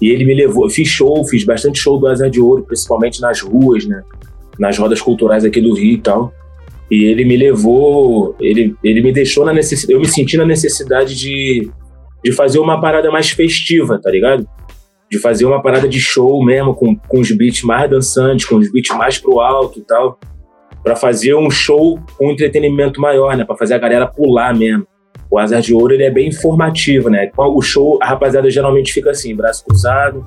e 0.00 0.08
ele 0.08 0.24
me 0.24 0.34
levou. 0.34 0.64
Eu 0.64 0.70
fiz 0.70 0.88
show, 0.88 1.26
fiz 1.26 1.44
bastante 1.44 1.78
show 1.78 1.98
do 1.98 2.06
Asa 2.06 2.30
de 2.30 2.40
Ouro, 2.40 2.64
principalmente 2.64 3.20
nas 3.20 3.40
ruas, 3.40 3.86
né? 3.86 4.02
Nas 4.58 4.78
rodas 4.78 5.00
culturais 5.00 5.44
aqui 5.44 5.60
do 5.60 5.74
Rio 5.74 5.94
e 5.94 5.98
tal. 5.98 6.32
E 6.90 7.04
ele 7.04 7.24
me 7.24 7.36
levou, 7.36 8.36
ele, 8.40 8.74
ele 8.84 9.02
me 9.02 9.12
deixou 9.12 9.44
na 9.44 9.52
necessidade. 9.52 9.92
Eu 9.94 10.00
me 10.00 10.08
senti 10.08 10.36
na 10.36 10.44
necessidade 10.44 11.14
de, 11.14 11.70
de 12.22 12.32
fazer 12.32 12.58
uma 12.58 12.80
parada 12.80 13.10
mais 13.10 13.30
festiva, 13.30 13.98
tá 13.98 14.10
ligado? 14.10 14.46
De 15.14 15.20
fazer 15.20 15.44
uma 15.44 15.62
parada 15.62 15.88
de 15.88 16.00
show 16.00 16.44
mesmo, 16.44 16.74
com, 16.74 16.96
com 16.96 17.20
os 17.20 17.30
beats 17.30 17.62
mais 17.62 17.88
dançantes, 17.88 18.46
com 18.46 18.56
os 18.56 18.72
beats 18.72 18.96
mais 18.96 19.16
pro 19.16 19.38
alto 19.38 19.78
e 19.78 19.82
tal. 19.82 20.18
Pra 20.82 20.96
fazer 20.96 21.36
um 21.36 21.48
show 21.48 22.00
com 22.18 22.32
entretenimento 22.32 23.00
maior, 23.00 23.36
né? 23.36 23.44
Pra 23.44 23.56
fazer 23.56 23.74
a 23.74 23.78
galera 23.78 24.08
pular 24.08 24.52
mesmo. 24.52 24.84
O 25.30 25.38
Azar 25.38 25.60
de 25.60 25.72
Ouro, 25.72 25.94
ele 25.94 26.02
é 26.02 26.10
bem 26.10 26.30
informativo, 26.30 27.08
né? 27.08 27.30
O 27.36 27.62
show, 27.62 27.96
a 28.02 28.08
rapaziada 28.08 28.50
geralmente 28.50 28.92
fica 28.92 29.12
assim, 29.12 29.36
braço 29.36 29.64
cruzado, 29.64 30.26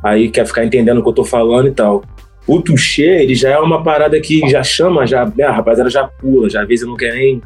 aí 0.00 0.30
quer 0.30 0.46
ficar 0.46 0.64
entendendo 0.64 0.98
o 0.98 1.02
que 1.02 1.08
eu 1.08 1.12
tô 1.12 1.24
falando 1.24 1.66
e 1.66 1.72
tal. 1.72 2.04
O 2.46 2.62
Tuxê, 2.62 3.22
ele 3.22 3.34
já 3.34 3.50
é 3.50 3.58
uma 3.58 3.82
parada 3.82 4.20
que 4.20 4.48
já 4.48 4.62
chama, 4.62 5.08
já, 5.08 5.26
né, 5.26 5.42
a 5.42 5.50
rapaziada 5.50 5.90
já 5.90 6.06
pula, 6.06 6.48
já 6.48 6.62
às 6.62 6.68
vezes 6.68 6.86
não 6.86 6.96
quer 6.96 7.14
nem. 7.14 7.42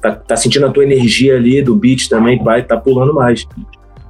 Tá, 0.00 0.12
tá 0.12 0.36
sentindo 0.36 0.66
a 0.66 0.70
tua 0.70 0.84
energia 0.84 1.34
ali 1.34 1.60
do 1.62 1.74
beat 1.74 2.08
também, 2.08 2.40
vai, 2.40 2.62
tá 2.62 2.76
pulando 2.76 3.12
mais. 3.12 3.44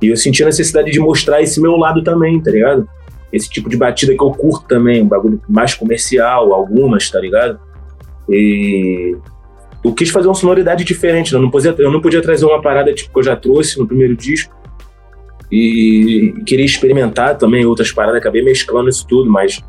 E 0.03 0.09
eu 0.09 0.17
senti 0.17 0.43
a 0.43 0.47
necessidade 0.47 0.91
de 0.91 0.99
mostrar 0.99 1.41
esse 1.41 1.61
meu 1.61 1.77
lado 1.77 2.03
também, 2.03 2.41
tá 2.41 2.51
ligado? 2.51 2.89
Esse 3.33 3.49
tipo 3.49 3.69
de 3.69 3.77
batida 3.77 4.15
que 4.15 4.23
eu 4.23 4.31
curto 4.33 4.67
também, 4.67 5.03
um 5.03 5.09
bagulho 5.09 5.41
mais 5.49 5.75
comercial, 5.75 6.53
algumas, 6.53 7.09
tá 7.09 7.21
ligado? 7.21 7.59
E 8.29 9.17
eu 9.85 9.93
quis 9.93 10.11
fazer 10.11 10.29
uma 10.29 10.35
sonoridade 10.35 10.85
diferente, 10.85 11.33
né? 11.33 11.39
eu, 11.39 11.43
não 11.43 11.51
podia, 11.51 11.75
eu 11.79 11.91
não 11.91 12.01
podia 12.01 12.21
trazer 12.21 12.45
uma 12.45 12.61
parada 12.61 12.93
tipo 12.93 13.13
que 13.13 13.19
eu 13.19 13.23
já 13.23 13.37
trouxe 13.37 13.79
no 13.79 13.87
primeiro 13.87 14.17
disco. 14.17 14.55
E 15.51 16.35
queria 16.47 16.65
experimentar 16.65 17.37
também 17.37 17.65
outras 17.65 17.93
paradas, 17.93 18.19
acabei 18.19 18.43
mesclando 18.43 18.89
isso 18.89 19.07
tudo, 19.07 19.31
mas 19.31 19.63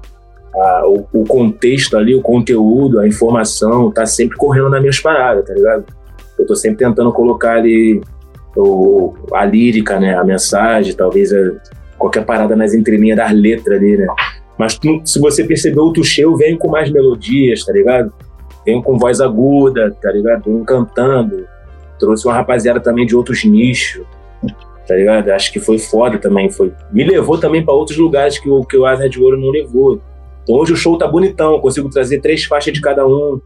ah, 0.56 0.84
o, 0.88 1.22
o 1.22 1.26
contexto 1.26 1.98
ali, 1.98 2.16
o 2.16 2.22
conteúdo, 2.22 3.00
a 3.00 3.08
informação, 3.08 3.92
tá 3.92 4.06
sempre 4.06 4.38
correndo 4.38 4.70
nas 4.70 4.82
minhas 4.82 5.00
paradas, 5.00 5.46
tá 5.46 5.54
ligado? 5.54 5.86
Eu 6.40 6.46
tô 6.46 6.56
sempre 6.56 6.86
tentando 6.86 7.12
colocar 7.12 7.58
ali 7.58 8.02
o, 8.56 9.14
a 9.34 9.45
lírica, 9.45 9.99
né? 9.99 10.16
A 10.16 10.24
mensagem, 10.24 10.93
talvez 10.95 11.32
a- 11.34 11.51
qualquer 11.97 12.26
parada 12.26 12.56
nas 12.56 12.74
entrelinhas 12.74 13.18
das 13.18 13.32
letras 13.32 13.78
ali, 13.78 13.97
né? 13.97 14.08
Mas 14.58 14.78
tu- 14.78 15.01
se 15.06 15.20
você 15.20 15.43
percebeu, 15.43 15.84
o 15.86 15.93
Tuxê 15.93 16.24
eu 16.24 16.36
venho 16.36 16.58
com 16.58 16.68
mais 16.70 16.91
melodias, 16.91 17.64
tá 17.66 17.74
ligado? 17.74 18.14
Venho 18.66 18.82
com 18.84 18.97
voz 18.97 19.20
aguda, 19.20 19.91
tá 20.01 20.12
ligado? 20.12 20.43
Venho 20.45 20.64
cantando. 20.64 21.45
Trouxe 21.99 22.26
uma 22.28 22.34
rapaziada 22.34 22.80
também 22.80 23.06
de 23.06 23.16
outros 23.16 23.43
nichos, 23.43 24.06
tá 24.88 24.95
ligado? 24.95 25.30
Acho 25.30 25.51
que 25.51 25.60
foi 25.60 25.78
foda 25.80 26.18
também. 26.18 26.49
Foi... 26.49 26.72
Me 26.91 27.04
levou 27.04 27.38
também 27.38 27.64
pra 27.64 27.74
outros 27.74 27.97
lugares 27.97 28.38
que 28.39 28.49
o, 28.49 28.64
que 28.64 28.78
o 28.78 28.86
Asa 28.86 29.10
de 29.10 29.20
Ouro 29.22 29.38
não 29.39 29.49
levou. 29.49 29.99
Então 30.43 30.56
hoje 30.56 30.74
o 30.74 30.76
show 30.76 30.97
tá 30.97 31.08
bonitão, 31.08 31.60
consigo 31.60 31.89
trazer 31.89 32.20
três 32.20 32.43
faixas 32.43 32.74
de 32.74 32.82
cada 32.82 33.08
um, 33.08 33.39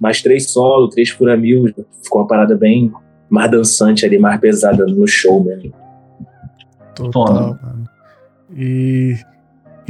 mais 0.00 0.22
três 0.22 0.50
solo, 0.50 0.88
três 0.88 1.10
fura 1.10 1.36
mil. 1.36 1.66
Ficou 2.02 2.22
uma 2.22 2.26
parada 2.26 2.54
bem 2.56 2.90
mais 3.28 3.50
dançante 3.50 4.04
ali, 4.04 4.18
mais 4.18 4.40
pesada 4.40 4.86
no 4.86 5.06
show 5.06 5.44
mesmo. 5.44 5.72
Total, 6.94 7.58
mano. 7.62 7.84
E. 8.56 9.16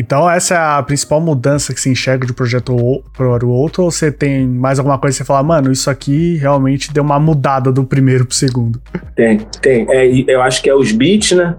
Então, 0.01 0.31
essa 0.31 0.55
é 0.55 0.57
a 0.57 0.81
principal 0.81 1.21
mudança 1.21 1.75
que 1.75 1.81
se 1.81 1.91
enxerga 1.91 2.25
de 2.25 2.31
um 2.31 2.35
projeto 2.35 3.03
para 3.17 3.45
o 3.45 3.51
outro? 3.51 3.83
Ou 3.83 3.91
você 3.91 4.13
tem 4.13 4.47
mais 4.47 4.79
alguma 4.79 4.97
coisa 4.97 5.17
que 5.17 5.19
você 5.19 5.27
fala, 5.27 5.43
mano, 5.43 5.73
isso 5.73 5.91
aqui 5.91 6.37
realmente 6.37 6.93
deu 6.93 7.03
uma 7.03 7.19
mudada 7.19 7.73
do 7.73 7.83
primeiro 7.83 8.25
pro 8.25 8.35
segundo? 8.37 8.81
Tem, 9.17 9.39
tem. 9.61 9.87
É, 9.91 10.07
eu 10.07 10.41
acho 10.41 10.63
que 10.63 10.71
é 10.71 10.75
os 10.75 10.93
beats, 10.93 11.33
né? 11.33 11.57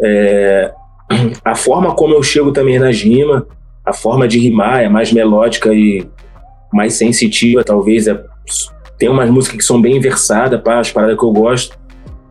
É, 0.00 0.72
a 1.44 1.56
forma 1.56 1.92
como 1.94 2.14
eu 2.14 2.22
chego 2.22 2.52
também 2.52 2.78
nas 2.78 3.00
rimas, 3.00 3.42
a 3.84 3.92
forma 3.92 4.28
de 4.28 4.38
rimar 4.38 4.82
é 4.82 4.88
mais 4.88 5.12
melódica 5.12 5.74
e 5.74 6.06
mais 6.72 6.94
sensitiva, 6.94 7.64
talvez. 7.64 8.06
É, 8.06 8.22
tem 8.98 9.08
umas 9.08 9.30
músicas 9.30 9.58
que 9.58 9.64
são 9.64 9.80
bem 9.80 10.00
versadas, 10.00 10.60
pá, 10.60 10.80
as 10.80 10.90
paradas 10.90 11.18
que 11.18 11.24
eu 11.24 11.32
gosto, 11.32 11.78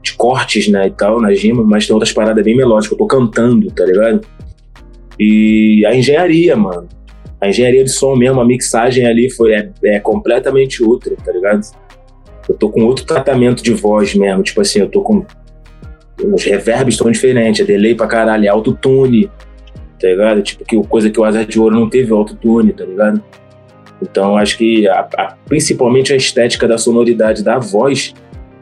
de 0.01 0.13
cortes, 0.13 0.67
né, 0.67 0.87
e 0.87 0.91
tal, 0.91 1.19
nas 1.19 1.39
rimas, 1.39 1.65
mas 1.65 1.87
tem 1.87 1.93
outras 1.93 2.13
paradas 2.13 2.43
bem 2.43 2.55
melódicas, 2.55 2.91
eu 2.91 2.97
tô 2.97 3.07
cantando, 3.07 3.69
tá 3.71 3.85
ligado? 3.85 4.21
E 5.19 5.85
a 5.85 5.95
engenharia, 5.95 6.55
mano. 6.55 6.87
A 7.39 7.49
engenharia 7.49 7.83
de 7.83 7.91
som 7.91 8.15
mesmo, 8.15 8.39
a 8.41 8.45
mixagem 8.45 9.05
ali 9.05 9.29
foi, 9.29 9.53
é, 9.53 9.69
é 9.83 9.99
completamente 9.99 10.83
outra, 10.83 11.15
tá 11.15 11.31
ligado? 11.31 11.61
Eu 12.47 12.55
tô 12.55 12.69
com 12.69 12.83
outro 12.83 13.05
tratamento 13.05 13.63
de 13.63 13.73
voz 13.73 14.13
mesmo. 14.13 14.43
Tipo 14.43 14.61
assim, 14.61 14.79
eu 14.79 14.89
tô 14.89 15.01
com. 15.01 15.25
Os 16.23 16.43
reverbs 16.43 16.95
estão 16.95 17.11
diferentes, 17.11 17.61
é 17.61 17.63
delay 17.63 17.93
pra 17.93 18.07
caralho, 18.07 18.45
é 18.45 18.47
autotune, 18.47 19.29
tá 19.99 20.07
ligado? 20.07 20.41
Tipo, 20.41 20.63
que 20.63 20.81
coisa 20.87 21.09
que 21.09 21.19
o 21.19 21.23
Azar 21.23 21.45
de 21.45 21.59
Ouro 21.59 21.75
não 21.75 21.89
teve 21.89 22.11
autotune, 22.13 22.71
tá 22.71 22.85
ligado? 22.85 23.21
Então, 24.01 24.37
acho 24.37 24.57
que 24.57 24.87
a- 24.87 25.07
a- 25.17 25.35
principalmente 25.45 26.13
a 26.13 26.15
estética 26.15 26.67
da 26.67 26.77
sonoridade 26.77 27.43
da 27.43 27.57
voz 27.59 28.13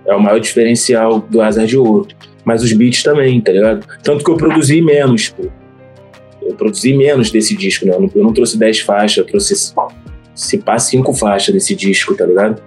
é 0.05 0.13
o 0.15 0.19
maior 0.19 0.39
diferencial 0.39 1.19
do 1.19 1.41
Azar 1.41 1.65
de 1.65 1.77
Ouro. 1.77 2.07
Mas 2.45 2.61
os 2.61 2.71
beats 2.73 3.03
também, 3.03 3.39
tá 3.41 3.51
ligado? 3.51 3.85
Tanto 4.03 4.23
que 4.23 4.29
eu 4.29 4.35
produzi 4.37 4.81
menos, 4.81 5.29
pô. 5.29 5.43
Eu 6.41 6.55
produzi 6.55 6.93
menos 6.93 7.31
desse 7.31 7.55
disco, 7.55 7.85
né? 7.85 7.93
Eu 7.95 8.23
não, 8.23 8.33
trouxe 8.33 8.57
10 8.57 8.81
faixas, 8.81 9.17
eu 9.17 9.25
trouxe, 9.25 9.55
se 10.35 10.57
pá, 10.57 10.77
5 10.77 11.13
faixas 11.13 11.53
desse 11.53 11.73
disco, 11.75 12.15
tá 12.15 12.25
ligado? 12.25 12.61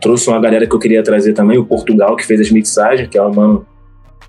trouxe 0.00 0.28
uma 0.28 0.40
galera 0.40 0.64
que 0.64 0.72
eu 0.72 0.78
queria 0.78 1.02
trazer 1.02 1.32
também, 1.32 1.58
o 1.58 1.64
Portugal, 1.64 2.14
que 2.14 2.24
fez 2.24 2.40
as 2.40 2.50
mixagens, 2.52 3.08
que 3.08 3.18
é 3.18 3.22
um 3.22 3.34
mano, 3.34 3.66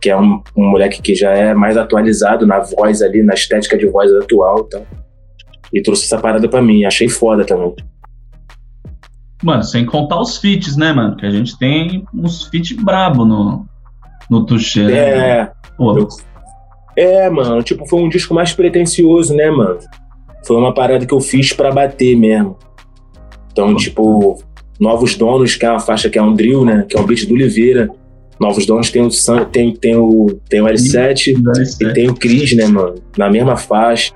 que 0.02 0.10
é 0.10 0.18
um, 0.18 0.42
um 0.58 0.66
moleque 0.72 1.00
que 1.00 1.14
já 1.14 1.32
é 1.32 1.54
mais 1.54 1.78
atualizado 1.78 2.48
na 2.48 2.60
voz 2.60 3.04
ali, 3.04 3.22
na 3.22 3.36
estética 3.36 3.78
de 3.78 3.86
voz 3.86 4.12
atual 4.14 4.64
tal. 4.64 4.84
E 5.74 5.82
trouxe 5.82 6.06
essa 6.06 6.18
parada 6.18 6.48
pra 6.48 6.62
mim, 6.62 6.84
achei 6.86 7.08
foda 7.10 7.46
também. 7.46 7.74
Mano, 9.44 9.64
sem 9.64 9.86
contar 9.86 10.20
os 10.20 10.38
feats, 10.38 10.76
né, 10.76 10.92
mano? 10.92 11.16
Que 11.16 11.26
a 11.26 11.32
gente 11.32 11.58
tem 11.58 12.04
uns 12.14 12.44
feats 12.46 12.76
brabo 12.76 13.24
no, 13.24 13.66
no 14.30 14.46
Tuxê, 14.46 14.84
né? 14.84 14.94
É, 15.40 15.52
Pô, 15.78 15.98
eu- 15.98 16.08
é, 16.98 17.30
mano, 17.30 17.64
tipo, 17.64 17.88
foi 17.88 18.02
um 18.02 18.10
disco 18.10 18.34
mais 18.34 18.52
pretencioso, 18.52 19.34
né, 19.34 19.50
mano? 19.50 19.80
Foi 20.46 20.58
uma 20.58 20.74
parada 20.74 21.06
que 21.06 21.14
eu 21.14 21.22
fiz 21.22 21.54
pra 21.54 21.72
bater 21.72 22.18
mesmo. 22.18 22.58
Então, 23.52 23.76
tipo, 23.76 24.42
Novos 24.80 25.16
Donos, 25.16 25.56
que 25.56 25.66
é 25.66 25.70
uma 25.72 25.80
faixa 25.80 26.10
que 26.10 26.18
é 26.18 26.22
um 26.22 26.34
drill, 26.34 26.66
né? 26.66 26.86
Que 26.90 26.98
é 26.98 27.00
um 27.00 27.06
beat 27.06 27.26
do 27.26 27.34
Oliveira. 27.34 27.90
Novos 28.40 28.66
Donos 28.66 28.90
tem 28.92 29.02
o, 29.06 29.10
tem, 29.52 29.74
tem 29.74 29.96
o, 29.96 30.28
tem 30.50 30.62
o 30.62 30.66
L7 30.66 31.34
e 31.82 31.94
tem 31.94 32.10
o 32.10 32.14
Cris, 32.16 32.56
né, 32.56 32.66
mano? 32.68 32.96
Na 33.18 33.30
mesma 33.30 33.56
faixa. 33.56 34.14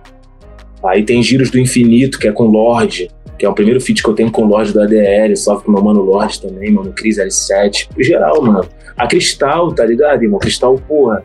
Aí 0.86 1.04
tem 1.04 1.22
Giros 1.24 1.50
do 1.50 1.60
Infinito, 1.60 2.20
que 2.20 2.28
é 2.28 2.32
com 2.32 2.46
Lorde, 2.46 3.10
que 3.38 3.46
é 3.46 3.50
o 3.50 3.54
primeiro 3.54 3.80
feat 3.80 4.04
que 4.04 4.10
eu 4.10 4.14
tenho 4.14 4.32
com 4.32 4.46
Lorde 4.46 4.74
do 4.74 4.82
ADL, 4.82 5.36
salve 5.36 5.64
pro 5.64 5.74
meu 5.74 5.84
mano 5.84 6.02
Lorde 6.02 6.42
também, 6.42 6.72
mano, 6.72 6.92
Cris 6.94 7.18
L7. 7.18 7.90
Em 7.98 8.04
geral, 8.04 8.42
mano. 8.42 8.66
A 8.98 9.08
Cristal, 9.08 9.74
tá 9.74 9.86
ligado, 9.86 10.24
irmão? 10.24 10.40
Cristal, 10.40 10.76
porra. 10.88 11.24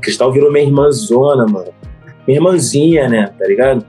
Cristal 0.00 0.32
virou 0.32 0.50
minha 0.52 0.64
irmãzona, 0.64 1.46
mano. 1.46 1.72
Minha 2.26 2.38
irmãzinha, 2.38 3.08
né, 3.08 3.30
tá 3.38 3.46
ligado? 3.46 3.84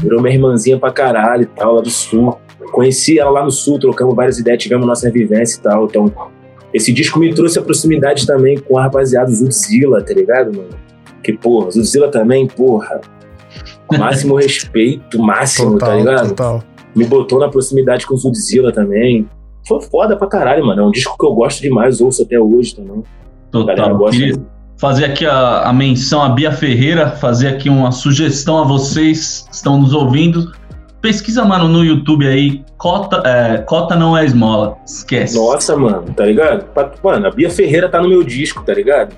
Virou 0.00 0.22
minha 0.22 0.34
irmãzinha 0.34 0.78
pra 0.78 0.92
caralho 0.92 1.42
e 1.42 1.46
tal, 1.46 1.74
lá 1.74 1.80
do 1.82 1.90
sul. 1.90 2.38
Conheci 2.72 3.18
ela 3.18 3.30
lá 3.30 3.44
no 3.44 3.50
sul, 3.50 3.78
trocamos 3.78 4.14
várias 4.14 4.38
ideias, 4.38 4.62
tivemos 4.62 4.86
nossa 4.86 5.10
vivência 5.10 5.58
e 5.58 5.62
tal. 5.62 5.86
Então, 5.86 6.12
esse 6.72 6.92
disco 6.92 7.18
me 7.18 7.34
trouxe 7.34 7.58
a 7.58 7.62
proximidade 7.62 8.26
também 8.26 8.56
com 8.58 8.78
a 8.78 8.84
rapaziada 8.84 9.30
Zudzilla, 9.30 10.02
tá 10.02 10.14
ligado, 10.14 10.56
mano? 10.56 10.70
Que, 11.22 11.32
porra, 11.32 11.70
Zudzilla 11.72 12.08
também, 12.08 12.46
porra. 12.46 13.00
Máximo 13.98 14.36
respeito, 14.36 15.18
máximo, 15.18 15.78
tá 15.78 15.86
Total, 15.86 15.98
ligado? 15.98 16.28
total. 16.28 16.62
Me 16.94 17.04
botou 17.04 17.38
na 17.38 17.48
proximidade 17.48 18.06
com 18.06 18.14
o 18.14 18.16
Zudzilla 18.16 18.72
também. 18.72 19.28
Foi 19.66 19.80
foda 19.80 20.16
pra 20.16 20.26
caralho, 20.26 20.66
mano. 20.66 20.82
É 20.82 20.84
um 20.84 20.90
disco 20.90 21.16
que 21.18 21.24
eu 21.24 21.32
gosto 21.34 21.60
demais, 21.62 22.00
ouço 22.00 22.22
até 22.22 22.38
hoje 22.38 22.74
também. 22.74 23.02
Total. 23.50 23.96
gosta. 23.96 24.16
Queria 24.18 24.34
fazer 24.76 25.04
aqui 25.04 25.26
a, 25.26 25.62
a 25.62 25.72
menção 25.72 26.22
a 26.22 26.28
Bia 26.30 26.50
Ferreira, 26.50 27.10
fazer 27.10 27.48
aqui 27.48 27.68
uma 27.68 27.92
sugestão 27.92 28.58
a 28.58 28.64
vocês 28.64 29.44
que 29.48 29.54
estão 29.54 29.78
nos 29.80 29.92
ouvindo. 29.92 30.52
Pesquisa, 31.00 31.44
mano, 31.44 31.66
no 31.68 31.84
YouTube 31.84 32.26
aí, 32.26 32.62
Cota, 32.76 33.22
é, 33.26 33.58
Cota 33.58 33.96
não 33.96 34.16
é 34.16 34.24
esmola. 34.24 34.76
Esquece. 34.86 35.36
Nossa, 35.36 35.76
mano, 35.76 36.04
tá 36.14 36.26
ligado? 36.26 36.66
Mano, 37.02 37.26
a 37.26 37.30
Bia 37.30 37.50
Ferreira 37.50 37.88
tá 37.88 38.00
no 38.02 38.08
meu 38.08 38.22
disco, 38.22 38.62
tá 38.64 38.74
ligado? 38.74 39.14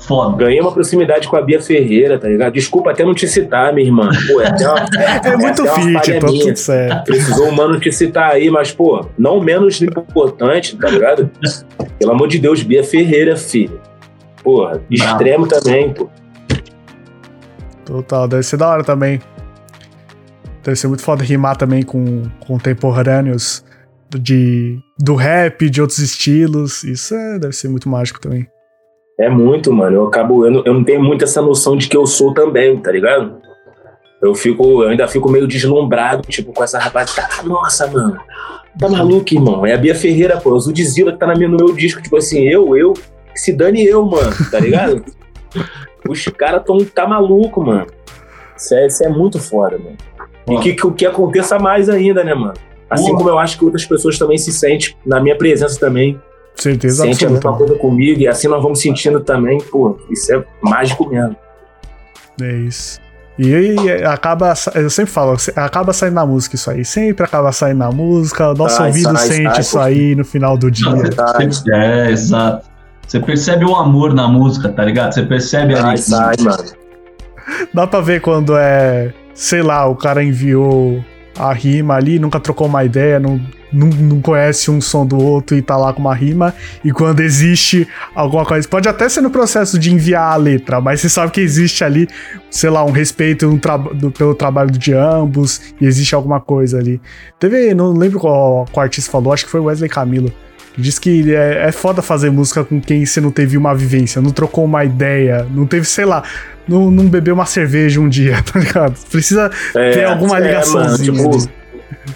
Foda. 0.00 0.36
Ganhei 0.36 0.60
uma 0.60 0.72
proximidade 0.72 1.28
com 1.28 1.36
a 1.36 1.42
Bia 1.42 1.60
Ferreira, 1.60 2.18
tá 2.18 2.26
ligado? 2.28 2.52
Desculpa 2.54 2.90
até 2.90 3.04
não 3.04 3.14
te 3.14 3.28
citar, 3.28 3.72
minha 3.72 3.86
irmã. 3.86 4.10
Pô, 4.26 4.40
é, 4.40 4.48
até 4.48 4.66
uma, 4.68 4.78
É 5.24 5.36
muito 5.36 5.62
até 5.62 5.72
uma 5.72 6.00
fit, 6.02 6.18
tá 6.20 6.26
minha. 6.26 6.44
tudo 6.46 6.56
certo. 6.56 7.04
Precisou 7.04 7.48
o 7.48 7.52
mano 7.54 7.78
te 7.78 7.92
citar 7.92 8.32
aí, 8.32 8.50
mas, 8.50 8.72
pô, 8.72 9.06
não 9.18 9.40
menos 9.40 9.80
importante, 9.82 10.76
tá 10.76 10.88
ligado? 10.88 11.30
Pelo 11.98 12.12
amor 12.12 12.28
de 12.28 12.38
Deus, 12.38 12.62
Bia 12.62 12.82
Ferreira, 12.82 13.36
filho. 13.36 13.80
Porra, 14.42 14.80
extremo 14.90 15.46
também, 15.46 15.92
pô. 15.92 16.08
Total, 17.84 18.26
deve 18.28 18.42
ser 18.42 18.56
da 18.56 18.68
hora 18.68 18.84
também. 18.84 19.20
Deve 20.62 20.76
ser 20.76 20.88
muito 20.88 21.02
foda 21.02 21.22
rimar 21.24 21.56
também 21.56 21.82
com 21.82 22.22
contemporâneos 22.40 23.64
do- 24.10 24.18
de, 24.18 24.78
do 24.98 25.14
rap, 25.14 25.68
de 25.68 25.80
outros 25.80 25.98
estilos. 25.98 26.84
Isso 26.84 27.14
é, 27.14 27.38
deve 27.38 27.52
ser 27.54 27.68
muito 27.68 27.88
mágico 27.88 28.20
também. 28.20 28.46
É 29.20 29.28
muito, 29.28 29.70
mano. 29.70 29.96
Eu 29.96 30.06
acabo. 30.06 30.46
Eu 30.46 30.50
não, 30.50 30.62
eu 30.64 30.72
não 30.72 30.82
tenho 30.82 31.02
muito 31.02 31.22
essa 31.22 31.42
noção 31.42 31.76
de 31.76 31.88
que 31.88 31.96
eu 31.96 32.06
sou 32.06 32.32
também, 32.32 32.74
tá 32.78 32.90
ligado? 32.90 33.36
Eu 34.22 34.34
fico. 34.34 34.82
Eu 34.82 34.88
ainda 34.88 35.06
fico 35.06 35.30
meio 35.30 35.46
deslumbrado, 35.46 36.26
tipo, 36.26 36.54
com 36.54 36.64
essa 36.64 36.78
rapaziada. 36.78 37.28
Ah, 37.38 37.42
nossa, 37.42 37.86
mano. 37.86 38.18
Tá 38.78 38.88
maluco, 38.88 39.34
irmão? 39.34 39.66
É 39.66 39.74
a 39.74 39.76
Bia 39.76 39.94
Ferreira, 39.94 40.40
pô. 40.40 40.52
O 40.52 40.58
Zudzilla 40.58 41.12
que 41.12 41.18
tá 41.18 41.26
na 41.26 41.34
minha, 41.34 41.50
no 41.50 41.58
meu 41.58 41.74
disco. 41.74 42.00
Tipo 42.00 42.16
assim, 42.16 42.48
eu, 42.48 42.74
eu. 42.74 42.94
Que 42.94 43.38
se 43.38 43.52
dane 43.52 43.84
eu, 43.84 44.06
mano. 44.06 44.32
Tá 44.50 44.58
ligado? 44.58 45.04
Os 46.08 46.24
caras 46.24 46.64
tão. 46.64 46.78
Tá 46.78 47.06
maluco, 47.06 47.62
mano. 47.62 47.88
Isso 48.56 48.74
é, 48.74 48.86
isso 48.86 49.04
é 49.04 49.08
muito 49.10 49.38
foda, 49.38 49.78
mano. 49.78 49.96
E 50.48 50.62
que, 50.62 50.72
que, 50.72 50.90
que 50.92 51.06
aconteça 51.06 51.58
mais 51.58 51.90
ainda, 51.90 52.24
né, 52.24 52.34
mano? 52.34 52.54
Assim 52.88 53.08
Porra. 53.08 53.18
como 53.18 53.28
eu 53.28 53.38
acho 53.38 53.58
que 53.58 53.64
outras 53.64 53.84
pessoas 53.84 54.18
também 54.18 54.38
se 54.38 54.50
sentem 54.50 54.96
na 55.04 55.20
minha 55.20 55.36
presença 55.36 55.78
também 55.78 56.18
Certeza 56.60 57.02
sente 57.04 57.24
a 57.24 57.30
mesma 57.30 57.50
absoluta. 57.50 57.58
coisa 57.58 57.74
comigo 57.80 58.20
e 58.20 58.28
assim 58.28 58.48
nós 58.48 58.62
vamos 58.62 58.80
sentindo 58.80 59.20
também, 59.20 59.58
pô, 59.70 59.98
isso 60.10 60.32
é 60.34 60.44
mágico 60.62 61.08
mesmo. 61.08 61.34
É 62.40 62.52
isso. 62.52 63.00
E 63.38 63.54
aí 63.54 64.04
acaba, 64.04 64.52
eu 64.74 64.90
sempre 64.90 65.10
falo, 65.10 65.34
acaba 65.56 65.94
saindo 65.94 66.14
na 66.14 66.26
música 66.26 66.56
isso 66.56 66.70
aí. 66.70 66.84
Sempre 66.84 67.24
acaba 67.24 67.50
saindo 67.52 67.78
na 67.78 67.90
música. 67.90 68.50
O 68.50 68.54
nosso 68.54 68.76
Sai, 68.76 68.88
ouvido 68.88 69.16
sai, 69.16 69.28
sente 69.28 69.50
sai, 69.50 69.60
isso 69.60 69.72
pô. 69.72 69.82
aí 69.82 70.14
no 70.14 70.24
final 70.26 70.58
do 70.58 70.70
dia. 70.70 70.88
É, 71.72 72.10
exato. 72.10 72.68
Você 73.06 73.18
percebe 73.18 73.64
o 73.64 73.74
amor 73.74 74.12
na 74.12 74.28
música, 74.28 74.68
tá 74.68 74.84
ligado? 74.84 75.14
Você 75.14 75.22
percebe 75.22 75.74
ali. 75.74 75.96
sai, 75.96 76.36
mano. 76.40 76.64
Dá 77.72 77.86
pra 77.86 78.00
ver 78.00 78.20
quando 78.20 78.56
é, 78.58 79.12
sei 79.34 79.62
lá, 79.62 79.86
o 79.86 79.96
cara 79.96 80.22
enviou 80.22 81.02
a 81.38 81.52
rima 81.52 81.94
ali, 81.94 82.18
nunca 82.18 82.38
trocou 82.40 82.66
uma 82.66 82.84
ideia, 82.84 83.18
não, 83.20 83.40
não, 83.72 83.86
não 83.88 84.20
conhece 84.20 84.70
um 84.70 84.80
som 84.80 85.06
do 85.06 85.16
outro 85.18 85.56
e 85.56 85.62
tá 85.62 85.76
lá 85.76 85.92
com 85.92 86.00
uma 86.00 86.14
rima. 86.14 86.54
E 86.84 86.90
quando 86.92 87.20
existe 87.20 87.86
alguma 88.14 88.44
coisa, 88.44 88.66
pode 88.68 88.88
até 88.88 89.08
ser 89.08 89.20
no 89.20 89.30
processo 89.30 89.78
de 89.78 89.92
enviar 89.92 90.32
a 90.32 90.36
letra, 90.36 90.80
mas 90.80 91.00
você 91.00 91.08
sabe 91.08 91.32
que 91.32 91.40
existe 91.40 91.84
ali, 91.84 92.08
sei 92.50 92.68
lá, 92.70 92.84
um 92.84 92.90
respeito 92.90 93.46
um 93.48 93.58
traba- 93.58 93.94
do- 93.94 94.10
pelo 94.10 94.34
trabalho 94.34 94.70
de 94.70 94.92
ambos 94.92 95.60
e 95.80 95.86
existe 95.86 96.14
alguma 96.14 96.40
coisa 96.40 96.78
ali. 96.78 97.00
Teve, 97.38 97.72
não 97.74 97.92
lembro 97.92 98.18
qual, 98.18 98.66
qual 98.72 98.82
artista 98.84 99.10
falou, 99.10 99.32
acho 99.32 99.44
que 99.44 99.50
foi 99.50 99.60
Wesley 99.60 99.88
Camilo. 99.88 100.32
Diz 100.76 100.98
que 100.98 101.34
é, 101.34 101.68
é 101.68 101.72
foda 101.72 102.00
fazer 102.00 102.30
música 102.30 102.64
com 102.64 102.80
quem 102.80 103.04
você 103.04 103.20
não 103.20 103.30
teve 103.30 103.56
uma 103.56 103.74
vivência, 103.74 104.22
não 104.22 104.30
trocou 104.30 104.64
uma 104.64 104.84
ideia, 104.84 105.46
não 105.50 105.66
teve, 105.66 105.84
sei 105.84 106.04
lá, 106.04 106.22
não, 106.66 106.90
não 106.90 107.06
bebeu 107.06 107.34
uma 107.34 107.46
cerveja 107.46 108.00
um 108.00 108.08
dia, 108.08 108.42
tá 108.50 108.58
ligado? 108.58 108.94
Precisa 109.10 109.50
É, 109.74 109.90
ter 109.90 110.04
alguma 110.04 110.38
é, 110.38 110.42
ligaçãozinha. 110.42 111.12
mano, 111.12 111.38
tipo, 111.38 111.50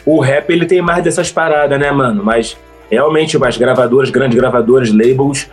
o 0.07 0.20
rap 0.20 0.50
ele 0.50 0.66
tem 0.66 0.80
mais 0.80 1.02
dessas 1.02 1.30
paradas, 1.30 1.78
né, 1.78 1.90
mano? 1.90 2.22
Mas 2.24 2.57
realmente 2.90 3.36
as 3.42 3.57
gravadoras, 3.57 4.11
grandes 4.11 4.38
gravadoras, 4.38 4.92
labels, 4.92 5.48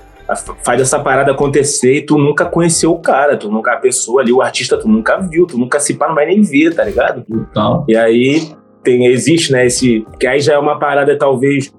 faz 0.64 0.80
essa 0.82 1.00
parada 1.00 1.32
acontecer 1.32 1.96
e 1.98 2.02
tu 2.02 2.18
nunca 2.18 2.46
conheceu 2.46 2.92
o 2.92 3.00
cara, 3.00 3.36
tu 3.36 3.52
nunca, 3.52 3.74
a 3.74 3.78
pessoa 3.78 4.22
ali, 4.22 4.32
o 4.32 4.42
artista, 4.42 4.78
tu 4.78 4.88
nunca 4.88 5.18
viu, 5.18 5.46
tu 5.46 5.58
nunca 5.58 5.80
se 5.80 5.96
pá, 5.96 6.08
não 6.08 6.16
vai 6.16 6.26
nem 6.26 6.42
ver, 6.42 6.74
tá 6.74 6.84
ligado? 6.84 7.26
Tal. 7.54 7.86
E 7.88 7.96
aí 7.96 8.52
tem, 8.84 9.08
existe, 9.08 9.52
né, 9.52 9.66
esse. 9.66 10.06
Que 10.20 10.28
aí 10.28 10.40
já 10.40 10.54
é 10.54 10.58
uma 10.58 10.80
parada 10.80 11.18
talvez 11.18 11.72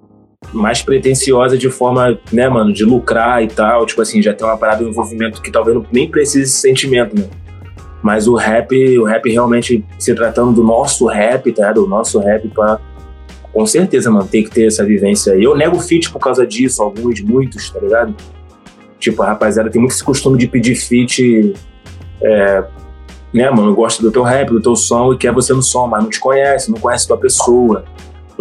mais 0.53 0.83
pretensiosa 0.83 1.57
de 1.57 1.71
forma, 1.71 2.19
né, 2.33 2.49
mano, 2.49 2.73
de 2.73 2.85
lucrar 2.85 3.43
e 3.43 3.49
tal. 3.49 3.87
Tipo 3.87 4.03
assim, 4.03 4.23
já 4.23 4.35
tem 4.35 4.47
uma 4.47 4.57
parada, 4.57 4.85
um 4.85 4.89
envolvimento 4.89 5.41
que 5.41 5.51
talvez 5.51 5.77
não, 5.77 5.85
nem 5.93 6.09
precise 6.09 6.41
desse 6.41 6.61
sentimento, 6.61 7.19
né? 7.19 7.29
Mas 8.03 8.27
o 8.27 8.35
rap, 8.35 8.99
o 8.99 9.05
rap 9.05 9.31
realmente 9.31 9.85
se 9.99 10.15
tratando 10.15 10.53
do 10.53 10.65
nosso 10.65 11.07
rap, 11.07 11.53
tá? 11.53 11.73
Do 11.73 11.87
nosso 11.87 12.19
rap, 12.19 12.49
pra, 12.49 12.81
com 13.53 13.65
certeza, 13.65 14.11
mano, 14.11 14.27
tem 14.27 14.43
que 14.43 14.51
ter 14.51 14.67
essa 14.67 14.85
vivência 14.85 15.35
aí. 15.35 15.45
Eu 15.45 15.57
nego 15.57 15.79
feat 15.79 16.11
por 16.11 16.19
causa 16.19 16.47
disso, 16.47 16.83
alguns, 16.83 17.21
muitos, 17.21 17.71
tá 17.71 17.79
ligado? 17.79 18.15
Tipo, 18.99 19.23
a 19.23 19.27
rapaziada 19.27 19.71
tem 19.71 19.81
muito 19.81 19.93
esse 19.93 20.03
costume 20.03 20.39
de 20.39 20.49
pedir 20.49 20.75
feat. 20.75 21.55
É, 22.23 22.65
né, 23.33 23.51
mano, 23.51 23.71
eu 23.71 23.75
gosto 23.75 24.03
do 24.03 24.11
teu 24.11 24.23
rap, 24.23 24.51
do 24.51 24.61
teu 24.61 24.75
som 24.75 25.13
e 25.13 25.19
quer 25.19 25.33
você 25.33 25.53
no 25.53 25.63
som, 25.63 25.87
mas 25.87 26.03
não 26.03 26.11
te 26.11 26.21
conhece, 26.21 26.71
não 26.71 26.79
conhece 26.79 27.07
tua 27.07 27.17
pessoa, 27.17 27.85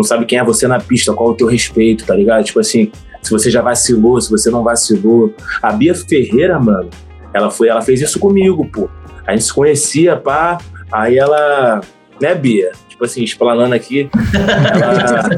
não 0.01 0.03
sabe 0.03 0.25
quem 0.25 0.39
é 0.39 0.43
você 0.43 0.67
na 0.67 0.79
pista, 0.79 1.13
qual 1.13 1.29
é 1.29 1.31
o 1.33 1.35
teu 1.35 1.47
respeito, 1.47 2.05
tá 2.05 2.15
ligado? 2.15 2.43
Tipo 2.43 2.59
assim, 2.59 2.91
se 3.21 3.29
você 3.31 3.51
já 3.51 3.61
vacilou, 3.61 4.19
se 4.19 4.31
você 4.31 4.49
não 4.49 4.63
vacilou. 4.63 5.33
A 5.61 5.71
Bia 5.71 5.93
Ferreira, 5.93 6.59
mano, 6.59 6.89
ela 7.33 7.51
foi, 7.51 7.67
ela 7.67 7.81
fez 7.81 8.01
isso 8.01 8.19
comigo, 8.19 8.67
pô. 8.67 8.89
A 9.25 9.31
gente 9.31 9.43
se 9.43 9.53
conhecia, 9.53 10.17
pá, 10.17 10.57
aí 10.91 11.17
ela, 11.17 11.81
né, 12.19 12.33
Bia? 12.33 12.71
Tipo 12.89 13.05
assim, 13.05 13.23
explanando 13.23 13.75
aqui, 13.75 14.09
ela, 14.73 15.29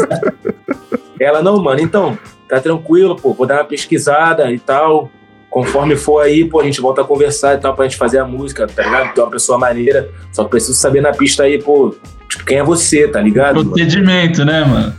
ela, 1.20 1.42
não, 1.42 1.62
mano, 1.62 1.82
então, 1.82 2.18
tá 2.48 2.60
tranquilo, 2.60 3.18
pô, 3.18 3.34
vou 3.34 3.46
dar 3.46 3.58
uma 3.58 3.66
pesquisada 3.66 4.50
e 4.50 4.60
tal. 4.60 5.12
Conforme 5.54 5.96
for 5.96 6.20
aí, 6.20 6.46
pô, 6.46 6.60
a 6.60 6.64
gente 6.64 6.82
volta 6.82 7.02
a 7.02 7.04
conversar 7.04 7.54
e 7.54 7.60
tal, 7.60 7.76
pra 7.76 7.86
gente 7.86 7.96
fazer 7.96 8.18
a 8.18 8.26
música, 8.26 8.66
tá 8.66 8.82
ligado? 8.82 9.14
Tu 9.14 9.22
é 9.22 9.24
uma 9.24 9.30
pessoa 9.30 9.56
maneira, 9.56 10.10
só 10.32 10.44
que 10.46 10.50
preciso 10.50 10.74
saber 10.74 11.00
na 11.00 11.12
pista 11.12 11.44
aí, 11.44 11.62
pô, 11.62 11.94
tipo, 12.28 12.44
quem 12.44 12.58
é 12.58 12.64
você, 12.64 13.08
tá 13.08 13.22
ligado? 13.22 13.58
mano? 13.58 13.70
Procedimento, 13.70 14.44
né, 14.44 14.66
mano? 14.66 14.96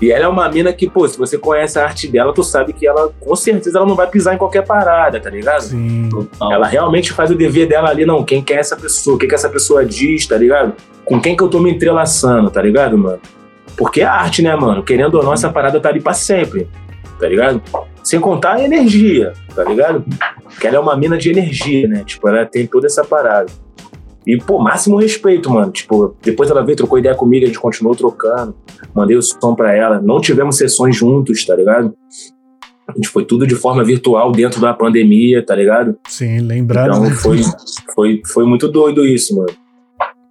E 0.00 0.10
ela 0.10 0.24
é 0.24 0.28
uma 0.28 0.48
mina 0.48 0.72
que, 0.72 0.90
pô, 0.90 1.06
se 1.06 1.16
você 1.16 1.38
conhece 1.38 1.78
a 1.78 1.84
arte 1.84 2.08
dela, 2.08 2.34
tu 2.34 2.42
sabe 2.42 2.72
que 2.72 2.84
ela, 2.84 3.12
com 3.20 3.36
certeza, 3.36 3.78
ela 3.78 3.86
não 3.86 3.94
vai 3.94 4.08
pisar 4.08 4.34
em 4.34 4.38
qualquer 4.38 4.66
parada, 4.66 5.20
tá 5.20 5.30
ligado? 5.30 5.62
Sim. 5.62 6.08
Ela 6.50 6.66
realmente 6.66 7.12
faz 7.12 7.30
o 7.30 7.36
dever 7.36 7.68
dela 7.68 7.88
ali, 7.88 8.04
não. 8.04 8.24
Quem 8.24 8.42
que 8.42 8.52
é 8.52 8.56
essa 8.56 8.74
pessoa? 8.74 9.14
O 9.14 9.18
que, 9.20 9.28
que 9.28 9.34
essa 9.36 9.48
pessoa 9.48 9.86
diz, 9.86 10.26
tá 10.26 10.36
ligado? 10.36 10.72
Com 11.04 11.20
quem 11.20 11.36
que 11.36 11.44
eu 11.44 11.48
tô 11.48 11.60
me 11.60 11.70
entrelaçando, 11.70 12.50
tá 12.50 12.60
ligado, 12.60 12.98
mano? 12.98 13.20
Porque 13.76 14.00
é 14.00 14.04
arte, 14.04 14.42
né, 14.42 14.56
mano? 14.56 14.82
Querendo 14.82 15.14
ou 15.14 15.22
não, 15.22 15.32
essa 15.32 15.48
parada 15.48 15.78
tá 15.78 15.90
ali 15.90 16.00
pra 16.00 16.12
sempre, 16.12 16.66
tá 17.20 17.28
ligado? 17.28 17.62
Sem 18.02 18.20
contar 18.20 18.54
a 18.54 18.64
energia, 18.64 19.32
tá 19.54 19.64
ligado? 19.64 20.04
Que 20.60 20.66
ela 20.66 20.76
é 20.76 20.80
uma 20.80 20.96
mina 20.96 21.16
de 21.16 21.30
energia, 21.30 21.86
né? 21.88 22.02
Tipo, 22.04 22.28
ela 22.28 22.44
tem 22.44 22.66
toda 22.66 22.86
essa 22.86 23.04
parada. 23.04 23.50
E, 24.26 24.36
pô, 24.38 24.58
máximo 24.58 24.96
respeito, 24.96 25.50
mano. 25.50 25.70
Tipo, 25.72 26.16
depois 26.22 26.50
ela 26.50 26.64
veio, 26.64 26.76
trocou 26.76 26.98
ideia 26.98 27.14
comigo, 27.14 27.44
a 27.44 27.46
gente 27.46 27.58
continuou 27.58 27.94
trocando. 27.94 28.54
Mandei 28.94 29.16
o 29.16 29.22
som 29.22 29.54
pra 29.54 29.74
ela. 29.74 30.00
Não 30.00 30.20
tivemos 30.20 30.56
sessões 30.56 30.96
juntos, 30.96 31.44
tá 31.44 31.54
ligado? 31.54 31.94
A 32.88 32.92
gente 32.92 33.08
foi 33.08 33.24
tudo 33.24 33.46
de 33.46 33.54
forma 33.54 33.82
virtual 33.84 34.32
dentro 34.32 34.60
da 34.60 34.74
pandemia, 34.74 35.44
tá 35.44 35.54
ligado? 35.54 35.96
Sim, 36.08 36.40
lembrando. 36.40 36.96
Então 36.96 37.10
foi, 37.10 37.40
foi, 37.94 38.22
foi 38.26 38.44
muito 38.44 38.68
doido 38.68 39.04
isso, 39.06 39.36
mano. 39.36 39.50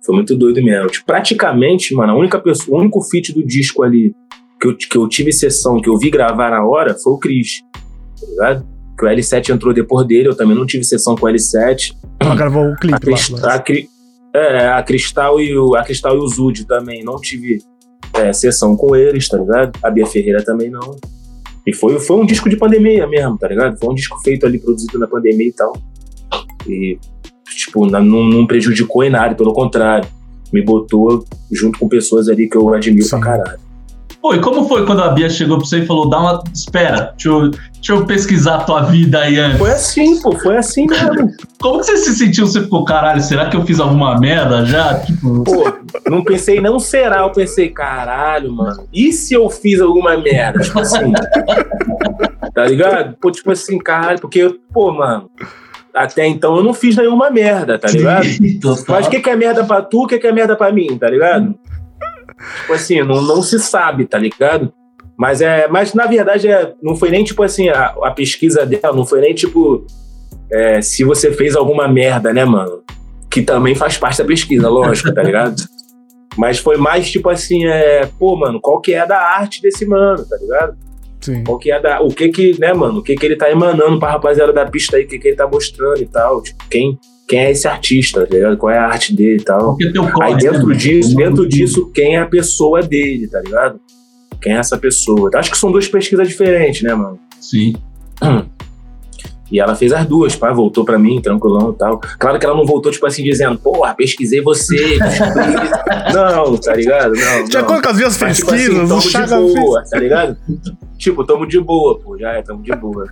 Foi 0.05 0.15
muito 0.15 0.35
doido 0.35 0.63
mesmo. 0.63 0.87
Tipo, 0.87 1.05
praticamente, 1.05 1.93
mano, 1.93 2.13
a 2.13 2.15
única 2.15 2.39
pessoa, 2.39 2.77
o 2.77 2.81
único 2.81 3.01
feat 3.01 3.33
do 3.33 3.45
disco 3.45 3.83
ali 3.83 4.13
que 4.61 4.67
eu, 4.67 4.77
que 4.77 4.97
eu 4.97 5.07
tive 5.09 5.33
sessão, 5.33 5.81
que 5.81 5.89
eu 5.89 5.97
vi 5.97 6.11
gravar 6.11 6.51
na 6.51 6.63
hora, 6.63 6.93
foi 6.93 7.13
o 7.13 7.17
Cris, 7.17 7.61
tá 7.73 8.27
ligado? 8.29 8.67
Que 8.97 9.05
o 9.05 9.09
L7 9.09 9.49
entrou 9.55 9.73
depois 9.73 10.05
dele, 10.07 10.27
eu 10.29 10.35
também 10.35 10.55
não 10.55 10.65
tive 10.65 10.83
sessão 10.83 11.15
com 11.15 11.25
o 11.25 11.29
L7. 11.29 11.95
Ela 12.19 12.35
gravou 12.35 12.65
o 12.71 12.75
clipe 12.75 12.95
A, 12.95 12.99
Crist- 12.99 13.31
lá. 13.31 13.55
a 13.55 13.59
Cri- 13.59 13.89
é, 14.35 14.67
a 14.69 14.83
Cristal 14.83 15.41
e 15.41 15.57
o, 15.57 15.75
a 15.75 15.83
Cristal 15.83 16.15
e 16.15 16.19
o 16.19 16.27
Zud 16.27 16.65
também 16.67 17.03
não 17.03 17.15
tive 17.19 17.57
é, 18.13 18.31
sessão 18.31 18.77
com 18.77 18.95
eles, 18.95 19.27
tá 19.27 19.37
ligado? 19.37 19.71
A 19.83 19.89
Bia 19.89 20.05
Ferreira 20.05 20.43
também 20.43 20.69
não. 20.69 20.95
E 21.65 21.73
foi, 21.73 21.99
foi 21.99 22.17
um 22.17 22.25
disco 22.25 22.47
de 22.49 22.57
pandemia 22.57 23.07
mesmo, 23.07 23.37
tá 23.37 23.47
ligado? 23.47 23.77
Foi 23.79 23.89
um 23.89 23.95
disco 23.95 24.19
feito 24.21 24.45
ali, 24.45 24.59
produzido 24.59 24.97
na 24.99 25.07
pandemia 25.07 25.47
e 25.47 25.53
tal. 25.53 25.73
E, 26.67 26.97
tipo, 27.55 27.85
não, 27.87 28.03
não 28.03 28.45
prejudicou 28.47 29.03
em 29.03 29.09
nada, 29.09 29.35
pelo 29.35 29.53
contrário. 29.53 30.07
Me 30.53 30.61
botou 30.63 31.23
junto 31.51 31.79
com 31.79 31.87
pessoas 31.87 32.27
ali 32.29 32.47
que 32.49 32.57
eu 32.57 32.73
admiro 32.73 33.03
Sim. 33.03 33.19
pra 33.19 33.19
caralho. 33.37 33.59
Pô, 34.21 34.35
e 34.35 34.39
como 34.39 34.67
foi 34.67 34.85
quando 34.85 35.01
a 35.01 35.09
Bia 35.09 35.29
chegou 35.29 35.57
pra 35.57 35.65
você 35.65 35.79
e 35.79 35.85
falou: 35.85 36.07
dá 36.07 36.19
uma. 36.19 36.43
Espera, 36.53 37.13
deixa 37.17 37.29
eu, 37.29 37.49
deixa 37.49 37.93
eu 37.93 38.05
pesquisar 38.05 38.55
a 38.57 38.63
tua 38.63 38.81
vida 38.83 39.19
aí 39.19 39.39
antes. 39.39 39.57
Foi 39.57 39.71
assim, 39.71 40.21
pô, 40.21 40.31
foi 40.33 40.57
assim 40.57 40.85
mesmo. 40.85 41.31
Como 41.59 41.79
que 41.79 41.87
você 41.87 41.97
se 41.97 42.15
sentiu? 42.15 42.45
Você 42.45 42.61
ficou, 42.61 42.85
caralho, 42.85 43.19
será 43.21 43.49
que 43.49 43.57
eu 43.57 43.65
fiz 43.65 43.79
alguma 43.79 44.19
merda 44.19 44.63
já? 44.63 44.99
Tipo, 44.99 45.43
Pô, 45.43 45.73
não 46.07 46.23
pensei, 46.23 46.61
não 46.61 46.79
será. 46.79 47.21
Eu 47.21 47.31
pensei, 47.31 47.69
caralho, 47.69 48.51
mano. 48.51 48.87
E 48.93 49.11
se 49.11 49.33
eu 49.33 49.49
fiz 49.49 49.81
alguma 49.81 50.15
merda? 50.17 50.59
Tipo 50.59 50.79
assim. 50.81 51.13
tá 52.53 52.65
ligado? 52.65 53.17
Pô, 53.19 53.31
tipo 53.31 53.51
assim, 53.51 53.79
caralho, 53.79 54.19
porque, 54.19 54.55
pô, 54.71 54.91
mano. 54.91 55.29
Até 55.93 56.25
então 56.25 56.55
eu 56.55 56.63
não 56.63 56.73
fiz 56.73 56.95
nenhuma 56.95 57.29
merda, 57.29 57.77
tá 57.77 57.89
ligado? 57.89 58.25
total. 58.61 58.85
Mas 58.87 59.07
o 59.07 59.09
que, 59.09 59.19
que 59.19 59.29
é 59.29 59.35
merda 59.35 59.63
pra 59.63 59.81
tu, 59.81 60.03
o 60.03 60.07
que, 60.07 60.19
que 60.19 60.27
é 60.27 60.31
merda 60.31 60.55
pra 60.55 60.71
mim, 60.71 60.97
tá 60.97 61.09
ligado? 61.09 61.53
Tipo 62.61 62.73
assim, 62.73 63.01
não, 63.01 63.21
não 63.21 63.41
se 63.41 63.59
sabe, 63.59 64.05
tá 64.05 64.17
ligado? 64.17 64.73
Mas 65.17 65.41
é, 65.41 65.67
mas 65.67 65.93
na 65.93 66.05
verdade 66.07 66.47
é, 66.47 66.73
não 66.81 66.95
foi 66.95 67.11
nem 67.11 67.23
tipo 67.23 67.43
assim, 67.43 67.69
a, 67.69 67.93
a 68.03 68.11
pesquisa 68.11 68.65
dela 68.65 68.95
não 68.95 69.05
foi 69.05 69.21
nem 69.21 69.33
tipo 69.33 69.85
é, 70.51 70.81
se 70.81 71.03
você 71.03 71.31
fez 71.31 71.55
alguma 71.55 71.87
merda, 71.87 72.33
né, 72.33 72.43
mano? 72.43 72.83
Que 73.29 73.41
também 73.41 73.75
faz 73.75 73.97
parte 73.97 74.17
da 74.17 74.25
pesquisa, 74.25 74.67
lógico, 74.67 75.13
tá 75.13 75.23
ligado? 75.23 75.55
Mas 76.37 76.59
foi 76.59 76.77
mais 76.77 77.11
tipo 77.11 77.29
assim, 77.29 77.65
é, 77.65 78.09
pô, 78.17 78.35
mano, 78.35 78.59
qual 78.61 78.79
que 78.81 78.93
é 78.93 79.05
da 79.05 79.19
arte 79.19 79.61
desse 79.61 79.85
mano, 79.85 80.25
tá 80.25 80.37
ligado? 80.37 80.77
Sim. 81.19 81.43
Qual 81.43 81.59
que 81.59 81.71
é 81.71 81.79
da, 81.79 82.01
o 82.01 82.07
que 82.07 82.29
que, 82.29 82.59
né, 82.59 82.73
mano, 82.73 82.99
o 82.99 83.03
que 83.03 83.15
que 83.15 83.25
ele 83.25 83.35
tá 83.35 83.51
emanando 83.51 83.99
pra 83.99 84.11
rapaziada 84.11 84.51
da 84.51 84.65
pista 84.65 84.97
aí, 84.97 85.03
o 85.03 85.07
que 85.07 85.19
que 85.19 85.27
ele 85.27 85.37
tá 85.37 85.47
mostrando 85.47 86.01
e 86.01 86.07
tal, 86.07 86.41
tipo, 86.41 86.67
quem, 86.69 86.97
quem 87.31 87.39
é 87.39 87.51
esse 87.51 87.65
artista, 87.65 88.27
tá 88.27 88.35
ligado? 88.35 88.57
Qual 88.57 88.69
é 88.69 88.77
a 88.77 88.87
arte 88.87 89.15
dele 89.15 89.37
e 89.39 89.43
tal. 89.43 89.77
Aí 90.21 90.35
dentro 90.35 90.67
né, 90.67 90.75
disso, 90.75 91.13
mano? 91.13 91.29
dentro 91.29 91.47
disso, 91.47 91.89
quem 91.93 92.17
é 92.17 92.19
a 92.19 92.25
pessoa 92.25 92.81
dele, 92.81 93.25
tá 93.25 93.39
ligado? 93.39 93.79
Quem 94.41 94.51
é 94.51 94.57
essa 94.57 94.77
pessoa? 94.77 95.29
Acho 95.35 95.49
que 95.49 95.57
são 95.57 95.71
duas 95.71 95.87
pesquisas 95.87 96.27
diferentes, 96.27 96.81
né, 96.81 96.93
mano? 96.93 97.17
Sim. 97.39 97.73
E 99.51 99.59
ela 99.59 99.75
fez 99.75 99.91
as 99.91 100.05
duas, 100.05 100.35
pá, 100.35 100.51
voltou 100.51 100.85
pra 100.85 100.97
mim, 100.97 101.21
tranquilão 101.21 101.71
e 101.71 101.77
tal. 101.77 101.99
Claro 102.17 102.39
que 102.39 102.45
ela 102.45 102.55
não 102.55 102.65
voltou, 102.65 102.91
tipo 102.91 103.05
assim, 103.05 103.23
dizendo, 103.23 103.59
porra, 103.59 103.93
pesquisei 103.93 104.41
você. 104.41 104.97
descobri." 104.97 105.53
não, 106.13 106.57
tá 106.57 106.73
ligado? 106.73 107.13
Não, 107.13 107.43
De 107.43 107.57
acordo 107.57 107.83
com 107.83 107.89
as 107.89 107.97
minhas 107.97 108.17
Mas, 108.17 108.37
tipo 108.37 108.53
assim, 108.53 108.67
pesquisas, 108.67 109.43
de 109.53 109.59
boa, 109.59 109.83
tá 109.89 109.99
ligado? 109.99 110.37
tipo, 111.01 111.23
tamo 111.23 111.47
de 111.47 111.59
boa, 111.59 111.99
pô, 111.99 112.17
já 112.17 112.33
é, 112.33 112.41
tamo 112.43 112.61
de 112.61 112.71
boa. 112.75 113.05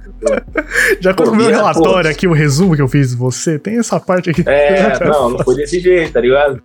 De 1.02 1.10
acordo 1.10 1.32
Pô, 1.32 1.38
com 1.38 1.44
o 1.44 1.48
meu 1.48 1.50
relatório 1.50 2.10
pô. 2.10 2.16
aqui, 2.16 2.28
o 2.28 2.34
resumo 2.34 2.76
que 2.76 2.82
eu 2.82 2.88
fiz 2.88 3.10
de 3.10 3.16
você, 3.16 3.58
tem 3.58 3.80
essa 3.80 4.00
parte 4.00 4.30
aqui. 4.30 4.44
É, 4.48 5.00
não, 5.04 5.32
não 5.32 5.40
foi 5.40 5.56
desse 5.56 5.80
jeito, 5.80 6.14
tá 6.14 6.22
ligado? 6.22 6.62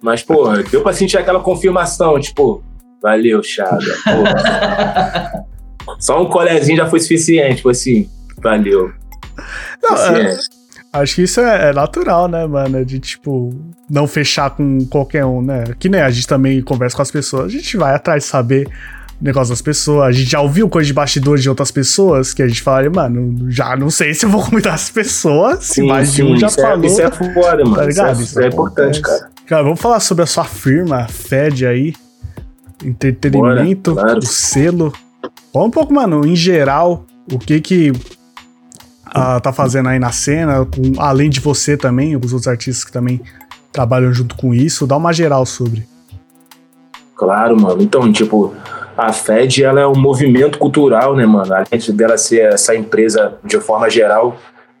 Mas, 0.00 0.22
porra, 0.22 0.62
deu 0.62 0.80
pra 0.82 0.92
sentir 0.92 1.18
aquela 1.18 1.40
confirmação, 1.40 2.18
tipo, 2.20 2.62
valeu, 3.02 3.42
Chaga, 3.42 3.94
porra. 4.04 5.44
Só 5.98 6.22
um 6.22 6.26
colezinho 6.26 6.76
já 6.76 6.86
foi 6.86 7.00
suficiente, 7.00 7.56
tipo 7.56 7.70
assim, 7.70 8.08
valeu. 8.40 8.92
Não, 9.82 9.94
é, 9.94 9.96
Suficiente. 9.96 10.48
acho 10.92 11.14
que 11.14 11.22
isso 11.22 11.40
é, 11.40 11.70
é 11.70 11.72
natural, 11.72 12.28
né, 12.28 12.46
mano? 12.46 12.84
De, 12.84 12.98
tipo, 12.98 13.50
não 13.88 14.06
fechar 14.06 14.50
com 14.50 14.84
qualquer 14.86 15.24
um, 15.24 15.42
né? 15.42 15.64
Que 15.78 15.88
nem 15.88 16.00
a 16.00 16.10
gente 16.10 16.26
também 16.26 16.60
conversa 16.62 16.96
com 16.96 17.02
as 17.02 17.10
pessoas, 17.10 17.46
a 17.46 17.48
gente 17.48 17.76
vai 17.76 17.94
atrás 17.94 18.24
de 18.24 18.28
saber 18.28 18.68
o 19.20 19.24
negócio 19.24 19.50
das 19.52 19.62
pessoas. 19.62 20.08
A 20.08 20.12
gente 20.12 20.30
já 20.30 20.40
ouviu 20.40 20.68
coisa 20.68 20.86
de 20.86 20.92
bastidores 20.92 21.42
de 21.42 21.48
outras 21.48 21.70
pessoas 21.70 22.32
que 22.32 22.42
a 22.42 22.48
gente 22.48 22.62
fala, 22.62 22.88
mano, 22.88 23.50
já 23.50 23.76
não 23.76 23.90
sei 23.90 24.14
se 24.14 24.24
eu 24.26 24.30
vou 24.30 24.42
convidar 24.44 24.74
as 24.74 24.90
pessoas, 24.90 25.64
se 25.64 25.82
mais 25.82 26.12
de 26.14 26.22
um 26.22 26.36
já 26.36 26.46
isso, 26.46 26.56
falou. 26.60 26.84
é, 26.84 26.86
isso 26.86 27.00
é 27.00 27.10
mano. 27.64 27.74
Tá 27.74 27.84
ligado? 27.84 28.12
Isso 28.12 28.20
é, 28.20 28.24
isso 28.24 28.40
é 28.40 28.46
importante, 28.46 29.00
cara. 29.00 29.30
Cara, 29.46 29.62
vamos 29.62 29.80
falar 29.80 29.98
sobre 30.00 30.24
a 30.24 30.26
sua 30.26 30.44
firma, 30.44 31.04
a 31.04 31.08
FED 31.08 31.66
aí. 31.66 31.94
Entretenimento, 32.84 33.94
Bora, 33.94 34.06
claro. 34.06 34.18
o 34.20 34.26
selo. 34.26 34.92
Fala 35.52 35.64
um 35.64 35.70
pouco, 35.70 35.92
mano, 35.92 36.26
em 36.26 36.36
geral, 36.36 37.06
o 37.32 37.38
que 37.38 37.58
que 37.58 37.92
ah, 39.14 39.40
tá 39.40 39.52
fazendo 39.52 39.88
aí 39.88 39.98
na 39.98 40.12
cena, 40.12 40.64
com- 40.64 41.00
além 41.00 41.30
de 41.30 41.40
você 41.40 41.76
também, 41.76 42.16
os 42.16 42.32
outros 42.32 42.48
artistas 42.48 42.84
que 42.84 42.92
também 42.92 43.20
trabalham 43.72 44.12
junto 44.12 44.36
com 44.36 44.54
isso. 44.54 44.86
Dá 44.86 44.96
uma 44.96 45.12
geral 45.12 45.44
sobre. 45.46 45.86
Claro, 47.14 47.60
mano. 47.60 47.82
Então, 47.82 48.10
tipo, 48.12 48.54
a 48.96 49.12
FED, 49.12 49.64
ela 49.64 49.80
é 49.80 49.86
um 49.86 49.96
movimento 49.96 50.58
cultural, 50.58 51.16
né, 51.16 51.26
mano? 51.26 51.52
Além 51.52 51.96
dela 51.96 52.16
ser 52.16 52.52
essa 52.52 52.74
empresa 52.74 53.34
de 53.44 53.58
forma 53.60 53.90
geral, 53.90 54.36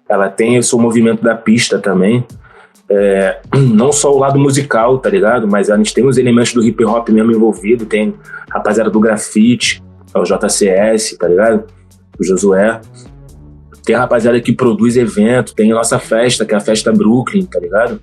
ela 0.08 0.28
tem 0.28 0.58
o 0.58 0.62
seu 0.62 0.78
movimento 0.78 1.22
da 1.22 1.34
pista 1.34 1.78
também. 1.78 2.24
É, 2.90 3.40
não 3.54 3.92
só 3.92 4.12
o 4.14 4.18
lado 4.18 4.38
musical, 4.38 4.98
tá 4.98 5.10
ligado? 5.10 5.46
Mas 5.46 5.70
a 5.70 5.76
gente 5.76 5.92
tem 5.92 6.06
os 6.06 6.16
elementos 6.16 6.52
do 6.52 6.62
hip 6.62 6.84
hop 6.84 7.08
mesmo 7.10 7.32
envolvido, 7.32 7.84
tem 7.84 8.14
a 8.50 8.54
rapaziada 8.54 8.90
do 8.90 9.00
grafite, 9.00 9.82
é 10.14 10.18
o 10.18 10.24
JCS, 10.24 11.16
tá 11.18 11.28
ligado? 11.28 11.64
O 12.18 12.24
Josué. 12.24 12.80
Tem 13.88 13.96
a 13.96 14.00
rapaziada 14.00 14.38
que 14.38 14.52
produz 14.52 14.98
evento, 14.98 15.54
tem 15.54 15.72
a 15.72 15.74
nossa 15.74 15.98
festa, 15.98 16.44
que 16.44 16.52
é 16.52 16.58
a 16.58 16.60
festa 16.60 16.92
Brooklyn, 16.92 17.46
tá 17.46 17.58
ligado? 17.58 17.98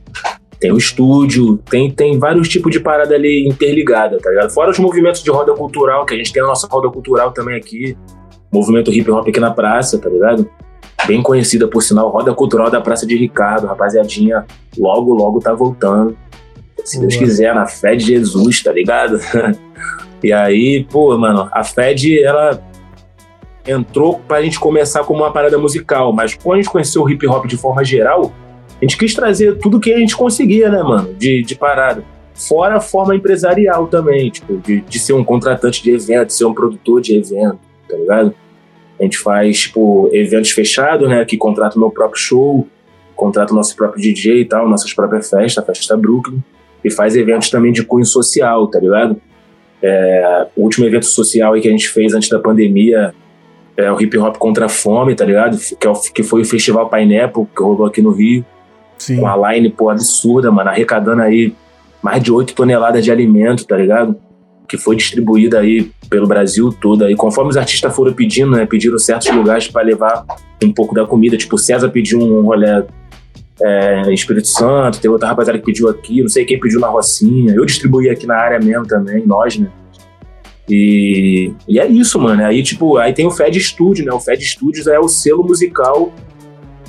Tem 0.60 0.72
o 0.72 0.78
estúdio, 0.78 1.58
tem, 1.58 1.92
tem 1.92 2.18
vários 2.18 2.50
tipos 2.50 2.72
de 2.72 2.80
parada 2.80 3.14
ali 3.14 3.48
interligada, 3.48 4.18
tá 4.18 4.32
ligado? 4.32 4.50
Fora 4.50 4.72
os 4.72 4.80
movimentos 4.80 5.22
de 5.22 5.30
roda 5.30 5.54
cultural, 5.54 6.04
que 6.04 6.16
a 6.16 6.18
gente 6.18 6.34
tem 6.34 6.42
a 6.42 6.48
nossa 6.48 6.68
roda 6.68 6.90
cultural 6.90 7.32
também 7.34 7.56
aqui, 7.56 7.96
movimento 8.52 8.92
hip 8.92 9.12
hop 9.12 9.28
aqui 9.28 9.40
na 9.40 9.52
praça, 9.52 10.00
tá 10.00 10.10
ligado? 10.10 10.50
Bem 11.06 11.22
conhecida, 11.22 11.68
por 11.68 11.84
sinal, 11.84 12.10
roda 12.10 12.34
cultural 12.34 12.72
da 12.72 12.82
Praça 12.82 13.06
de 13.06 13.16
Ricardo, 13.16 13.68
rapaziadinha, 13.68 14.44
logo, 14.76 15.14
logo 15.14 15.40
tá 15.40 15.54
voltando. 15.54 16.18
Se 16.84 17.00
Deus 17.00 17.16
quiser, 17.16 17.54
na 17.54 17.68
fé 17.68 17.96
de 17.96 18.06
Jesus, 18.06 18.64
tá 18.64 18.74
ligado? 18.74 19.20
e 20.24 20.34
aí, 20.34 20.84
pô, 20.90 21.16
mano, 21.16 21.48
a 21.52 21.64
FED, 21.64 22.24
ela 22.24 22.60
entrou 23.68 24.20
pra 24.28 24.42
gente 24.42 24.60
começar 24.60 25.04
como 25.04 25.24
uma 25.24 25.32
parada 25.32 25.58
musical, 25.58 26.14
mas 26.14 26.36
quando 26.36 26.60
a 26.60 26.62
gente 26.62 26.72
conheceu 26.72 27.04
o 27.04 27.10
hip 27.10 27.26
hop 27.28 27.46
de 27.46 27.58
forma 27.58 27.84
geral, 27.84 28.32
a 28.82 28.86
gente 28.86 28.98
quis 28.98 29.14
trazer 29.14 29.58
tudo 29.58 29.80
que 29.80 29.92
a 29.94 29.98
gente 29.98 30.16
conseguia, 30.16 30.70
né, 30.70 30.82
mano, 30.84 31.14
de, 31.14 31.42
de 31.42 31.56
parada. 31.56 32.04
Fora 32.34 32.76
a 32.76 32.82
forma 32.82 33.16
empresarial 33.16 33.88
também, 33.88 34.30
tipo, 34.30 34.58
de, 34.58 34.82
de 34.82 35.00
ser 35.00 35.14
um 35.14 35.24
contratante 35.24 35.82
de 35.82 35.92
evento, 35.92 36.28
de 36.28 36.34
ser 36.34 36.46
um 36.46 36.54
produtor 36.54 37.02
de 37.02 37.16
evento, 37.16 37.60
tá 37.88 37.96
ligado? 37.96 38.36
A 39.00 39.04
gente 39.04 39.18
faz, 39.18 39.62
tipo, 39.62 40.10
eventos 40.14 40.52
fechados, 40.52 41.08
né, 41.08 41.24
que 41.26 41.38
contrata 41.38 41.78
o 41.78 41.80
meu 41.80 41.90
próprio 41.90 42.22
show, 42.22 42.68
contrata 43.16 43.54
o 43.54 43.56
nosso 43.56 43.76
próprio 43.76 44.02
DJ 44.02 44.42
e 44.42 44.46
tal, 44.46 44.68
nossas 44.68 44.94
próprias 44.94 45.30
festas, 45.30 45.64
a 45.64 45.66
Festa 45.66 45.96
Brooklyn, 45.96 46.44
e 46.84 46.92
faz 46.92 47.16
eventos 47.16 47.50
também 47.50 47.72
de 47.72 47.84
cunho 47.84 48.06
social, 48.06 48.68
tá 48.68 48.80
ligado? 48.80 49.20
É, 49.82 50.48
o 50.56 50.64
último 50.64 50.86
evento 50.86 51.06
social 51.06 51.54
aí 51.54 51.62
que 51.62 51.68
a 51.68 51.72
gente 51.72 51.90
fez 51.90 52.14
antes 52.14 52.30
da 52.30 52.40
pandemia 52.40 53.14
é 53.78 53.92
o 53.92 54.00
Hip 54.02 54.18
Hop 54.18 54.38
Contra 54.38 54.66
a 54.66 54.70
Fome, 54.70 55.16
tá 55.16 55.26
ligado? 55.26 55.58
Que, 55.80 55.86
é 55.88 55.90
o- 55.90 55.94
que 56.14 56.24
foi 56.24 56.42
o 56.42 56.46
Festival 56.46 56.90
Pineapple, 56.90 57.46
que 57.56 57.62
rolou 57.62 57.86
aqui 57.86 58.02
no 58.02 58.12
Rio 58.12 58.46
Sim. 58.98 59.20
com 59.20 59.28
a 59.28 59.52
line, 59.54 59.70
pô, 59.70 59.90
absurda, 59.90 60.52
mano, 60.52 60.70
arrecadando 60.70 61.22
aí 61.22 61.54
mais 62.02 62.22
de 62.24 62.32
8 62.32 62.54
toneladas 62.54 63.04
de 63.04 63.12
alimento, 63.12 63.66
tá 63.66 63.76
ligado? 63.76 64.16
Que 64.68 64.78
foi 64.78 64.96
distribuída 64.96 65.60
aí 65.60 65.92
pelo 66.10 66.28
Brasil 66.28 66.72
todo 66.80 67.04
aí, 67.04 67.16
conforme 67.16 67.50
os 67.50 67.58
artistas 67.58 67.94
foram 67.96 68.14
pedindo, 68.14 68.52
né? 68.52 68.66
Pediram 68.66 68.98
certos 68.98 69.30
lugares 69.32 69.68
pra 69.68 69.82
levar 69.82 70.24
um 70.64 70.72
pouco 70.72 70.94
da 70.96 71.06
comida, 71.06 71.36
tipo, 71.36 71.56
o 71.56 71.60
César 71.60 71.90
pediu 71.90 72.20
um 72.20 72.42
rolê 72.44 72.84
é, 73.62 74.14
Espírito 74.14 74.48
Santo, 74.48 75.00
tem 75.00 75.10
outra 75.10 75.30
rapaziada 75.30 75.58
que 75.60 75.66
pediu 75.66 75.88
aqui, 75.88 76.22
não 76.22 76.28
sei 76.30 76.44
quem 76.46 76.60
pediu 76.60 76.80
na 76.80 76.88
Rocinha, 76.88 77.54
eu 77.56 77.66
distribuí 77.66 78.10
aqui 78.10 78.26
na 78.28 78.36
área 78.36 78.60
mesmo 78.60 78.86
também, 78.86 79.26
nós, 79.26 79.58
né? 79.58 79.68
E, 80.70 81.54
e 81.68 81.80
é 81.80 81.88
isso, 81.88 82.20
mano. 82.20 82.44
Aí, 82.44 82.64
tipo, 82.64 82.98
aí 82.98 83.14
tem 83.14 83.26
o 83.26 83.32
Fed 83.32 83.60
Studio, 83.60 84.06
né? 84.06 84.12
O 84.12 84.20
Fed 84.20 84.44
Studios 84.44 84.88
é 84.88 85.00
o 85.00 85.08
selo 85.08 85.44
musical 85.44 86.12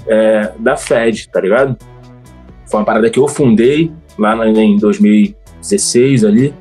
é, 0.07 0.53
da 0.59 0.77
Fed, 0.77 1.29
tá 1.29 1.41
ligado? 1.41 1.77
Foi 2.67 2.81
uma 2.81 2.87
parada 2.87 3.11
que 3.11 3.19
eu 3.19 3.29
fundei 3.29 3.93
lá 4.19 4.49
em 4.49 4.77
2016 4.77 6.25
ali. 6.25 6.55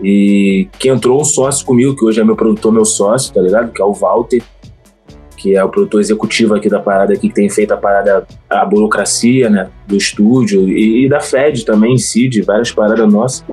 E 0.00 0.68
que 0.78 0.88
entrou 0.88 1.20
um 1.20 1.24
sócio 1.24 1.66
comigo, 1.66 1.96
que 1.96 2.04
hoje 2.04 2.20
é 2.20 2.24
meu 2.24 2.36
produtor, 2.36 2.72
meu 2.72 2.84
sócio, 2.84 3.34
tá 3.34 3.40
ligado? 3.40 3.72
Que 3.72 3.82
é 3.82 3.84
o 3.84 3.92
Walter, 3.92 4.42
que 5.36 5.56
é 5.56 5.64
o 5.64 5.68
produtor 5.68 6.00
executivo 6.00 6.54
aqui 6.54 6.68
da 6.68 6.78
parada 6.78 7.14
aqui, 7.14 7.28
que 7.28 7.34
tem 7.34 7.50
feito 7.50 7.72
a 7.72 7.76
parada, 7.76 8.24
a 8.48 8.64
burocracia, 8.64 9.50
né? 9.50 9.68
Do 9.88 9.96
estúdio 9.96 10.68
e, 10.68 11.04
e 11.04 11.08
da 11.08 11.20
FED 11.20 11.64
também 11.64 11.94
em 11.94 11.98
si, 11.98 12.28
de 12.28 12.42
várias 12.42 12.70
paradas 12.70 13.12
nossas. 13.12 13.44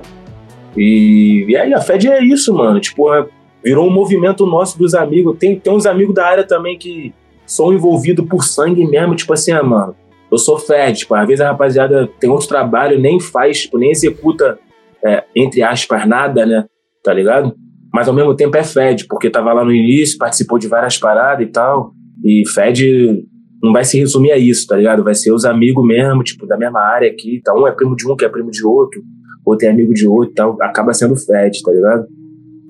E, 0.76 1.46
e 1.48 1.56
aí 1.56 1.72
a 1.72 1.80
FED 1.80 2.08
é 2.08 2.22
isso, 2.22 2.52
mano. 2.54 2.78
Tipo, 2.80 3.12
é- 3.14 3.26
virou 3.64 3.88
um 3.88 3.92
movimento 3.92 4.46
nosso 4.46 4.78
dos 4.78 4.94
amigos. 4.94 5.36
Tem, 5.38 5.58
tem 5.58 5.72
uns 5.72 5.86
amigos 5.86 6.14
da 6.14 6.26
área 6.26 6.44
também 6.44 6.78
que 6.78 7.12
são 7.46 7.72
envolvidos 7.72 8.26
por 8.28 8.44
sangue 8.44 8.86
mesmo, 8.86 9.14
tipo 9.14 9.32
assim, 9.32 9.52
ah, 9.52 9.62
mano, 9.62 9.94
eu 10.30 10.36
sou 10.36 10.58
FED, 10.58 11.00
tipo, 11.00 11.14
às 11.14 11.26
vezes 11.26 11.40
a 11.40 11.50
rapaziada 11.50 12.08
tem 12.18 12.28
outro 12.28 12.48
trabalho, 12.48 12.98
nem 12.98 13.20
faz, 13.20 13.62
tipo, 13.62 13.78
nem 13.78 13.90
executa, 13.90 14.58
é, 15.04 15.24
entre 15.34 15.62
aspas, 15.62 16.06
nada, 16.06 16.44
né? 16.44 16.64
Tá 17.02 17.12
ligado? 17.12 17.54
Mas 17.92 18.08
ao 18.08 18.14
mesmo 18.14 18.34
tempo 18.34 18.56
é 18.56 18.64
FED, 18.64 19.06
porque 19.06 19.30
tava 19.30 19.52
lá 19.52 19.64
no 19.64 19.72
início, 19.72 20.18
participou 20.18 20.58
de 20.58 20.66
várias 20.66 20.98
paradas 20.98 21.46
e 21.46 21.50
tal. 21.50 21.92
E 22.24 22.42
FED 22.52 23.24
não 23.62 23.72
vai 23.72 23.84
se 23.84 23.98
resumir 23.98 24.32
a 24.32 24.36
isso, 24.36 24.66
tá 24.66 24.76
ligado? 24.76 25.04
Vai 25.04 25.14
ser 25.14 25.32
os 25.32 25.44
amigos 25.44 25.86
mesmo, 25.86 26.22
tipo, 26.22 26.46
da 26.46 26.58
mesma 26.58 26.80
área 26.80 27.08
aqui. 27.08 27.40
Tá? 27.44 27.54
Um 27.54 27.66
é 27.66 27.72
primo 27.72 27.94
de 27.94 28.10
um, 28.10 28.16
que 28.16 28.24
é 28.24 28.28
primo 28.28 28.50
de 28.50 28.66
outro, 28.66 29.00
outro 29.46 29.66
é 29.66 29.70
amigo 29.70 29.94
de 29.94 30.06
outro 30.06 30.32
e 30.32 30.34
tal. 30.34 30.56
Acaba 30.60 30.92
sendo 30.92 31.16
FED, 31.16 31.62
tá 31.62 31.72
ligado? 31.72 32.06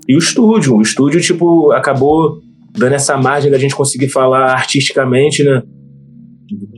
E 0.07 0.14
o 0.14 0.18
estúdio, 0.18 0.77
o 0.77 0.83
estúdio, 0.83 1.20
tipo, 1.20 1.72
acabou 1.72 2.41
dando 2.77 2.93
essa 2.93 3.16
margem 3.16 3.51
da 3.51 3.59
gente 3.59 3.74
conseguir 3.74 4.09
falar 4.09 4.53
artisticamente, 4.53 5.43
né? 5.43 5.62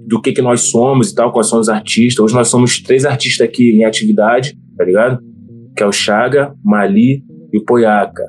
Do 0.07 0.20
que 0.22 0.32
que 0.32 0.40
nós 0.40 0.62
somos 0.62 1.11
e 1.11 1.14
tal, 1.14 1.32
quais 1.32 1.49
são 1.49 1.59
os 1.59 1.68
artistas. 1.68 2.24
Hoje 2.24 2.34
nós 2.34 2.49
somos 2.49 2.80
três 2.80 3.05
artistas 3.05 3.46
aqui 3.46 3.72
em 3.72 3.84
atividade, 3.84 4.57
tá 4.76 4.84
ligado? 4.84 5.18
Que 5.76 5.82
é 5.82 5.86
o 5.86 5.92
Chaga, 5.92 6.55
o 6.64 6.70
Mali 6.70 7.22
e 7.53 7.59
o 7.59 7.64
Poiaca. 7.64 8.24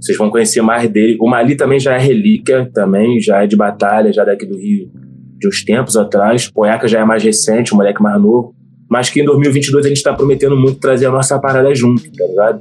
Vocês 0.00 0.16
vão 0.16 0.30
conhecer 0.30 0.62
mais 0.62 0.88
dele. 0.90 1.16
O 1.20 1.28
Mali 1.28 1.56
também 1.56 1.78
já 1.78 1.94
é 1.94 1.98
relíquia, 1.98 2.70
também, 2.72 3.20
já 3.20 3.42
é 3.42 3.46
de 3.46 3.56
batalha, 3.56 4.12
já 4.12 4.24
daqui 4.24 4.46
do 4.46 4.56
Rio 4.56 4.90
de 5.38 5.48
uns 5.48 5.64
tempos 5.64 5.96
atrás. 5.96 6.46
O 6.46 6.54
Poiaca 6.54 6.88
já 6.88 7.00
é 7.00 7.04
mais 7.04 7.22
recente, 7.22 7.74
um 7.74 7.76
moleque 7.76 8.02
mais 8.02 8.20
novo. 8.20 8.54
Mas 8.92 9.08
que 9.08 9.22
em 9.22 9.24
2022 9.24 9.86
a 9.86 9.88
gente 9.88 10.02
tá 10.02 10.12
prometendo 10.12 10.54
muito 10.54 10.78
trazer 10.78 11.06
a 11.06 11.10
nossa 11.10 11.38
parada 11.38 11.74
junto, 11.74 12.02
tá 12.12 12.26
ligado? 12.26 12.60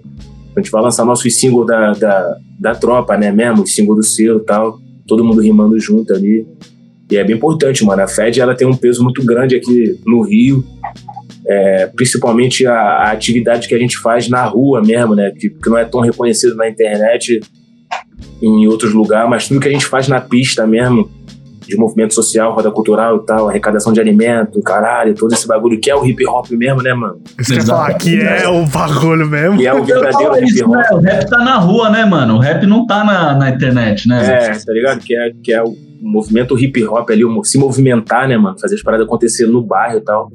A 0.55 0.61
gente 0.61 0.71
vai 0.71 0.81
lançar 0.81 1.03
nossos 1.03 1.37
singles 1.37 1.67
da, 1.67 1.91
da, 1.91 2.37
da 2.57 2.73
tropa, 2.73 3.17
né, 3.17 3.33
mesmo? 3.33 3.63
Os 3.63 3.75
singles 3.75 3.97
do 3.97 4.03
selo 4.03 4.39
e 4.39 4.45
tal. 4.45 4.79
Todo 5.05 5.25
mundo 5.25 5.41
rimando 5.41 5.77
junto 5.77 6.13
ali. 6.13 6.47
E 7.11 7.17
é 7.17 7.23
bem 7.25 7.35
importante, 7.35 7.83
mano. 7.83 8.01
A 8.01 8.07
FED, 8.07 8.39
ela 8.39 8.55
tem 8.55 8.65
um 8.65 8.73
peso 8.73 9.03
muito 9.03 9.21
grande 9.25 9.57
aqui 9.57 9.99
no 10.07 10.21
Rio. 10.21 10.63
É, 11.45 11.87
principalmente 11.87 12.65
a, 12.65 12.79
a 12.79 13.11
atividade 13.11 13.67
que 13.67 13.75
a 13.75 13.79
gente 13.79 13.97
faz 13.97 14.29
na 14.29 14.45
rua 14.45 14.81
mesmo, 14.81 15.13
né? 15.13 15.33
Que, 15.37 15.49
que 15.49 15.69
não 15.69 15.77
é 15.77 15.83
tão 15.83 15.99
reconhecido 15.99 16.55
na 16.55 16.69
internet, 16.69 17.41
em 18.41 18.67
outros 18.67 18.93
lugares, 18.93 19.29
mas 19.29 19.49
tudo 19.49 19.59
que 19.59 19.67
a 19.67 19.71
gente 19.71 19.85
faz 19.85 20.07
na 20.07 20.21
pista 20.21 20.65
mesmo, 20.65 21.11
de 21.67 21.77
movimento 21.77 22.13
social, 22.13 22.53
roda 22.53 22.71
cultural 22.71 23.17
e 23.17 23.25
tal, 23.25 23.49
arrecadação 23.49 23.93
de 23.93 23.99
alimento, 23.99 24.61
caralho, 24.61 25.13
todo 25.13 25.33
esse 25.33 25.47
bagulho 25.47 25.79
que 25.79 25.89
é 25.89 25.95
o 25.95 26.05
hip 26.05 26.25
hop 26.27 26.49
mesmo, 26.51 26.81
né, 26.81 26.93
mano? 26.93 27.21
Isso 27.39 27.51
que 27.51 27.59
eu 27.59 27.61
ia 27.61 27.65
falar, 27.65 27.93
que 27.95 28.21
é 28.21 28.47
o 28.47 28.65
bagulho 28.65 29.27
mesmo. 29.27 29.57
Que 29.57 29.67
é 29.67 29.73
o 29.73 29.83
verdadeiro 29.83 30.37
hip 30.37 30.45
isso, 30.45 30.65
hop. 30.65 30.75
né? 30.75 30.83
O 30.91 30.99
rap 30.99 31.29
tá 31.29 31.37
na 31.37 31.57
rua, 31.57 31.89
né, 31.89 32.05
mano? 32.05 32.35
O 32.35 32.39
rap 32.39 32.65
não 32.65 32.85
tá 32.85 33.03
na, 33.03 33.35
na 33.35 33.49
internet, 33.49 34.07
né? 34.07 34.25
É, 34.25 34.51
tá 34.51 34.73
ligado? 34.73 34.99
Que 34.99 35.15
é, 35.15 35.31
que 35.43 35.53
é 35.53 35.63
o 35.63 35.73
movimento 36.01 36.57
hip 36.57 36.83
hop 36.85 37.09
ali, 37.09 37.23
se 37.43 37.57
movimentar, 37.57 38.27
né, 38.27 38.37
mano? 38.37 38.59
Fazer 38.59 38.75
as 38.75 38.81
paradas 38.81 39.05
acontecer 39.05 39.45
no 39.45 39.61
bairro 39.61 39.97
e 39.97 40.01
tal. 40.01 40.29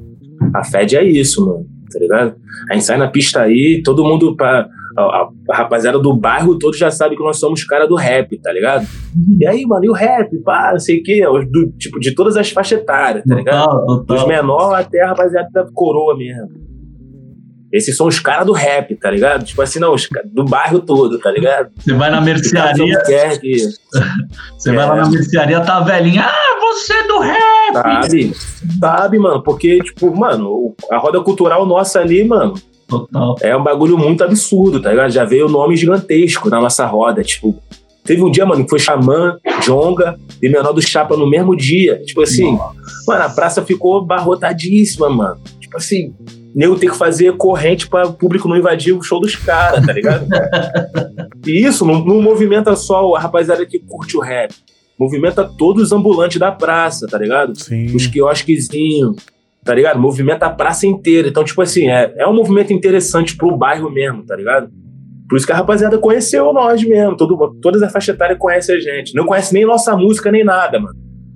A 0.53 0.63
FED 0.63 0.95
é 0.95 1.03
isso, 1.03 1.45
mano, 1.45 1.65
tá 1.91 1.99
ligado? 1.99 2.35
A 2.69 2.73
gente 2.73 2.85
sai 2.85 2.97
na 2.97 3.07
pista 3.07 3.41
aí, 3.41 3.81
todo 3.83 4.03
mundo, 4.03 4.35
pra, 4.35 4.67
a, 4.97 5.01
a- 5.01 5.29
rapaziada 5.55 5.99
do 5.99 6.13
bairro 6.15 6.57
todo 6.57 6.75
já 6.75 6.89
sabe 6.89 7.15
que 7.15 7.23
nós 7.23 7.39
somos 7.39 7.63
cara 7.63 7.87
do 7.87 7.95
rap, 7.95 8.37
tá 8.41 8.51
ligado? 8.51 8.85
E 9.39 9.45
aí, 9.47 9.65
mano, 9.65 9.85
e 9.85 9.89
o 9.89 9.93
rap, 9.93 10.35
pá, 10.43 10.71
não 10.71 10.79
sei 10.79 10.99
o 10.99 11.03
quê, 11.03 11.21
do, 11.51 11.71
tipo, 11.77 11.99
de 11.99 12.15
todas 12.15 12.35
as 12.37 12.49
faixas 12.51 12.79
etárias, 12.79 13.23
tá 13.25 13.35
ligado? 13.35 13.85
Total, 13.85 14.03
Dos 14.05 14.27
menores 14.27 14.85
até 14.85 15.01
a 15.03 15.09
rapaziada 15.09 15.49
da 15.53 15.65
coroa 15.73 16.17
mesmo. 16.17 16.65
Esses 17.71 17.97
são 17.97 18.07
os 18.07 18.17
caras 18.17 18.45
do 18.45 18.53
rap, 18.53 18.95
tá 18.95 19.11
ligado? 19.11 19.43
Tipo 19.43 19.61
assim, 19.61 19.77
não, 19.77 19.93
os 19.93 20.07
do 20.33 20.45
bairro 20.45 20.79
todo, 20.79 21.19
tá 21.19 21.29
ligado? 21.29 21.69
Você 21.77 21.93
vai 21.93 22.09
na 22.09 22.21
mercearia, 22.21 22.97
que 23.41 23.57
você 24.57 24.73
vai 24.73 24.87
lá 24.87 24.97
É. 24.97 25.01
na 25.01 25.09
mercearia, 25.09 25.59
tá 25.59 25.81
velhinha. 25.81 26.23
Ah, 26.23 26.59
você 26.61 26.93
é 26.93 27.07
do 27.07 27.19
rap! 27.19 27.73
Sabe? 27.73 28.31
Sabe, 28.79 29.19
mano? 29.19 29.43
Porque, 29.43 29.79
tipo, 29.79 30.15
mano, 30.15 30.73
a 30.89 30.97
roda 30.97 31.19
cultural 31.21 31.65
nossa 31.65 31.99
ali, 31.99 32.23
mano, 32.23 32.53
Total. 32.87 33.35
é 33.41 33.55
um 33.55 33.63
bagulho 33.63 33.97
muito 33.97 34.23
absurdo, 34.23 34.81
tá 34.81 34.91
ligado? 34.91 35.11
Já 35.11 35.25
veio 35.25 35.49
nome 35.49 35.75
gigantesco 35.75 36.49
na 36.49 36.61
nossa 36.61 36.85
roda. 36.85 37.21
Tipo, 37.21 37.61
teve 38.03 38.23
um 38.23 38.31
dia, 38.31 38.45
mano, 38.45 38.63
que 38.63 38.69
foi 38.69 38.79
Xamã, 38.79 39.37
Jonga 39.63 40.17
e 40.41 40.47
Menor 40.47 40.71
do 40.71 40.81
Chapa 40.81 41.17
no 41.17 41.29
mesmo 41.29 41.55
dia. 41.55 42.01
Tipo 42.05 42.21
assim, 42.21 42.57
mano, 43.05 43.23
a 43.23 43.29
praça 43.29 43.61
ficou 43.61 44.03
barrotadíssima, 44.05 45.09
mano. 45.09 45.37
Tipo 45.59 45.77
assim, 45.77 46.13
nego 46.55 46.77
ter 46.77 46.89
que 46.89 46.97
fazer 46.97 47.35
corrente 47.35 47.87
para 47.87 48.07
o 48.07 48.13
público 48.13 48.47
não 48.47 48.57
invadir 48.57 48.93
o 48.93 49.03
show 49.03 49.19
dos 49.19 49.35
caras, 49.35 49.85
tá 49.85 49.91
ligado? 49.91 50.25
e 51.45 51.65
isso 51.65 51.85
não, 51.85 52.03
não 52.03 52.21
movimenta 52.21 52.75
só 52.75 53.13
a 53.13 53.19
rapaziada 53.19 53.65
que 53.65 53.79
curte 53.79 54.15
o 54.15 54.21
rap. 54.21 54.53
Movimenta 54.97 55.43
todos 55.43 55.83
os 55.83 55.91
ambulantes 55.91 56.39
da 56.39 56.51
praça, 56.51 57.05
tá 57.05 57.19
ligado? 57.19 57.55
Sim. 57.55 57.95
os 57.95 58.07
quiosquezinhos, 58.07 59.17
tá 59.67 59.75
ligado? 59.75 59.99
Movimenta 59.99 60.45
a 60.45 60.49
praça 60.49 60.87
inteira. 60.87 61.27
Então, 61.27 61.43
tipo 61.43 61.61
assim, 61.61 61.89
é, 61.89 62.13
é 62.17 62.25
um 62.25 62.33
movimento 62.33 62.71
interessante 62.71 63.35
pro 63.35 63.55
bairro 63.55 63.91
mesmo, 63.91 64.25
tá 64.25 64.33
ligado? 64.33 64.69
Por 65.29 65.35
isso 65.35 65.45
que 65.45 65.51
a 65.51 65.57
rapaziada 65.57 65.97
conheceu 65.97 66.53
nós 66.53 66.81
mesmo. 66.81 67.17
Todo, 67.17 67.53
todas 67.61 67.83
as 67.83 67.91
faixas 67.91 68.15
etárias 68.15 68.39
conhecem 68.39 68.75
a 68.75 68.79
gente. 68.79 69.13
Não 69.13 69.25
conhece 69.25 69.53
nem 69.53 69.65
nossa 69.65 69.95
música, 69.97 70.31
nem 70.31 70.45
nada, 70.45 70.79
mano. 70.79 70.95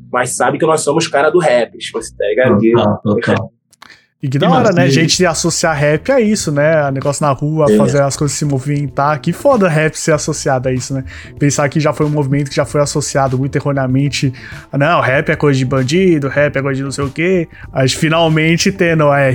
Mas 0.10 0.36
sabe 0.36 0.58
que 0.58 0.66
nós 0.66 0.80
somos 0.80 1.08
cara 1.08 1.30
do 1.30 1.40
rap, 1.40 1.78
tipo 1.78 1.98
assim, 1.98 2.16
tá 2.16 2.26
ligado? 2.26 2.58
Total, 2.58 3.02
total. 3.04 3.54
E 4.24 4.28
que 4.30 4.38
da 4.38 4.46
E, 4.48 4.50
hora, 4.52 4.72
né? 4.72 4.88
e- 4.88 4.92
Gente 4.92 5.26
associar 5.26 5.76
rap 5.76 6.12
a 6.12 6.22
isso, 6.22 6.52
né? 6.52 6.92
Negócio 6.92 7.26
na 7.26 7.32
rua, 7.32 7.66
É. 7.70 7.76
fazer 7.76 8.02
as 8.04 8.16
coisas 8.16 8.38
se 8.38 8.46
movimentar. 8.46 9.20
Que 9.20 9.34
foda 9.34 9.68
rap 9.68 9.96
ser 9.96 10.12
associado 10.14 10.70
a 10.70 10.72
isso, 10.72 10.94
né? 10.94 11.04
Pensar 11.40 11.68
que 11.70 11.80
já 11.80 11.92
foi 11.92 12.06
um 12.06 12.10
movimento 12.10 12.50
que 12.50 12.56
já 12.56 12.64
foi 12.66 12.82
associado 12.82 13.36
muito 13.38 13.56
erroneamente. 13.56 14.32
Não, 14.72 15.02
rap 15.02 15.30
é 15.30 15.36
coisa 15.36 15.58
de 15.58 15.66
bandido, 15.66 16.28
rap 16.28 16.56
é 16.56 16.62
coisa 16.62 16.78
de 16.78 16.84
não 16.84 16.92
sei 16.92 17.04
o 17.06 17.10
quê. 17.10 17.48
Mas 17.74 17.94
finalmente 17.94 18.72
tendo, 18.72 19.12
é, 19.12 19.34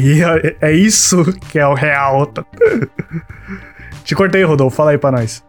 é 0.60 0.72
isso 0.72 1.24
que 1.50 1.58
é 1.58 1.66
o 1.66 1.74
real. 1.74 2.30
Te 4.04 4.14
cortei, 4.14 4.44
Rodolfo. 4.44 4.76
Fala 4.76 4.92
aí 4.92 4.98
pra 4.98 5.10
nós. 5.10 5.42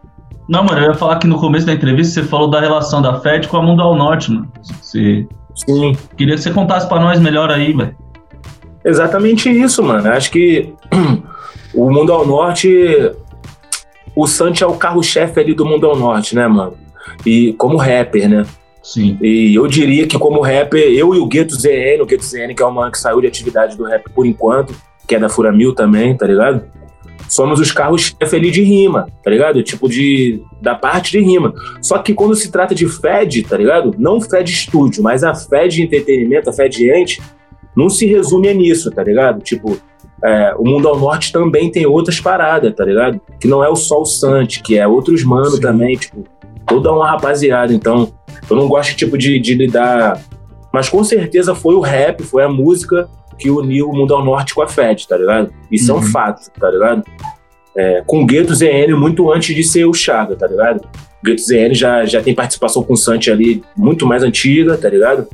Não, 0.48 0.64
mano, 0.64 0.80
eu 0.80 0.88
ia 0.90 0.94
falar 0.94 1.18
que 1.18 1.26
no 1.28 1.38
começo 1.38 1.66
da 1.66 1.72
entrevista 1.72 2.20
você 2.22 2.26
falou 2.26 2.50
da 2.50 2.58
relação 2.58 3.00
da 3.02 3.20
FED 3.20 3.46
com 3.48 3.56
a 3.58 3.62
Mundo 3.62 3.82
ao 3.82 3.94
Norte, 3.94 4.32
mano. 4.32 4.50
Você... 4.62 5.26
Sim, 5.54 5.96
Queria 6.16 6.34
que 6.36 6.40
você 6.40 6.50
contasse 6.52 6.88
pra 6.88 6.98
nós 7.00 7.18
melhor 7.20 7.50
aí, 7.50 7.72
velho. 7.72 7.94
Exatamente 8.88 9.48
isso, 9.50 9.82
mano. 9.82 10.08
Acho 10.10 10.30
que 10.30 10.72
o 11.74 11.90
Mundo 11.90 12.12
ao 12.12 12.26
Norte. 12.26 13.12
O 14.16 14.26
Santi 14.26 14.64
é 14.64 14.66
o 14.66 14.74
carro-chefe 14.74 15.38
ali 15.38 15.54
do 15.54 15.64
Mundo 15.64 15.86
ao 15.86 15.96
Norte, 15.96 16.34
né, 16.34 16.48
mano? 16.48 16.76
E 17.24 17.52
como 17.52 17.76
rapper, 17.76 18.28
né? 18.28 18.44
Sim. 18.82 19.18
E 19.20 19.54
eu 19.54 19.66
diria 19.66 20.06
que, 20.06 20.18
como 20.18 20.40
rapper, 20.40 20.80
eu 20.80 21.14
e 21.14 21.18
o 21.18 21.26
Gueto 21.26 21.54
ZN, 21.54 22.00
o 22.00 22.06
Gueto 22.06 22.24
ZN, 22.24 22.54
que 22.54 22.62
é 22.62 22.66
o 22.66 22.72
mano 22.72 22.90
que 22.90 22.98
saiu 22.98 23.20
de 23.20 23.26
atividade 23.26 23.76
do 23.76 23.84
rap 23.84 24.08
por 24.14 24.26
enquanto, 24.26 24.74
que 25.06 25.14
é 25.14 25.18
da 25.18 25.28
Fura 25.28 25.52
Mil 25.52 25.74
também, 25.74 26.16
tá 26.16 26.26
ligado? 26.26 26.64
Somos 27.28 27.60
os 27.60 27.70
carros-chefe 27.70 28.36
ali 28.36 28.50
de 28.50 28.62
rima, 28.62 29.06
tá 29.22 29.30
ligado? 29.30 29.62
Tipo, 29.62 29.88
de, 29.88 30.42
da 30.62 30.74
parte 30.74 31.12
de 31.12 31.20
rima. 31.20 31.52
Só 31.82 31.98
que 31.98 32.14
quando 32.14 32.34
se 32.34 32.50
trata 32.50 32.74
de 32.74 32.88
Fed, 32.88 33.42
tá 33.42 33.56
ligado? 33.56 33.94
Não 33.98 34.20
Fed 34.20 34.50
Studio, 34.50 35.02
mas 35.02 35.22
a 35.22 35.34
Fed 35.34 35.82
Entretenimento, 35.82 36.48
a 36.48 36.52
Fed 36.52 36.90
Ente, 36.90 37.20
não 37.78 37.88
se 37.88 38.06
resume 38.06 38.48
a 38.48 38.54
nisso, 38.54 38.90
tá 38.90 39.04
ligado? 39.04 39.40
Tipo, 39.40 39.78
é, 40.24 40.52
o 40.58 40.64
Mundo 40.68 40.88
ao 40.88 40.98
Norte 40.98 41.32
também 41.32 41.70
tem 41.70 41.86
outras 41.86 42.20
paradas, 42.20 42.74
tá 42.74 42.84
ligado? 42.84 43.20
Que 43.40 43.46
não 43.46 43.62
é 43.62 43.68
o 43.68 43.76
Sol 43.76 44.04
Sante, 44.04 44.60
que 44.60 44.76
é 44.76 44.84
outros 44.86 45.22
mano 45.22 45.52
Sim. 45.52 45.60
também, 45.60 45.96
tipo, 45.96 46.24
toda 46.66 46.92
uma 46.92 47.08
rapaziada. 47.08 47.72
Então, 47.72 48.12
eu 48.50 48.56
não 48.56 48.66
gosto, 48.66 48.96
tipo, 48.96 49.16
de, 49.16 49.38
de 49.38 49.54
lidar. 49.54 50.20
Mas 50.72 50.88
com 50.88 51.04
certeza 51.04 51.54
foi 51.54 51.76
o 51.76 51.80
rap, 51.80 52.22
foi 52.24 52.42
a 52.42 52.48
música 52.48 53.08
que 53.38 53.48
uniu 53.48 53.88
o 53.88 53.96
Mundo 53.96 54.12
ao 54.12 54.24
Norte 54.24 54.56
com 54.56 54.62
a 54.62 54.66
Fed, 54.66 55.06
tá 55.06 55.16
ligado? 55.16 55.52
Isso 55.70 55.92
é 55.92 55.94
um 55.94 55.98
Uhum. 55.98 56.02
fato, 56.02 56.50
tá 56.58 56.68
ligado? 56.68 57.04
É, 57.76 58.02
com 58.04 58.22
o 58.24 58.26
Gueto 58.26 58.52
ZN 58.56 58.92
muito 58.96 59.30
antes 59.30 59.54
de 59.54 59.62
ser 59.62 59.84
o 59.84 59.94
Chaga, 59.94 60.34
tá 60.34 60.48
ligado? 60.48 60.80
O 61.22 61.24
Gueto 61.24 61.42
ZN 61.42 61.74
já, 61.74 62.04
já 62.04 62.20
tem 62.20 62.34
participação 62.34 62.82
com 62.82 62.94
o 62.94 62.96
Santi 62.96 63.30
ali 63.30 63.62
muito 63.76 64.04
mais 64.04 64.24
antiga, 64.24 64.76
tá 64.76 64.88
ligado? 64.88 65.28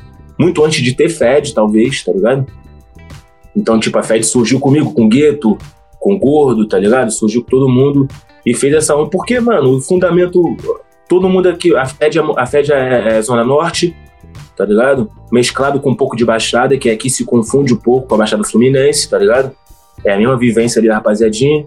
Muito 0.45 0.63
antes 0.63 0.83
de 0.83 0.95
ter 0.95 1.09
Fed, 1.09 1.55
talvez, 1.55 2.05
tá 2.05 2.13
ligado? 2.13 2.47
Então, 3.57 3.81
tipo, 3.81 3.99
a 3.99 4.03
Fed 4.03 4.27
surgiu 4.27 4.61
comigo, 4.61 4.93
com 4.93 5.09
Gueto, 5.09 5.57
com 5.99 6.19
Gordo, 6.19 6.69
tá 6.69 6.79
ligado? 6.79 7.11
Surgiu 7.11 7.43
com 7.43 7.49
todo 7.49 7.67
mundo 7.67 8.07
e 8.45 8.53
fez 8.53 8.75
essa 8.75 8.95
onda. 8.95 9.09
Porque, 9.09 9.41
mano, 9.41 9.79
o 9.79 9.81
fundamento. 9.81 10.55
Todo 11.09 11.31
mundo 11.31 11.49
aqui. 11.49 11.75
A 11.75 11.87
Fed, 11.87 12.19
é, 12.19 12.23
a 12.37 12.45
Fed 12.45 12.71
é, 12.71 13.17
é 13.17 13.23
Zona 13.23 13.43
Norte, 13.43 13.97
tá 14.55 14.67
ligado? 14.67 15.11
Mesclado 15.33 15.81
com 15.81 15.93
um 15.93 15.95
pouco 15.95 16.15
de 16.15 16.27
Baixada, 16.27 16.77
que 16.77 16.91
aqui 16.91 17.09
se 17.09 17.25
confunde 17.25 17.73
um 17.73 17.79
pouco 17.79 18.07
com 18.07 18.15
a 18.15 18.19
Baixada 18.19 18.45
Fluminense, 18.45 19.09
tá 19.09 19.17
ligado? 19.17 19.51
É 20.05 20.13
a 20.13 20.19
mesma 20.19 20.37
vivência 20.37 20.79
ali 20.79 20.89
da 20.89 20.97
rapaziadinha. 20.97 21.65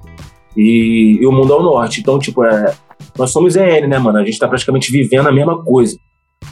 E, 0.55 1.17
e 1.19 1.25
o 1.25 1.31
mundo 1.31 1.51
ao 1.51 1.63
norte. 1.63 1.99
Então, 1.99 2.19
tipo, 2.19 2.43
é, 2.43 2.75
nós 3.17 3.31
somos 3.31 3.55
EN, 3.55 3.87
né, 3.87 3.97
mano? 3.97 4.19
A 4.19 4.23
gente 4.23 4.37
tá 4.37 4.47
praticamente 4.47 4.91
vivendo 4.91 5.25
a 5.25 5.31
mesma 5.31 5.63
coisa. 5.63 5.97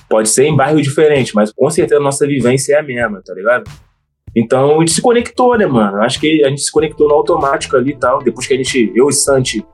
Pode 0.10 0.30
ser 0.30 0.45
em 0.45 0.56
bairro 0.56 0.82
diferente, 0.82 1.34
mas 1.36 1.52
com 1.52 1.70
certeza 1.70 1.99
a 1.99 2.03
nossa 2.03 2.28
vivência 2.28 2.76
é 2.76 2.80
a 2.80 2.84
mesma, 2.84 3.22
tá 3.26 3.34
ligado? 3.34 3.70
Então 4.36 4.76
a 4.76 4.80
gente 4.80 4.91
se 4.91 5.02
conectou, 5.02 5.57
né, 5.57 5.66
mano? 5.66 6.02
Acho 6.02 6.20
que 6.20 6.44
a 6.44 6.49
gente 6.49 6.62
se 6.62 6.72
conectou 6.72 7.07
no 7.07 7.16
automático 7.16 7.78
ali 7.78 7.91
e 7.91 7.95
tal. 7.95 8.20
Depois 8.20 8.45
que 8.45 8.53
a 8.53 8.57
gente, 8.57 8.91
eu 8.94 9.07
e 9.07 9.14
Santi, 9.14 9.66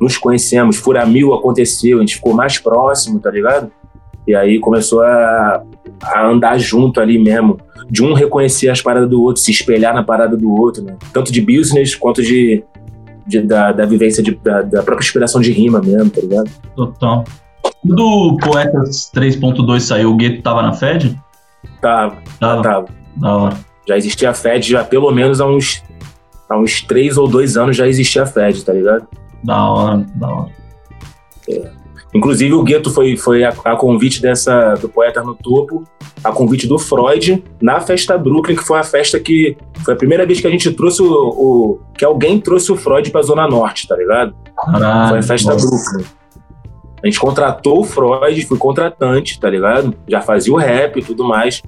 nos 0.00 0.18
conhecemos, 0.18 0.76
Furamil 0.76 1.32
aconteceu, 1.32 1.98
a 1.98 2.00
gente 2.00 2.16
ficou 2.16 2.34
mais 2.34 2.58
próximo, 2.58 3.18
tá 3.18 3.30
ligado? 3.30 3.70
E 4.28 4.34
aí 4.34 4.60
começou 4.60 5.00
a, 5.00 5.62
a 6.02 6.26
andar 6.26 6.58
junto 6.58 7.00
ali 7.00 7.18
mesmo. 7.18 7.58
De 7.90 8.04
um 8.04 8.12
reconhecer 8.12 8.68
as 8.68 8.80
paradas 8.80 9.08
do 9.10 9.20
outro, 9.20 9.42
se 9.42 9.50
espelhar 9.50 9.92
na 9.92 10.04
parada 10.04 10.36
do 10.36 10.48
outro, 10.54 10.84
né? 10.84 10.96
Tanto 11.12 11.32
de 11.32 11.40
business 11.40 11.96
quanto 11.96 12.22
de, 12.22 12.62
de 13.26 13.40
da, 13.40 13.72
da 13.72 13.84
vivência 13.84 14.22
de, 14.22 14.32
da, 14.36 14.62
da 14.62 14.82
própria 14.82 15.04
inspiração 15.04 15.40
de 15.40 15.50
rima 15.50 15.80
mesmo, 15.80 16.08
tá 16.08 16.20
ligado? 16.20 16.50
Total. 16.76 17.24
Quando 17.86 18.00
o 18.04 18.36
Poetas 18.36 19.10
3.2 19.14 19.80
saiu, 19.80 20.10
o 20.12 20.16
Gueto 20.16 20.42
tava 20.42 20.62
na 20.62 20.72
Fed? 20.72 21.18
Tava, 21.80 22.16
Tava. 22.38 22.62
tava. 22.62 22.88
Da 23.16 23.36
hora. 23.36 23.56
Já 23.88 23.96
existia 23.96 24.30
a 24.30 24.34
Fed, 24.34 24.70
já 24.70 24.84
pelo 24.84 25.10
menos 25.10 25.40
há 25.40 25.46
uns, 25.46 25.82
há 26.48 26.56
uns 26.56 26.82
três 26.82 27.16
ou 27.16 27.26
dois 27.26 27.56
anos 27.56 27.76
já 27.76 27.86
existia 27.88 28.22
a 28.22 28.26
Fed, 28.26 28.64
tá 28.64 28.72
ligado? 28.72 29.06
Da 29.42 29.68
hora, 29.68 30.06
da 30.16 30.28
hora. 30.28 30.50
Inclusive 32.12 32.52
o 32.54 32.62
Gueto 32.62 32.90
foi, 32.90 33.16
foi 33.16 33.44
a, 33.44 33.50
a 33.64 33.76
convite 33.76 34.20
dessa 34.20 34.74
do 34.74 34.88
Poeta 34.88 35.22
no 35.22 35.34
Topo, 35.34 35.84
a 36.24 36.32
convite 36.32 36.66
do 36.66 36.76
Freud 36.78 37.42
na 37.62 37.80
festa 37.80 38.18
Brooklyn, 38.18 38.56
que 38.56 38.64
foi 38.64 38.78
a 38.80 38.82
festa 38.82 39.18
que 39.20 39.56
foi 39.84 39.94
a 39.94 39.96
primeira 39.96 40.26
vez 40.26 40.40
que 40.40 40.46
a 40.46 40.50
gente 40.50 40.70
trouxe 40.72 41.02
o, 41.02 41.06
o- 41.08 41.80
que 41.96 42.04
alguém 42.04 42.40
trouxe 42.40 42.72
o 42.72 42.76
Freud 42.76 43.10
pra 43.10 43.22
Zona 43.22 43.46
Norte, 43.48 43.86
tá 43.86 43.96
ligado? 43.96 44.34
Caralho. 44.56 45.08
Foi 45.08 45.18
a 45.18 45.22
festa 45.22 45.52
nossa. 45.52 45.66
Brooklyn. 45.68 46.04
A 47.02 47.06
gente 47.06 47.18
contratou 47.18 47.80
o 47.80 47.84
Freud, 47.84 48.44
fui 48.46 48.58
contratante, 48.58 49.38
tá 49.40 49.48
ligado? 49.48 49.94
Já 50.08 50.20
fazia 50.20 50.52
o 50.52 50.56
rap 50.56 50.98
e 50.98 51.02
tudo 51.02 51.24
mais. 51.24 51.62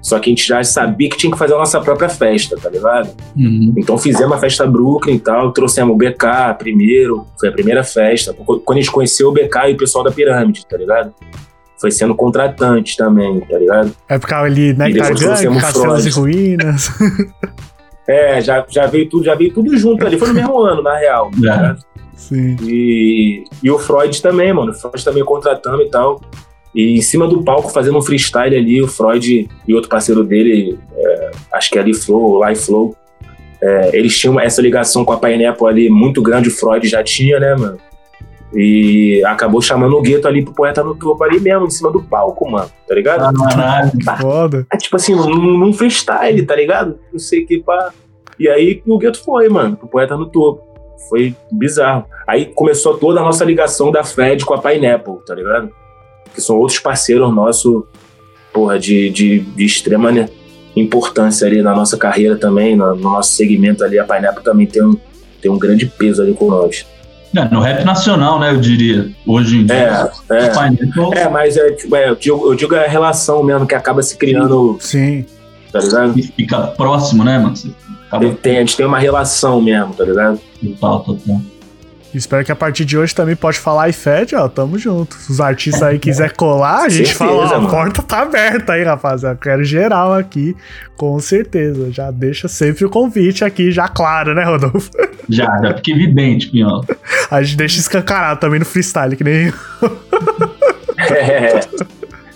Só 0.00 0.18
que 0.18 0.28
a 0.28 0.32
gente 0.32 0.44
já 0.44 0.64
sabia 0.64 1.08
que 1.08 1.16
tinha 1.16 1.30
que 1.32 1.38
fazer 1.38 1.54
a 1.54 1.58
nossa 1.58 1.80
própria 1.80 2.08
festa, 2.08 2.56
tá 2.60 2.68
ligado? 2.68 3.10
Uhum. 3.36 3.72
Então 3.76 3.96
fizemos 3.96 4.32
a 4.32 4.38
festa 4.38 4.66
Brooklyn 4.66 5.14
e 5.14 5.20
tal, 5.20 5.52
trouxemos 5.52 5.94
o 5.94 5.96
BK 5.96 6.54
primeiro, 6.58 7.24
foi 7.38 7.50
a 7.50 7.52
primeira 7.52 7.84
festa. 7.84 8.34
Quando 8.34 8.78
a 8.78 8.80
gente 8.80 8.90
conheceu 8.90 9.28
o 9.28 9.32
BK 9.32 9.68
e 9.68 9.72
o 9.74 9.76
pessoal 9.76 10.02
da 10.02 10.10
Pirâmide, 10.10 10.66
tá 10.66 10.76
ligado? 10.76 11.14
Foi 11.80 11.92
sendo 11.92 12.16
contratante 12.16 12.96
também, 12.96 13.40
tá 13.42 13.56
ligado? 13.56 13.92
É 14.08 14.18
porque 14.18 14.34
ali, 14.34 14.72
né, 14.74 14.88
depois 14.90 15.10
Gang, 15.10 15.20
trouxemos 15.24 15.62
Castelos 15.62 16.06
e 16.06 16.10
Freud. 16.12 16.32
Ruínas. 16.36 16.90
É, 18.04 18.40
já, 18.40 18.64
já 18.68 18.86
veio 18.86 19.08
tudo, 19.08 19.24
já 19.24 19.34
veio 19.36 19.54
tudo 19.54 19.76
junto 19.76 20.04
ali. 20.04 20.18
Foi 20.18 20.26
no 20.28 20.34
mesmo 20.34 20.60
ano, 20.60 20.82
na 20.82 20.96
real. 20.98 21.30
tá 21.30 21.36
É. 21.36 21.40
ligado? 21.40 21.84
Sim. 22.28 22.56
E, 22.62 23.44
e 23.62 23.70
o 23.70 23.78
Freud 23.78 24.20
também, 24.22 24.52
mano. 24.52 24.70
O 24.70 24.74
Freud 24.74 25.04
também 25.04 25.24
contratando 25.24 25.82
e 25.82 25.88
tal. 25.88 26.20
E 26.74 26.96
em 26.96 27.02
cima 27.02 27.26
do 27.26 27.42
palco, 27.42 27.70
fazendo 27.70 27.98
um 27.98 28.02
freestyle 28.02 28.56
ali, 28.56 28.80
o 28.80 28.88
Freud 28.88 29.48
e 29.68 29.74
outro 29.74 29.90
parceiro 29.90 30.24
dele, 30.24 30.78
é, 30.96 31.30
acho 31.52 31.70
que 31.70 31.78
é 31.78 31.82
ali 31.82 31.92
Flow, 31.92 32.42
Life 32.46 32.64
Flow, 32.64 32.96
é, 33.60 33.90
eles 33.92 34.18
tinham 34.18 34.40
essa 34.40 34.62
ligação 34.62 35.04
com 35.04 35.12
a 35.12 35.18
Pineapple 35.18 35.66
ali 35.66 35.90
muito 35.90 36.22
grande, 36.22 36.48
o 36.48 36.52
Freud 36.52 36.88
já 36.88 37.02
tinha, 37.02 37.38
né, 37.38 37.54
mano? 37.54 37.78
E 38.54 39.22
acabou 39.26 39.60
chamando 39.60 39.96
o 39.96 40.02
Gueto 40.02 40.26
ali 40.26 40.42
pro 40.42 40.54
poeta 40.54 40.82
no 40.82 40.94
topo 40.94 41.22
ali 41.24 41.38
mesmo, 41.38 41.66
em 41.66 41.70
cima 41.70 41.90
do 41.90 42.02
palco, 42.02 42.50
mano, 42.50 42.70
tá 42.88 42.94
ligado? 42.94 43.34
Caralho. 43.34 43.92
Foda. 44.20 44.66
É 44.72 44.76
tipo 44.76 44.96
assim, 44.96 45.14
num, 45.14 45.58
num 45.58 45.72
freestyle, 45.72 46.44
tá 46.44 46.56
ligado? 46.56 46.98
Não 47.12 47.18
sei 47.18 47.44
o 47.44 47.46
que 47.46 47.62
pá. 47.62 47.90
E 48.38 48.48
aí 48.48 48.82
o 48.86 48.98
Gueto 48.98 49.22
foi, 49.22 49.48
mano, 49.48 49.76
pro 49.76 49.88
poeta 49.88 50.16
no 50.16 50.26
topo. 50.26 50.71
Foi 51.08 51.34
bizarro. 51.50 52.06
Aí 52.26 52.46
começou 52.46 52.96
toda 52.96 53.20
a 53.20 53.22
nossa 53.22 53.44
ligação 53.44 53.90
da 53.90 54.04
Fed 54.04 54.44
com 54.44 54.54
a 54.54 54.58
Pineapple, 54.58 55.16
tá 55.26 55.34
ligado? 55.34 55.70
Que 56.34 56.40
são 56.40 56.56
outros 56.56 56.78
parceiros 56.78 57.32
nossos, 57.34 57.84
porra, 58.52 58.78
de, 58.78 59.10
de, 59.10 59.40
de 59.40 59.64
extrema 59.64 60.10
né, 60.10 60.28
importância 60.74 61.46
ali 61.46 61.62
na 61.62 61.74
nossa 61.74 61.96
carreira 61.96 62.36
também, 62.36 62.76
no, 62.76 62.94
no 62.94 63.10
nosso 63.10 63.32
segmento 63.32 63.84
ali. 63.84 63.98
A 63.98 64.04
Pineapple 64.04 64.42
também 64.42 64.66
tem 64.66 64.82
um, 64.82 64.96
tem 65.40 65.50
um 65.50 65.58
grande 65.58 65.86
peso 65.86 66.22
ali 66.22 66.32
com 66.32 66.48
nós. 66.48 66.86
É, 67.34 67.44
no 67.46 67.60
rap 67.60 67.82
nacional, 67.84 68.38
né, 68.38 68.50
eu 68.50 68.60
diria. 68.60 69.10
Hoje 69.26 69.58
em 69.58 69.66
dia. 69.66 70.10
É, 70.30 70.36
é. 70.36 70.48
Pineapple 70.50 71.18
É, 71.18 71.28
mas 71.28 71.56
é, 71.56 71.72
tipo, 71.72 71.96
é, 71.96 72.10
eu, 72.10 72.14
digo, 72.14 72.52
eu 72.52 72.54
digo 72.54 72.74
a 72.74 72.86
relação 72.86 73.42
mesmo 73.42 73.66
que 73.66 73.74
acaba 73.74 74.02
se 74.02 74.16
criando, 74.16 74.76
Sim. 74.80 75.24
tá 75.72 75.80
ligado? 75.80 76.14
fica 76.14 76.66
próximo, 76.68 77.24
né, 77.24 77.38
mano? 77.38 77.54
Acaba 78.12 78.26
Tem- 78.26 78.34
tem- 78.34 78.56
a 78.58 78.60
gente 78.60 78.76
tem 78.76 78.84
uma 78.84 78.98
relação 78.98 79.58
mesmo, 79.60 79.94
tá 79.94 80.04
ligado? 80.04 80.38
total, 80.62 81.00
total. 81.00 81.40
Espero 82.14 82.44
que 82.44 82.52
a 82.52 82.56
partir 82.56 82.84
de 82.84 82.98
hoje 82.98 83.14
também 83.14 83.34
pode 83.34 83.58
falar 83.58 83.88
e 83.88 83.92
Fed, 83.94 84.36
ó, 84.36 84.46
tamo 84.46 84.78
junto. 84.78 85.14
Se 85.14 85.32
os 85.32 85.40
artistas 85.40 85.82
aí 85.82 85.98
quiser 85.98 86.32
colar, 86.34 86.82
a 86.82 86.88
gente 86.90 87.08
Certeza, 87.08 87.18
fala, 87.48 87.58
ó, 87.58 87.66
a 87.66 87.70
porta 87.70 88.02
tá 88.02 88.20
aberta 88.20 88.74
aí, 88.74 88.82
rapaziada. 88.84 89.38
Quero 89.40 89.64
geral 89.64 90.12
aqui, 90.12 90.54
com 90.94 91.18
certeza. 91.18 91.90
Já 91.90 92.10
deixa 92.10 92.48
sempre 92.48 92.84
o 92.84 92.90
convite 92.90 93.46
aqui, 93.46 93.72
já 93.72 93.88
claro, 93.88 94.34
né, 94.34 94.44
Rodolfo? 94.44 94.90
Já, 95.28 95.46
já 95.62 95.74
fiquei 95.76 95.94
evidente, 95.94 96.50
Pinhão. 96.50 96.84
A 97.30 97.42
gente 97.42 97.56
deixa 97.56 97.78
escancarado 97.78 98.40
também 98.40 98.58
no 98.58 98.66
freestyle, 98.66 99.16
que 99.16 99.24
nem. 99.24 99.52
É. 100.98 101.60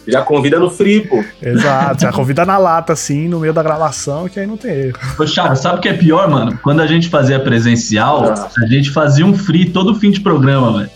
Já 0.06 0.22
convida 0.22 0.58
no 0.58 0.70
free, 0.70 1.00
pô. 1.06 1.24
Exato, 1.42 2.02
já 2.02 2.12
convida 2.12 2.44
na 2.44 2.58
lata, 2.58 2.92
assim, 2.92 3.26
no 3.28 3.40
meio 3.40 3.52
da 3.52 3.62
gravação, 3.62 4.28
que 4.28 4.38
aí 4.38 4.46
não 4.46 4.56
tem 4.56 4.70
erro. 4.70 4.98
Ô, 5.18 5.24
Thiago, 5.24 5.56
sabe 5.56 5.78
o 5.78 5.80
que 5.80 5.88
é 5.88 5.94
pior, 5.94 6.28
mano? 6.30 6.58
Quando 6.62 6.80
a 6.80 6.86
gente 6.86 7.08
fazia 7.08 7.40
presencial, 7.40 8.24
Ah. 8.32 8.48
a 8.62 8.66
gente 8.66 8.90
fazia 8.90 9.26
um 9.26 9.36
free 9.36 9.68
todo 9.70 9.94
fim 9.96 10.10
de 10.10 10.20
programa, 10.20 10.78
velho. 10.78 10.90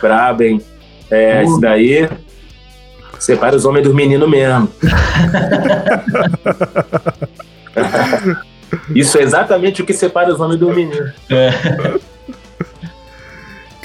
Brabo, 0.00 0.42
hein? 0.44 0.60
É, 1.10 1.42
esse 1.42 1.60
daí. 1.60 2.08
Separa 3.18 3.56
os 3.56 3.64
homens 3.64 3.84
dos 3.84 3.94
meninos 3.94 4.28
mesmo. 4.30 4.68
Isso 8.94 9.18
é 9.18 9.22
exatamente 9.22 9.82
o 9.82 9.84
que 9.84 9.92
separa 9.92 10.32
os 10.32 10.38
homens 10.40 10.60
dos 10.60 10.74
meninos. 10.74 11.10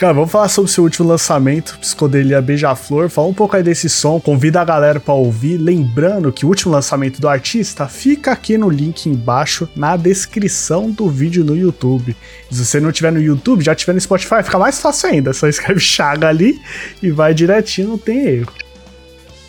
Cara, 0.04 0.16
vamos 0.16 0.34
falar 0.34 0.50
sobre 0.50 0.70
o 0.70 0.74
seu 0.74 0.84
último 0.84 1.08
lançamento, 1.08 1.80
Psicodelia 1.80 2.42
Beija-Flor. 2.42 3.08
Fala 3.08 3.30
um 3.30 3.34
pouco 3.34 3.56
aí 3.56 3.64
desse 3.64 3.90
som, 3.90 4.20
convida 4.20 4.60
a 4.60 4.66
galera 4.66 5.00
pra 5.00 5.14
ouvir. 5.14 5.56
Lembrando 5.56 6.30
que 6.30 6.46
o 6.46 6.50
último 6.50 6.74
lançamento 6.74 7.22
do 7.22 7.30
artista 7.30 7.88
fica 7.88 8.34
aqui 8.34 8.58
no 8.58 8.70
link 8.70 9.06
embaixo, 9.06 9.66
na 9.74 9.96
descrição 9.96 10.92
do 10.92 11.08
vídeo 11.08 11.46
no 11.46 11.56
YouTube. 11.56 12.18
Se 12.52 12.66
você 12.66 12.82
não 12.82 12.92
tiver 12.92 13.14
no 13.14 13.22
YouTube, 13.22 13.64
já 13.64 13.74
tiver 13.74 13.94
no 13.94 14.02
Spotify, 14.02 14.44
fica 14.44 14.60
mais 14.60 14.78
fácil 14.82 15.08
ainda. 15.08 15.32
Só 15.32 15.48
escreve 15.48 15.80
Chaga 15.80 16.28
ali 16.28 16.60
e 17.02 17.10
vai 17.10 17.34
direitinho, 17.34 17.88
não 17.88 17.98
tem 17.98 18.28
erro. 18.28 18.52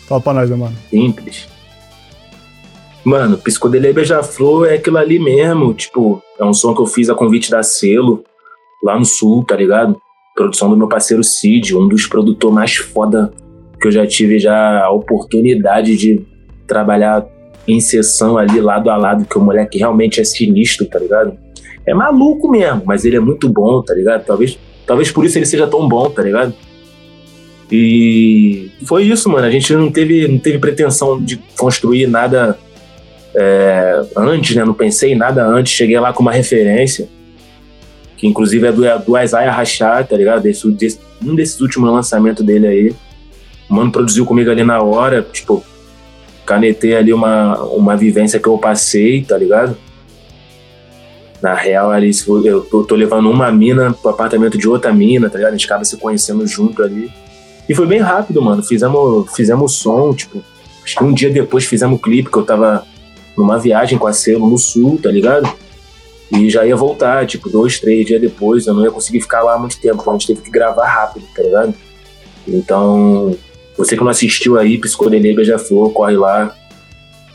Fala 0.07 0.21
pra 0.21 0.33
nós, 0.35 0.47
meu 0.47 0.57
mano. 0.57 0.77
Simples. 0.89 1.49
Mano, 3.03 3.37
Psicodelia 3.39 3.93
Beija-Flor 3.93 4.67
é 4.67 4.75
aquilo 4.75 4.99
ali 4.99 5.19
mesmo. 5.19 5.73
Tipo, 5.73 6.23
é 6.39 6.45
um 6.45 6.53
som 6.53 6.73
que 6.73 6.81
eu 6.81 6.87
fiz 6.87 7.09
a 7.09 7.13
convite 7.13 7.51
da 7.51 7.61
selo, 7.61 8.23
lá 8.81 8.97
no 8.97 9.03
sul, 9.03 9.43
tá 9.43 9.57
ligado? 9.57 10.01
Produção 10.35 10.69
do 10.69 10.77
meu 10.77 10.87
parceiro 10.87 11.23
Cid, 11.23 11.75
um 11.75 11.87
dos 11.87 12.05
produtores 12.05 12.53
mais 12.53 12.75
foda 12.75 13.31
que 13.79 13.87
eu 13.87 13.91
já 13.91 14.05
tive 14.05 14.37
já 14.37 14.83
a 14.83 14.91
oportunidade 14.91 15.95
de 15.95 16.21
trabalhar 16.67 17.25
em 17.67 17.79
sessão 17.79 18.37
ali, 18.37 18.59
lado 18.59 18.89
a 18.89 18.97
lado, 18.97 19.25
que 19.25 19.37
o 19.37 19.41
moleque 19.41 19.77
realmente 19.77 20.19
é 20.19 20.23
sinistro, 20.23 20.85
tá 20.85 20.99
ligado? 20.99 21.37
É 21.85 21.93
maluco 21.93 22.49
mesmo, 22.49 22.83
mas 22.85 23.05
ele 23.05 23.15
é 23.15 23.19
muito 23.19 23.47
bom, 23.47 23.81
tá 23.81 23.93
ligado? 23.93 24.25
Talvez, 24.25 24.57
talvez 24.85 25.11
por 25.11 25.25
isso 25.25 25.37
ele 25.37 25.45
seja 25.45 25.67
tão 25.67 25.87
bom, 25.87 26.09
tá 26.09 26.21
ligado? 26.21 26.53
E 27.71 28.71
foi 28.85 29.03
isso, 29.03 29.29
mano. 29.29 29.45
A 29.45 29.51
gente 29.51 29.73
não 29.73 29.91
teve, 29.91 30.27
não 30.27 30.37
teve 30.37 30.59
pretensão 30.59 31.21
de 31.21 31.37
construir 31.57 32.07
nada 32.07 32.57
é, 33.33 34.01
antes, 34.15 34.55
né? 34.55 34.63
Não 34.63 34.73
pensei 34.73 35.13
em 35.13 35.15
nada 35.15 35.45
antes. 35.45 35.73
Cheguei 35.73 35.99
lá 35.99 36.13
com 36.13 36.21
uma 36.21 36.31
referência, 36.31 37.07
que 38.17 38.27
inclusive 38.27 38.67
é 38.67 38.71
do, 38.71 38.85
é 38.85 38.97
do 38.97 39.17
Isaiah 39.17 39.51
Rachar, 39.51 40.07
tá 40.07 40.15
ligado? 40.15 40.41
Desse, 40.41 40.69
desse- 40.71 40.99
um 41.23 41.35
desses 41.35 41.59
últimos 41.59 41.91
lançamentos 41.91 42.45
dele 42.45 42.67
aí. 42.67 42.95
O 43.69 43.73
mano 43.73 43.91
produziu 43.91 44.25
comigo 44.25 44.49
ali 44.51 44.63
na 44.63 44.81
hora, 44.81 45.21
tipo, 45.33 45.63
canetei 46.45 46.95
ali 46.95 47.11
uma, 47.13 47.57
uma 47.63 47.97
vivência 47.97 48.39
que 48.39 48.47
eu 48.47 48.57
passei, 48.57 49.23
tá 49.23 49.37
ligado? 49.37 49.75
Na 51.41 51.53
real, 51.53 51.91
ali, 51.91 52.11
eu 52.45 52.61
tô, 52.61 52.83
tô 52.83 52.95
levando 52.95 53.29
uma 53.29 53.51
mina 53.51 53.93
pro 53.93 54.11
apartamento 54.11 54.57
de 54.57 54.67
outra 54.67 54.93
mina, 54.93 55.29
tá 55.29 55.37
ligado? 55.37 55.53
A 55.53 55.57
gente 55.57 55.65
acaba 55.65 55.83
se 55.83 55.97
conhecendo 55.97 56.45
junto 56.47 56.81
ali. 56.81 57.11
E 57.67 57.75
foi 57.75 57.85
bem 57.85 57.99
rápido, 57.99 58.41
mano. 58.41 58.63
Fizemos, 58.63 59.35
fizemos 59.35 59.73
som, 59.73 60.13
tipo, 60.13 60.43
acho 60.83 60.95
que 60.95 61.03
um 61.03 61.13
dia 61.13 61.29
depois 61.29 61.65
fizemos 61.65 61.97
o 61.97 62.01
clipe, 62.01 62.29
que 62.31 62.37
eu 62.37 62.43
tava 62.45 62.85
numa 63.37 63.59
viagem 63.59 63.97
com 63.97 64.07
a 64.07 64.13
selo 64.13 64.49
no 64.49 64.57
sul, 64.57 64.99
tá 65.01 65.09
ligado? 65.11 65.51
E 66.31 66.49
já 66.49 66.65
ia 66.65 66.75
voltar, 66.75 67.25
tipo, 67.27 67.49
dois, 67.49 67.79
três 67.79 68.05
dias 68.05 68.19
depois. 68.19 68.65
Eu 68.65 68.73
não 68.73 68.83
ia 68.83 68.91
conseguir 68.91 69.21
ficar 69.21 69.43
lá 69.43 69.57
muito 69.57 69.79
tempo, 69.79 70.01
então 70.01 70.13
a 70.13 70.17
gente 70.17 70.27
teve 70.27 70.41
que 70.41 70.51
gravar 70.51 70.87
rápido, 70.87 71.25
tá 71.35 71.41
ligado? 71.43 71.73
Então, 72.47 73.35
Você 73.77 73.97
que 73.97 74.03
não 74.03 74.09
assistiu 74.09 74.57
aí, 74.57 74.77
Psicodelia 74.77 75.35
Beija-Flor, 75.35 75.91
corre 75.91 76.15
lá. 76.15 76.55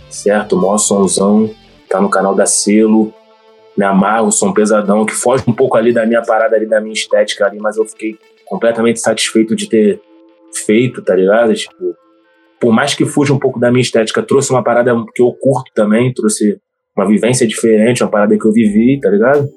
Certo? 0.09 0.57
Mó 0.57 0.77
somzão. 0.79 1.51
Tá 1.89 2.01
no 2.01 2.09
canal 2.09 2.35
da 2.35 2.47
Selo. 2.47 3.13
Me 3.77 3.85
amarro, 3.85 4.33
som 4.33 4.53
pesadão, 4.53 5.07
que 5.07 5.15
foge 5.15 5.45
um 5.47 5.53
pouco 5.53 5.77
ali 5.77 5.93
da 5.93 6.05
minha 6.05 6.23
parada 6.23 6.57
ali, 6.57 6.67
da 6.67 6.81
minha 6.81 6.93
estética 6.93 7.47
ali, 7.47 7.59
mas 7.59 7.77
eu 7.77 7.85
fiquei 7.87 8.19
completamente 8.47 9.01
satisfeito 9.01 9.55
de 9.55 9.69
ter 9.69 10.01
feito, 10.67 11.01
tá 11.01 11.15
ligado? 11.15 11.55
Tipo, 11.55 11.95
por 12.59 12.73
mais 12.73 12.95
que 12.95 13.07
fuja 13.07 13.33
um 13.33 13.39
pouco 13.39 13.59
da 13.59 13.71
minha 13.71 13.81
estética, 13.81 14.23
trouxe 14.23 14.51
uma 14.51 14.63
parada 14.63 14.93
que 15.15 15.23
eu 15.23 15.33
curto 15.33 15.71
também, 15.75 16.13
trouxe 16.13 16.61
uma 16.97 17.07
vivência 17.07 17.47
diferente, 17.47 18.03
uma 18.03 18.11
parada 18.11 18.37
que 18.37 18.45
eu 18.45 18.53
vivi, 18.53 18.99
tá 19.01 19.11
ligado? 19.11 19.49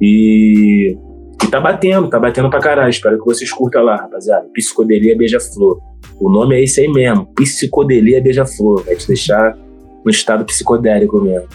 E, 0.00 0.96
e 1.42 1.46
tá 1.50 1.60
batendo, 1.60 2.08
tá 2.08 2.18
batendo 2.18 2.50
pra 2.50 2.60
caralho. 2.60 2.90
Espero 2.90 3.18
que 3.18 3.24
vocês 3.24 3.50
curtam 3.52 3.82
lá, 3.82 3.96
rapaziada. 3.96 4.46
Psicodelia 4.52 5.16
Beija-Flor. 5.16 5.78
O 6.20 6.30
nome 6.30 6.56
é 6.56 6.62
esse 6.64 6.80
aí 6.80 6.88
mesmo, 6.88 7.26
Psicodelia 7.34 8.20
Beija-Flor. 8.22 8.84
Vai 8.84 8.96
te 8.96 9.06
deixar 9.06 9.56
no 10.04 10.10
estado 10.10 10.44
psicodélico 10.44 11.20
mesmo. 11.22 11.48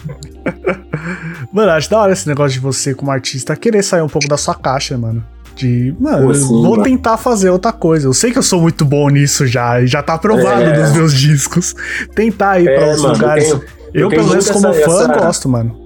mano, 1.52 1.70
acho 1.72 1.90
da 1.90 2.00
hora 2.00 2.12
esse 2.12 2.26
negócio 2.26 2.52
de 2.52 2.60
você 2.60 2.94
como 2.94 3.10
artista 3.10 3.54
querer 3.56 3.82
sair 3.82 4.02
um 4.02 4.08
pouco 4.08 4.26
da 4.28 4.36
sua 4.36 4.54
caixa, 4.54 4.96
mano. 4.98 5.24
De, 5.54 5.94
mano, 6.00 6.28
Pô, 6.28 6.34
sim, 6.34 6.46
vou 6.48 6.70
mano. 6.70 6.82
tentar 6.84 7.16
fazer 7.18 7.50
outra 7.50 7.72
coisa. 7.72 8.06
Eu 8.08 8.14
sei 8.14 8.30
que 8.32 8.38
eu 8.38 8.42
sou 8.42 8.60
muito 8.62 8.84
bom 8.84 9.08
nisso 9.10 9.46
já, 9.46 9.80
e 9.82 9.86
já 9.86 10.02
tá 10.02 10.16
provado 10.16 10.62
É. 10.62 10.78
nos 10.80 10.92
meus 10.96 11.14
discos. 11.14 11.74
Tentar 12.14 12.60
ir 12.60 12.64
pra 12.64 12.72
É, 12.72 12.84
outros 12.86 13.02
mano, 13.02 13.14
eu 13.14 13.18
lugares. 13.20 13.44
tenho- 13.48 13.62
Eu, 13.94 14.02
eu 14.02 14.08
pelo 14.08 14.22
tenho 14.22 14.30
menos, 14.30 14.44
muito 14.50 14.52
como 14.62 14.74
essa- 14.74 14.90
fã, 14.90 15.12
essa- 15.12 15.24
gosto, 15.26 15.48
mano. 15.48 15.80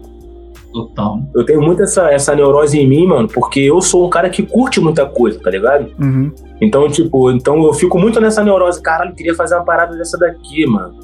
Total. 0.72 1.18
Eu 1.35 1.44
tenho 1.44 1.62
muito 1.62 1.82
essa, 1.85 2.10
essa 2.10 2.35
neurose 2.35 2.76
em 2.78 2.86
mim, 2.89 3.06
mano, 3.06 3.28
porque 3.28 3.60
eu 3.60 3.81
sou 3.81 4.06
um 4.06 4.10
cara 4.10 4.28
que 4.28 4.43
curte 4.43 4.81
muita 4.81 5.06
coisa, 5.06 5.39
tá 5.40 5.48
ligado? 5.48 5.93
Uhum. 6.01 6.32
Então, 6.60 6.89
tipo, 6.89 7.31
então 7.31 7.62
eu 7.64 7.72
fico 7.72 7.97
muito 7.98 8.20
nessa 8.20 8.43
neurose. 8.43 8.82
Caralho, 8.82 9.10
eu 9.10 9.14
queria 9.14 9.35
fazer 9.36 9.55
uma 9.55 9.64
parada 9.64 9.97
dessa 9.97 10.18
daqui, 10.18 10.66
mano. 10.66 10.94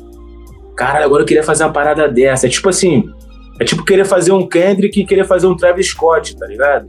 Caralho, 0.76 1.04
agora 1.04 1.22
eu 1.22 1.26
queria 1.26 1.44
fazer 1.44 1.62
uma 1.62 1.72
parada 1.72 2.08
dessa. 2.08 2.46
É 2.46 2.50
tipo 2.50 2.68
assim, 2.68 3.04
é 3.60 3.64
tipo 3.64 3.84
querer 3.84 4.04
fazer 4.04 4.32
um 4.32 4.44
Kendrick 4.44 5.00
e 5.00 5.06
querer 5.06 5.24
fazer 5.24 5.46
um 5.46 5.54
Travis 5.56 5.88
Scott, 5.90 6.36
tá 6.36 6.46
ligado? 6.46 6.88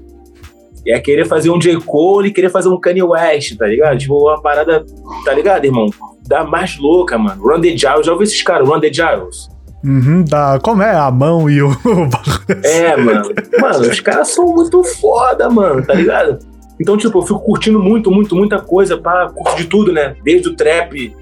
E 0.83 0.91
é 0.91 0.99
querer 0.99 1.25
fazer 1.25 1.51
um 1.51 1.59
J. 1.59 1.79
Cole 1.81 2.29
e 2.29 2.33
querer 2.33 2.49
fazer 2.49 2.69
um 2.69 2.79
Kanye 2.79 3.03
West, 3.03 3.55
tá 3.57 3.67
ligado? 3.67 3.99
Tipo, 3.99 4.15
uma 4.27 4.41
parada, 4.41 4.83
tá 5.23 5.33
ligado, 5.33 5.65
irmão? 5.65 5.85
Da 6.27 6.43
mais 6.43 6.79
louca, 6.79 7.15
mano. 7.19 7.43
Run 7.43 7.61
the 7.61 7.77
Giles, 7.77 8.05
já 8.07 8.11
ouviu 8.11 8.23
esses 8.23 8.41
caras, 8.41 8.67
Run 8.67 8.79
the 8.79 8.91
Giles? 8.91 9.50
Uhum, 9.83 10.23
da, 10.23 10.59
como 10.61 10.83
é? 10.83 10.95
A 10.95 11.09
mão 11.09 11.49
e 11.49 11.61
o. 11.61 11.69
bagulho. 11.85 12.65
É, 12.65 12.95
mano. 12.95 13.29
Mano, 13.59 13.79
os 13.79 13.99
caras 13.99 14.29
são 14.29 14.45
muito 14.47 14.83
foda, 14.83 15.49
mano, 15.49 15.85
tá 15.85 15.93
ligado? 15.93 16.39
Então, 16.79 16.97
tipo, 16.97 17.17
eu 17.17 17.21
fico 17.21 17.39
curtindo 17.39 17.79
muito, 17.79 18.11
muito, 18.11 18.35
muita 18.35 18.59
coisa, 18.59 18.97
pá, 18.97 19.29
curto 19.33 19.57
de 19.57 19.65
tudo, 19.65 19.91
né? 19.91 20.15
Desde 20.23 20.49
o 20.49 20.55
trap 20.55 21.15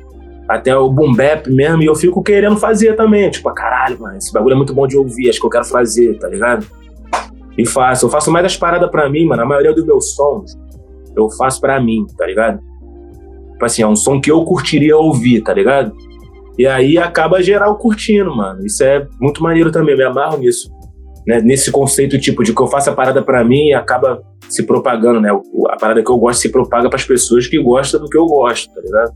até 0.47 0.75
o 0.75 0.89
boom 0.89 1.13
bap 1.13 1.49
mesmo, 1.49 1.83
e 1.83 1.85
eu 1.85 1.95
fico 1.95 2.23
querendo 2.23 2.57
fazer 2.57 2.95
também. 2.95 3.29
Tipo, 3.29 3.49
ah, 3.49 3.53
caralho, 3.53 3.99
mano, 3.99 4.17
esse 4.17 4.31
bagulho 4.33 4.53
é 4.53 4.57
muito 4.57 4.73
bom 4.73 4.87
de 4.87 4.97
ouvir, 4.97 5.29
acho 5.29 5.39
que 5.39 5.45
eu 5.45 5.49
quero 5.49 5.65
fazer, 5.65 6.17
tá 6.17 6.27
ligado? 6.27 6.65
E 7.57 7.65
faço. 7.65 8.05
Eu 8.05 8.09
faço 8.09 8.31
mais 8.31 8.45
as 8.45 8.57
paradas 8.57 8.89
pra 8.89 9.09
mim, 9.09 9.25
mano. 9.25 9.41
A 9.41 9.45
maioria 9.45 9.73
dos 9.73 9.85
meus 9.85 10.15
sons 10.15 10.57
eu 11.15 11.29
faço 11.31 11.59
pra 11.59 11.79
mim, 11.79 12.05
tá 12.17 12.25
ligado? 12.25 12.59
Tipo 13.51 13.65
assim, 13.65 13.81
é 13.81 13.87
um 13.87 13.95
som 13.95 14.21
que 14.21 14.31
eu 14.31 14.43
curtiria 14.45 14.95
ouvir, 14.97 15.41
tá 15.41 15.53
ligado? 15.53 15.93
E 16.59 16.67
aí 16.67 16.97
acaba 16.97 17.41
geral 17.41 17.77
curtindo, 17.77 18.35
mano. 18.35 18.65
Isso 18.65 18.83
é 18.83 19.07
muito 19.17 19.41
maneiro 19.41 19.71
também, 19.71 19.93
eu 19.93 19.97
me 19.97 20.03
amarro 20.03 20.37
nisso. 20.37 20.69
Né? 21.25 21.39
Nesse 21.41 21.71
conceito, 21.71 22.19
tipo, 22.19 22.43
de 22.43 22.53
que 22.53 22.61
eu 22.61 22.67
faço 22.67 22.89
a 22.89 22.93
parada 22.93 23.21
pra 23.23 23.45
mim 23.45 23.67
e 23.67 23.73
acaba 23.73 24.21
se 24.49 24.63
propagando, 24.63 25.21
né? 25.21 25.29
A 25.69 25.77
parada 25.77 26.03
que 26.03 26.11
eu 26.11 26.17
gosto 26.17 26.41
se 26.41 26.51
propaga 26.51 26.89
pras 26.89 27.05
pessoas 27.05 27.47
que 27.47 27.57
gostam 27.63 28.01
do 28.01 28.09
que 28.09 28.17
eu 28.17 28.25
gosto, 28.25 28.69
tá 28.73 28.81
ligado? 28.81 29.13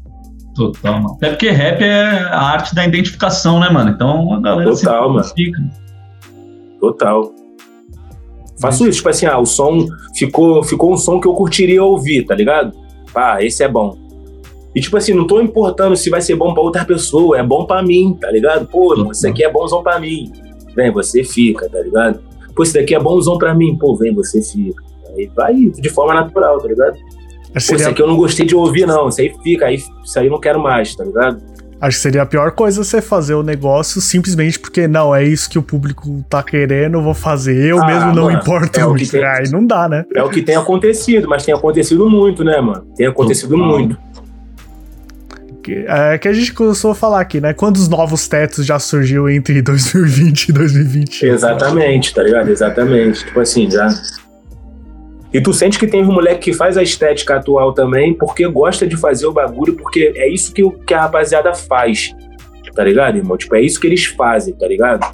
Total, 0.56 0.94
mano. 0.94 1.15
Até 1.15 1.30
porque 1.32 1.49
rap 1.49 1.82
é 1.84 2.02
a 2.02 2.41
arte 2.41 2.74
da 2.74 2.86
identificação, 2.86 3.60
né, 3.60 3.70
mano? 3.70 3.90
Então 3.90 4.34
a 4.36 4.40
galera 4.40 4.72
Total, 4.72 5.10
mano. 5.10 5.20
identifica. 5.20 5.61
Total. 6.80 7.32
Faço 8.61 8.88
isso, 8.88 8.98
tipo 8.98 9.10
assim, 9.10 9.26
ah, 9.26 9.38
o 9.38 9.45
som 9.45 9.86
ficou, 10.15 10.64
ficou 10.64 10.94
um 10.94 10.98
som 10.98 11.20
que 11.20 11.28
eu 11.28 11.34
curtiria 11.34 11.84
ouvir, 11.84 12.24
tá 12.26 12.36
ligado? 12.36 12.72
Pá, 13.11 13.44
esse 13.44 13.64
é 13.64 13.68
bom. 13.68 13.98
E 14.76 14.82
tipo 14.82 14.98
assim, 14.98 15.14
não 15.14 15.28
tô 15.28 15.40
importando 15.41 15.95
se 15.95 16.10
vai 16.10 16.22
ser 16.22 16.36
bom 16.36 16.54
pra 16.54 16.64
outra 16.64 16.84
pessoa, 16.84 17.38
é 17.38 17.44
bom 17.44 17.66
pra 17.66 17.84
mim, 17.84 18.18
tá 18.20 18.32
ligado? 18.32 18.66
Pô, 18.68 18.94
irmão, 18.94 19.12
isso 19.12 19.28
aqui 19.28 19.44
é 19.44 19.52
bonzão 19.52 19.84
pra 19.84 20.00
mim. 20.00 20.32
Vem, 20.76 20.91
você 20.91 21.24
fica, 21.24 21.70
tá 21.70 21.80
ligado? 21.80 22.20
Pô, 22.56 22.64
isso 22.64 22.74
daqui 22.74 22.95
é 22.95 23.00
bonzão 23.00 23.38
pra 23.38 23.54
mim, 23.54 23.78
pô, 23.78 23.95
vem, 23.95 24.14
você 24.14 24.41
fica. 24.41 24.84
Aí 25.16 25.30
vai 25.36 25.54
de 25.54 25.90
forma 25.90 26.14
natural, 26.14 26.58
tá 26.60 26.68
ligado? 26.68 26.94
Pô, 26.95 27.60
isso 27.76 27.88
aqui 27.88 28.02
eu 28.02 28.08
não 28.08 28.16
gostei 28.18 28.45
de 28.48 28.56
ouvir, 28.56 28.88
não. 28.88 29.10
Isso 29.10 29.22
aí 29.22 29.32
fica, 29.44 29.68
aí, 29.68 29.76
isso 29.76 30.20
aí 30.20 30.26
eu 30.26 30.32
não 30.32 30.40
quero 30.40 30.60
mais, 30.60 30.95
tá 30.95 31.04
ligado? 31.04 31.38
acho 31.82 31.98
que 31.98 32.02
seria 32.04 32.22
a 32.22 32.26
pior 32.26 32.52
coisa 32.52 32.82
você 32.82 33.02
fazer 33.02 33.34
o 33.34 33.44
negócio 33.44 34.00
simplesmente 34.00 34.58
porque, 34.58 34.88
não, 34.88 35.14
é 35.14 35.22
isso 35.22 35.50
que 35.50 35.60
o 35.60 35.62
público 35.62 36.24
tá 36.30 36.41
querendo, 36.41 36.98
eu 36.98 37.02
vou 37.04 37.14
fazer. 37.14 37.58
Eu 37.62 37.78
Ah, 37.84 37.86
mesmo 37.86 38.14
não 38.16 38.24
mano, 38.28 38.38
importo 38.38 38.80
é 38.80 38.86
o 38.86 38.94
que 38.94 39.00
muito. 39.02 39.12
tem. 39.12 39.26
Aí 39.26 39.50
não 39.52 39.66
dá, 39.66 39.90
né? 39.90 40.06
É 40.16 40.24
o 40.24 40.30
que 40.30 40.41
tem 40.41 40.56
acontecido, 40.56 41.28
mas 41.28 41.44
tem 41.45 41.54
acontecido 41.54 42.10
muito, 42.10 42.41
né, 42.41 42.62
mano? 42.62 42.86
Tem 42.95 43.06
acontecido 43.06 43.50
Total. 43.56 43.68
muito. 43.68 43.98
Que- 45.64 45.85
É 45.88 46.18
que 46.18 46.27
a 46.27 46.34
gente 46.34 46.53
começou 46.53 46.91
a 46.91 46.95
falar 46.95 47.22
aqui, 47.22 47.40
né? 47.40 47.53
Quantos 47.53 47.88
novos 47.88 48.27
tetos 48.27 48.65
já 48.65 48.77
surgiu 48.80 49.30
entre 49.30 49.61
2020 49.64 50.49
e 50.49 50.52
2021? 50.53 51.30
Exatamente, 51.34 52.14
tá 52.14 52.22
ligado? 52.23 52.49
Exatamente. 52.49 53.26
Tipo 53.26 53.40
assim, 53.40 53.69
já. 53.72 53.88
E 55.34 55.41
tu 55.41 55.52
sente 55.52 55.80
que 55.80 55.88
tem 55.88 56.03
um 56.03 56.11
moleque 56.11 56.52
que 56.52 56.53
faz 56.53 56.77
a 56.77 56.84
estética 56.84 57.38
atual 57.38 57.73
também, 57.73 58.14
porque 58.14 58.45
gosta 58.48 58.85
de 58.85 58.95
fazer 58.95 59.26
o 59.26 59.31
bagulho, 59.31 59.73
porque 59.76 60.14
é 60.15 60.30
isso 60.31 60.53
que, 60.53 60.61
que 60.85 60.94
a 60.94 61.02
rapaziada 61.02 61.53
faz. 61.56 62.11
Tá 62.76 62.84
ligado, 62.84 63.18
irmão? 63.18 63.38
Tipo, 63.38 63.56
é 63.56 63.61
isso 63.61 63.80
que 63.80 63.88
eles 63.88 64.06
fazem, 64.06 64.53
tá 64.53 64.68
ligado? 64.68 65.06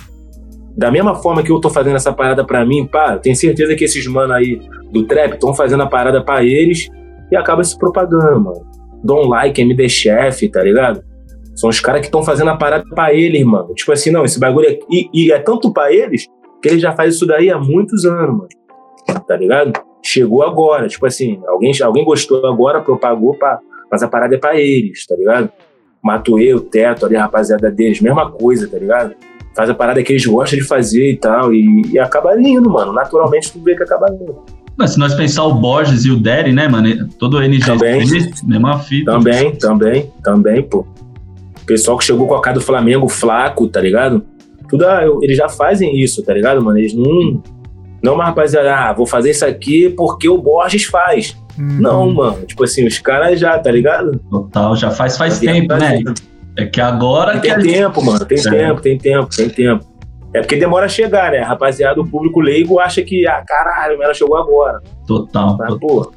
Da 0.76 0.90
mesma 0.92 1.16
forma 1.16 1.44
que 1.44 1.52
eu 1.52 1.60
tô 1.60 1.70
fazendo 1.70 1.96
essa 1.98 2.12
parada 2.14 2.44
pra 2.46 2.66
mim, 2.66 2.86
pá, 2.88 3.18
tenho 3.18 3.36
certeza 3.36 3.76
que 3.76 3.84
esses 3.84 4.08
mano 4.08 4.34
aí 4.34 4.60
do 4.92 5.06
trap 5.06 5.34
estão 5.34 5.54
fazendo 5.54 5.84
a 5.84 5.88
parada 5.88 6.24
pra 6.24 6.44
eles 6.44 6.88
e 7.32 7.36
acaba 7.36 7.64
se 7.64 7.78
propagando, 7.78 8.40
mano. 8.42 8.69
Don't 9.04 9.28
Like, 9.30 9.62
MD 9.62 9.90
Chef, 9.90 10.48
tá 10.50 10.64
ligado? 10.64 11.04
São 11.56 11.70
os 11.70 11.80
caras 11.80 12.02
que 12.02 12.08
estão 12.08 12.24
fazendo 12.24 12.52
a 12.52 12.58
parada 12.58 12.86
pra 12.96 13.14
eles, 13.14 13.44
mano. 13.44 13.74
Tipo 13.74 13.92
assim, 13.92 14.12
não, 14.12 14.24
esse 14.24 14.40
bagulho 14.40 14.68
é. 14.68 14.80
E, 14.90 15.10
e 15.14 15.32
é 15.32 15.40
tanto 15.40 15.74
pra 15.74 15.92
eles 15.92 16.26
que 16.62 16.70
eles 16.70 16.82
já 16.82 16.94
fazem 16.94 17.12
isso 17.12 17.26
daí 17.26 17.50
há 17.50 17.58
muitos 17.58 18.06
anos, 18.06 18.38
mano. 18.38 18.48
Tá 19.28 19.36
ligado? 19.36 19.74
Chegou 20.04 20.44
agora. 20.44 20.88
Tipo 20.88 21.06
assim, 21.06 21.42
alguém, 21.48 21.72
alguém 21.82 22.06
gostou 22.06 22.46
agora, 22.46 22.82
propagou, 22.82 23.36
pá, 23.36 23.60
mas 23.92 24.02
a 24.02 24.08
parada 24.08 24.36
é 24.36 24.38
pra 24.38 24.60
eles, 24.60 25.06
tá 25.06 25.16
ligado? 25.16 25.52
Matuê, 26.02 26.54
o 26.54 26.62
Teto, 26.62 27.06
ali, 27.06 27.18
a 27.18 27.24
rapaziada 27.24 27.70
deles, 27.70 28.00
mesma 28.00 28.32
coisa, 28.32 28.70
tá 28.70 28.78
ligado? 28.78 29.16
Faz 29.54 29.70
a 29.70 29.74
parada 29.74 30.02
que 30.02 30.14
eles 30.14 30.26
gostam 30.26 30.58
de 30.60 30.66
fazer 30.66 31.12
e 31.12 31.18
tal. 31.18 31.54
E, 31.54 31.82
e 31.92 32.00
acaba 32.00 32.40
indo, 32.40 32.70
mano. 32.70 32.94
Naturalmente 32.94 33.52
tu 33.52 33.62
vê 33.62 33.76
que 33.76 33.84
acaba 33.84 34.06
indo. 34.14 34.46
Mas 34.80 34.92
se 34.92 35.00
nós 35.00 35.14
pensar 35.14 35.44
o 35.44 35.54
Borges 35.56 36.06
e 36.06 36.12
o 36.12 36.16
Derry, 36.18 36.54
né, 36.54 36.68
mano? 36.70 37.10
Todo 37.20 37.38
o 37.38 37.42
NG, 37.44 37.66
Também. 37.66 38.02
mesma 38.46 38.80
fita. 38.80 39.12
Também, 39.12 39.52
também, 39.58 40.10
também, 40.24 40.64
pô. 40.64 40.88
Pessoal 41.66 41.98
que 41.98 42.06
chegou 42.06 42.26
com 42.26 42.34
a 42.36 42.42
cara 42.42 42.56
do 42.56 42.62
Flamengo 42.62 43.08
flaco, 43.10 43.68
tá 43.68 43.82
ligado? 43.82 44.24
Tudo, 44.70 44.86
ah, 44.88 45.04
eu- 45.04 45.20
eles 45.22 45.36
já 45.36 45.50
fazem 45.50 46.00
isso, 46.00 46.24
tá 46.24 46.34
ligado, 46.34 46.64
mano? 46.64 46.78
Eles 46.80 46.94
não. 46.94 47.44
Não, 48.02 48.14
uma 48.16 48.24
rapaziada, 48.24 48.74
ah, 48.74 48.94
vou 48.94 49.06
fazer 49.06 49.32
isso 49.32 49.46
aqui 49.46 49.90
porque 49.90 50.30
o 50.30 50.38
Borges 50.38 50.86
faz. 50.86 51.36
Hum, 51.60 51.80
Não, 51.82 52.10
mano. 52.14 52.46
Tipo 52.46 52.64
assim, 52.64 52.88
os 52.88 52.98
caras 53.00 53.38
já, 53.38 53.60
tá 53.60 53.70
ligado? 53.70 54.18
Total, 54.32 54.76
já 54.78 54.90
faz 54.92 55.18
faz 55.18 55.42
Já 55.42 55.52
tempo, 55.52 55.74
né? 55.76 56.02
É 56.58 56.66
que 56.66 56.80
agora 56.80 57.34
que 57.34 57.42
Tem 57.42 57.52
a 57.52 57.60
gente- 57.60 57.74
tempo, 57.74 58.04
mano. 58.06 58.24
Tem 58.26 58.38
É. 58.40 58.42
tempo, 58.50 58.82
tem 58.82 58.98
tempo, 58.98 59.28
tem 59.36 59.50
tempo. 59.50 59.86
É 60.34 60.42
porque 60.42 60.56
demora 60.56 60.86
a 60.86 60.90
chegar, 60.90 61.32
né? 61.32 61.40
Rapaziada, 61.40 62.00
o 62.00 62.08
público 62.08 62.40
leigo 62.40 62.80
acha 62.80 63.02
que, 63.02 63.28
ah, 63.28 63.44
caralho, 63.46 64.02
ela 64.02 64.14
chegou 64.14 64.38
agora. 64.38 64.80
Total. 65.08 65.58
Mas, 65.58 65.70
total. 65.70 65.80
pô, 65.80 66.14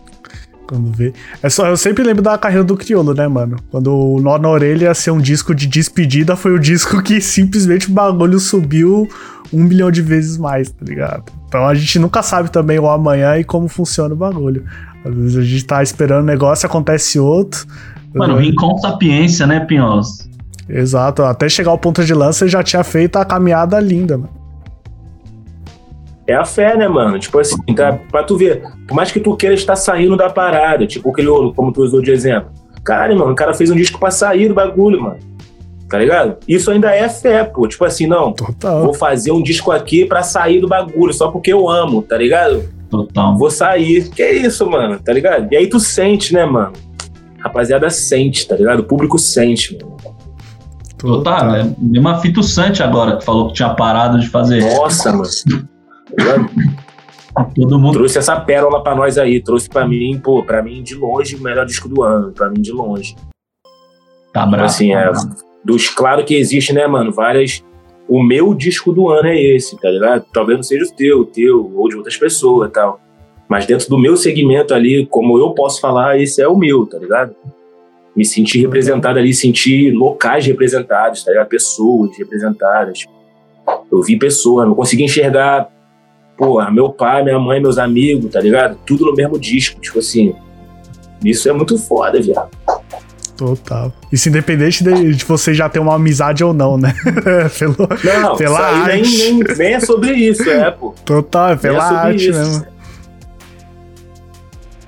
Quando 0.69 0.93
vê. 0.93 1.13
É 1.43 1.49
só, 1.49 1.67
eu 1.67 1.77
sempre 1.77 2.05
lembro 2.05 2.23
da 2.23 2.37
carreira 2.37 2.65
do 2.65 2.77
Criolo, 2.77 3.15
né, 3.15 3.27
mano? 3.27 3.57
Quando 3.71 3.95
o 3.95 4.21
Nó 4.21 4.37
na 4.39 4.51
Orelha 4.51 4.85
ia 4.87 4.95
ser 4.95 5.11
um 5.13 5.19
disco 5.19 5.55
de 5.55 5.67
despedida, 5.67 6.37
foi 6.37 6.53
o 6.53 6.59
disco 6.59 7.03
que 7.03 7.21
simplesmente 7.23 7.89
o 7.89 7.93
bagulho 7.93 8.39
subiu 8.39 9.09
um 9.53 9.63
milhão 9.65 9.91
de 9.91 10.03
vezes 10.03 10.37
mais, 10.37 10.71
tá 10.71 10.85
ligado? 10.85 11.25
Então 11.49 11.67
a 11.67 11.75
gente 11.75 11.99
nunca 11.99 12.23
sabe 12.23 12.51
também 12.51 12.79
o 12.79 12.89
amanhã 12.89 13.37
e 13.39 13.45
como 13.45 13.69
funciona 13.69 14.15
o 14.15 14.17
bagulho. 14.17 14.65
Às 15.05 15.15
vezes 15.15 15.37
a 15.37 15.43
gente 15.43 15.65
tá 15.65 15.83
esperando 15.83 16.23
um 16.23 16.27
negócio, 16.27 16.67
acontece 16.67 17.19
outro. 17.19 17.67
Mano, 18.15 18.37
Rincon 18.37 18.77
Sapiência, 18.79 19.47
né, 19.47 19.61
Pinhos? 19.61 20.29
Exato, 20.73 21.23
até 21.23 21.49
chegar 21.49 21.71
ao 21.71 21.79
ponto 21.79 22.03
de 22.03 22.15
lança 22.15 22.49
já 22.49 22.63
tinha 22.63 22.83
feito 22.83 23.17
a 23.17 23.25
caminhada 23.25 23.79
linda, 23.79 24.17
mano. 24.17 24.31
É 26.27 26.35
a 26.35 26.45
fé, 26.45 26.77
né, 26.77 26.89
mano? 26.89 27.19
Tipo 27.19 27.41
assim, 27.41 27.57
tá, 27.75 27.99
pra 28.11 28.23
tu 28.23 28.39
ver, 28.39 28.63
por 28.89 28.95
mais 28.95 29.11
que 29.13 29.21
tu 29.21 29.37
queira 29.37 29.55
estar 29.55 29.77
saindo 29.77 30.17
da 30.17 30.31
parada, 30.31 30.87
tipo 30.87 31.13
Criolo, 31.13 31.53
como 31.53 31.73
tu 31.73 31.83
usou 31.83 32.01
de 32.01 32.11
exemplo. 32.11 32.51
Caralho, 32.83 33.19
mano, 33.19 33.33
o 33.33 33.35
cara 33.35 33.53
fez 33.53 33.71
um 33.71 33.77
disco 33.77 33.99
pra 33.99 34.11
sair 34.11 34.49
do 34.49 34.55
bagulho, 34.55 35.01
mano. 35.03 35.19
Tá 35.91 35.99
ligado? 35.99 36.39
Isso 36.49 36.71
ainda 36.71 36.91
é 36.95 37.07
fé, 37.07 37.45
pô. 37.45 37.69
Tipo 37.69 37.85
assim, 37.85 38.07
não, 38.07 38.33
Total. 38.33 38.83
vou 38.83 38.95
fazer 38.95 39.31
um 39.31 39.43
disco 39.43 39.71
aqui 39.71 40.07
pra 40.07 40.23
sair 40.23 40.59
do 40.59 40.67
bagulho, 40.67 41.13
só 41.13 41.31
porque 41.31 41.53
eu 41.53 41.69
amo, 41.69 42.01
tá 42.03 42.17
ligado? 42.17 42.65
Total. 42.89 43.37
Vou 43.37 43.51
sair. 43.51 44.09
Que 44.09 44.23
é 44.23 44.33
isso, 44.33 44.69
mano, 44.71 44.99
tá 44.99 45.13
ligado? 45.13 45.53
E 45.53 45.57
aí 45.57 45.67
tu 45.67 45.79
sente, 45.79 46.33
né, 46.33 46.47
mano? 46.47 46.73
rapaziada 47.43 47.91
sente, 47.91 48.47
tá 48.47 48.55
ligado? 48.55 48.81
O 48.81 48.85
público 48.85 49.19
sente, 49.19 49.77
mano. 49.77 49.97
Total, 51.03 51.57
é 51.57 51.75
mesmo 51.79 52.09
a 52.09 52.19
Fito 52.19 52.43
Sante 52.45 52.81
agora, 52.81 53.17
que 53.17 53.25
falou 53.25 53.49
que 53.49 53.55
tinha 53.55 53.75
parado 53.75 54.21
de 54.21 54.29
fazer. 54.29 54.63
Nossa, 54.77 55.11
mano. 55.11 55.25
Tá? 56.17 57.45
Todo 57.57 57.79
mundo. 57.79 57.95
Trouxe 57.95 58.19
essa 58.19 58.39
pérola 58.41 58.83
pra 58.83 58.95
nós 58.95 59.19
aí. 59.19 59.43
Trouxe 59.43 59.69
pra 59.69 59.87
mim, 59.87 60.21
pô, 60.23 60.45
pra 60.45 60.63
mim 60.63 60.83
de 60.83 60.95
longe 60.95 61.35
o 61.35 61.43
melhor 61.43 61.67
disco 61.67 61.89
do 61.89 62.03
ano. 62.03 62.31
Pra 62.31 62.49
mim 62.49 62.61
de 62.61 62.71
longe. 62.71 63.17
Tá 64.33 64.47
bravo. 64.47 64.65
assim, 64.65 64.93
tá 64.93 65.01
é. 65.01 65.11
bravo. 65.11 65.35
Dos, 65.65 65.89
claro 65.89 66.25
que 66.25 66.37
existe, 66.37 66.73
né, 66.73 66.87
mano? 66.87 67.11
Várias. 67.11 67.65
O 68.09 68.23
meu 68.23 68.55
disco 68.55 68.93
do 68.93 69.09
ano 69.09 69.29
é 69.29 69.41
esse, 69.41 69.77
tá 69.81 69.91
ligado? 69.91 70.25
Talvez 70.33 70.59
não 70.59 70.63
seja 70.63 70.85
o 70.85 70.95
teu, 70.95 71.21
o 71.21 71.25
teu, 71.25 71.73
ou 71.77 71.89
de 71.89 71.97
outras 71.97 72.17
pessoas 72.17 72.69
e 72.69 72.73
tal. 72.73 73.01
Mas 73.49 73.67
dentro 73.67 73.89
do 73.89 73.99
meu 73.99 74.17
segmento 74.17 74.73
ali, 74.73 75.07
como 75.07 75.39
eu 75.39 75.51
posso 75.51 75.81
falar, 75.81 76.21
esse 76.21 76.41
é 76.41 76.49
o 76.49 76.57
meu, 76.57 76.87
tá 76.87 76.99
ligado? 76.99 77.35
Me 78.17 78.25
senti 78.25 78.61
representado 78.61 79.19
ali, 79.19 79.33
senti 79.33 79.91
locais 79.91 80.45
representados, 80.47 81.25
tá 81.25 81.31
ligado? 81.31 81.49
Pessoas 81.49 82.11
representadas. 82.19 83.05
Eu 83.91 84.03
vi 84.03 84.19
pessoas, 84.19 84.67
não 84.69 84.75
consegui 84.75 85.05
enxergar, 85.05 85.69
porra, 86.37 86.71
meu 86.71 86.91
pai, 86.91 87.23
minha 87.23 87.39
mãe, 87.39 87.61
meus 87.61 87.79
amigos, 87.79 88.31
tá 88.31 88.41
ligado? 88.41 88.79
Tudo 88.85 89.07
no 89.07 89.15
mesmo 89.15 89.39
disco, 89.39 89.81
tipo 89.81 89.99
assim. 89.99 90.35
Isso 91.25 91.49
é 91.49 91.53
muito 91.53 91.79
foda, 91.79 92.21
viado. 92.21 92.51
Total. 93.37 93.93
Isso 94.13 94.29
independente 94.29 94.85
de, 94.85 95.15
de 95.15 95.25
você 95.25 95.55
já 95.55 95.69
ter 95.69 95.79
uma 95.79 95.95
amizade 95.95 96.45
ou 96.45 96.53
não, 96.53 96.77
né? 96.77 96.95
Pelo, 97.59 97.77
Não, 98.05 98.37
Pela 98.37 98.69
aí 98.69 98.87
nem, 98.87 99.01
arte. 99.01 99.17
nem, 99.33 99.57
nem 99.57 99.73
é 99.75 99.81
sobre 99.81 100.13
isso, 100.13 100.49
é, 100.51 100.71
pô. 100.71 100.95
total, 101.05 101.47
é 101.49 101.51
Nem 101.53 101.59
pela 101.59 101.77
é 101.93 101.97
arte, 102.09 102.29
isso. 102.29 102.39
né, 102.39 102.45
mano? 102.45 102.67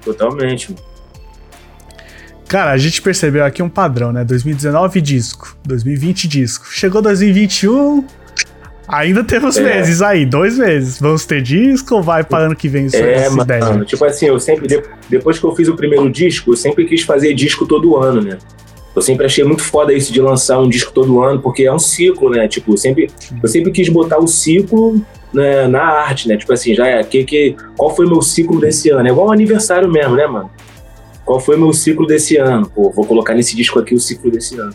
Totalmente. 0.04 0.72
mano. 0.72 0.93
Cara, 2.48 2.72
a 2.72 2.76
gente 2.76 3.00
percebeu 3.02 3.44
aqui 3.44 3.62
um 3.62 3.68
padrão, 3.68 4.12
né? 4.12 4.24
2019 4.24 5.00
disco, 5.00 5.56
2020 5.66 6.28
disco. 6.28 6.66
Chegou 6.70 7.00
2021, 7.02 8.04
ainda 8.86 9.24
temos 9.24 9.56
É. 9.56 9.62
meses 9.62 10.02
aí, 10.02 10.24
dois 10.26 10.58
meses. 10.58 10.98
Vamos 11.00 11.24
ter 11.24 11.42
disco 11.42 11.94
ou 11.96 12.02
vai 12.02 12.22
para 12.22 12.44
ano 12.46 12.54
que 12.56 12.68
vem 12.68 12.86
isso, 12.86 12.96
É, 12.96 13.14
essa 13.14 13.42
ideia? 13.42 13.64
mano, 13.64 13.84
tipo 13.84 14.04
assim, 14.04 14.26
eu 14.26 14.38
sempre, 14.38 14.66
de- 14.68 14.82
depois 15.08 15.38
que 15.38 15.44
eu 15.44 15.54
fiz 15.56 15.68
o 15.68 15.74
primeiro 15.74 16.08
disco, 16.10 16.52
eu 16.52 16.56
sempre 16.56 16.84
quis 16.84 17.02
fazer 17.02 17.34
disco 17.34 17.66
todo 17.66 17.96
ano, 17.96 18.20
né? 18.20 18.38
Eu 18.94 19.02
sempre 19.02 19.26
achei 19.26 19.42
muito 19.42 19.62
foda 19.64 19.92
isso 19.92 20.12
de 20.12 20.20
lançar 20.20 20.60
um 20.60 20.68
disco 20.68 20.92
todo 20.92 21.20
ano, 21.20 21.40
porque 21.40 21.64
é 21.64 21.72
um 21.72 21.78
ciclo, 21.80 22.30
né? 22.30 22.46
Tipo, 22.46 22.74
eu 22.74 22.76
sempre, 22.76 23.10
eu 23.42 23.48
sempre 23.48 23.72
quis 23.72 23.88
botar 23.88 24.18
o 24.18 24.28
ciclo 24.28 25.04
né, 25.32 25.66
na 25.66 25.82
arte, 25.82 26.28
né? 26.28 26.36
Tipo 26.36 26.52
assim, 26.52 26.74
já 26.76 26.86
é, 26.86 27.02
que, 27.02 27.24
que, 27.24 27.56
qual 27.76 27.92
foi 27.96 28.06
o 28.06 28.08
meu 28.08 28.22
ciclo 28.22 28.60
desse 28.60 28.90
ano? 28.90 29.08
É 29.08 29.10
igual 29.10 29.26
um 29.28 29.32
aniversário 29.32 29.90
mesmo, 29.90 30.14
né, 30.14 30.28
mano? 30.28 30.48
Qual 31.24 31.40
foi 31.40 31.56
meu 31.56 31.72
ciclo 31.72 32.06
desse 32.06 32.36
ano? 32.36 32.68
Pô, 32.68 32.90
vou 32.90 33.04
colocar 33.04 33.34
nesse 33.34 33.56
disco 33.56 33.78
aqui 33.78 33.94
o 33.94 34.00
ciclo 34.00 34.30
desse 34.30 34.58
ano. 34.58 34.74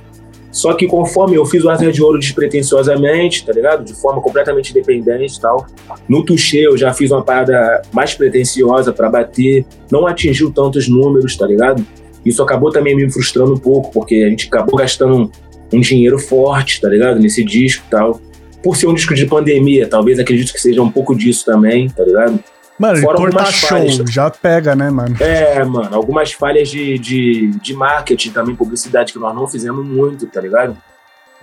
Só 0.51 0.73
que 0.73 0.87
conforme 0.87 1.35
eu 1.35 1.45
fiz 1.45 1.63
o 1.63 1.69
Asa 1.69 1.91
de 1.91 2.01
Ouro 2.01 2.17
despretensiosamente, 2.17 3.45
tá 3.45 3.53
ligado? 3.53 3.83
De 3.83 3.93
forma 3.93 4.19
completamente 4.21 4.71
independente 4.71 5.37
e 5.37 5.41
tal. 5.41 5.67
No 6.07 6.25
Tuxê 6.25 6.65
eu 6.67 6.75
já 6.75 6.91
fiz 6.91 7.11
uma 7.11 7.23
parada 7.23 7.81
mais 7.93 8.15
pretensiosa 8.15 8.91
pra 8.91 9.09
bater, 9.09 9.65
não 9.91 10.07
atingiu 10.07 10.51
tantos 10.51 10.87
números, 10.87 11.37
tá 11.37 11.45
ligado? 11.45 11.85
Isso 12.25 12.41
acabou 12.41 12.71
também 12.71 12.95
me 12.95 13.09
frustrando 13.11 13.53
um 13.53 13.57
pouco, 13.57 13.91
porque 13.91 14.15
a 14.15 14.29
gente 14.29 14.47
acabou 14.47 14.75
gastando 14.75 15.15
um, 15.15 15.29
um 15.77 15.79
dinheiro 15.79 16.17
forte, 16.17 16.81
tá 16.81 16.89
ligado? 16.89 17.19
Nesse 17.19 17.43
disco 17.43 17.85
e 17.87 17.91
tal. 17.91 18.19
Por 18.61 18.75
ser 18.75 18.87
um 18.87 18.93
disco 18.93 19.13
de 19.13 19.25
pandemia, 19.25 19.87
talvez 19.87 20.19
acredito 20.19 20.51
que 20.51 20.59
seja 20.59 20.81
um 20.81 20.91
pouco 20.91 21.15
disso 21.15 21.45
também, 21.45 21.87
tá 21.89 22.03
ligado? 22.03 22.43
Mano, 22.79 23.01
fora 23.01 23.45
show, 23.45 23.77
falhas. 23.77 23.97
já 24.09 24.29
pega, 24.29 24.73
né, 24.73 24.89
mano? 24.89 25.13
É, 25.19 25.61
mano, 25.65 25.93
algumas 25.93 26.31
falhas 26.31 26.69
de, 26.69 26.97
de, 26.97 27.51
de 27.61 27.73
marketing 27.73 28.31
também, 28.31 28.55
publicidade, 28.55 29.11
que 29.11 29.19
nós 29.19 29.35
não 29.35 29.45
fizemos 29.45 29.85
muito, 29.85 30.25
tá 30.27 30.39
ligado? 30.39 30.77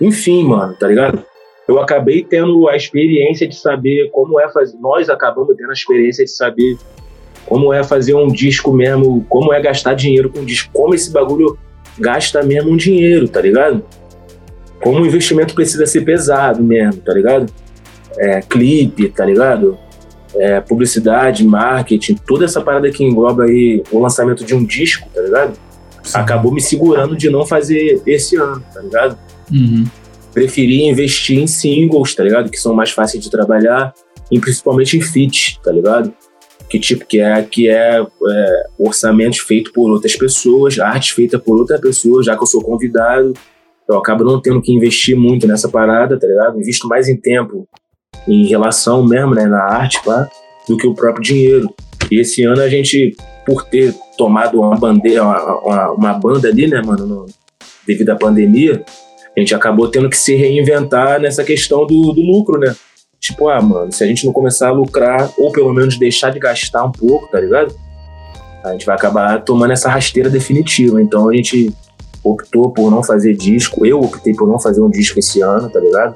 Enfim, 0.01 0.43
mano, 0.43 0.73
tá 0.73 0.87
ligado? 0.87 1.23
Eu 1.67 1.79
acabei 1.79 2.23
tendo 2.23 2.67
a 2.67 2.75
experiência 2.75 3.47
de 3.47 3.55
saber 3.55 4.09
como 4.11 4.39
é 4.39 4.49
fazer. 4.49 4.77
Nós 4.79 5.09
acabamos 5.09 5.55
tendo 5.55 5.69
a 5.69 5.73
experiência 5.73 6.25
de 6.25 6.31
saber 6.31 6.75
como 7.45 7.71
é 7.71 7.83
fazer 7.83 8.15
um 8.15 8.27
disco 8.27 8.73
mesmo, 8.73 9.23
como 9.29 9.53
é 9.53 9.61
gastar 9.61 9.93
dinheiro 9.93 10.31
com 10.31 10.43
disco, 10.43 10.71
como 10.73 10.95
esse 10.95 11.11
bagulho 11.11 11.57
gasta 11.99 12.41
mesmo 12.41 12.71
um 12.71 12.77
dinheiro, 12.77 13.27
tá 13.27 13.41
ligado? 13.41 13.83
Como 14.81 15.01
o 15.01 15.05
investimento 15.05 15.53
precisa 15.53 15.85
ser 15.85 16.01
pesado 16.01 16.63
mesmo, 16.63 17.01
tá 17.01 17.13
ligado? 17.13 17.51
É, 18.17 18.41
clipe, 18.41 19.09
tá 19.09 19.23
ligado? 19.23 19.77
É, 20.35 20.59
publicidade, 20.61 21.45
marketing, 21.45 22.15
toda 22.25 22.45
essa 22.45 22.61
parada 22.61 22.89
que 22.91 23.03
engloba 23.03 23.45
aí 23.45 23.83
o 23.91 23.99
lançamento 23.99 24.43
de 24.43 24.53
um 24.53 24.63
disco, 24.63 25.07
tá 25.13 25.21
ligado? 25.21 25.57
Acabou 26.13 26.53
me 26.53 26.61
segurando 26.61 27.15
de 27.15 27.29
não 27.29 27.45
fazer 27.45 28.01
esse 28.05 28.35
ano, 28.37 28.63
tá 28.73 28.81
ligado? 28.81 29.17
Uhum. 29.51 29.85
Preferi 30.33 30.83
investir 30.83 31.39
em 31.39 31.47
singles, 31.47 32.15
tá 32.15 32.23
ligado? 32.23 32.49
Que 32.49 32.57
são 32.57 32.73
mais 32.73 32.91
fáceis 32.91 33.23
de 33.23 33.29
trabalhar, 33.29 33.93
e 34.31 34.39
principalmente 34.39 34.97
em 34.97 35.01
feat, 35.01 35.59
tá 35.63 35.71
ligado? 35.71 36.13
Que 36.69 36.79
tipo, 36.79 37.05
que 37.05 37.19
é, 37.19 37.41
que 37.43 37.69
é, 37.69 38.01
é 38.01 38.63
orçamentos 38.77 39.39
feitos 39.39 39.71
por 39.71 39.89
outras 39.89 40.15
pessoas, 40.15 40.77
arte 40.79 41.13
feita 41.13 41.39
por 41.39 41.57
outra 41.57 41.79
pessoa, 41.79 42.23
já 42.23 42.35
que 42.35 42.43
eu 42.43 42.47
sou 42.47 42.61
convidado, 42.61 43.33
eu 43.89 43.97
acabo 43.97 44.23
não 44.23 44.41
tendo 44.41 44.61
que 44.61 44.73
investir 44.73 45.15
muito 45.15 45.47
nessa 45.47 45.69
parada, 45.69 46.19
tá 46.19 46.27
ligado? 46.27 46.59
Invisto 46.59 46.87
mais 46.87 47.07
em 47.07 47.15
tempo 47.15 47.67
em 48.27 48.45
relação 48.47 49.05
mesmo, 49.05 49.33
né, 49.33 49.45
na 49.45 49.63
arte, 49.63 50.01
pá, 50.03 50.27
do 50.67 50.77
que 50.77 50.87
o 50.87 50.93
próprio 50.93 51.23
dinheiro. 51.23 51.73
E 52.11 52.19
esse 52.19 52.43
ano 52.43 52.61
a 52.61 52.69
gente, 52.69 53.15
por 53.45 53.63
ter 53.63 53.93
tomado 54.17 54.59
uma 54.59 54.75
bandeira, 54.75 55.23
uma, 55.23 55.59
uma, 55.59 55.91
uma 55.91 56.13
banda 56.13 56.47
ali, 56.47 56.67
né, 56.67 56.81
mano, 56.85 57.05
no- 57.05 57.25
devido 57.85 58.09
à 58.09 58.15
pandemia, 58.15 58.83
a 59.35 59.39
gente 59.39 59.53
acabou 59.55 59.87
tendo 59.89 60.09
que 60.09 60.17
se 60.17 60.35
reinventar 60.35 61.21
nessa 61.21 61.43
questão 61.43 61.85
do, 61.85 62.11
do 62.11 62.21
lucro, 62.21 62.59
né? 62.59 62.75
Tipo, 63.19 63.49
ah, 63.49 63.61
mano, 63.61 63.91
se 63.91 64.03
a 64.03 64.07
gente 64.07 64.25
não 64.25 64.33
começar 64.33 64.69
a 64.69 64.71
lucrar, 64.71 65.31
ou 65.37 65.51
pelo 65.51 65.71
menos 65.73 65.97
deixar 65.97 66.31
de 66.31 66.39
gastar 66.39 66.83
um 66.83 66.91
pouco, 66.91 67.27
tá 67.27 67.39
ligado? 67.39 67.73
A 68.63 68.71
gente 68.71 68.85
vai 68.85 68.95
acabar 68.95 69.41
tomando 69.43 69.71
essa 69.71 69.89
rasteira 69.89 70.29
definitiva. 70.29 71.01
Então 71.01 71.29
a 71.29 71.35
gente 71.35 71.71
optou 72.23 72.71
por 72.71 72.91
não 72.91 73.01
fazer 73.01 73.33
disco. 73.35 73.85
Eu 73.85 73.99
optei 74.01 74.33
por 74.33 74.47
não 74.47 74.59
fazer 74.59 74.81
um 74.81 74.89
disco 74.89 75.19
esse 75.19 75.41
ano, 75.41 75.69
tá 75.69 75.79
ligado? 75.79 76.15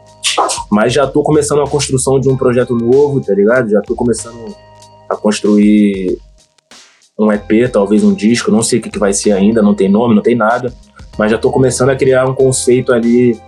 Mas 0.69 0.93
já 0.93 1.07
tô 1.07 1.23
começando 1.23 1.61
a 1.61 1.69
construção 1.69 2.19
de 2.19 2.29
um 2.29 2.37
projeto 2.37 2.75
novo, 2.75 3.21
tá 3.21 3.33
ligado? 3.33 3.69
Já 3.69 3.81
tô 3.81 3.95
começando 3.95 4.55
a 5.09 5.15
construir 5.15 6.17
um 7.17 7.31
EP, 7.31 7.69
talvez 7.71 8.03
um 8.03 8.13
disco, 8.13 8.51
não 8.51 8.63
sei 8.63 8.79
o 8.79 8.81
que, 8.81 8.89
que 8.89 8.99
vai 8.99 9.13
ser 9.13 9.31
ainda, 9.31 9.61
não 9.61 9.75
tem 9.75 9.89
nome, 9.89 10.15
não 10.15 10.21
tem 10.21 10.35
nada. 10.35 10.73
Mas 11.17 11.31
já 11.31 11.37
tô 11.37 11.51
começando 11.51 11.89
a 11.89 11.95
criar 11.95 12.25
um 12.27 12.33
conceito 12.33 12.93
ali 12.93 13.39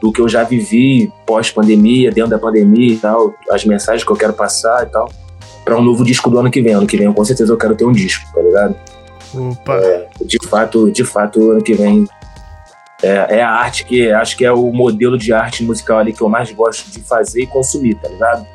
do 0.00 0.12
que 0.12 0.20
eu 0.20 0.28
já 0.28 0.44
vivi 0.44 1.12
pós-pandemia, 1.26 2.10
dentro 2.10 2.30
da 2.30 2.38
pandemia 2.38 2.94
e 2.94 2.96
tal, 2.96 3.34
as 3.50 3.64
mensagens 3.64 4.04
que 4.04 4.10
eu 4.10 4.16
quero 4.16 4.32
passar 4.32 4.86
e 4.86 4.90
tal, 4.90 5.10
para 5.64 5.76
um 5.76 5.82
novo 5.82 6.04
disco 6.04 6.30
do 6.30 6.38
ano 6.38 6.50
que 6.50 6.62
vem. 6.62 6.74
Ano 6.74 6.86
que 6.86 6.96
vem, 6.96 7.12
com 7.12 7.24
certeza, 7.24 7.52
eu 7.52 7.58
quero 7.58 7.74
ter 7.74 7.84
um 7.84 7.92
disco, 7.92 8.24
tá 8.32 8.40
ligado? 8.40 8.76
Opa. 9.34 9.80
de 10.24 10.38
fato, 10.46 10.90
de 10.90 11.04
fato, 11.04 11.50
ano 11.50 11.62
que 11.62 11.74
vem 11.74 12.08
é, 13.02 13.38
é 13.38 13.42
a 13.42 13.50
arte 13.50 13.84
que 13.84 14.10
acho 14.10 14.36
que 14.36 14.44
é 14.44 14.52
o 14.52 14.72
modelo 14.72 15.16
de 15.16 15.32
arte 15.32 15.62
musical 15.62 15.98
ali 15.98 16.12
que 16.12 16.20
eu 16.20 16.28
mais 16.28 16.50
gosto 16.52 16.90
de 16.90 17.00
fazer 17.00 17.42
e 17.42 17.46
consumir, 17.46 17.94
tá 17.96 18.08
ligado? 18.08 18.46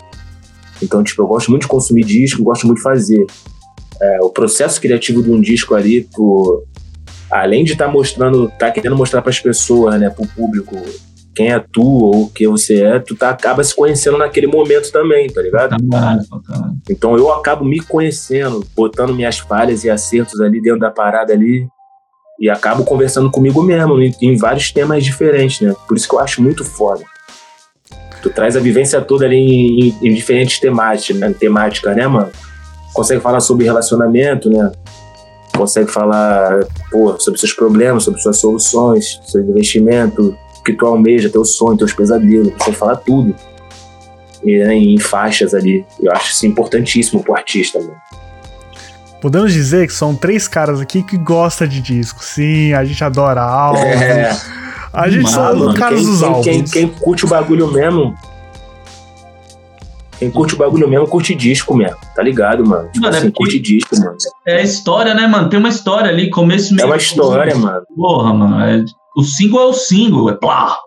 Então, 0.81 1.03
tipo, 1.03 1.21
eu 1.21 1.27
gosto 1.27 1.49
muito 1.49 1.63
de 1.63 1.67
consumir 1.67 2.03
disco, 2.03 2.43
gosto 2.43 2.67
muito 2.67 2.77
de 2.77 2.83
fazer. 2.83 3.25
É, 4.01 4.19
o 4.21 4.29
processo 4.29 4.81
criativo 4.81 5.23
de 5.23 5.31
um 5.31 5.39
disco 5.39 5.75
ali, 5.75 6.03
tu, 6.03 6.63
além 7.31 7.63
de 7.63 7.71
estar 7.71 7.87
mostrando, 7.87 8.51
tá 8.59 8.69
querendo 8.69 8.95
mostrar 8.95 9.21
para 9.21 9.29
as 9.29 9.39
pessoas, 9.39 9.99
né, 9.99 10.09
pro 10.09 10.27
público, 10.27 10.75
quem 11.33 11.51
é 11.51 11.59
tu 11.59 11.81
ou 11.81 12.23
o 12.23 12.29
que 12.29 12.47
você 12.47 12.83
é, 12.83 12.99
tu 12.99 13.15
tá, 13.15 13.29
acaba 13.29 13.63
se 13.63 13.75
conhecendo 13.75 14.17
naquele 14.17 14.47
momento 14.47 14.91
também, 14.91 15.27
tá 15.27 15.41
ligado? 15.41 15.75
Caralho, 15.89 16.21
pra 16.29 16.39
caralho. 16.41 16.77
Então 16.89 17.17
eu 17.17 17.31
acabo 17.31 17.65
me 17.65 17.79
conhecendo, 17.79 18.65
botando 18.75 19.15
minhas 19.15 19.39
falhas 19.39 19.83
e 19.83 19.89
acertos 19.89 20.39
ali 20.41 20.61
dentro 20.61 20.79
da 20.79 20.91
parada 20.91 21.33
ali. 21.33 21.67
E 22.43 22.49
acabo 22.49 22.83
conversando 22.83 23.31
comigo 23.31 23.63
mesmo, 23.63 23.97
em, 24.21 24.35
vários 24.35 24.69
temas 24.69 25.01
diferentes, 25.01 25.61
né? 25.61 25.73
Por 25.87 25.95
isso 25.95 26.09
que 26.09 26.13
eu 26.13 26.19
acho 26.19 26.43
muito 26.43 26.65
foda. 26.65 27.01
Tu 28.21 28.29
traz 28.31 28.57
a 28.57 28.59
vivência 28.59 28.99
toda 28.99 29.23
ali 29.23 29.37
em, 29.37 29.95
em- 30.01 30.13
diferentes 30.13 30.59
temáticas, 30.59 31.15
né? 31.15 31.33
temáticas, 31.39 31.95
né, 31.95 32.05
mano? 32.05 32.29
Consegue 32.93 33.21
falar 33.21 33.39
sobre 33.39 33.63
relacionamento, 33.63 34.49
né? 34.49 34.69
Consegue 35.55 35.89
falar 35.89 36.67
pô, 36.91 37.17
sobre 37.17 37.39
seus 37.39 37.53
problemas, 37.53 38.03
sobre 38.03 38.19
suas 38.19 38.35
soluções, 38.35 39.21
seu 39.25 39.39
investimento, 39.39 40.35
o 40.59 40.63
que 40.65 40.73
tu 40.73 40.85
almeja, 40.85 41.29
teu 41.29 41.45
sonho, 41.45 41.77
teus 41.77 41.93
pesadelos. 41.93 42.51
Consegue 42.55 42.75
falar 42.75 42.97
tudo 42.97 43.33
e, 44.43 44.57
né, 44.57 44.75
em 44.75 44.99
faixas 44.99 45.53
ali. 45.53 45.85
Eu 46.01 46.11
acho 46.11 46.33
isso 46.33 46.45
importantíssimo 46.45 47.23
pro 47.23 47.37
artista, 47.37 47.79
mano. 47.79 47.95
Podemos 49.23 49.53
dizer 49.53 49.87
que 49.87 49.93
são 49.93 50.13
três 50.13 50.47
caras 50.49 50.81
aqui 50.81 51.01
que 51.01 51.17
gostam 51.17 51.65
de 51.65 51.79
disco. 51.81 52.21
Sim, 52.23 52.73
a 52.73 52.83
gente 52.83 53.01
adora 53.03 53.41
álbum. 53.41 53.79
É, 53.79 54.37
A 54.91 55.09
gente 55.09 55.23
Mano, 55.23 55.33
são 55.33 55.43
mano, 55.55 55.69
os 55.71 55.79
caras 55.79 55.99
quem, 56.01 56.05
dos 56.09 56.21
álbuns. 56.23 56.43
quem, 56.45 56.63
quem 56.65 56.87
curte 56.89 57.23
o 57.25 57.27
bagulho 57.29 57.71
mesmo. 57.71 58.13
Quem 60.19 60.29
curte 60.29 60.53
o 60.53 60.57
bagulho 60.57 60.87
mesmo, 60.87 61.07
curte 61.07 61.33
disco 61.33 61.73
mesmo, 61.75 61.97
tá 62.15 62.21
ligado, 62.21 62.65
mano? 62.65 62.87
Tipo 62.89 63.01
Mano, 63.05 63.15
é 63.15 63.17
assim, 63.19 63.27
porque- 63.31 63.43
curte 63.43 63.59
disco, 63.59 63.97
mano. 63.97 64.15
É 64.45 64.57
a 64.57 64.61
história, 64.61 65.13
né, 65.13 65.25
mano? 65.25 65.49
Tem 65.49 65.57
uma 65.59 65.69
história 65.69 66.09
ali, 66.09 66.29
começo 66.29 66.73
É 66.73 66.75
meio. 66.77 66.87
uma 66.89 66.97
história, 66.97 67.55
mano. 67.55 67.81
Porra, 67.95 68.33
mano. 68.33 68.59
é- 68.63 68.85
O 69.17 69.23
single 69.23 69.61
é 69.61 69.65
o 69.65 69.73
single, 69.73 70.29
é 70.29 70.33
plá. 70.33 70.77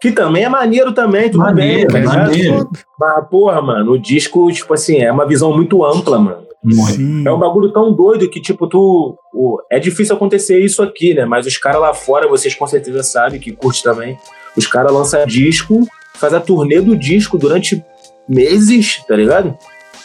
Que 0.00 0.10
também 0.12 0.44
é 0.44 0.48
maneiro 0.48 0.92
também, 0.92 1.30
tudo 1.30 1.40
Maneiro, 1.44 1.92
bem, 1.92 2.04
tá 2.04 2.12
ligado? 2.12 2.28
maneiro. 2.30 2.68
Mas, 2.98 3.28
porra, 3.28 3.62
mano, 3.62 3.92
o 3.92 3.98
disco, 3.98 4.50
tipo 4.52 4.74
assim, 4.74 4.98
é 4.98 5.10
uma 5.12 5.26
visão 5.26 5.52
muito 5.54 5.84
ampla, 5.84 6.18
mano. 6.18 6.45
Muito. 6.74 7.28
É 7.28 7.32
um 7.32 7.38
bagulho 7.38 7.72
tão 7.72 7.92
doido 7.92 8.28
que, 8.28 8.40
tipo, 8.40 8.66
tu. 8.66 9.16
o- 9.32 9.58
é 9.70 9.78
difícil 9.78 10.16
acontecer 10.16 10.58
isso 10.58 10.82
aqui, 10.82 11.14
né? 11.14 11.24
Mas 11.24 11.46
os 11.46 11.56
caras 11.56 11.80
lá 11.80 11.94
fora, 11.94 12.26
vocês 12.28 12.54
com 12.54 12.66
certeza 12.66 13.02
sabem, 13.02 13.38
que 13.40 13.52
curte 13.52 13.82
também. 13.82 14.18
Os 14.56 14.66
caras 14.66 14.92
lançam 14.92 15.24
disco, 15.26 15.86
faz 16.14 16.34
a 16.34 16.40
turnê 16.40 16.80
do 16.80 16.96
disco 16.96 17.38
durante 17.38 17.82
meses, 18.28 19.02
tá 19.06 19.14
ligado? 19.14 19.56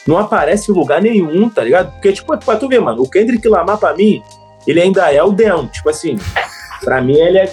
Não 0.08 0.18
aparece 0.18 0.72
em 0.72 0.76
lugar 0.76 1.02
nenhum, 1.02 1.50
tá 1.50 1.64
ligado? 1.64 1.92
Porque, 1.94 2.12
tipo, 2.14 2.38
pra 2.38 2.56
tu 2.56 2.68
ver, 2.68 2.80
mano, 2.82 3.02
o 3.02 3.10
Kendrick 3.10 3.48
Lamar, 3.48 3.78
pra 3.78 3.94
mim, 3.96 4.22
ele 4.68 4.82
ainda 4.82 5.12
é 5.12 5.22
o 5.24 5.32
Deon. 5.32 5.68
Tipo 5.68 5.90
assim, 5.90 6.18
pra 6.84 7.02
mim, 7.02 7.16
ele 7.18 7.38
é 7.38 7.52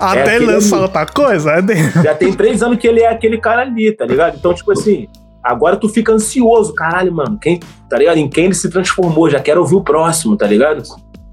Até 0.00 0.18
é 0.20 0.22
ele 0.22 0.30
aquele 0.36 0.52
lançar 0.52 0.80
outra 0.80 1.06
coisa, 1.06 1.50
é 1.52 1.62
de... 1.62 1.74
já 2.02 2.14
tem 2.14 2.32
três 2.32 2.62
anos 2.62 2.78
que 2.78 2.86
ele 2.88 3.00
é 3.00 3.08
aquele 3.08 3.38
cara 3.38 3.62
ali, 3.62 3.92
tá 3.92 4.04
ligado? 4.06 4.36
Então, 4.36 4.52
tipo 4.54 4.72
assim, 4.72 5.06
agora 5.42 5.76
tu 5.76 5.88
fica 5.88 6.12
ansioso, 6.12 6.74
caralho, 6.74 7.12
mano. 7.12 7.38
Quem, 7.40 7.60
tá 7.88 7.98
ligado? 7.98 8.18
Em 8.18 8.28
quem 8.28 8.46
ele 8.46 8.54
se 8.54 8.70
transformou? 8.70 9.28
Já 9.28 9.40
quero 9.40 9.60
ouvir 9.60 9.74
o 9.76 9.80
próximo, 9.82 10.36
tá 10.36 10.46
ligado? 10.46 10.82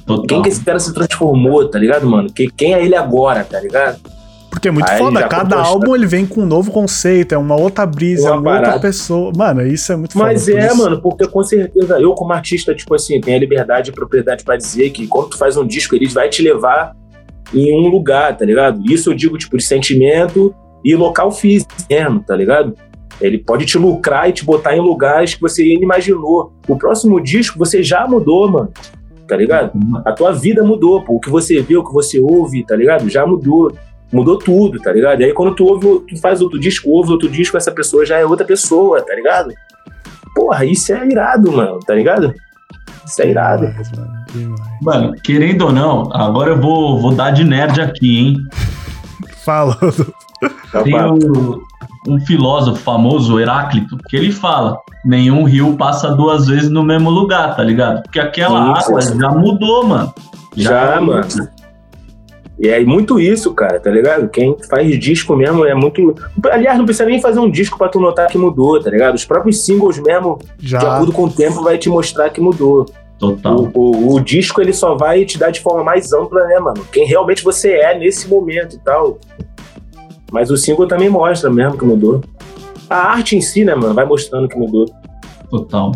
Total. 0.05 0.25
Quem 0.25 0.41
que 0.41 0.49
esse 0.49 0.63
cara 0.63 0.79
se 0.79 0.93
transformou, 0.93 1.67
tá 1.69 1.77
ligado, 1.77 2.07
mano? 2.09 2.31
Que, 2.31 2.47
quem 2.49 2.73
é 2.73 2.83
ele 2.83 2.95
agora, 2.95 3.43
tá 3.43 3.59
ligado? 3.59 3.99
Porque 4.49 4.67
é 4.67 4.71
muito 4.71 4.89
Aí 4.89 4.97
foda. 4.97 5.27
Cada 5.27 5.43
contou 5.43 5.59
a 5.59 5.63
álbum 5.63 5.95
ele 5.95 6.07
vem 6.07 6.25
com 6.25 6.41
um 6.41 6.45
novo 6.45 6.71
conceito, 6.71 7.33
é 7.33 7.37
uma 7.37 7.55
outra 7.55 7.85
brisa, 7.85 8.29
é 8.29 8.31
Uma 8.31 8.39
uma 8.41 8.55
outra 8.55 8.79
pessoa. 8.79 9.31
Mano, 9.35 9.65
isso 9.65 9.91
é 9.91 9.95
muito 9.95 10.13
foda. 10.13 10.25
Mas 10.25 10.49
é, 10.49 10.65
isso- 10.65 10.77
mano, 10.77 10.99
porque 11.01 11.27
com 11.27 11.43
certeza 11.43 11.99
eu, 11.99 12.13
como 12.13 12.33
artista, 12.33 12.73
tipo 12.73 12.95
assim, 12.95 13.21
tenho 13.21 13.37
a 13.37 13.39
liberdade 13.39 13.91
e 13.91 13.93
propriedade 13.93 14.43
pra 14.43 14.57
dizer 14.57 14.89
que 14.89 15.05
quando 15.05 15.29
tu 15.29 15.37
faz 15.37 15.55
um 15.55 15.65
disco, 15.65 15.95
ele 15.95 16.07
vai 16.07 16.27
te 16.29 16.41
levar 16.41 16.93
em 17.53 17.79
um 17.79 17.89
lugar, 17.89 18.35
tá 18.35 18.43
ligado? 18.43 18.81
Isso 18.91 19.11
eu 19.11 19.13
digo, 19.13 19.37
tipo, 19.37 19.55
de 19.55 19.63
sentimento 19.63 20.53
e 20.83 20.95
local 20.95 21.31
físico 21.31 21.71
mesmo, 21.89 22.23
tá 22.23 22.35
ligado? 22.35 22.75
Ele 23.21 23.37
pode 23.37 23.65
te 23.65 23.77
lucrar 23.77 24.29
e 24.29 24.33
te 24.33 24.45
botar 24.45 24.75
em 24.75 24.79
lugares 24.79 25.33
que 25.35 25.41
você 25.41 25.63
nem 25.63 25.81
imaginou. 25.83 26.53
O 26.67 26.77
próximo 26.77 27.19
disco 27.21 27.57
você 27.59 27.83
já 27.83 28.07
mudou, 28.07 28.49
mano. 28.49 28.69
Tá 29.27 29.35
ligado? 29.35 29.71
A 30.05 30.11
tua 30.11 30.31
vida 30.31 30.63
mudou, 30.63 31.03
pô. 31.03 31.15
O 31.15 31.19
que 31.19 31.29
você 31.29 31.61
vê, 31.61 31.77
o 31.77 31.83
que 31.83 31.93
você 31.93 32.19
ouve, 32.19 32.63
tá 32.65 32.75
ligado? 32.75 33.07
Já 33.09 33.25
mudou. 33.25 33.71
Mudou 34.11 34.39
tudo, 34.39 34.79
tá 34.79 34.91
ligado? 34.91 35.21
E 35.21 35.25
aí 35.25 35.33
quando 35.33 35.53
tu 35.53 35.65
ouve, 35.65 35.85
tu 36.07 36.19
faz 36.19 36.41
outro 36.41 36.59
disco, 36.59 36.89
ouve 36.89 37.11
outro 37.11 37.29
disco, 37.29 37.55
essa 37.57 37.71
pessoa 37.71 38.03
já 38.05 38.17
é 38.17 38.25
outra 38.25 38.43
pessoa, 38.43 39.01
tá 39.03 39.13
ligado? 39.13 39.53
Porra, 40.33 40.65
isso 40.65 40.91
é 40.91 41.05
irado, 41.07 41.51
mano, 41.51 41.79
tá 41.85 41.93
ligado? 41.93 42.33
Isso 43.05 43.21
é 43.21 43.29
irado. 43.29 43.67
Demais, 43.67 43.91
mano, 43.91 44.25
demais. 44.33 44.61
Mano, 44.81 45.13
querendo 45.23 45.61
ou 45.65 45.71
não, 45.71 46.11
agora 46.11 46.51
eu 46.51 46.59
vou, 46.59 46.99
vou 46.99 47.13
dar 47.13 47.29
de 47.29 47.43
nerd 47.43 47.79
aqui, 47.81 48.17
hein? 48.19 48.35
Fala. 49.45 49.77
Tá 50.71 50.81
Tem 50.83 50.95
o- 50.95 51.61
um 52.09 52.19
filósofo 52.19 52.79
famoso, 52.81 53.39
Heráclito, 53.39 53.97
que 54.09 54.15
ele 54.15 54.31
fala: 54.31 54.77
nenhum 55.05 55.43
rio 55.43 55.75
passa 55.77 56.09
duas 56.11 56.47
vezes 56.47 56.69
no 56.69 56.83
mesmo 56.83 57.09
lugar, 57.09 57.55
tá 57.55 57.63
ligado? 57.63 58.03
Porque 58.03 58.19
aquela 58.19 58.75
Sim, 58.81 58.85
água 58.91 59.01
já 59.01 59.29
mudou, 59.31 59.85
mano. 59.85 60.13
Já, 60.55 60.99
mano. 60.99 61.25
E 62.61 62.67
é 62.67 62.83
muito 62.83 63.19
isso, 63.21 63.53
cara, 63.53 63.79
tá 63.79 63.89
ligado? 63.89 64.27
Quem 64.27 64.53
faz 64.69 64.99
disco 64.99 65.33
mesmo 65.35 65.65
é 65.65 65.73
muito. 65.73 66.13
Aliás, 66.51 66.77
não 66.77 66.83
precisa 66.85 67.05
nem 67.05 67.21
fazer 67.21 67.39
um 67.39 67.49
disco 67.49 67.77
pra 67.77 67.87
tu 67.87 68.01
notar 68.01 68.27
que 68.27 68.37
mudou, 68.37 68.81
tá 68.83 68.89
ligado? 68.89 69.15
Os 69.15 69.23
próprios 69.23 69.63
singles 69.63 69.97
mesmo, 69.99 70.37
de 70.57 70.71
Já. 70.71 70.79
acordo 70.79 71.13
com 71.13 71.23
o 71.23 71.29
tempo, 71.31 71.63
vai 71.63 71.77
te 71.77 71.87
mostrar 71.87 72.29
que 72.29 72.41
mudou. 72.41 72.85
Total. 73.17 73.69
O, 73.73 73.91
o- 73.95 74.15
o 74.15 74.19
disco 74.21 74.61
ele 74.61 74.73
só 74.73 74.95
vai 74.95 75.23
te 75.25 75.37
dar 75.37 75.51
de 75.51 75.61
forma 75.61 75.83
mais 75.85 76.11
ampla, 76.11 76.43
né, 76.47 76.59
mano? 76.59 76.85
Quem 76.91 77.05
realmente 77.05 77.43
você 77.43 77.71
é 77.73 77.97
nesse 77.97 78.27
momento 78.27 78.75
e 78.75 78.79
tal. 78.79 79.17
Mas 80.31 80.49
o 80.51 80.57
single 80.57 80.87
também 80.87 81.09
mostra 81.09 81.49
mesmo 81.49 81.77
que 81.77 81.85
mudou. 81.85 82.21
A 82.89 83.11
arte 83.11 83.35
em 83.35 83.41
si, 83.41 83.63
né, 83.63 83.75
mano, 83.75 83.93
vai 83.93 84.05
mostrando 84.05 84.47
que 84.47 84.57
mudou. 84.57 84.85
Total. 85.49 85.91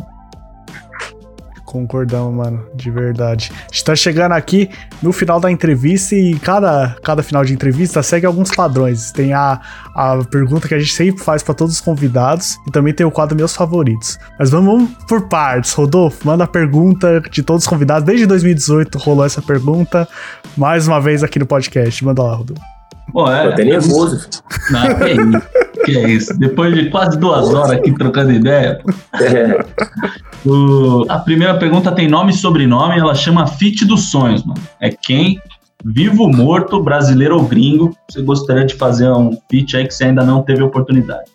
Concordamos, 1.73 2.35
mano, 2.35 2.63
de 2.75 2.91
verdade. 2.91 3.51
A 3.51 3.73
gente 3.73 3.83
tá 3.83 3.95
chegando 3.95 4.33
aqui 4.33 4.69
no 5.01 5.11
final 5.11 5.39
da 5.39 5.49
entrevista 5.49 6.13
e 6.13 6.37
cada, 6.37 6.95
cada 7.03 7.23
final 7.23 7.43
de 7.43 7.51
entrevista 7.51 8.03
segue 8.03 8.27
alguns 8.27 8.51
padrões. 8.51 9.11
Tem 9.11 9.33
a, 9.33 9.59
a 9.95 10.19
pergunta 10.29 10.67
que 10.67 10.75
a 10.75 10.77
gente 10.77 10.93
sempre 10.93 11.23
faz 11.23 11.41
pra 11.41 11.55
todos 11.55 11.73
os 11.73 11.81
convidados 11.81 12.59
e 12.67 12.71
também 12.71 12.93
tem 12.93 13.07
o 13.07 13.09
quadro 13.09 13.35
Meus 13.35 13.55
Favoritos. 13.55 14.19
Mas 14.37 14.51
vamos 14.51 14.87
por 15.07 15.27
partes. 15.27 15.73
Rodolfo, 15.73 16.27
manda 16.27 16.43
a 16.43 16.47
pergunta 16.47 17.19
de 17.31 17.41
todos 17.41 17.63
os 17.63 17.67
convidados. 17.67 18.05
Desde 18.05 18.27
2018 18.27 18.95
rolou 18.99 19.25
essa 19.25 19.41
pergunta. 19.41 20.07
Mais 20.55 20.87
uma 20.87 21.01
vez 21.01 21.23
aqui 21.23 21.39
no 21.39 21.47
podcast. 21.47 22.05
Manda 22.05 22.21
lá, 22.21 22.35
Rodolfo. 22.35 22.72
Pô, 23.13 23.31
é, 23.31 23.43
Tô 23.43 23.49
até 23.53 23.63
nervoso. 23.63 24.27
Não, 24.71 24.81
que 24.97 25.11
isso. 25.13 25.85
Que 25.85 25.97
é 25.97 26.09
isso. 26.09 26.39
Depois 26.39 26.73
de 26.73 26.89
quase 26.89 27.17
duas 27.19 27.47
horas 27.53 27.71
aqui 27.71 27.91
trocando 27.93 28.31
ideia, 28.31 28.81
É, 29.21 29.63
o- 30.45 31.05
a 31.07 31.19
primeira 31.19 31.55
pergunta 31.57 31.91
tem 31.91 32.07
nome 32.07 32.31
e 32.31 32.35
sobrenome, 32.35 32.97
ela 32.99 33.13
chama 33.13 33.45
Fit 33.45 33.85
dos 33.85 34.09
Sonhos, 34.09 34.43
mano. 34.43 34.59
É 34.81 34.89
quem, 34.89 35.39
vivo, 35.85 36.27
morto, 36.27 36.81
brasileiro 36.81 37.35
ou 37.37 37.43
gringo, 37.43 37.95
você 38.09 38.21
gostaria 38.23 38.65
de 38.65 38.73
fazer 38.75 39.09
um 39.11 39.37
feat 39.51 39.77
aí 39.77 39.85
que 39.87 39.93
você 39.93 40.05
ainda 40.05 40.23
não 40.23 40.41
teve 40.41 40.63
oportunidade. 40.63 41.29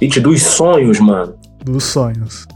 Hit 0.00 0.18
dos 0.20 0.42
sonhos, 0.42 0.98
mano. 1.00 1.34
Dos 1.64 1.84
sonhos. 1.84 2.46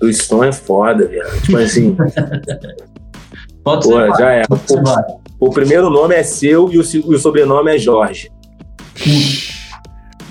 Dos 0.00 0.16
sonhos 0.22 0.56
é 0.56 0.60
foda, 0.60 1.06
velho. 1.06 1.40
Tipo 1.42 1.58
assim, 1.58 1.94
Pode 3.62 3.86
pô, 3.86 3.92
ser. 3.92 4.10
já 4.18 4.30
é. 4.32 4.46
Pode 4.46 4.62
ser, 4.66 4.82
vai. 4.82 5.04
O 5.40 5.50
primeiro 5.50 5.88
nome 5.90 6.14
é 6.14 6.22
seu 6.22 6.68
e 6.72 6.78
o, 6.78 6.82
e 6.82 7.14
o 7.14 7.18
sobrenome 7.18 7.74
é 7.74 7.78
Jorge. 7.78 8.30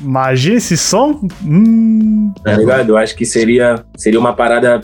Imagina 0.02 0.58
esse 0.58 0.78
som? 0.78 1.22
Hum, 1.44 2.34
Tá 2.44 2.54
ligado? 2.58 2.90
Eu 2.90 2.98
acho 2.98 3.16
que 3.16 3.26
seria, 3.26 3.84
seria 3.96 4.20
uma 4.20 4.34
parada 4.34 4.82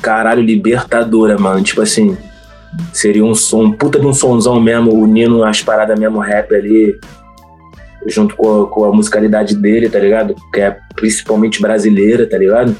caralho 0.00 0.40
libertadora, 0.42 1.36
mano. 1.38 1.62
Tipo 1.62 1.82
assim, 1.82 2.16
seria 2.92 3.24
um 3.24 3.34
som, 3.34 3.70
puta 3.72 3.98
de 3.98 4.06
um 4.06 4.14
sonzão 4.14 4.60
mesmo, 4.60 4.94
unindo 4.94 5.44
as 5.44 5.60
paradas 5.62 5.98
mesmo 5.98 6.20
rap 6.20 6.54
ali, 6.54 6.94
junto 8.06 8.34
com 8.36 8.62
a, 8.62 8.66
com 8.68 8.84
a 8.84 8.92
musicalidade 8.92 9.56
dele, 9.56 9.90
tá 9.90 9.98
ligado? 9.98 10.34
Que 10.54 10.60
é 10.60 10.78
principalmente 10.94 11.60
brasileira, 11.60 12.26
tá 12.28 12.38
ligado? 12.38 12.74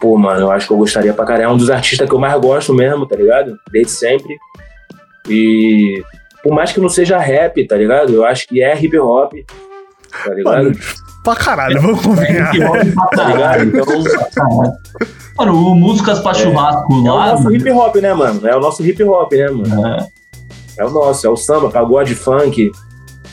Pô, 0.00 0.16
mano, 0.16 0.40
eu 0.42 0.50
acho 0.50 0.66
que 0.66 0.72
eu 0.72 0.78
gostaria 0.78 1.12
pra 1.12 1.26
caralho. 1.26 1.44
É 1.44 1.48
um 1.52 1.56
dos 1.56 1.70
artistas 1.70 2.08
que 2.08 2.14
eu 2.14 2.18
mais 2.18 2.40
gosto 2.40 2.72
mesmo, 2.72 3.04
tá 3.06 3.14
ligado? 3.16 3.56
Desde 3.70 3.92
sempre. 3.92 4.36
E 5.28 6.02
por 6.42 6.52
mais 6.52 6.72
que 6.72 6.80
não 6.80 6.88
seja 6.88 7.18
rap, 7.18 7.64
tá 7.66 7.76
ligado? 7.76 8.12
Eu 8.14 8.24
acho 8.24 8.46
que 8.48 8.62
é 8.62 8.76
hip 8.80 8.98
hop, 8.98 9.32
tá 10.24 10.34
ligado? 10.34 10.54
mano, 10.64 10.72
pra 11.24 11.36
caralho, 11.36 11.80
vamos 11.80 12.02
combinar. 12.02 12.50
Que 12.50 12.60
rola 12.62 12.84
pra 12.84 13.06
Tá 13.16 13.24
ligado? 13.28 13.38
caralho. 13.38 13.72
Então, 15.34 15.46
Mano, 15.46 15.54
o 15.70 15.74
Músicas 15.74 16.18
pra 16.20 16.34
Churrasco 16.34 16.92
é 16.92 16.96
o 16.96 17.14
lá. 17.14 17.26
nosso 17.32 17.50
hip 17.54 17.70
hop, 17.70 17.96
né, 17.96 18.12
mano? 18.12 18.46
É 18.46 18.54
o 18.54 18.60
nosso 18.60 18.84
hip 18.84 19.02
hop, 19.02 19.32
né, 19.32 19.48
mano? 19.48 19.86
é, 19.86 20.06
É 20.78 20.84
o 20.84 20.90
nosso, 20.90 21.26
é 21.26 21.30
o 21.30 21.36
samba, 21.36 21.70
pagode, 21.70 22.14
funk. 22.14 22.70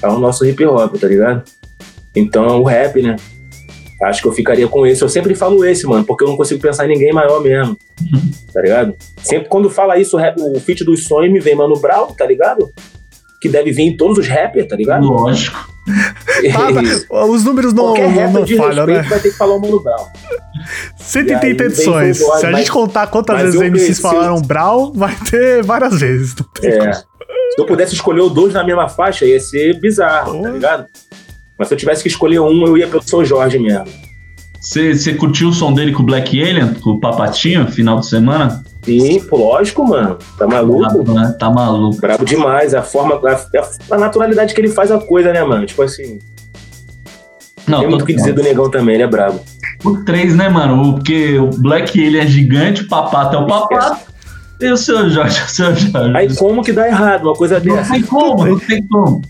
É 0.02 0.08
o 0.08 0.18
nosso 0.18 0.46
hip 0.46 0.64
hop, 0.66 0.96
tá 0.98 1.08
ligado? 1.08 1.44
Então, 2.16 2.62
o 2.62 2.64
rap, 2.64 3.02
né? 3.02 3.18
Acho 4.04 4.22
que 4.22 4.28
eu 4.28 4.32
ficaria 4.32 4.68
com 4.68 4.86
esse. 4.86 5.02
Eu 5.02 5.10
sempre 5.10 5.36
falo 5.36 5.64
esse, 5.66 5.86
mano, 5.86 6.06
porque 6.06 6.24
eu 6.24 6.28
não 6.30 6.38
consigo 6.38 6.62
pensar 6.62 6.86
em 6.86 6.90
ninguém 6.90 7.12
maior 7.12 7.42
mesmo. 7.42 7.78
Tá 8.54 8.62
ligado? 8.62 8.96
Sempre 9.22 9.50
quando 9.50 9.70
fala 9.70 9.98
isso, 10.00 10.16
o, 10.16 10.20
rap, 10.20 10.40
o 10.40 10.60
feat 10.60 10.84
dos 10.86 11.04
sonhos 11.06 11.32
me 11.34 11.40
vem 11.40 11.54
Mano 11.56 11.78
Brown, 11.78 12.08
tá 12.14 12.26
ligado? 12.26 12.70
Que 13.42 13.50
deve 13.50 13.72
vir 13.72 13.84
em 13.84 13.98
todos 13.98 14.18
os 14.18 14.28
rappers, 14.28 14.68
tá 14.68 14.76
ligado? 14.76 15.06
lógico. 15.06 15.58
Tá, 16.54 16.72
tá. 16.72 17.26
Os 17.26 17.44
números 17.44 17.74
não, 17.74 17.86
Qualquer 17.86 18.04
não, 18.10 18.16
rapper 18.16 18.34
não 18.34 18.44
de 18.44 18.56
falham, 18.56 18.86
respeito 18.86 19.02
né? 19.04 19.10
vai 19.10 19.20
ter 19.20 19.32
que 19.32 19.38
falar 19.38 19.56
o 19.56 19.60
Mano 19.60 19.80
Brown. 19.82 20.06
180 20.98 21.46
E 21.46 21.48
aí 21.50 21.54
vem 21.58 21.66
edições. 21.68 22.22
com 22.22 22.32
o 22.32 22.38
Se 22.38 22.46
a 22.46 22.50
mas- 22.52 22.60
gente 22.60 22.72
contar 22.72 23.08
quantas 23.08 23.42
vezes 23.42 23.56
eu 23.56 23.64
MCs 23.64 23.86
cresci- 23.86 24.02
falaram 24.02 24.40
Brau, 24.42 24.94
vai 24.94 25.16
ter 25.30 25.64
várias 25.64 26.00
vezes. 26.00 26.36
É. 26.64 26.94
Se 26.94 27.04
eu 27.58 27.66
pudesse 27.66 27.96
escolher 27.96 28.22
os 28.22 28.32
dois 28.32 28.54
na 28.54 28.64
mesma 28.64 28.88
faixa, 28.88 29.26
ia 29.26 29.40
ser 29.40 29.80
bizarro, 29.80 30.34
tá 30.34 30.38
Porra. 30.38 30.50
ligado? 30.52 30.86
Mas 31.60 31.68
se 31.68 31.74
eu 31.74 31.78
tivesse 31.78 32.02
que 32.02 32.08
escolher 32.08 32.40
um, 32.40 32.66
eu 32.66 32.78
ia 32.78 32.88
pelo 32.88 33.04
São 33.04 33.24
Jorge 33.26 33.60
mesmo. 33.60 33.86
Você 34.62 35.14
curtiu 35.14 35.50
o 35.50 35.54
som 35.54 35.74
dele 35.74 35.92
com 35.92 36.04
o 36.04 36.06
Black 36.06 36.42
Alien, 36.42 36.74
com 36.76 36.92
o 36.92 37.00
Papatinho, 37.00 37.68
final 37.70 38.00
de 38.00 38.08
semana? 38.08 38.64
Sim, 38.82 39.22
lógico, 39.30 39.86
mano. 39.86 40.18
Tá 40.38 40.48
maluco? 40.48 41.04
Brabo, 41.04 41.14
né? 41.14 41.36
Tá 41.38 41.50
maluco. 41.50 41.98
Brabo 42.00 42.26
demais. 42.26 42.74
A 42.74 42.82
forma, 42.82 43.16
a, 43.16 43.96
a 43.96 43.98
naturalidade 43.98 44.54
que 44.54 44.62
ele 44.62 44.70
faz 44.70 44.90
a 44.90 45.00
coisa, 45.00 45.34
né, 45.34 45.44
mano? 45.44 45.66
Tipo 45.66 45.84
assim, 45.84 46.20
Não, 47.68 47.80
tem 47.80 47.90
muito 47.90 48.04
o 48.04 48.06
que 48.06 48.14
dizer 48.14 48.34
do 48.34 48.42
negão 48.42 48.70
também, 48.70 48.96
ele 48.96 49.04
é 49.04 49.08
brabo. 49.08 49.42
O 49.84 49.98
3, 50.04 50.36
né, 50.36 50.50
mano? 50.50 50.94
Porque 50.96 51.38
o 51.38 51.50
Black 51.50 52.00
ele 52.00 52.20
é 52.20 52.28
gigante, 52.28 52.84
o 52.84 52.88
papato 52.88 53.36
é 53.36 53.40
o 53.40 53.48
papato. 53.48 54.10
E 54.62 54.70
o 54.70 54.78
seu 54.78 55.10
Jorge, 55.10 55.42
o 55.42 55.48
seu 55.48 55.74
Jorge. 55.74 56.18
Aí 56.18 56.36
como 56.36 56.62
que 56.62 56.74
dá 56.74 56.86
errado 56.88 57.24
uma 57.24 57.34
coisa 57.34 57.62
não 57.64 57.76
dessa? 57.76 57.92
tem 57.94 58.02
como, 58.02 58.46
não 58.46 58.60
tem 58.60 58.86
como. 58.88 59.22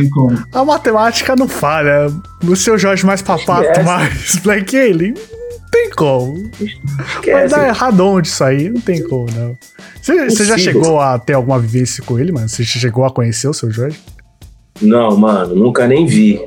Tem 0.00 0.10
como. 0.10 0.38
A 0.52 0.64
matemática 0.64 1.34
não 1.36 1.48
falha. 1.48 2.06
O 2.46 2.54
seu 2.56 2.76
Jorge 2.78 3.04
mais 3.06 3.22
papato, 3.22 3.62
Esquece. 3.62 3.82
mais 3.82 4.36
Black 4.42 4.76
Alien. 4.76 5.14
Não 5.14 5.70
tem 5.70 5.90
como. 5.90 6.34
Vai 6.34 7.06
Esquece. 7.06 7.54
dar 7.54 7.68
errado 7.68 8.00
onde 8.06 8.28
isso 8.28 8.44
aí? 8.44 8.68
Não 8.68 8.80
tem 8.80 9.02
como, 9.02 9.26
não. 9.34 9.56
Você, 10.00 10.28
você 10.30 10.44
já 10.44 10.56
chegou 10.58 11.00
a 11.00 11.18
ter 11.18 11.32
alguma 11.34 11.58
vivência 11.58 12.02
com 12.04 12.18
ele, 12.18 12.32
mano? 12.32 12.48
Você 12.48 12.64
chegou 12.64 13.04
a 13.04 13.10
conhecer 13.10 13.48
o 13.48 13.54
seu 13.54 13.70
Jorge? 13.70 13.98
Não, 14.80 15.16
mano, 15.16 15.54
nunca 15.54 15.86
nem 15.86 16.06
vi. 16.06 16.44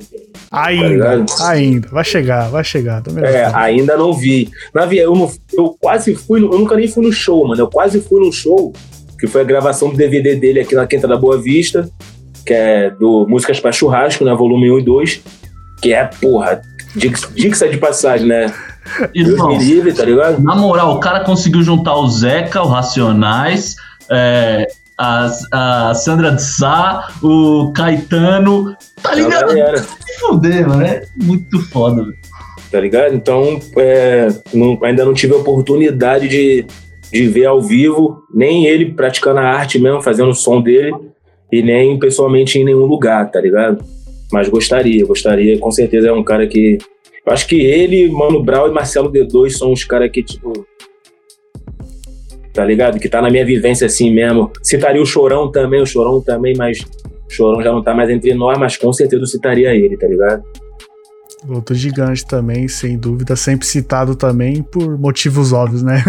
Ainda, 0.52 0.88
ligado? 0.88 1.26
ainda. 1.44 1.88
Vai 1.90 2.04
chegar, 2.04 2.50
vai 2.50 2.64
chegar. 2.64 3.04
É, 3.24 3.46
ainda 3.54 3.98
não 3.98 4.14
vi. 4.14 4.50
Na 4.74 4.86
via, 4.86 5.04
eu, 5.04 5.14
não- 5.16 5.32
eu 5.54 5.76
quase 5.80 6.16
fui, 6.16 6.40
no- 6.40 6.52
eu 6.54 6.60
nunca 6.60 6.76
nem 6.76 6.88
fui 6.88 7.04
no 7.06 7.12
show, 7.12 7.48
mano. 7.48 7.62
Eu 7.62 7.68
quase 7.68 8.00
fui 8.02 8.20
no 8.26 8.32
show, 8.32 8.74
que 9.20 9.28
foi 9.28 9.42
a 9.42 9.44
gravação 9.44 9.90
do 9.90 9.98
DVD 9.98 10.36
dele 10.36 10.60
aqui 10.62 10.74
na 10.76 10.88
Quinta 10.88 11.08
da 11.08 11.18
Boa 11.18 11.40
Vista, 11.40 11.90
que 12.50 12.54
é 12.56 12.90
do 12.90 13.28
Músicas 13.30 13.60
pra 13.60 13.72
Churrasco, 13.72 14.26
né? 14.26 14.34
Volume 14.34 14.72
1 14.72 14.80
e 14.80 14.84
2. 14.84 15.22
Que 15.84 15.94
é, 15.94 16.04
porra, 16.06 16.62
diga-se 16.96 17.70
de 17.70 17.78
passagem, 17.78 18.26
né? 18.26 18.52
Deus 19.14 19.46
me 19.48 19.58
livre, 19.60 19.94
tá 19.94 20.04
ligado? 20.04 20.42
na 20.42 20.56
moral, 20.56 20.96
o 20.96 21.00
cara 21.00 21.20
conseguiu 21.24 21.62
juntar 21.62 21.96
o 21.96 22.08
Zeca, 22.08 22.64
o 22.64 22.68
Racionais, 22.68 23.76
é, 24.10 24.68
a, 24.98 25.30
a 25.90 25.94
Sandra 25.94 26.32
de 26.32 26.42
Sá, 26.42 27.08
o 27.22 27.72
Caetano. 27.72 28.76
Tá 29.04 29.10
uma 29.10 29.16
ligado? 29.16 29.48
galera. 29.50 29.78
Se 29.78 30.20
fuder, 30.20 30.68
mano. 30.68 30.82
É 30.84 31.04
muito 31.22 31.62
foda, 31.70 32.04
velho. 32.04 32.18
tá 32.72 32.80
ligado? 32.80 33.14
Então, 33.14 33.60
é, 33.78 34.28
não- 34.52 34.80
ainda 34.84 35.06
não 35.06 35.14
tive 35.14 35.36
a 35.36 35.38
oportunidade 35.38 36.28
de, 36.28 36.66
de 37.14 37.28
ver 37.28 37.46
ao 37.46 37.62
vivo, 37.62 38.24
nem 38.34 38.66
ele 38.66 38.92
praticando 38.92 39.40
a 39.40 39.44
arte 39.44 39.78
mesmo, 39.78 40.02
fazendo 40.02 40.32
o 40.32 40.36
som 40.36 40.60
dele, 40.60 40.92
e 41.52 41.62
nem 41.62 41.98
pessoalmente 41.98 42.60
em 42.60 42.66
nenhum 42.66 42.86
lugar, 42.86 43.30
tá 43.32 43.42
ligado? 43.42 43.84
Mas 44.32 44.48
gostaria, 44.48 45.06
gostaria, 45.06 45.58
com 45.58 45.72
certeza 45.72 46.10
é 46.10 46.14
um 46.14 46.24
cara 46.24 46.48
que. 46.48 46.78
Eu 47.26 47.34
acho 47.34 47.48
que 47.48 47.60
ele, 47.60 48.10
Mano 48.10 48.44
Brown 48.44 48.68
e 48.68 48.72
Marcelo 48.72 49.12
D2 49.12 49.52
são 49.52 49.74
os 49.74 49.84
caras 49.84 50.10
que, 50.12 50.24
tipo. 50.24 50.66
Tá 52.54 52.66
ligado? 52.66 53.00
Que 53.00 53.10
tá 53.10 53.22
na 53.22 53.30
minha 53.30 53.46
vivência 53.46 53.86
assim 53.86 54.14
mesmo. 54.14 54.52
Citaria 54.64 55.02
o 55.02 55.06
Chorão 55.06 55.52
também, 55.52 55.82
o 55.82 55.86
Chorão 55.86 56.22
também, 56.22 56.54
mas 56.58 56.80
o 56.80 57.34
Chorão 57.34 57.62
já 57.62 57.72
não 57.72 57.84
tá 57.84 57.94
mais 57.94 58.10
entre 58.10 58.34
nós, 58.34 58.58
mas 58.58 58.78
com 58.78 58.92
certeza 58.92 59.24
eu 59.24 59.28
citaria 59.28 59.74
ele, 59.76 59.98
tá 59.98 60.08
ligado? 60.08 60.44
Outro 61.48 61.74
gigante 61.74 62.26
também, 62.26 62.68
sem 62.68 62.98
dúvida. 62.98 63.36
Sempre 63.36 63.66
citado 63.66 64.16
também 64.16 64.62
por 64.62 64.98
motivos 64.98 65.54
óbvios, 65.54 65.82
né? 65.82 66.04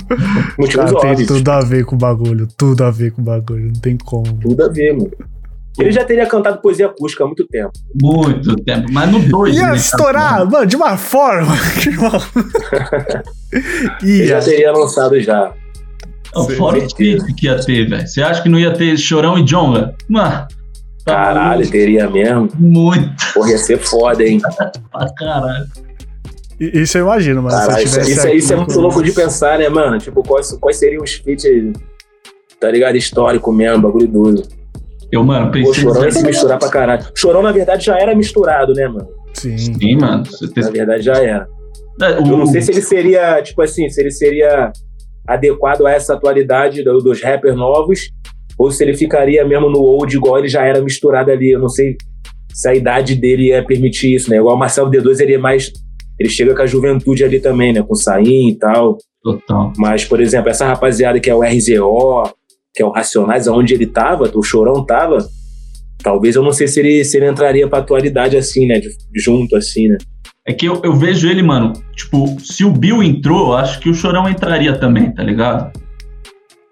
Motivos 0.58 0.90
Cara, 0.92 1.00
tem 1.00 1.10
óbvios. 1.12 1.28
tudo 1.28 1.48
a 1.50 1.60
ver 1.60 1.84
com 1.86 1.94
o 1.96 1.98
bagulho. 1.98 2.46
Tudo 2.56 2.84
a 2.84 2.90
ver 2.90 3.10
com 3.12 3.22
o 3.22 3.24
bagulho. 3.24 3.66
Não 3.66 3.80
tem 3.80 3.96
como. 3.96 4.38
Tudo 4.40 4.62
a 4.62 4.68
ver, 4.68 4.92
mano. 4.92 5.10
Ele 5.78 5.90
já 5.90 6.04
teria 6.04 6.26
cantado 6.26 6.60
poesia 6.60 6.86
acústica 6.86 7.24
há 7.24 7.26
muito 7.26 7.46
tempo. 7.48 7.72
Muito 8.00 8.54
tempo. 8.56 8.86
Mas 8.92 9.10
no 9.10 9.20
2. 9.20 9.56
Ia 9.56 9.74
estourar, 9.74 10.48
mano, 10.48 10.66
de 10.66 10.76
uma 10.76 10.96
forma. 10.96 11.52
Ele 14.02 14.18
Ia. 14.18 14.26
já 14.26 14.40
teria 14.40 14.70
lançado 14.72 15.18
já. 15.20 15.52
Fora 16.56 16.78
o 16.78 16.86
que 16.88 17.16
ia 17.42 17.56
ter, 17.60 17.88
velho. 17.88 18.06
Você 18.06 18.20
acha 18.22 18.42
que 18.42 18.48
não 18.48 18.58
ia 18.58 18.72
ter 18.72 18.96
Chorão 18.96 19.38
e 19.38 19.44
velho? 19.44 19.94
Mano. 20.08 20.46
Caralho, 21.04 21.70
teria 21.70 22.08
mesmo. 22.08 22.48
Muito 22.58 23.12
Porra, 23.34 23.50
ia 23.50 23.58
ser 23.58 23.78
foda, 23.78 24.24
hein? 24.24 24.40
pra 24.90 25.12
caralho. 25.14 25.66
Isso 26.58 26.96
eu 26.98 27.02
imagino, 27.04 27.42
mano. 27.42 27.56
Caralho, 27.56 27.84
isso, 27.84 28.00
isso, 28.00 28.26
aqui 28.26 28.36
isso 28.36 28.52
é 28.52 28.56
muito 28.56 28.80
louco 28.80 29.02
de 29.02 29.12
pensar, 29.12 29.58
né, 29.58 29.68
mano? 29.68 29.98
Tipo, 29.98 30.22
quais, 30.22 30.52
quais 30.52 30.76
seriam 30.78 31.02
os 31.02 31.12
feats, 31.14 31.44
tá 32.60 32.70
ligado? 32.70 32.96
Histórico 32.96 33.52
mesmo, 33.52 33.82
bagulho 33.82 34.06
doido. 34.08 34.42
Eu, 35.10 35.22
mano, 35.24 35.46
Pô, 35.46 35.52
pensei. 35.52 35.74
Chorão 35.74 36.04
ia 36.04 36.10
se 36.12 36.22
misturar 36.24 36.58
pra 36.58 36.68
caralho. 36.68 37.04
Chorão, 37.14 37.42
na 37.42 37.52
verdade, 37.52 37.84
já 37.84 37.98
era 37.98 38.14
misturado, 38.14 38.72
né, 38.72 38.86
mano? 38.88 39.08
Sim. 39.34 39.56
Sim, 39.58 39.96
mano. 39.96 40.22
Na 40.56 40.70
verdade, 40.70 41.02
já 41.02 41.14
era. 41.14 41.46
É, 42.00 42.18
Eu 42.18 42.24
não 42.38 42.46
sei 42.46 42.62
se 42.62 42.70
ele 42.72 42.82
seria, 42.82 43.42
tipo 43.42 43.60
assim, 43.62 43.88
se 43.88 44.00
ele 44.00 44.10
seria 44.10 44.72
adequado 45.26 45.86
a 45.86 45.90
essa 45.92 46.14
atualidade 46.14 46.82
do- 46.84 46.98
dos 46.98 47.20
rappers 47.22 47.56
novos, 47.56 48.10
ou 48.58 48.70
se 48.70 48.82
ele 48.84 48.94
ficaria 48.94 49.44
mesmo 49.44 49.68
no 49.70 49.80
old 49.80 50.14
igual 50.16 50.38
ele 50.38 50.48
já 50.48 50.64
era 50.64 50.80
misturado 50.82 51.30
ali. 51.30 51.50
Eu 51.50 51.60
não 51.60 51.68
sei 51.68 51.96
se 52.52 52.68
a 52.68 52.74
idade 52.74 53.14
dele 53.16 53.48
ia 53.48 53.64
permitir 53.64 54.14
isso, 54.14 54.30
né? 54.30 54.36
Igual 54.36 54.54
o 54.54 54.58
Marcelo 54.58 54.90
D2, 54.90 55.20
ele 55.20 55.34
é 55.34 55.38
mais. 55.38 55.72
Ele 56.18 56.28
chega 56.28 56.54
com 56.54 56.62
a 56.62 56.66
juventude 56.66 57.24
ali 57.24 57.40
também, 57.40 57.72
né? 57.72 57.82
Com 57.82 57.92
o 57.94 57.96
Saim 57.96 58.50
e 58.50 58.54
tal. 58.58 58.98
Total. 59.22 59.72
Mas, 59.76 60.04
por 60.04 60.20
exemplo, 60.20 60.50
essa 60.50 60.66
rapaziada 60.66 61.18
que 61.18 61.28
é 61.30 61.34
o 61.34 61.42
RZO, 61.42 62.30
que 62.74 62.82
é 62.82 62.86
o 62.86 62.90
Racionais, 62.90 63.48
aonde 63.48 63.74
ele 63.74 63.86
tava, 63.86 64.30
o 64.34 64.42
Chorão 64.42 64.84
tava, 64.84 65.18
talvez 66.02 66.36
eu 66.36 66.42
não 66.42 66.52
sei 66.52 66.68
se 66.68 66.78
ele, 66.78 67.04
se 67.04 67.16
ele 67.16 67.28
entraria 67.28 67.66
pra 67.66 67.78
atualidade 67.78 68.36
assim, 68.36 68.66
né? 68.66 68.78
de- 68.78 68.90
junto, 69.16 69.56
assim, 69.56 69.88
né? 69.88 69.96
É 70.46 70.52
que 70.52 70.66
eu, 70.66 70.80
eu 70.84 70.94
vejo 70.94 71.26
ele, 71.28 71.42
mano, 71.42 71.72
tipo, 71.96 72.38
se 72.38 72.64
o 72.66 72.70
Bill 72.70 73.02
entrou, 73.02 73.54
acho 73.54 73.80
que 73.80 73.88
o 73.88 73.94
Chorão 73.94 74.28
entraria 74.28 74.78
também, 74.78 75.10
tá 75.10 75.22
ligado? 75.22 75.72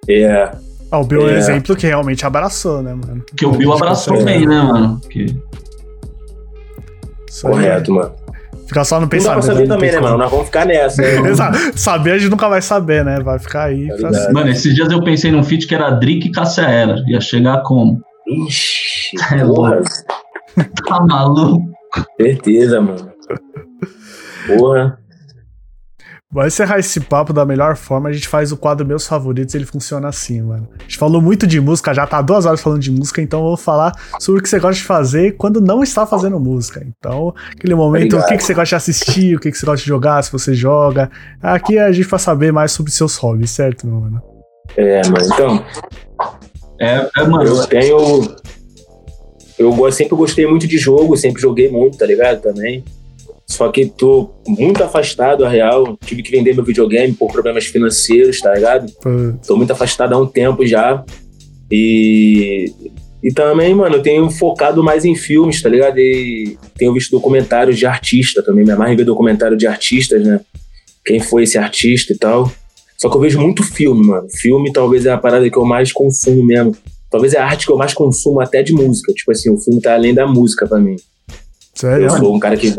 É. 0.08 0.50
Ah, 0.92 0.98
o 0.98 1.04
Bill 1.04 1.22
é 1.22 1.24
um 1.24 1.28
É. 1.30 1.38
exemplo 1.38 1.74
que 1.74 1.86
realmente 1.86 2.24
abraçou, 2.26 2.82
né, 2.82 2.92
mano? 2.94 3.22
Porque 3.26 3.46
o 3.46 3.52
Bill 3.52 3.72
abraçou 3.72 4.14
É. 4.16 4.22
bem, 4.24 4.46
né, 4.46 4.60
mano? 4.62 5.00
Aí. 5.16 5.36
Correto, 7.40 7.92
mano. 7.94 8.12
Fica 8.66 8.84
só 8.84 8.96
no 8.96 9.02
Não 9.02 9.06
dá 9.08 9.10
pensamento. 9.10 9.42
pra 9.44 9.52
saber 9.54 9.68
não 9.68 9.76
também, 9.76 9.92
né, 9.92 10.00
mano? 10.00 10.18
Nós 10.18 10.30
vamos 10.30 10.46
ficar 10.46 10.66
nessa. 10.66 11.02
né? 11.02 11.16
Exato. 11.30 11.58
Saber 11.78 12.12
a 12.12 12.18
gente 12.18 12.30
nunca 12.30 12.48
vai 12.48 12.62
saber, 12.62 13.04
né? 13.04 13.20
Vai 13.20 13.38
ficar 13.38 13.64
aí. 13.64 13.88
Ligado. 13.88 14.14
sempre. 14.14 14.32
Mano, 14.32 14.50
esses 14.50 14.74
dias 14.74 14.90
eu 14.90 15.02
pensei 15.02 15.30
num 15.32 15.42
feat 15.42 15.66
que 15.66 15.74
era 15.74 15.90
Drick 15.90 16.28
e 16.28 16.30
Cassia 16.30 16.64
Eller. 16.70 17.02
Ia 17.08 17.20
chegar 17.20 17.62
como? 17.62 18.00
Ixi, 18.46 19.16
É 19.32 19.44
porra. 19.44 19.80
Tá 20.86 21.00
maluco? 21.00 21.62
Certeza, 22.20 22.80
mano. 22.80 23.10
Porra. 24.46 24.98
Vai 26.32 26.46
encerrar 26.46 26.78
esse 26.78 26.98
papo 26.98 27.30
da 27.30 27.44
melhor 27.44 27.76
forma. 27.76 28.08
A 28.08 28.12
gente 28.12 28.26
faz 28.26 28.52
o 28.52 28.56
quadro 28.56 28.86
Meus 28.86 29.06
Favoritos. 29.06 29.54
Ele 29.54 29.66
funciona 29.66 30.08
assim, 30.08 30.40
mano. 30.40 30.66
A 30.78 30.82
gente 30.84 30.96
falou 30.96 31.20
muito 31.20 31.46
de 31.46 31.60
música, 31.60 31.92
já 31.92 32.06
tá 32.06 32.22
duas 32.22 32.46
horas 32.46 32.60
falando 32.62 32.80
de 32.80 32.90
música. 32.90 33.20
Então 33.20 33.40
eu 33.40 33.44
vou 33.48 33.56
falar 33.58 33.92
sobre 34.18 34.40
o 34.40 34.42
que 34.42 34.48
você 34.48 34.58
gosta 34.58 34.76
de 34.80 34.86
fazer 34.86 35.32
quando 35.36 35.60
não 35.60 35.82
está 35.82 36.06
fazendo 36.06 36.40
música. 36.40 36.82
Então, 36.86 37.34
aquele 37.54 37.74
momento, 37.74 38.14
o 38.14 38.16
Obrigado. 38.16 38.28
que, 38.30 38.36
que 38.38 38.44
você 38.44 38.54
gosta 38.54 38.68
de 38.70 38.74
assistir, 38.76 39.36
o 39.36 39.40
que, 39.40 39.50
que 39.50 39.58
você 39.58 39.66
gosta 39.66 39.82
de 39.82 39.88
jogar, 39.88 40.22
se 40.24 40.32
você 40.32 40.54
joga. 40.54 41.10
Aqui 41.42 41.78
a 41.78 41.92
gente 41.92 42.08
vai 42.08 42.18
saber 42.18 42.50
mais 42.50 42.72
sobre 42.72 42.90
seus 42.90 43.14
hobbies, 43.16 43.50
certo, 43.50 43.86
meu 43.86 44.00
mano? 44.00 44.22
É, 44.74 45.02
mano. 45.06 45.26
Então, 45.26 45.64
É, 46.80 47.10
é 47.18 47.26
mano. 47.26 47.44
eu 47.44 47.66
tenho. 47.66 48.36
Eu 49.58 49.92
sempre 49.92 50.16
gostei 50.16 50.46
muito 50.46 50.66
de 50.66 50.78
jogo, 50.78 51.14
sempre 51.14 51.42
joguei 51.42 51.70
muito, 51.70 51.98
tá 51.98 52.06
ligado? 52.06 52.40
Também. 52.40 52.82
Só 53.46 53.70
que 53.70 53.86
tô 53.86 54.30
muito 54.46 54.82
afastado, 54.82 55.44
a 55.44 55.48
real. 55.48 55.96
Tive 56.04 56.22
que 56.22 56.30
vender 56.30 56.54
meu 56.54 56.64
videogame 56.64 57.12
por 57.12 57.30
problemas 57.30 57.66
financeiros, 57.66 58.40
tá 58.40 58.54
ligado? 58.54 58.90
Pô, 59.02 59.10
Tô 59.46 59.56
muito 59.56 59.72
afastado 59.72 60.14
há 60.14 60.18
um 60.18 60.26
tempo 60.26 60.64
já. 60.66 61.04
E. 61.70 62.72
E 63.22 63.32
também, 63.32 63.72
mano, 63.72 63.96
eu 63.96 64.02
tenho 64.02 64.28
focado 64.30 64.82
mais 64.82 65.04
em 65.04 65.14
filmes, 65.14 65.62
tá 65.62 65.68
ligado? 65.68 65.96
E 65.96 66.58
tenho 66.76 66.92
visto 66.92 67.12
documentários 67.12 67.78
de 67.78 67.86
artista 67.86 68.42
também. 68.42 68.64
Me 68.64 68.72
amarro 68.72 68.92
em 68.92 68.96
ver 68.96 69.04
documentário 69.04 69.56
de 69.56 69.64
artistas, 69.66 70.24
né? 70.24 70.40
Quem 71.04 71.20
foi 71.20 71.44
esse 71.44 71.56
artista 71.56 72.12
e 72.12 72.18
tal. 72.18 72.50
Só 72.98 73.08
que 73.08 73.16
eu 73.16 73.20
vejo 73.20 73.40
muito 73.40 73.62
filme, 73.62 74.04
mano. 74.06 74.26
Filme 74.28 74.72
talvez 74.72 75.06
é 75.06 75.12
a 75.12 75.18
parada 75.18 75.48
que 75.48 75.56
eu 75.56 75.64
mais 75.64 75.92
consumo 75.92 76.44
mesmo. 76.44 76.76
Talvez 77.10 77.32
é 77.34 77.38
a 77.38 77.44
arte 77.44 77.66
que 77.66 77.70
eu 77.72 77.76
mais 77.76 77.94
consumo 77.94 78.40
até 78.40 78.60
de 78.62 78.72
música. 78.72 79.12
Tipo 79.12 79.30
assim, 79.30 79.50
o 79.50 79.58
filme 79.58 79.80
tá 79.80 79.94
além 79.94 80.12
da 80.14 80.26
música 80.26 80.66
pra 80.66 80.78
mim. 80.80 80.96
sério? 81.74 82.06
Eu 82.06 82.10
sou 82.10 82.34
um 82.34 82.40
cara 82.40 82.56
que. 82.56 82.74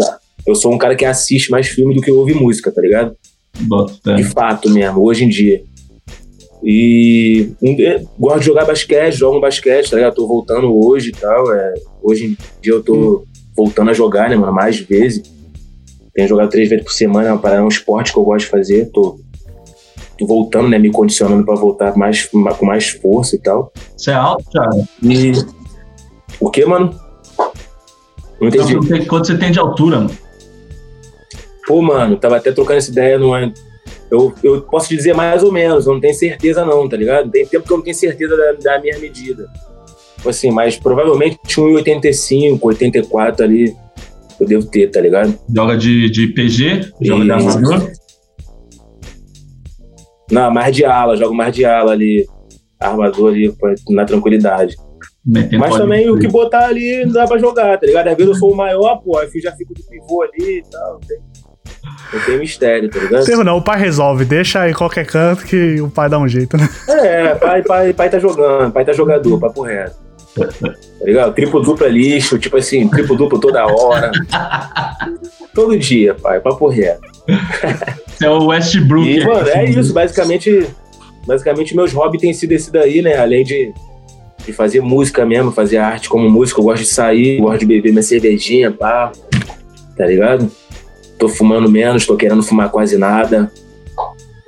Eu 0.46 0.56
sou 0.56 0.74
um 0.74 0.78
cara 0.78 0.96
que 0.96 1.06
assiste 1.06 1.50
mais 1.52 1.68
filme 1.68 1.96
do 1.96 2.02
que 2.02 2.12
ouve 2.12 2.34
música, 2.34 2.72
tá 2.72 2.82
ligado? 2.82 3.16
Bota. 3.62 4.16
De 4.16 4.24
fato 4.24 4.70
mesmo, 4.70 5.04
hoje 5.06 5.24
em 5.26 5.30
dia. 5.30 5.64
E 6.64 7.52
um 7.62 7.76
gosto 8.18 8.40
de 8.40 8.46
jogar 8.46 8.66
basquete, 8.66 9.14
jogo 9.16 9.40
basquete, 9.40 9.90
tá 9.90 9.98
ligado? 9.98 10.16
Tô 10.16 10.28
voltando 10.28 10.74
hoje 10.74 11.10
e 11.10 11.12
tal. 11.12 11.54
É, 11.54 11.74
hoje 12.02 12.26
em 12.26 12.38
dia 12.62 12.74
eu 12.74 12.84
tô 12.84 13.26
voltando 13.56 13.92
a 13.92 13.94
jogar, 13.94 14.30
né, 14.30 14.36
mano? 14.36 14.54
Mais 14.54 14.80
vezes. 14.80 15.24
Tenho 16.14 16.28
jogado 16.28 16.50
três 16.50 16.70
vezes 16.70 16.86
por 16.86 16.92
semana, 16.94 17.30
é 17.30 17.32
uma 17.32 17.40
parada, 17.40 17.62
é 17.62 17.66
um 17.66 17.68
esporte 17.68 18.14
que 18.14 18.20
eu 18.20 18.24
gosto 18.24 18.46
de 18.46 18.52
fazer. 18.52 18.86
Tô, 18.92 19.20
tô 20.18 20.26
voltando, 20.26 20.70
né? 20.70 20.78
Me 20.80 20.90
condicionando 20.92 21.44
pra 21.46 21.56
voltar 21.56 21.96
mais, 21.98 22.30
ma- 22.34 22.54
com 22.54 22.66
mais 22.66 22.90
força 22.90 23.36
e 23.36 23.40
tal. 23.40 23.72
Você 23.98 24.12
é 24.12 24.14
alto, 24.14 24.46
Thiago? 24.50 24.88
E. 25.04 25.32
O 26.40 26.50
que, 26.50 26.66
mano? 26.66 26.96
Não 28.40 28.48
entendi. 28.48 28.74
Então, 28.74 28.88
quanto- 28.88 29.08
Quanto 29.08 29.28
você 29.28 29.38
tem 29.38 29.52
de 29.52 29.60
altura, 29.60 30.00
mano? 30.00 30.12
Pô, 31.68 31.82
mano, 31.82 32.18
tava 32.18 32.38
até 32.38 32.52
trocando 32.52 32.78
essa 32.78 32.92
ideia 32.92 33.18
no. 33.18 33.34
Eu, 34.12 34.34
eu 34.44 34.62
posso 34.62 34.90
te 34.90 34.96
dizer 34.96 35.14
mais 35.16 35.44
ou 35.44 35.52
menos, 35.52 35.86
eu 35.86 35.94
não 35.94 36.00
tenho 36.00 36.14
certeza, 36.14 36.64
não, 36.66 36.88
tá 36.88 36.96
ligado? 36.96 37.32
Tem 37.32 37.46
tempo 37.48 37.66
que 37.66 37.74
eu 37.74 37.78
não 37.78 37.84
tenho 37.84 37.96
certeza 37.96 38.36
da, 38.38 38.52
da 38.54 38.82
minha 38.82 38.98
medida. 39.00 39.50
Tipo 40.18 40.30
assim, 40.30 40.52
mas 40.52 40.78
provavelmente 40.78 41.38
tinha 41.46 41.66
1,85, 41.66 42.60
84 42.62 43.44
ali. 43.44 43.76
Eu 44.40 44.48
devo 44.48 44.66
ter, 44.68 44.90
tá 44.90 45.02
ligado? 45.02 45.38
Joga 45.54 45.78
de, 45.78 46.10
de 46.10 46.28
PG? 46.28 46.92
Joga 47.02 47.24
de 47.24 47.32
armador? 47.32 47.92
Não, 50.32 50.52
mais 50.52 50.76
de 50.76 50.86
ala, 50.86 51.16
jogo 51.16 51.34
mais 51.34 51.54
de 51.56 51.66
ala 51.66 51.92
ali. 51.92 52.26
Armador 52.80 53.32
ali, 53.32 53.54
na 53.90 54.06
tranquilidade. 54.06 54.76
Metendo 55.26 55.60
Mas 55.60 55.70
pode 55.70 55.84
também 55.84 56.10
o 56.10 56.20
que 56.20 56.28
botar 56.28 56.66
ali 56.66 57.06
não 57.06 57.14
dá 57.14 57.26
pra 57.26 57.38
jogar, 57.38 57.80
tá 57.80 57.86
ligado? 57.86 58.08
Às 58.10 58.18
vezes 58.18 58.34
eu 58.34 58.40
sou 58.40 58.52
o 58.52 58.56
maior, 58.56 58.98
pô, 58.98 59.18
aí 59.18 59.30
já 59.42 59.54
fico 59.54 59.74
de 59.74 59.82
pivô 59.84 60.22
ali 60.22 60.60
e 60.60 60.64
tal. 60.70 61.00
Tem, 61.08 61.18
não 62.14 62.22
tem 62.22 62.38
mistério, 62.38 62.90
tá 62.90 63.00
ligado? 63.00 63.30
Erro 63.30 63.44
não, 63.44 63.58
o 63.58 63.62
pai 63.62 63.80
resolve. 63.80 64.26
Deixa 64.26 64.62
aí 64.62 64.74
qualquer 64.74 65.06
canto 65.06 65.44
que 65.46 65.82
o 65.82 65.90
pai 65.90 66.10
dá 66.10 66.20
um 66.20 66.28
jeito, 66.28 66.58
né? 66.58 66.70
É, 66.90 67.36
pai, 67.36 67.62
pai, 67.64 67.94
pai 67.94 68.10
tá 68.10 68.20
jogando, 68.20 68.72
pai 68.72 68.86
tá 68.86 68.94
jogador, 68.94 69.40
papo 69.40 69.62
reto. 69.62 69.96
Tá 70.36 71.06
ligado? 71.06 71.34
Triplo 71.34 71.62
duplo 71.62 71.86
é 71.86 71.90
lixo, 71.90 72.40
tipo 72.40 72.58
assim, 72.58 72.88
triplo 72.88 73.16
duplo 73.16 73.40
toda 73.40 73.66
hora. 73.66 74.12
Todo 75.54 75.78
dia, 75.78 76.16
pai, 76.16 76.40
papo 76.40 76.68
reto. 76.68 77.02
É 78.22 78.30
o 78.30 78.48
Westbrook. 78.48 79.08
E, 79.08 79.26
mano, 79.26 79.48
é 79.50 79.66
isso, 79.66 79.94
basicamente. 79.94 80.68
Basicamente, 81.26 81.76
meus 81.76 81.94
hobbies 81.94 82.22
têm 82.22 82.34
sido 82.34 82.52
esse 82.52 82.72
daí, 82.72 83.02
né? 83.02 83.18
Além 83.18 83.44
de, 83.44 83.72
de 84.46 84.52
fazer 84.52 84.82
música 84.82 85.26
mesmo, 85.26 85.52
fazer 85.52 85.78
arte 85.78 86.10
como 86.10 86.30
música, 86.30 86.60
eu 86.60 86.66
gosto 86.66 86.84
de 86.84 86.90
sair, 86.90 87.40
gosto 87.40 87.60
de 87.60 87.66
beber 87.66 87.92
minha 87.92 88.04
cervejinha, 88.04 88.72
pá. 88.72 89.12
Tá 89.96 90.06
ligado? 90.06 90.52
Tô 91.24 91.30
fumando 91.30 91.72
menos, 91.72 92.06
tô 92.06 92.18
querendo 92.18 92.44
fumar 92.44 92.70
quase 92.70 92.98
nada. 92.98 93.50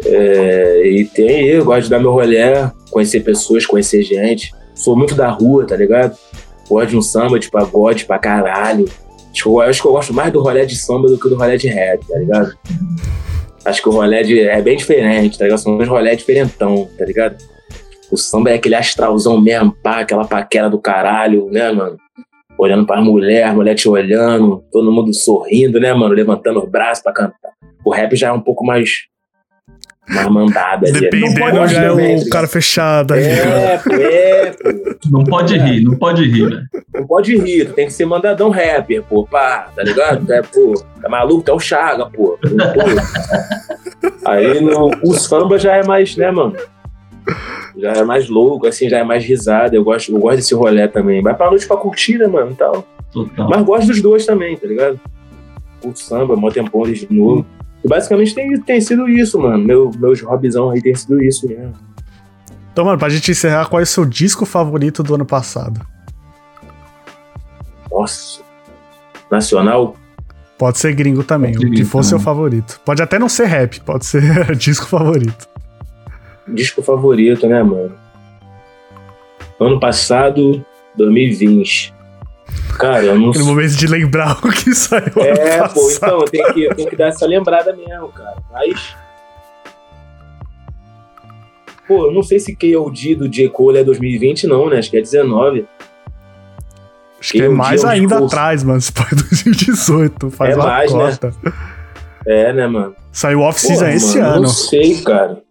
É, 0.03 0.81
e 0.85 1.05
tem, 1.05 1.45
eu 1.45 1.63
gosto 1.63 1.83
de 1.83 1.89
dar 1.89 2.01
meu 2.01 2.11
rolé, 2.11 2.69
conhecer 2.91 3.21
pessoas, 3.21 3.65
conhecer 3.65 4.03
gente. 4.03 4.53
Sou 4.73 4.93
muito 4.93 5.15
da 5.15 5.29
rua, 5.29 5.65
tá 5.65 5.77
ligado? 5.77 6.17
Gosto 6.67 6.89
de 6.89 6.97
um 6.97 7.01
samba 7.01 7.39
de 7.39 7.49
pagode 7.49 8.03
pra 8.03 8.19
caralho. 8.19 8.89
Acho 9.31 9.81
que 9.81 9.87
eu, 9.87 9.93
gosto 9.93 10.13
mais 10.13 10.33
do 10.33 10.41
rolé 10.41 10.65
de 10.65 10.75
samba 10.75 11.07
do 11.07 11.17
que 11.17 11.29
do 11.29 11.37
rolé 11.37 11.55
de 11.55 11.69
rap, 11.69 12.05
tá 12.05 12.17
ligado? 12.17 12.57
Acho 13.63 13.81
que 13.81 13.87
o 13.87 13.93
rolé 13.93 14.21
de, 14.21 14.41
é 14.41 14.61
bem 14.61 14.75
diferente, 14.75 15.37
tá 15.37 15.45
ligado? 15.45 15.59
São 15.59 15.77
dois 15.77 15.87
rolé 15.87 16.13
diferentão, 16.13 16.89
tá 16.97 17.05
ligado? 17.05 17.37
O 18.11 18.17
samba 18.17 18.49
é 18.49 18.55
aquele 18.55 18.75
astralzão 18.75 19.39
mesmo, 19.39 19.71
pá, 19.81 20.01
aquela 20.01 20.25
paquera 20.25 20.69
do 20.69 20.77
caralho, 20.77 21.47
né, 21.49 21.71
mano? 21.71 21.95
Olhando 22.57 22.85
pra 22.85 23.01
mulher, 23.01 23.53
mulher 23.53 23.75
te 23.75 23.89
olhando, 23.89 24.63
todo 24.71 24.91
mundo 24.91 25.13
sorrindo, 25.13 25.79
né, 25.79 25.93
mano? 25.93 26.13
Levantando 26.13 26.63
os 26.63 26.69
braços 26.69 27.03
pra 27.03 27.13
cantar. 27.13 27.51
O 27.83 27.91
rap 27.93 28.15
já 28.15 28.27
é 28.29 28.31
um 28.31 28.39
pouco 28.39 28.65
mais. 28.65 28.89
mais 30.07 30.27
mandada. 30.29 30.91
Dependendo, 30.91 31.67
já 31.67 31.83
é 31.83 31.91
o 31.91 32.23
tá 32.23 32.29
cara 32.31 32.47
fechado 32.47 33.13
aí. 33.13 33.23
É, 33.23 33.77
pô, 33.77 33.93
é, 33.93 34.51
pô. 34.51 34.95
Não 35.11 35.23
pode 35.23 35.57
rir, 35.57 35.83
não 35.83 35.97
pode 35.97 36.23
rir, 36.23 36.49
velho. 36.49 36.63
Não 36.93 37.05
pode 37.05 37.37
rir, 37.37 37.65
tu 37.65 37.73
tem 37.73 37.87
que 37.87 37.93
ser 37.93 38.05
mandadão 38.05 38.49
rapper, 38.49 39.03
pô, 39.03 39.25
pá, 39.25 39.69
tá 39.75 39.83
ligado? 39.83 40.31
É, 40.31 40.41
pô, 40.41 40.73
tá 41.01 41.09
maluco, 41.09 41.43
tu 41.43 41.51
é 41.51 41.53
o 41.53 41.59
Chaga, 41.59 42.05
pô. 42.05 42.37
Pô. 42.39 44.09
Aí 44.25 44.61
no, 44.61 44.89
o 45.03 45.13
samba 45.13 45.59
já 45.59 45.75
é 45.75 45.83
mais, 45.83 46.15
né, 46.15 46.31
mano? 46.31 46.55
Já 47.77 47.91
é 47.93 48.03
mais 48.03 48.29
louco, 48.29 48.67
assim, 48.67 48.89
já 48.89 48.99
é 48.99 49.03
mais 49.03 49.23
risada. 49.23 49.75
Eu 49.75 49.83
gosto, 49.83 50.11
eu 50.11 50.19
gosto 50.19 50.37
desse 50.37 50.53
rolê 50.53 50.87
também. 50.87 51.21
Vai 51.21 51.35
pra 51.35 51.49
noite 51.49 51.67
pra 51.67 51.77
curtir, 51.77 52.17
né, 52.17 52.27
mano? 52.27 52.51
e 52.51 52.55
Tal. 52.55 52.87
Total. 53.11 53.49
Mas 53.49 53.63
gosto 53.63 53.87
dos 53.87 54.01
dois 54.01 54.25
também, 54.25 54.55
tá 54.57 54.67
ligado? 54.67 54.99
Curto 55.81 55.99
samba, 55.99 56.35
mó 56.35 56.49
tempão 56.49 56.83
de 56.83 57.07
novo. 57.11 57.45
E 57.83 57.87
basicamente 57.87 58.33
tem, 58.33 58.59
tem 58.61 58.81
sido 58.81 59.07
isso, 59.07 59.39
mano. 59.39 59.63
Meu, 59.63 59.91
meus 59.97 60.21
hobbyzão 60.21 60.71
aí 60.71 60.81
tem 60.81 60.95
sido 60.95 61.21
isso 61.23 61.47
mesmo. 61.47 61.73
Então, 62.71 62.83
mano, 62.83 62.97
pra 62.97 63.09
gente 63.09 63.31
encerrar, 63.31 63.67
qual 63.67 63.79
é 63.79 63.83
o 63.83 63.85
seu 63.85 64.03
disco 64.05 64.45
favorito 64.45 65.01
do 65.01 65.15
ano 65.15 65.25
passado? 65.25 65.79
Nossa. 67.89 68.41
Nacional? 69.31 69.95
Pode 70.57 70.77
ser 70.77 70.93
gringo 70.93 71.23
também, 71.23 71.53
Pode 71.53 71.65
ser 71.65 71.71
o 71.71 71.75
que 71.75 71.83
for 71.85 72.03
seu 72.03 72.19
favorito. 72.19 72.79
Pode 72.85 73.01
até 73.01 73.19
não 73.19 73.29
ser 73.29 73.45
rap, 73.45 73.79
pode 73.81 74.05
ser 74.05 74.21
disco 74.55 74.87
favorito. 74.87 75.47
Disco 76.47 76.81
favorito, 76.81 77.47
né, 77.47 77.63
mano? 77.63 77.93
Ano 79.59 79.79
passado, 79.79 80.63
2020. 80.95 81.93
Cara, 82.77 83.03
eu 83.05 83.17
não 83.17 83.29
Aquele 83.29 83.45
momento 83.45 83.75
de 83.75 83.87
lembrar 83.87 84.37
o 84.43 84.51
que 84.51 84.73
saiu 84.75 85.13
É, 85.17 85.59
ano 85.59 85.69
pô, 85.69 85.89
então 85.91 86.19
eu 86.19 86.25
tenho 86.25 86.53
que, 86.53 86.63
eu 86.63 86.75
tenho 86.75 86.89
que 86.89 86.95
dar 86.95 87.07
essa 87.07 87.25
lembrada 87.25 87.75
mesmo, 87.75 88.09
cara. 88.09 88.35
Mas. 88.51 88.95
Pô, 91.87 92.07
eu 92.07 92.11
não 92.11 92.23
sei 92.23 92.39
se 92.39 92.55
KOD 92.55 93.15
do 93.15 93.29
J. 93.29 93.49
Cole 93.49 93.77
é 93.77 93.83
2020, 93.83 94.47
não, 94.47 94.69
né? 94.69 94.79
Acho 94.79 94.89
que 94.89 94.97
é 94.97 95.01
19. 95.01 95.67
Acho 97.19 97.31
que 97.31 97.41
é 97.41 97.49
mais 97.49 97.81
dia, 97.81 97.89
um 97.89 97.91
ainda 97.91 98.17
atrás, 98.19 98.63
mano. 98.63 98.81
Se 98.81 98.91
for 98.91 99.07
2018, 99.15 100.29
faz 100.31 100.51
É 100.51 100.55
uma 100.55 100.65
mais, 100.65 100.93
né? 100.93 101.17
É, 102.27 102.53
né, 102.53 102.67
mano? 102.67 102.95
Saiu 103.11 103.41
off-season 103.41 103.85
Porra, 103.85 103.95
esse 103.95 104.17
mano, 104.19 104.29
ano. 104.33 104.41
Não 104.41 104.49
sei, 104.49 105.01
cara. 105.01 105.44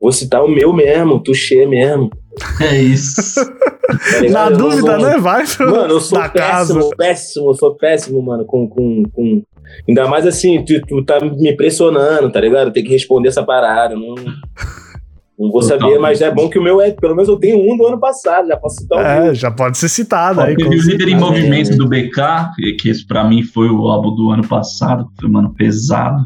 Vou 0.00 0.10
citar 0.12 0.42
o 0.44 0.48
meu 0.48 0.72
mesmo, 0.72 1.14
o 1.16 1.20
Tuxê 1.20 1.66
mesmo. 1.66 2.10
É 2.60 2.80
isso. 2.80 3.34
tá? 3.44 4.30
Na 4.30 4.50
Eu 4.50 4.56
dúvida, 4.56 4.96
vou- 4.98 5.06
né? 5.06 5.18
Vai 5.18 5.44
pro, 5.46 5.70
Mano, 5.70 5.94
eu 5.94 6.00
sou 6.00 6.18
da 6.18 6.28
casa. 6.28 6.74
péssimo, 6.74 6.96
péssimo, 6.96 7.50
eu 7.50 7.54
sou 7.54 7.74
péssimo, 7.74 8.22
mano, 8.22 8.44
com, 8.44 8.68
com, 8.68 9.02
com... 9.12 9.42
Ainda 9.88 10.06
mais 10.08 10.26
assim, 10.26 10.64
tu, 10.64 10.80
tu 10.86 11.04
tá 11.04 11.18
me 11.20 11.54
pressionando, 11.56 12.30
tá 12.30 12.40
ligado? 12.40 12.72
Tem 12.72 12.84
que 12.84 12.90
responder 12.90 13.28
essa 13.28 13.42
parada, 13.42 13.94
não... 13.94 14.14
Não 15.38 15.50
vou 15.50 15.62
saber, 15.62 15.98
mas 15.98 16.20
é 16.20 16.30
bom 16.30 16.50
que 16.50 16.58
o 16.58 16.62
meu 16.62 16.82
é, 16.82 16.90
pelo 16.90 17.14
menos 17.16 17.26
eu 17.28 17.36
tenho 17.38 17.56
um 17.58 17.74
do 17.74 17.86
ano 17.86 17.98
passado, 17.98 18.46
já 18.46 18.58
posso 18.58 18.82
citar 18.82 18.98
o 18.98 19.00
É, 19.00 19.20
meu. 19.24 19.34
já 19.34 19.50
pode 19.50 19.78
ser 19.78 19.88
citado 19.88 20.38
Ó, 20.40 20.44
aí. 20.44 20.54
teve 20.54 20.68
o 20.76 20.82
líder 20.82 21.08
em 21.08 21.16
movimento 21.18 21.74
do 21.78 21.88
BK, 21.88 22.50
que- 22.56 22.72
que 22.74 22.90
esse 22.90 23.06
pra 23.06 23.24
mim 23.24 23.42
foi 23.42 23.70
o 23.70 23.88
álbum 23.88 24.14
do 24.14 24.30
ano 24.30 24.46
passado, 24.46 25.06
que 25.06 25.22
foi, 25.22 25.30
mano, 25.30 25.54
pesado. 25.54 26.22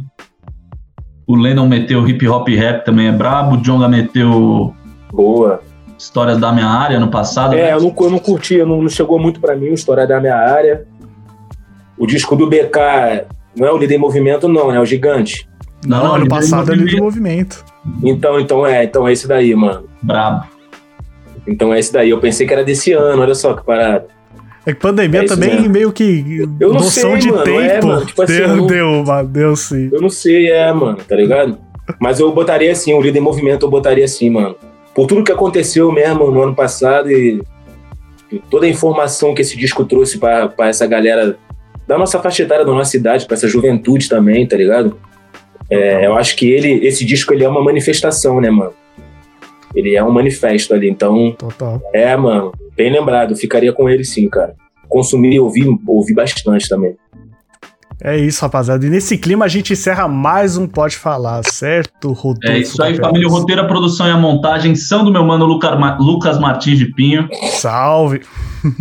O 1.26 1.36
Lennon 1.36 1.66
meteu 1.66 2.06
hip 2.06 2.26
hop 2.28 2.48
rap 2.48 2.84
também 2.84 3.08
é 3.08 3.12
brabo. 3.12 3.56
O 3.56 3.62
Jonga 3.62 3.88
meteu 3.88 4.74
Boa. 5.12 5.62
histórias 5.98 6.38
da 6.38 6.52
minha 6.52 6.66
área 6.66 7.00
no 7.00 7.08
passado. 7.08 7.54
É, 7.54 7.62
né? 7.62 7.72
eu 7.74 7.80
não, 7.80 7.94
eu 7.98 8.10
não 8.10 8.18
curti, 8.18 8.58
não, 8.58 8.82
não 8.82 8.88
chegou 8.88 9.18
muito 9.18 9.40
pra 9.40 9.56
mim, 9.56 9.68
a 9.68 9.74
história 9.74 10.06
da 10.06 10.20
minha 10.20 10.36
área. 10.36 10.86
O 11.96 12.06
disco 12.06 12.36
do 12.36 12.48
BK 12.48 13.26
não 13.56 13.66
é 13.66 13.72
o 13.72 13.78
líder 13.78 13.94
em 13.94 13.98
movimento, 13.98 14.48
não, 14.48 14.70
né? 14.70 14.76
É 14.76 14.80
o 14.80 14.84
gigante. 14.84 15.48
Não, 15.86 16.14
ano 16.14 16.24
Líder 16.24 16.26
em 16.26 16.28
passado 16.28 16.72
ele 16.72 16.96
do 16.96 17.02
Movimento, 17.02 17.04
movimento. 17.04 17.64
Então, 18.02 18.40
então 18.40 18.66
é, 18.66 18.84
então 18.84 19.06
é 19.06 19.12
esse 19.12 19.28
daí, 19.28 19.54
mano. 19.54 19.84
Brabo. 20.02 20.46
Então 21.46 21.72
é 21.72 21.78
esse 21.78 21.92
daí. 21.92 22.10
Eu 22.10 22.18
pensei 22.18 22.46
que 22.46 22.52
era 22.52 22.64
desse 22.64 22.92
ano, 22.92 23.22
olha 23.22 23.34
só 23.34 23.54
que 23.54 23.64
parada. 23.64 24.06
É 24.66 24.72
que 24.72 24.80
pandemia 24.80 25.20
É 25.22 25.24
também 25.26 25.56
mesmo. 25.56 25.70
meio 25.70 25.92
que 25.92 26.48
Eu 26.58 26.68
não 26.68 26.74
noção 26.80 27.10
sei, 27.12 27.18
de 27.18 27.30
mano, 27.30 27.60
é, 27.60 27.68
tempo 27.74 27.86
mano, 27.86 28.06
tipo 28.06 28.22
assim, 28.22 28.32
deu, 28.36 28.48
eu 28.48 28.56
não- 28.56 28.66
deu, 28.66 29.04
mano, 29.04 29.28
deu 29.28 29.56
sim. 29.56 29.90
Eu 29.92 30.00
não 30.00 30.08
sei, 30.08 30.50
é, 30.50 30.72
mano, 30.72 30.96
tá 31.06 31.14
ligado? 31.16 31.58
Mas 32.00 32.18
eu 32.18 32.32
botaria 32.32 32.72
assim, 32.72 32.94
o 32.94 33.00
líder 33.00 33.18
em 33.18 33.22
movimento 33.22 33.66
eu 33.66 33.70
botaria 33.70 34.04
assim, 34.04 34.30
mano. 34.30 34.56
Por 34.94 35.06
tudo 35.06 35.22
que 35.24 35.32
aconteceu 35.32 35.92
mesmo 35.92 36.30
no 36.30 36.42
ano 36.42 36.54
passado 36.54 37.10
e, 37.10 37.42
toda 38.50 38.64
a 38.64 38.68
informação 38.68 39.34
que 39.34 39.42
esse 39.42 39.56
disco 39.56 39.84
trouxe 39.84 40.18
pra, 40.18 40.48
pra 40.48 40.68
essa 40.68 40.86
galera 40.86 41.36
da 41.86 41.98
nossa 41.98 42.18
faixa 42.20 42.42
etária, 42.42 42.64
da 42.64 42.72
nossa 42.72 42.96
idade, 42.96 43.26
pra 43.26 43.34
essa 43.36 43.46
juventude 43.46 44.08
também, 44.08 44.46
tá 44.46 44.56
ligado? 44.56 44.96
É, 45.70 46.06
eu 46.06 46.14
acho 46.16 46.36
que 46.36 46.50
ele, 46.50 46.86
esse 46.86 47.04
disco 47.04 47.34
ele 47.34 47.44
é 47.44 47.48
uma 47.48 47.62
manifestação, 47.62 48.40
né, 48.40 48.50
mano? 48.50 48.72
Ele 49.74 49.94
é 49.94 50.02
um 50.04 50.10
manifesto 50.12 50.72
ali, 50.74 50.88
então 50.88 51.32
Total. 51.38 51.80
é, 51.92 52.16
mano, 52.16 52.52
bem 52.76 52.92
lembrado, 52.92 53.34
ficaria 53.36 53.72
com 53.72 53.88
ele 53.88 54.04
sim, 54.04 54.28
cara. 54.28 54.54
Consumi, 54.88 55.38
ouvi, 55.40 55.62
ouvi 55.86 56.14
bastante 56.14 56.68
também. 56.68 56.94
É 58.02 58.16
isso, 58.16 58.42
rapaziada. 58.42 58.84
E 58.84 58.90
nesse 58.90 59.16
clima 59.16 59.44
a 59.44 59.48
gente 59.48 59.72
encerra 59.72 60.06
mais 60.08 60.56
um 60.58 60.66
Pode 60.66 60.96
Falar, 60.96 61.42
certo, 61.44 62.12
Rodolfo? 62.12 62.48
É 62.48 62.58
isso 62.58 62.82
aí, 62.82 62.96
família. 62.96 63.26
O 63.26 63.30
roteiro, 63.30 63.62
a 63.62 63.66
produção 63.66 64.06
e 64.06 64.10
a 64.10 64.16
montagem 64.16 64.74
são 64.74 65.04
do 65.04 65.12
meu 65.12 65.24
mano 65.24 65.46
Luca- 65.46 65.76
Ma- 65.76 65.96
Lucas 65.98 66.38
Martins 66.38 66.78
de 66.78 66.92
Pinho. 66.92 67.28
Salve. 67.52 68.20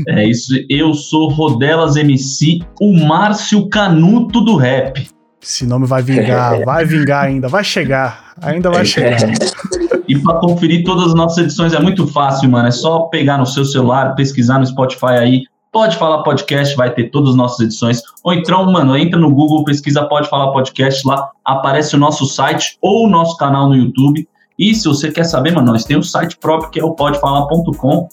É 0.08 0.28
isso. 0.28 0.54
Eu 0.70 0.94
sou 0.94 1.30
Rodelas 1.30 1.96
MC, 1.96 2.60
o 2.82 2.92
Márcio 3.06 3.70
Canuto 3.70 4.42
do 4.42 4.56
rap. 4.56 5.08
Esse 5.42 5.66
nome 5.66 5.86
vai 5.86 6.02
vingar, 6.02 6.62
vai 6.66 6.84
vingar 6.84 7.26
ainda, 7.26 7.48
vai 7.48 7.64
chegar, 7.64 8.34
ainda 8.42 8.72
vai 8.72 8.84
chegar. 8.86 9.20
E 10.08 10.18
para 10.18 10.40
conferir 10.40 10.84
todas 10.84 11.08
as 11.08 11.14
nossas 11.14 11.38
edições 11.38 11.74
é 11.74 11.80
muito 11.80 12.06
fácil, 12.08 12.50
mano. 12.50 12.68
É 12.68 12.72
só 12.72 13.02
pegar 13.04 13.38
no 13.38 13.46
seu 13.46 13.64
celular, 13.64 14.16
pesquisar 14.16 14.60
no 14.60 14.66
Spotify 14.66 15.18
aí. 15.20 15.44
Pode 15.72 15.98
falar 15.98 16.22
podcast, 16.22 16.76
vai 16.76 16.94
ter 16.94 17.10
todas 17.10 17.32
as 17.32 17.36
nossas 17.36 17.60
edições. 17.62 18.02
Ou 18.24 18.34
então, 18.34 18.72
mano, 18.72 18.96
entra 18.96 19.20
no 19.20 19.34
Google, 19.34 19.64
pesquisa 19.64 20.06
Pode 20.06 20.30
Falar 20.30 20.52
Podcast, 20.52 21.08
lá 21.08 21.32
aparece 21.44 21.96
o 21.96 22.00
nosso 22.00 22.26
site 22.26 22.78
ou 22.80 23.08
o 23.08 23.10
nosso 23.10 23.36
canal 23.38 23.68
no 23.68 23.76
YouTube. 23.76 24.28
E 24.60 24.76
se 24.76 24.88
você 24.88 25.12
quer 25.12 25.24
saber, 25.24 25.52
mano, 25.52 25.72
nós 25.72 25.84
temos 25.84 26.08
o 26.08 26.12
site 26.12 26.38
próprio 26.38 26.70
que 26.70 26.80
é 26.80 26.84
o 26.84 26.92
podefalar.com. 26.92 28.08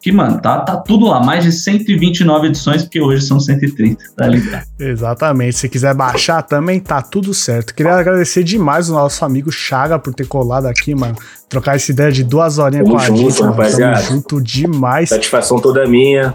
Que, 0.00 0.12
mano, 0.12 0.40
tá, 0.40 0.60
tá 0.60 0.76
tudo 0.76 1.06
lá. 1.06 1.20
Mais 1.20 1.42
de 1.42 1.50
129 1.50 2.46
edições, 2.46 2.82
porque 2.82 3.00
hoje 3.00 3.26
são 3.26 3.40
130, 3.40 4.04
tá 4.16 4.28
ligado? 4.28 4.64
Exatamente. 4.78 5.56
Se 5.56 5.68
quiser 5.68 5.92
baixar 5.92 6.42
também, 6.42 6.78
tá 6.78 7.02
tudo 7.02 7.34
certo. 7.34 7.74
Queria 7.74 7.94
agradecer 7.94 8.44
demais 8.44 8.88
o 8.88 8.94
nosso 8.94 9.24
amigo 9.24 9.50
Chaga 9.50 9.98
por 9.98 10.14
ter 10.14 10.26
colado 10.26 10.66
aqui, 10.66 10.94
mano. 10.94 11.16
Trocar 11.48 11.74
essa 11.74 11.90
ideia 11.90 12.12
de 12.12 12.22
duas 12.22 12.58
horinhas 12.58 12.84
Tamo 12.84 12.96
com 12.96 13.02
a 13.02 13.06
junto, 13.06 13.18
gente, 13.18 13.40
mano. 13.40 13.52
rapaziada. 13.52 13.96
Tamo 13.96 14.08
junto 14.08 14.40
demais. 14.40 15.08
Satisfação 15.08 15.58
toda 15.58 15.84
minha. 15.86 16.34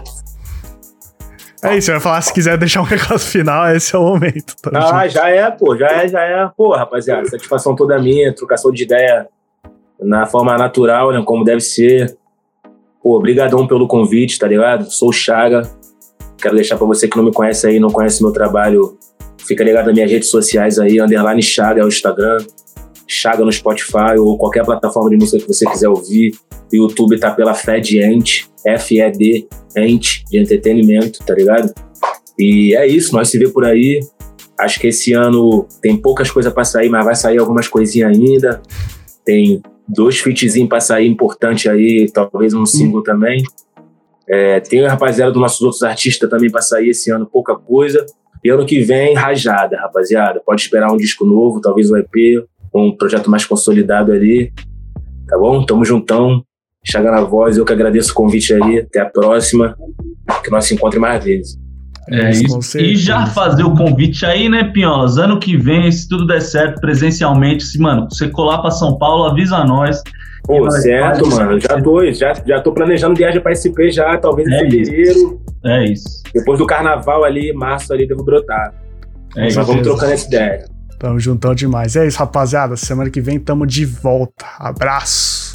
É 1.62 1.78
isso, 1.78 1.90
eu 1.90 1.94
ia 1.94 2.00
falar, 2.00 2.20
se 2.20 2.30
quiser 2.34 2.58
deixar 2.58 2.82
um 2.82 2.84
recado 2.84 3.18
final, 3.18 3.74
esse 3.74 3.96
é 3.96 3.98
o 3.98 4.02
momento. 4.02 4.54
Ah, 4.74 5.08
junto. 5.08 5.14
já 5.14 5.28
é, 5.30 5.50
pô, 5.50 5.74
já 5.74 5.86
é, 5.86 6.06
já 6.06 6.20
é. 6.20 6.50
Pô, 6.54 6.76
rapaziada, 6.76 7.26
satisfação 7.30 7.74
toda 7.74 7.98
minha, 7.98 8.34
trocação 8.34 8.70
de 8.70 8.82
ideia 8.82 9.26
na 9.98 10.26
forma 10.26 10.58
natural, 10.58 11.10
né, 11.10 11.22
como 11.24 11.42
deve 11.42 11.62
ser. 11.62 12.14
Pô, 13.04 13.22
pelo 13.68 13.86
convite, 13.86 14.38
tá 14.38 14.48
ligado? 14.48 14.90
Sou 14.90 15.10
o 15.10 15.12
Chaga. 15.12 15.70
Quero 16.38 16.56
deixar 16.56 16.78
pra 16.78 16.86
você 16.86 17.06
que 17.06 17.18
não 17.18 17.24
me 17.26 17.32
conhece 17.32 17.66
aí, 17.66 17.78
não 17.78 17.90
conhece 17.90 18.22
meu 18.22 18.32
trabalho, 18.32 18.96
fica 19.46 19.62
ligado 19.62 19.86
nas 19.86 19.94
minhas 19.94 20.10
redes 20.10 20.30
sociais 20.30 20.78
aí, 20.78 20.98
underline 20.98 21.42
Chaga 21.42 21.82
é 21.82 21.84
o 21.84 21.88
Instagram, 21.88 22.38
Chaga 23.06 23.44
no 23.44 23.52
Spotify 23.52 24.16
ou 24.18 24.38
qualquer 24.38 24.64
plataforma 24.64 25.10
de 25.10 25.16
música 25.16 25.38
que 25.38 25.46
você 25.46 25.66
quiser 25.66 25.88
ouvir. 25.88 26.32
O 26.72 26.76
YouTube 26.76 27.18
tá 27.18 27.30
pela 27.30 27.52
Fed 27.52 27.98
Ent, 27.98 28.44
F-E-D, 28.66 29.48
Ent, 29.76 30.24
de 30.30 30.38
entretenimento, 30.38 31.18
tá 31.26 31.34
ligado? 31.34 31.74
E 32.38 32.74
é 32.74 32.86
isso, 32.86 33.14
nós 33.14 33.28
se 33.28 33.38
vê 33.38 33.48
por 33.48 33.66
aí. 33.66 34.00
Acho 34.58 34.80
que 34.80 34.86
esse 34.86 35.12
ano 35.12 35.66
tem 35.82 35.94
poucas 35.96 36.30
coisas 36.30 36.50
para 36.52 36.64
sair, 36.64 36.88
mas 36.88 37.04
vai 37.04 37.14
sair 37.14 37.38
algumas 37.38 37.68
coisinhas 37.68 38.16
ainda. 38.16 38.62
Tem 39.26 39.62
dois 39.88 40.18
featzinhos 40.18 40.68
para 40.68 40.80
sair 40.80 41.08
importante 41.08 41.68
aí, 41.68 42.10
talvez 42.12 42.54
um 42.54 42.66
single 42.66 43.02
também. 43.02 43.42
É, 44.26 44.60
tem 44.60 44.84
a 44.84 44.90
rapaziada 44.90 45.30
dos 45.30 45.40
nossos 45.40 45.60
outros 45.60 45.82
artistas 45.82 46.28
também 46.30 46.50
para 46.50 46.62
sair 46.62 46.90
esse 46.90 47.10
ano, 47.10 47.26
pouca 47.26 47.54
coisa. 47.54 48.04
E 48.42 48.50
ano 48.50 48.66
que 48.66 48.80
vem, 48.80 49.14
rajada, 49.14 49.76
rapaziada. 49.78 50.40
Pode 50.44 50.60
esperar 50.60 50.92
um 50.92 50.96
disco 50.96 51.24
novo, 51.24 51.60
talvez 51.60 51.90
um 51.90 51.96
EP, 51.96 52.46
um 52.74 52.94
projeto 52.94 53.30
mais 53.30 53.44
consolidado 53.44 54.12
ali. 54.12 54.52
Tá 55.26 55.38
bom? 55.38 55.64
Tamo 55.64 55.84
juntão. 55.84 56.44
Chega 56.84 57.10
na 57.10 57.22
voz, 57.22 57.56
eu 57.56 57.64
que 57.64 57.72
agradeço 57.72 58.12
o 58.12 58.14
convite 58.14 58.52
aí. 58.52 58.80
Até 58.80 59.00
a 59.00 59.06
próxima. 59.06 59.76
Que 60.42 60.50
nós 60.50 60.66
se 60.66 60.74
encontremos 60.74 61.08
mais 61.08 61.24
vezes. 61.24 61.63
É 62.08 62.30
isso. 62.30 62.78
E 62.78 62.96
já 62.96 63.26
fazer 63.26 63.62
o 63.62 63.74
convite 63.74 64.26
aí, 64.26 64.48
né, 64.48 64.64
Pinholas? 64.64 65.16
Ano 65.16 65.38
que 65.38 65.56
vem, 65.56 65.90
se 65.90 66.08
tudo 66.08 66.26
der 66.26 66.40
certo, 66.40 66.80
presencialmente, 66.80 67.64
se, 67.64 67.78
mano, 67.78 68.06
você 68.10 68.28
colar 68.28 68.58
pra 68.58 68.70
São 68.70 68.98
Paulo, 68.98 69.24
avisa 69.24 69.64
nós. 69.64 70.02
Pô, 70.44 70.70
certo, 70.70 71.26
mano. 71.30 71.58
Já 71.58 71.80
tô, 71.80 72.12
já, 72.12 72.34
já 72.46 72.60
tô 72.60 72.72
planejando 72.72 73.14
viagem 73.14 73.40
pra 73.40 73.54
SP 73.56 73.88
já, 73.90 74.16
talvez 74.18 74.46
é 74.48 74.56
em 74.56 74.70
fevereiro. 74.70 75.18
Isso. 75.18 75.40
É 75.64 75.84
isso. 75.84 76.22
Depois 76.34 76.58
do 76.58 76.66
carnaval 76.66 77.24
ali, 77.24 77.52
março 77.54 77.92
ali, 77.92 78.06
devo 78.06 78.22
brotar. 78.22 78.74
É 79.36 79.44
Mas 79.44 79.54
vamos 79.54 79.82
trocando 79.82 80.12
essa 80.12 80.26
ideia. 80.26 80.64
Tamo 80.98 81.18
juntão 81.18 81.54
demais. 81.54 81.96
É 81.96 82.06
isso, 82.06 82.18
rapaziada. 82.18 82.76
Semana 82.76 83.10
que 83.10 83.20
vem 83.20 83.38
tamo 83.38 83.66
de 83.66 83.84
volta. 83.84 84.44
Abraço. 84.58 85.54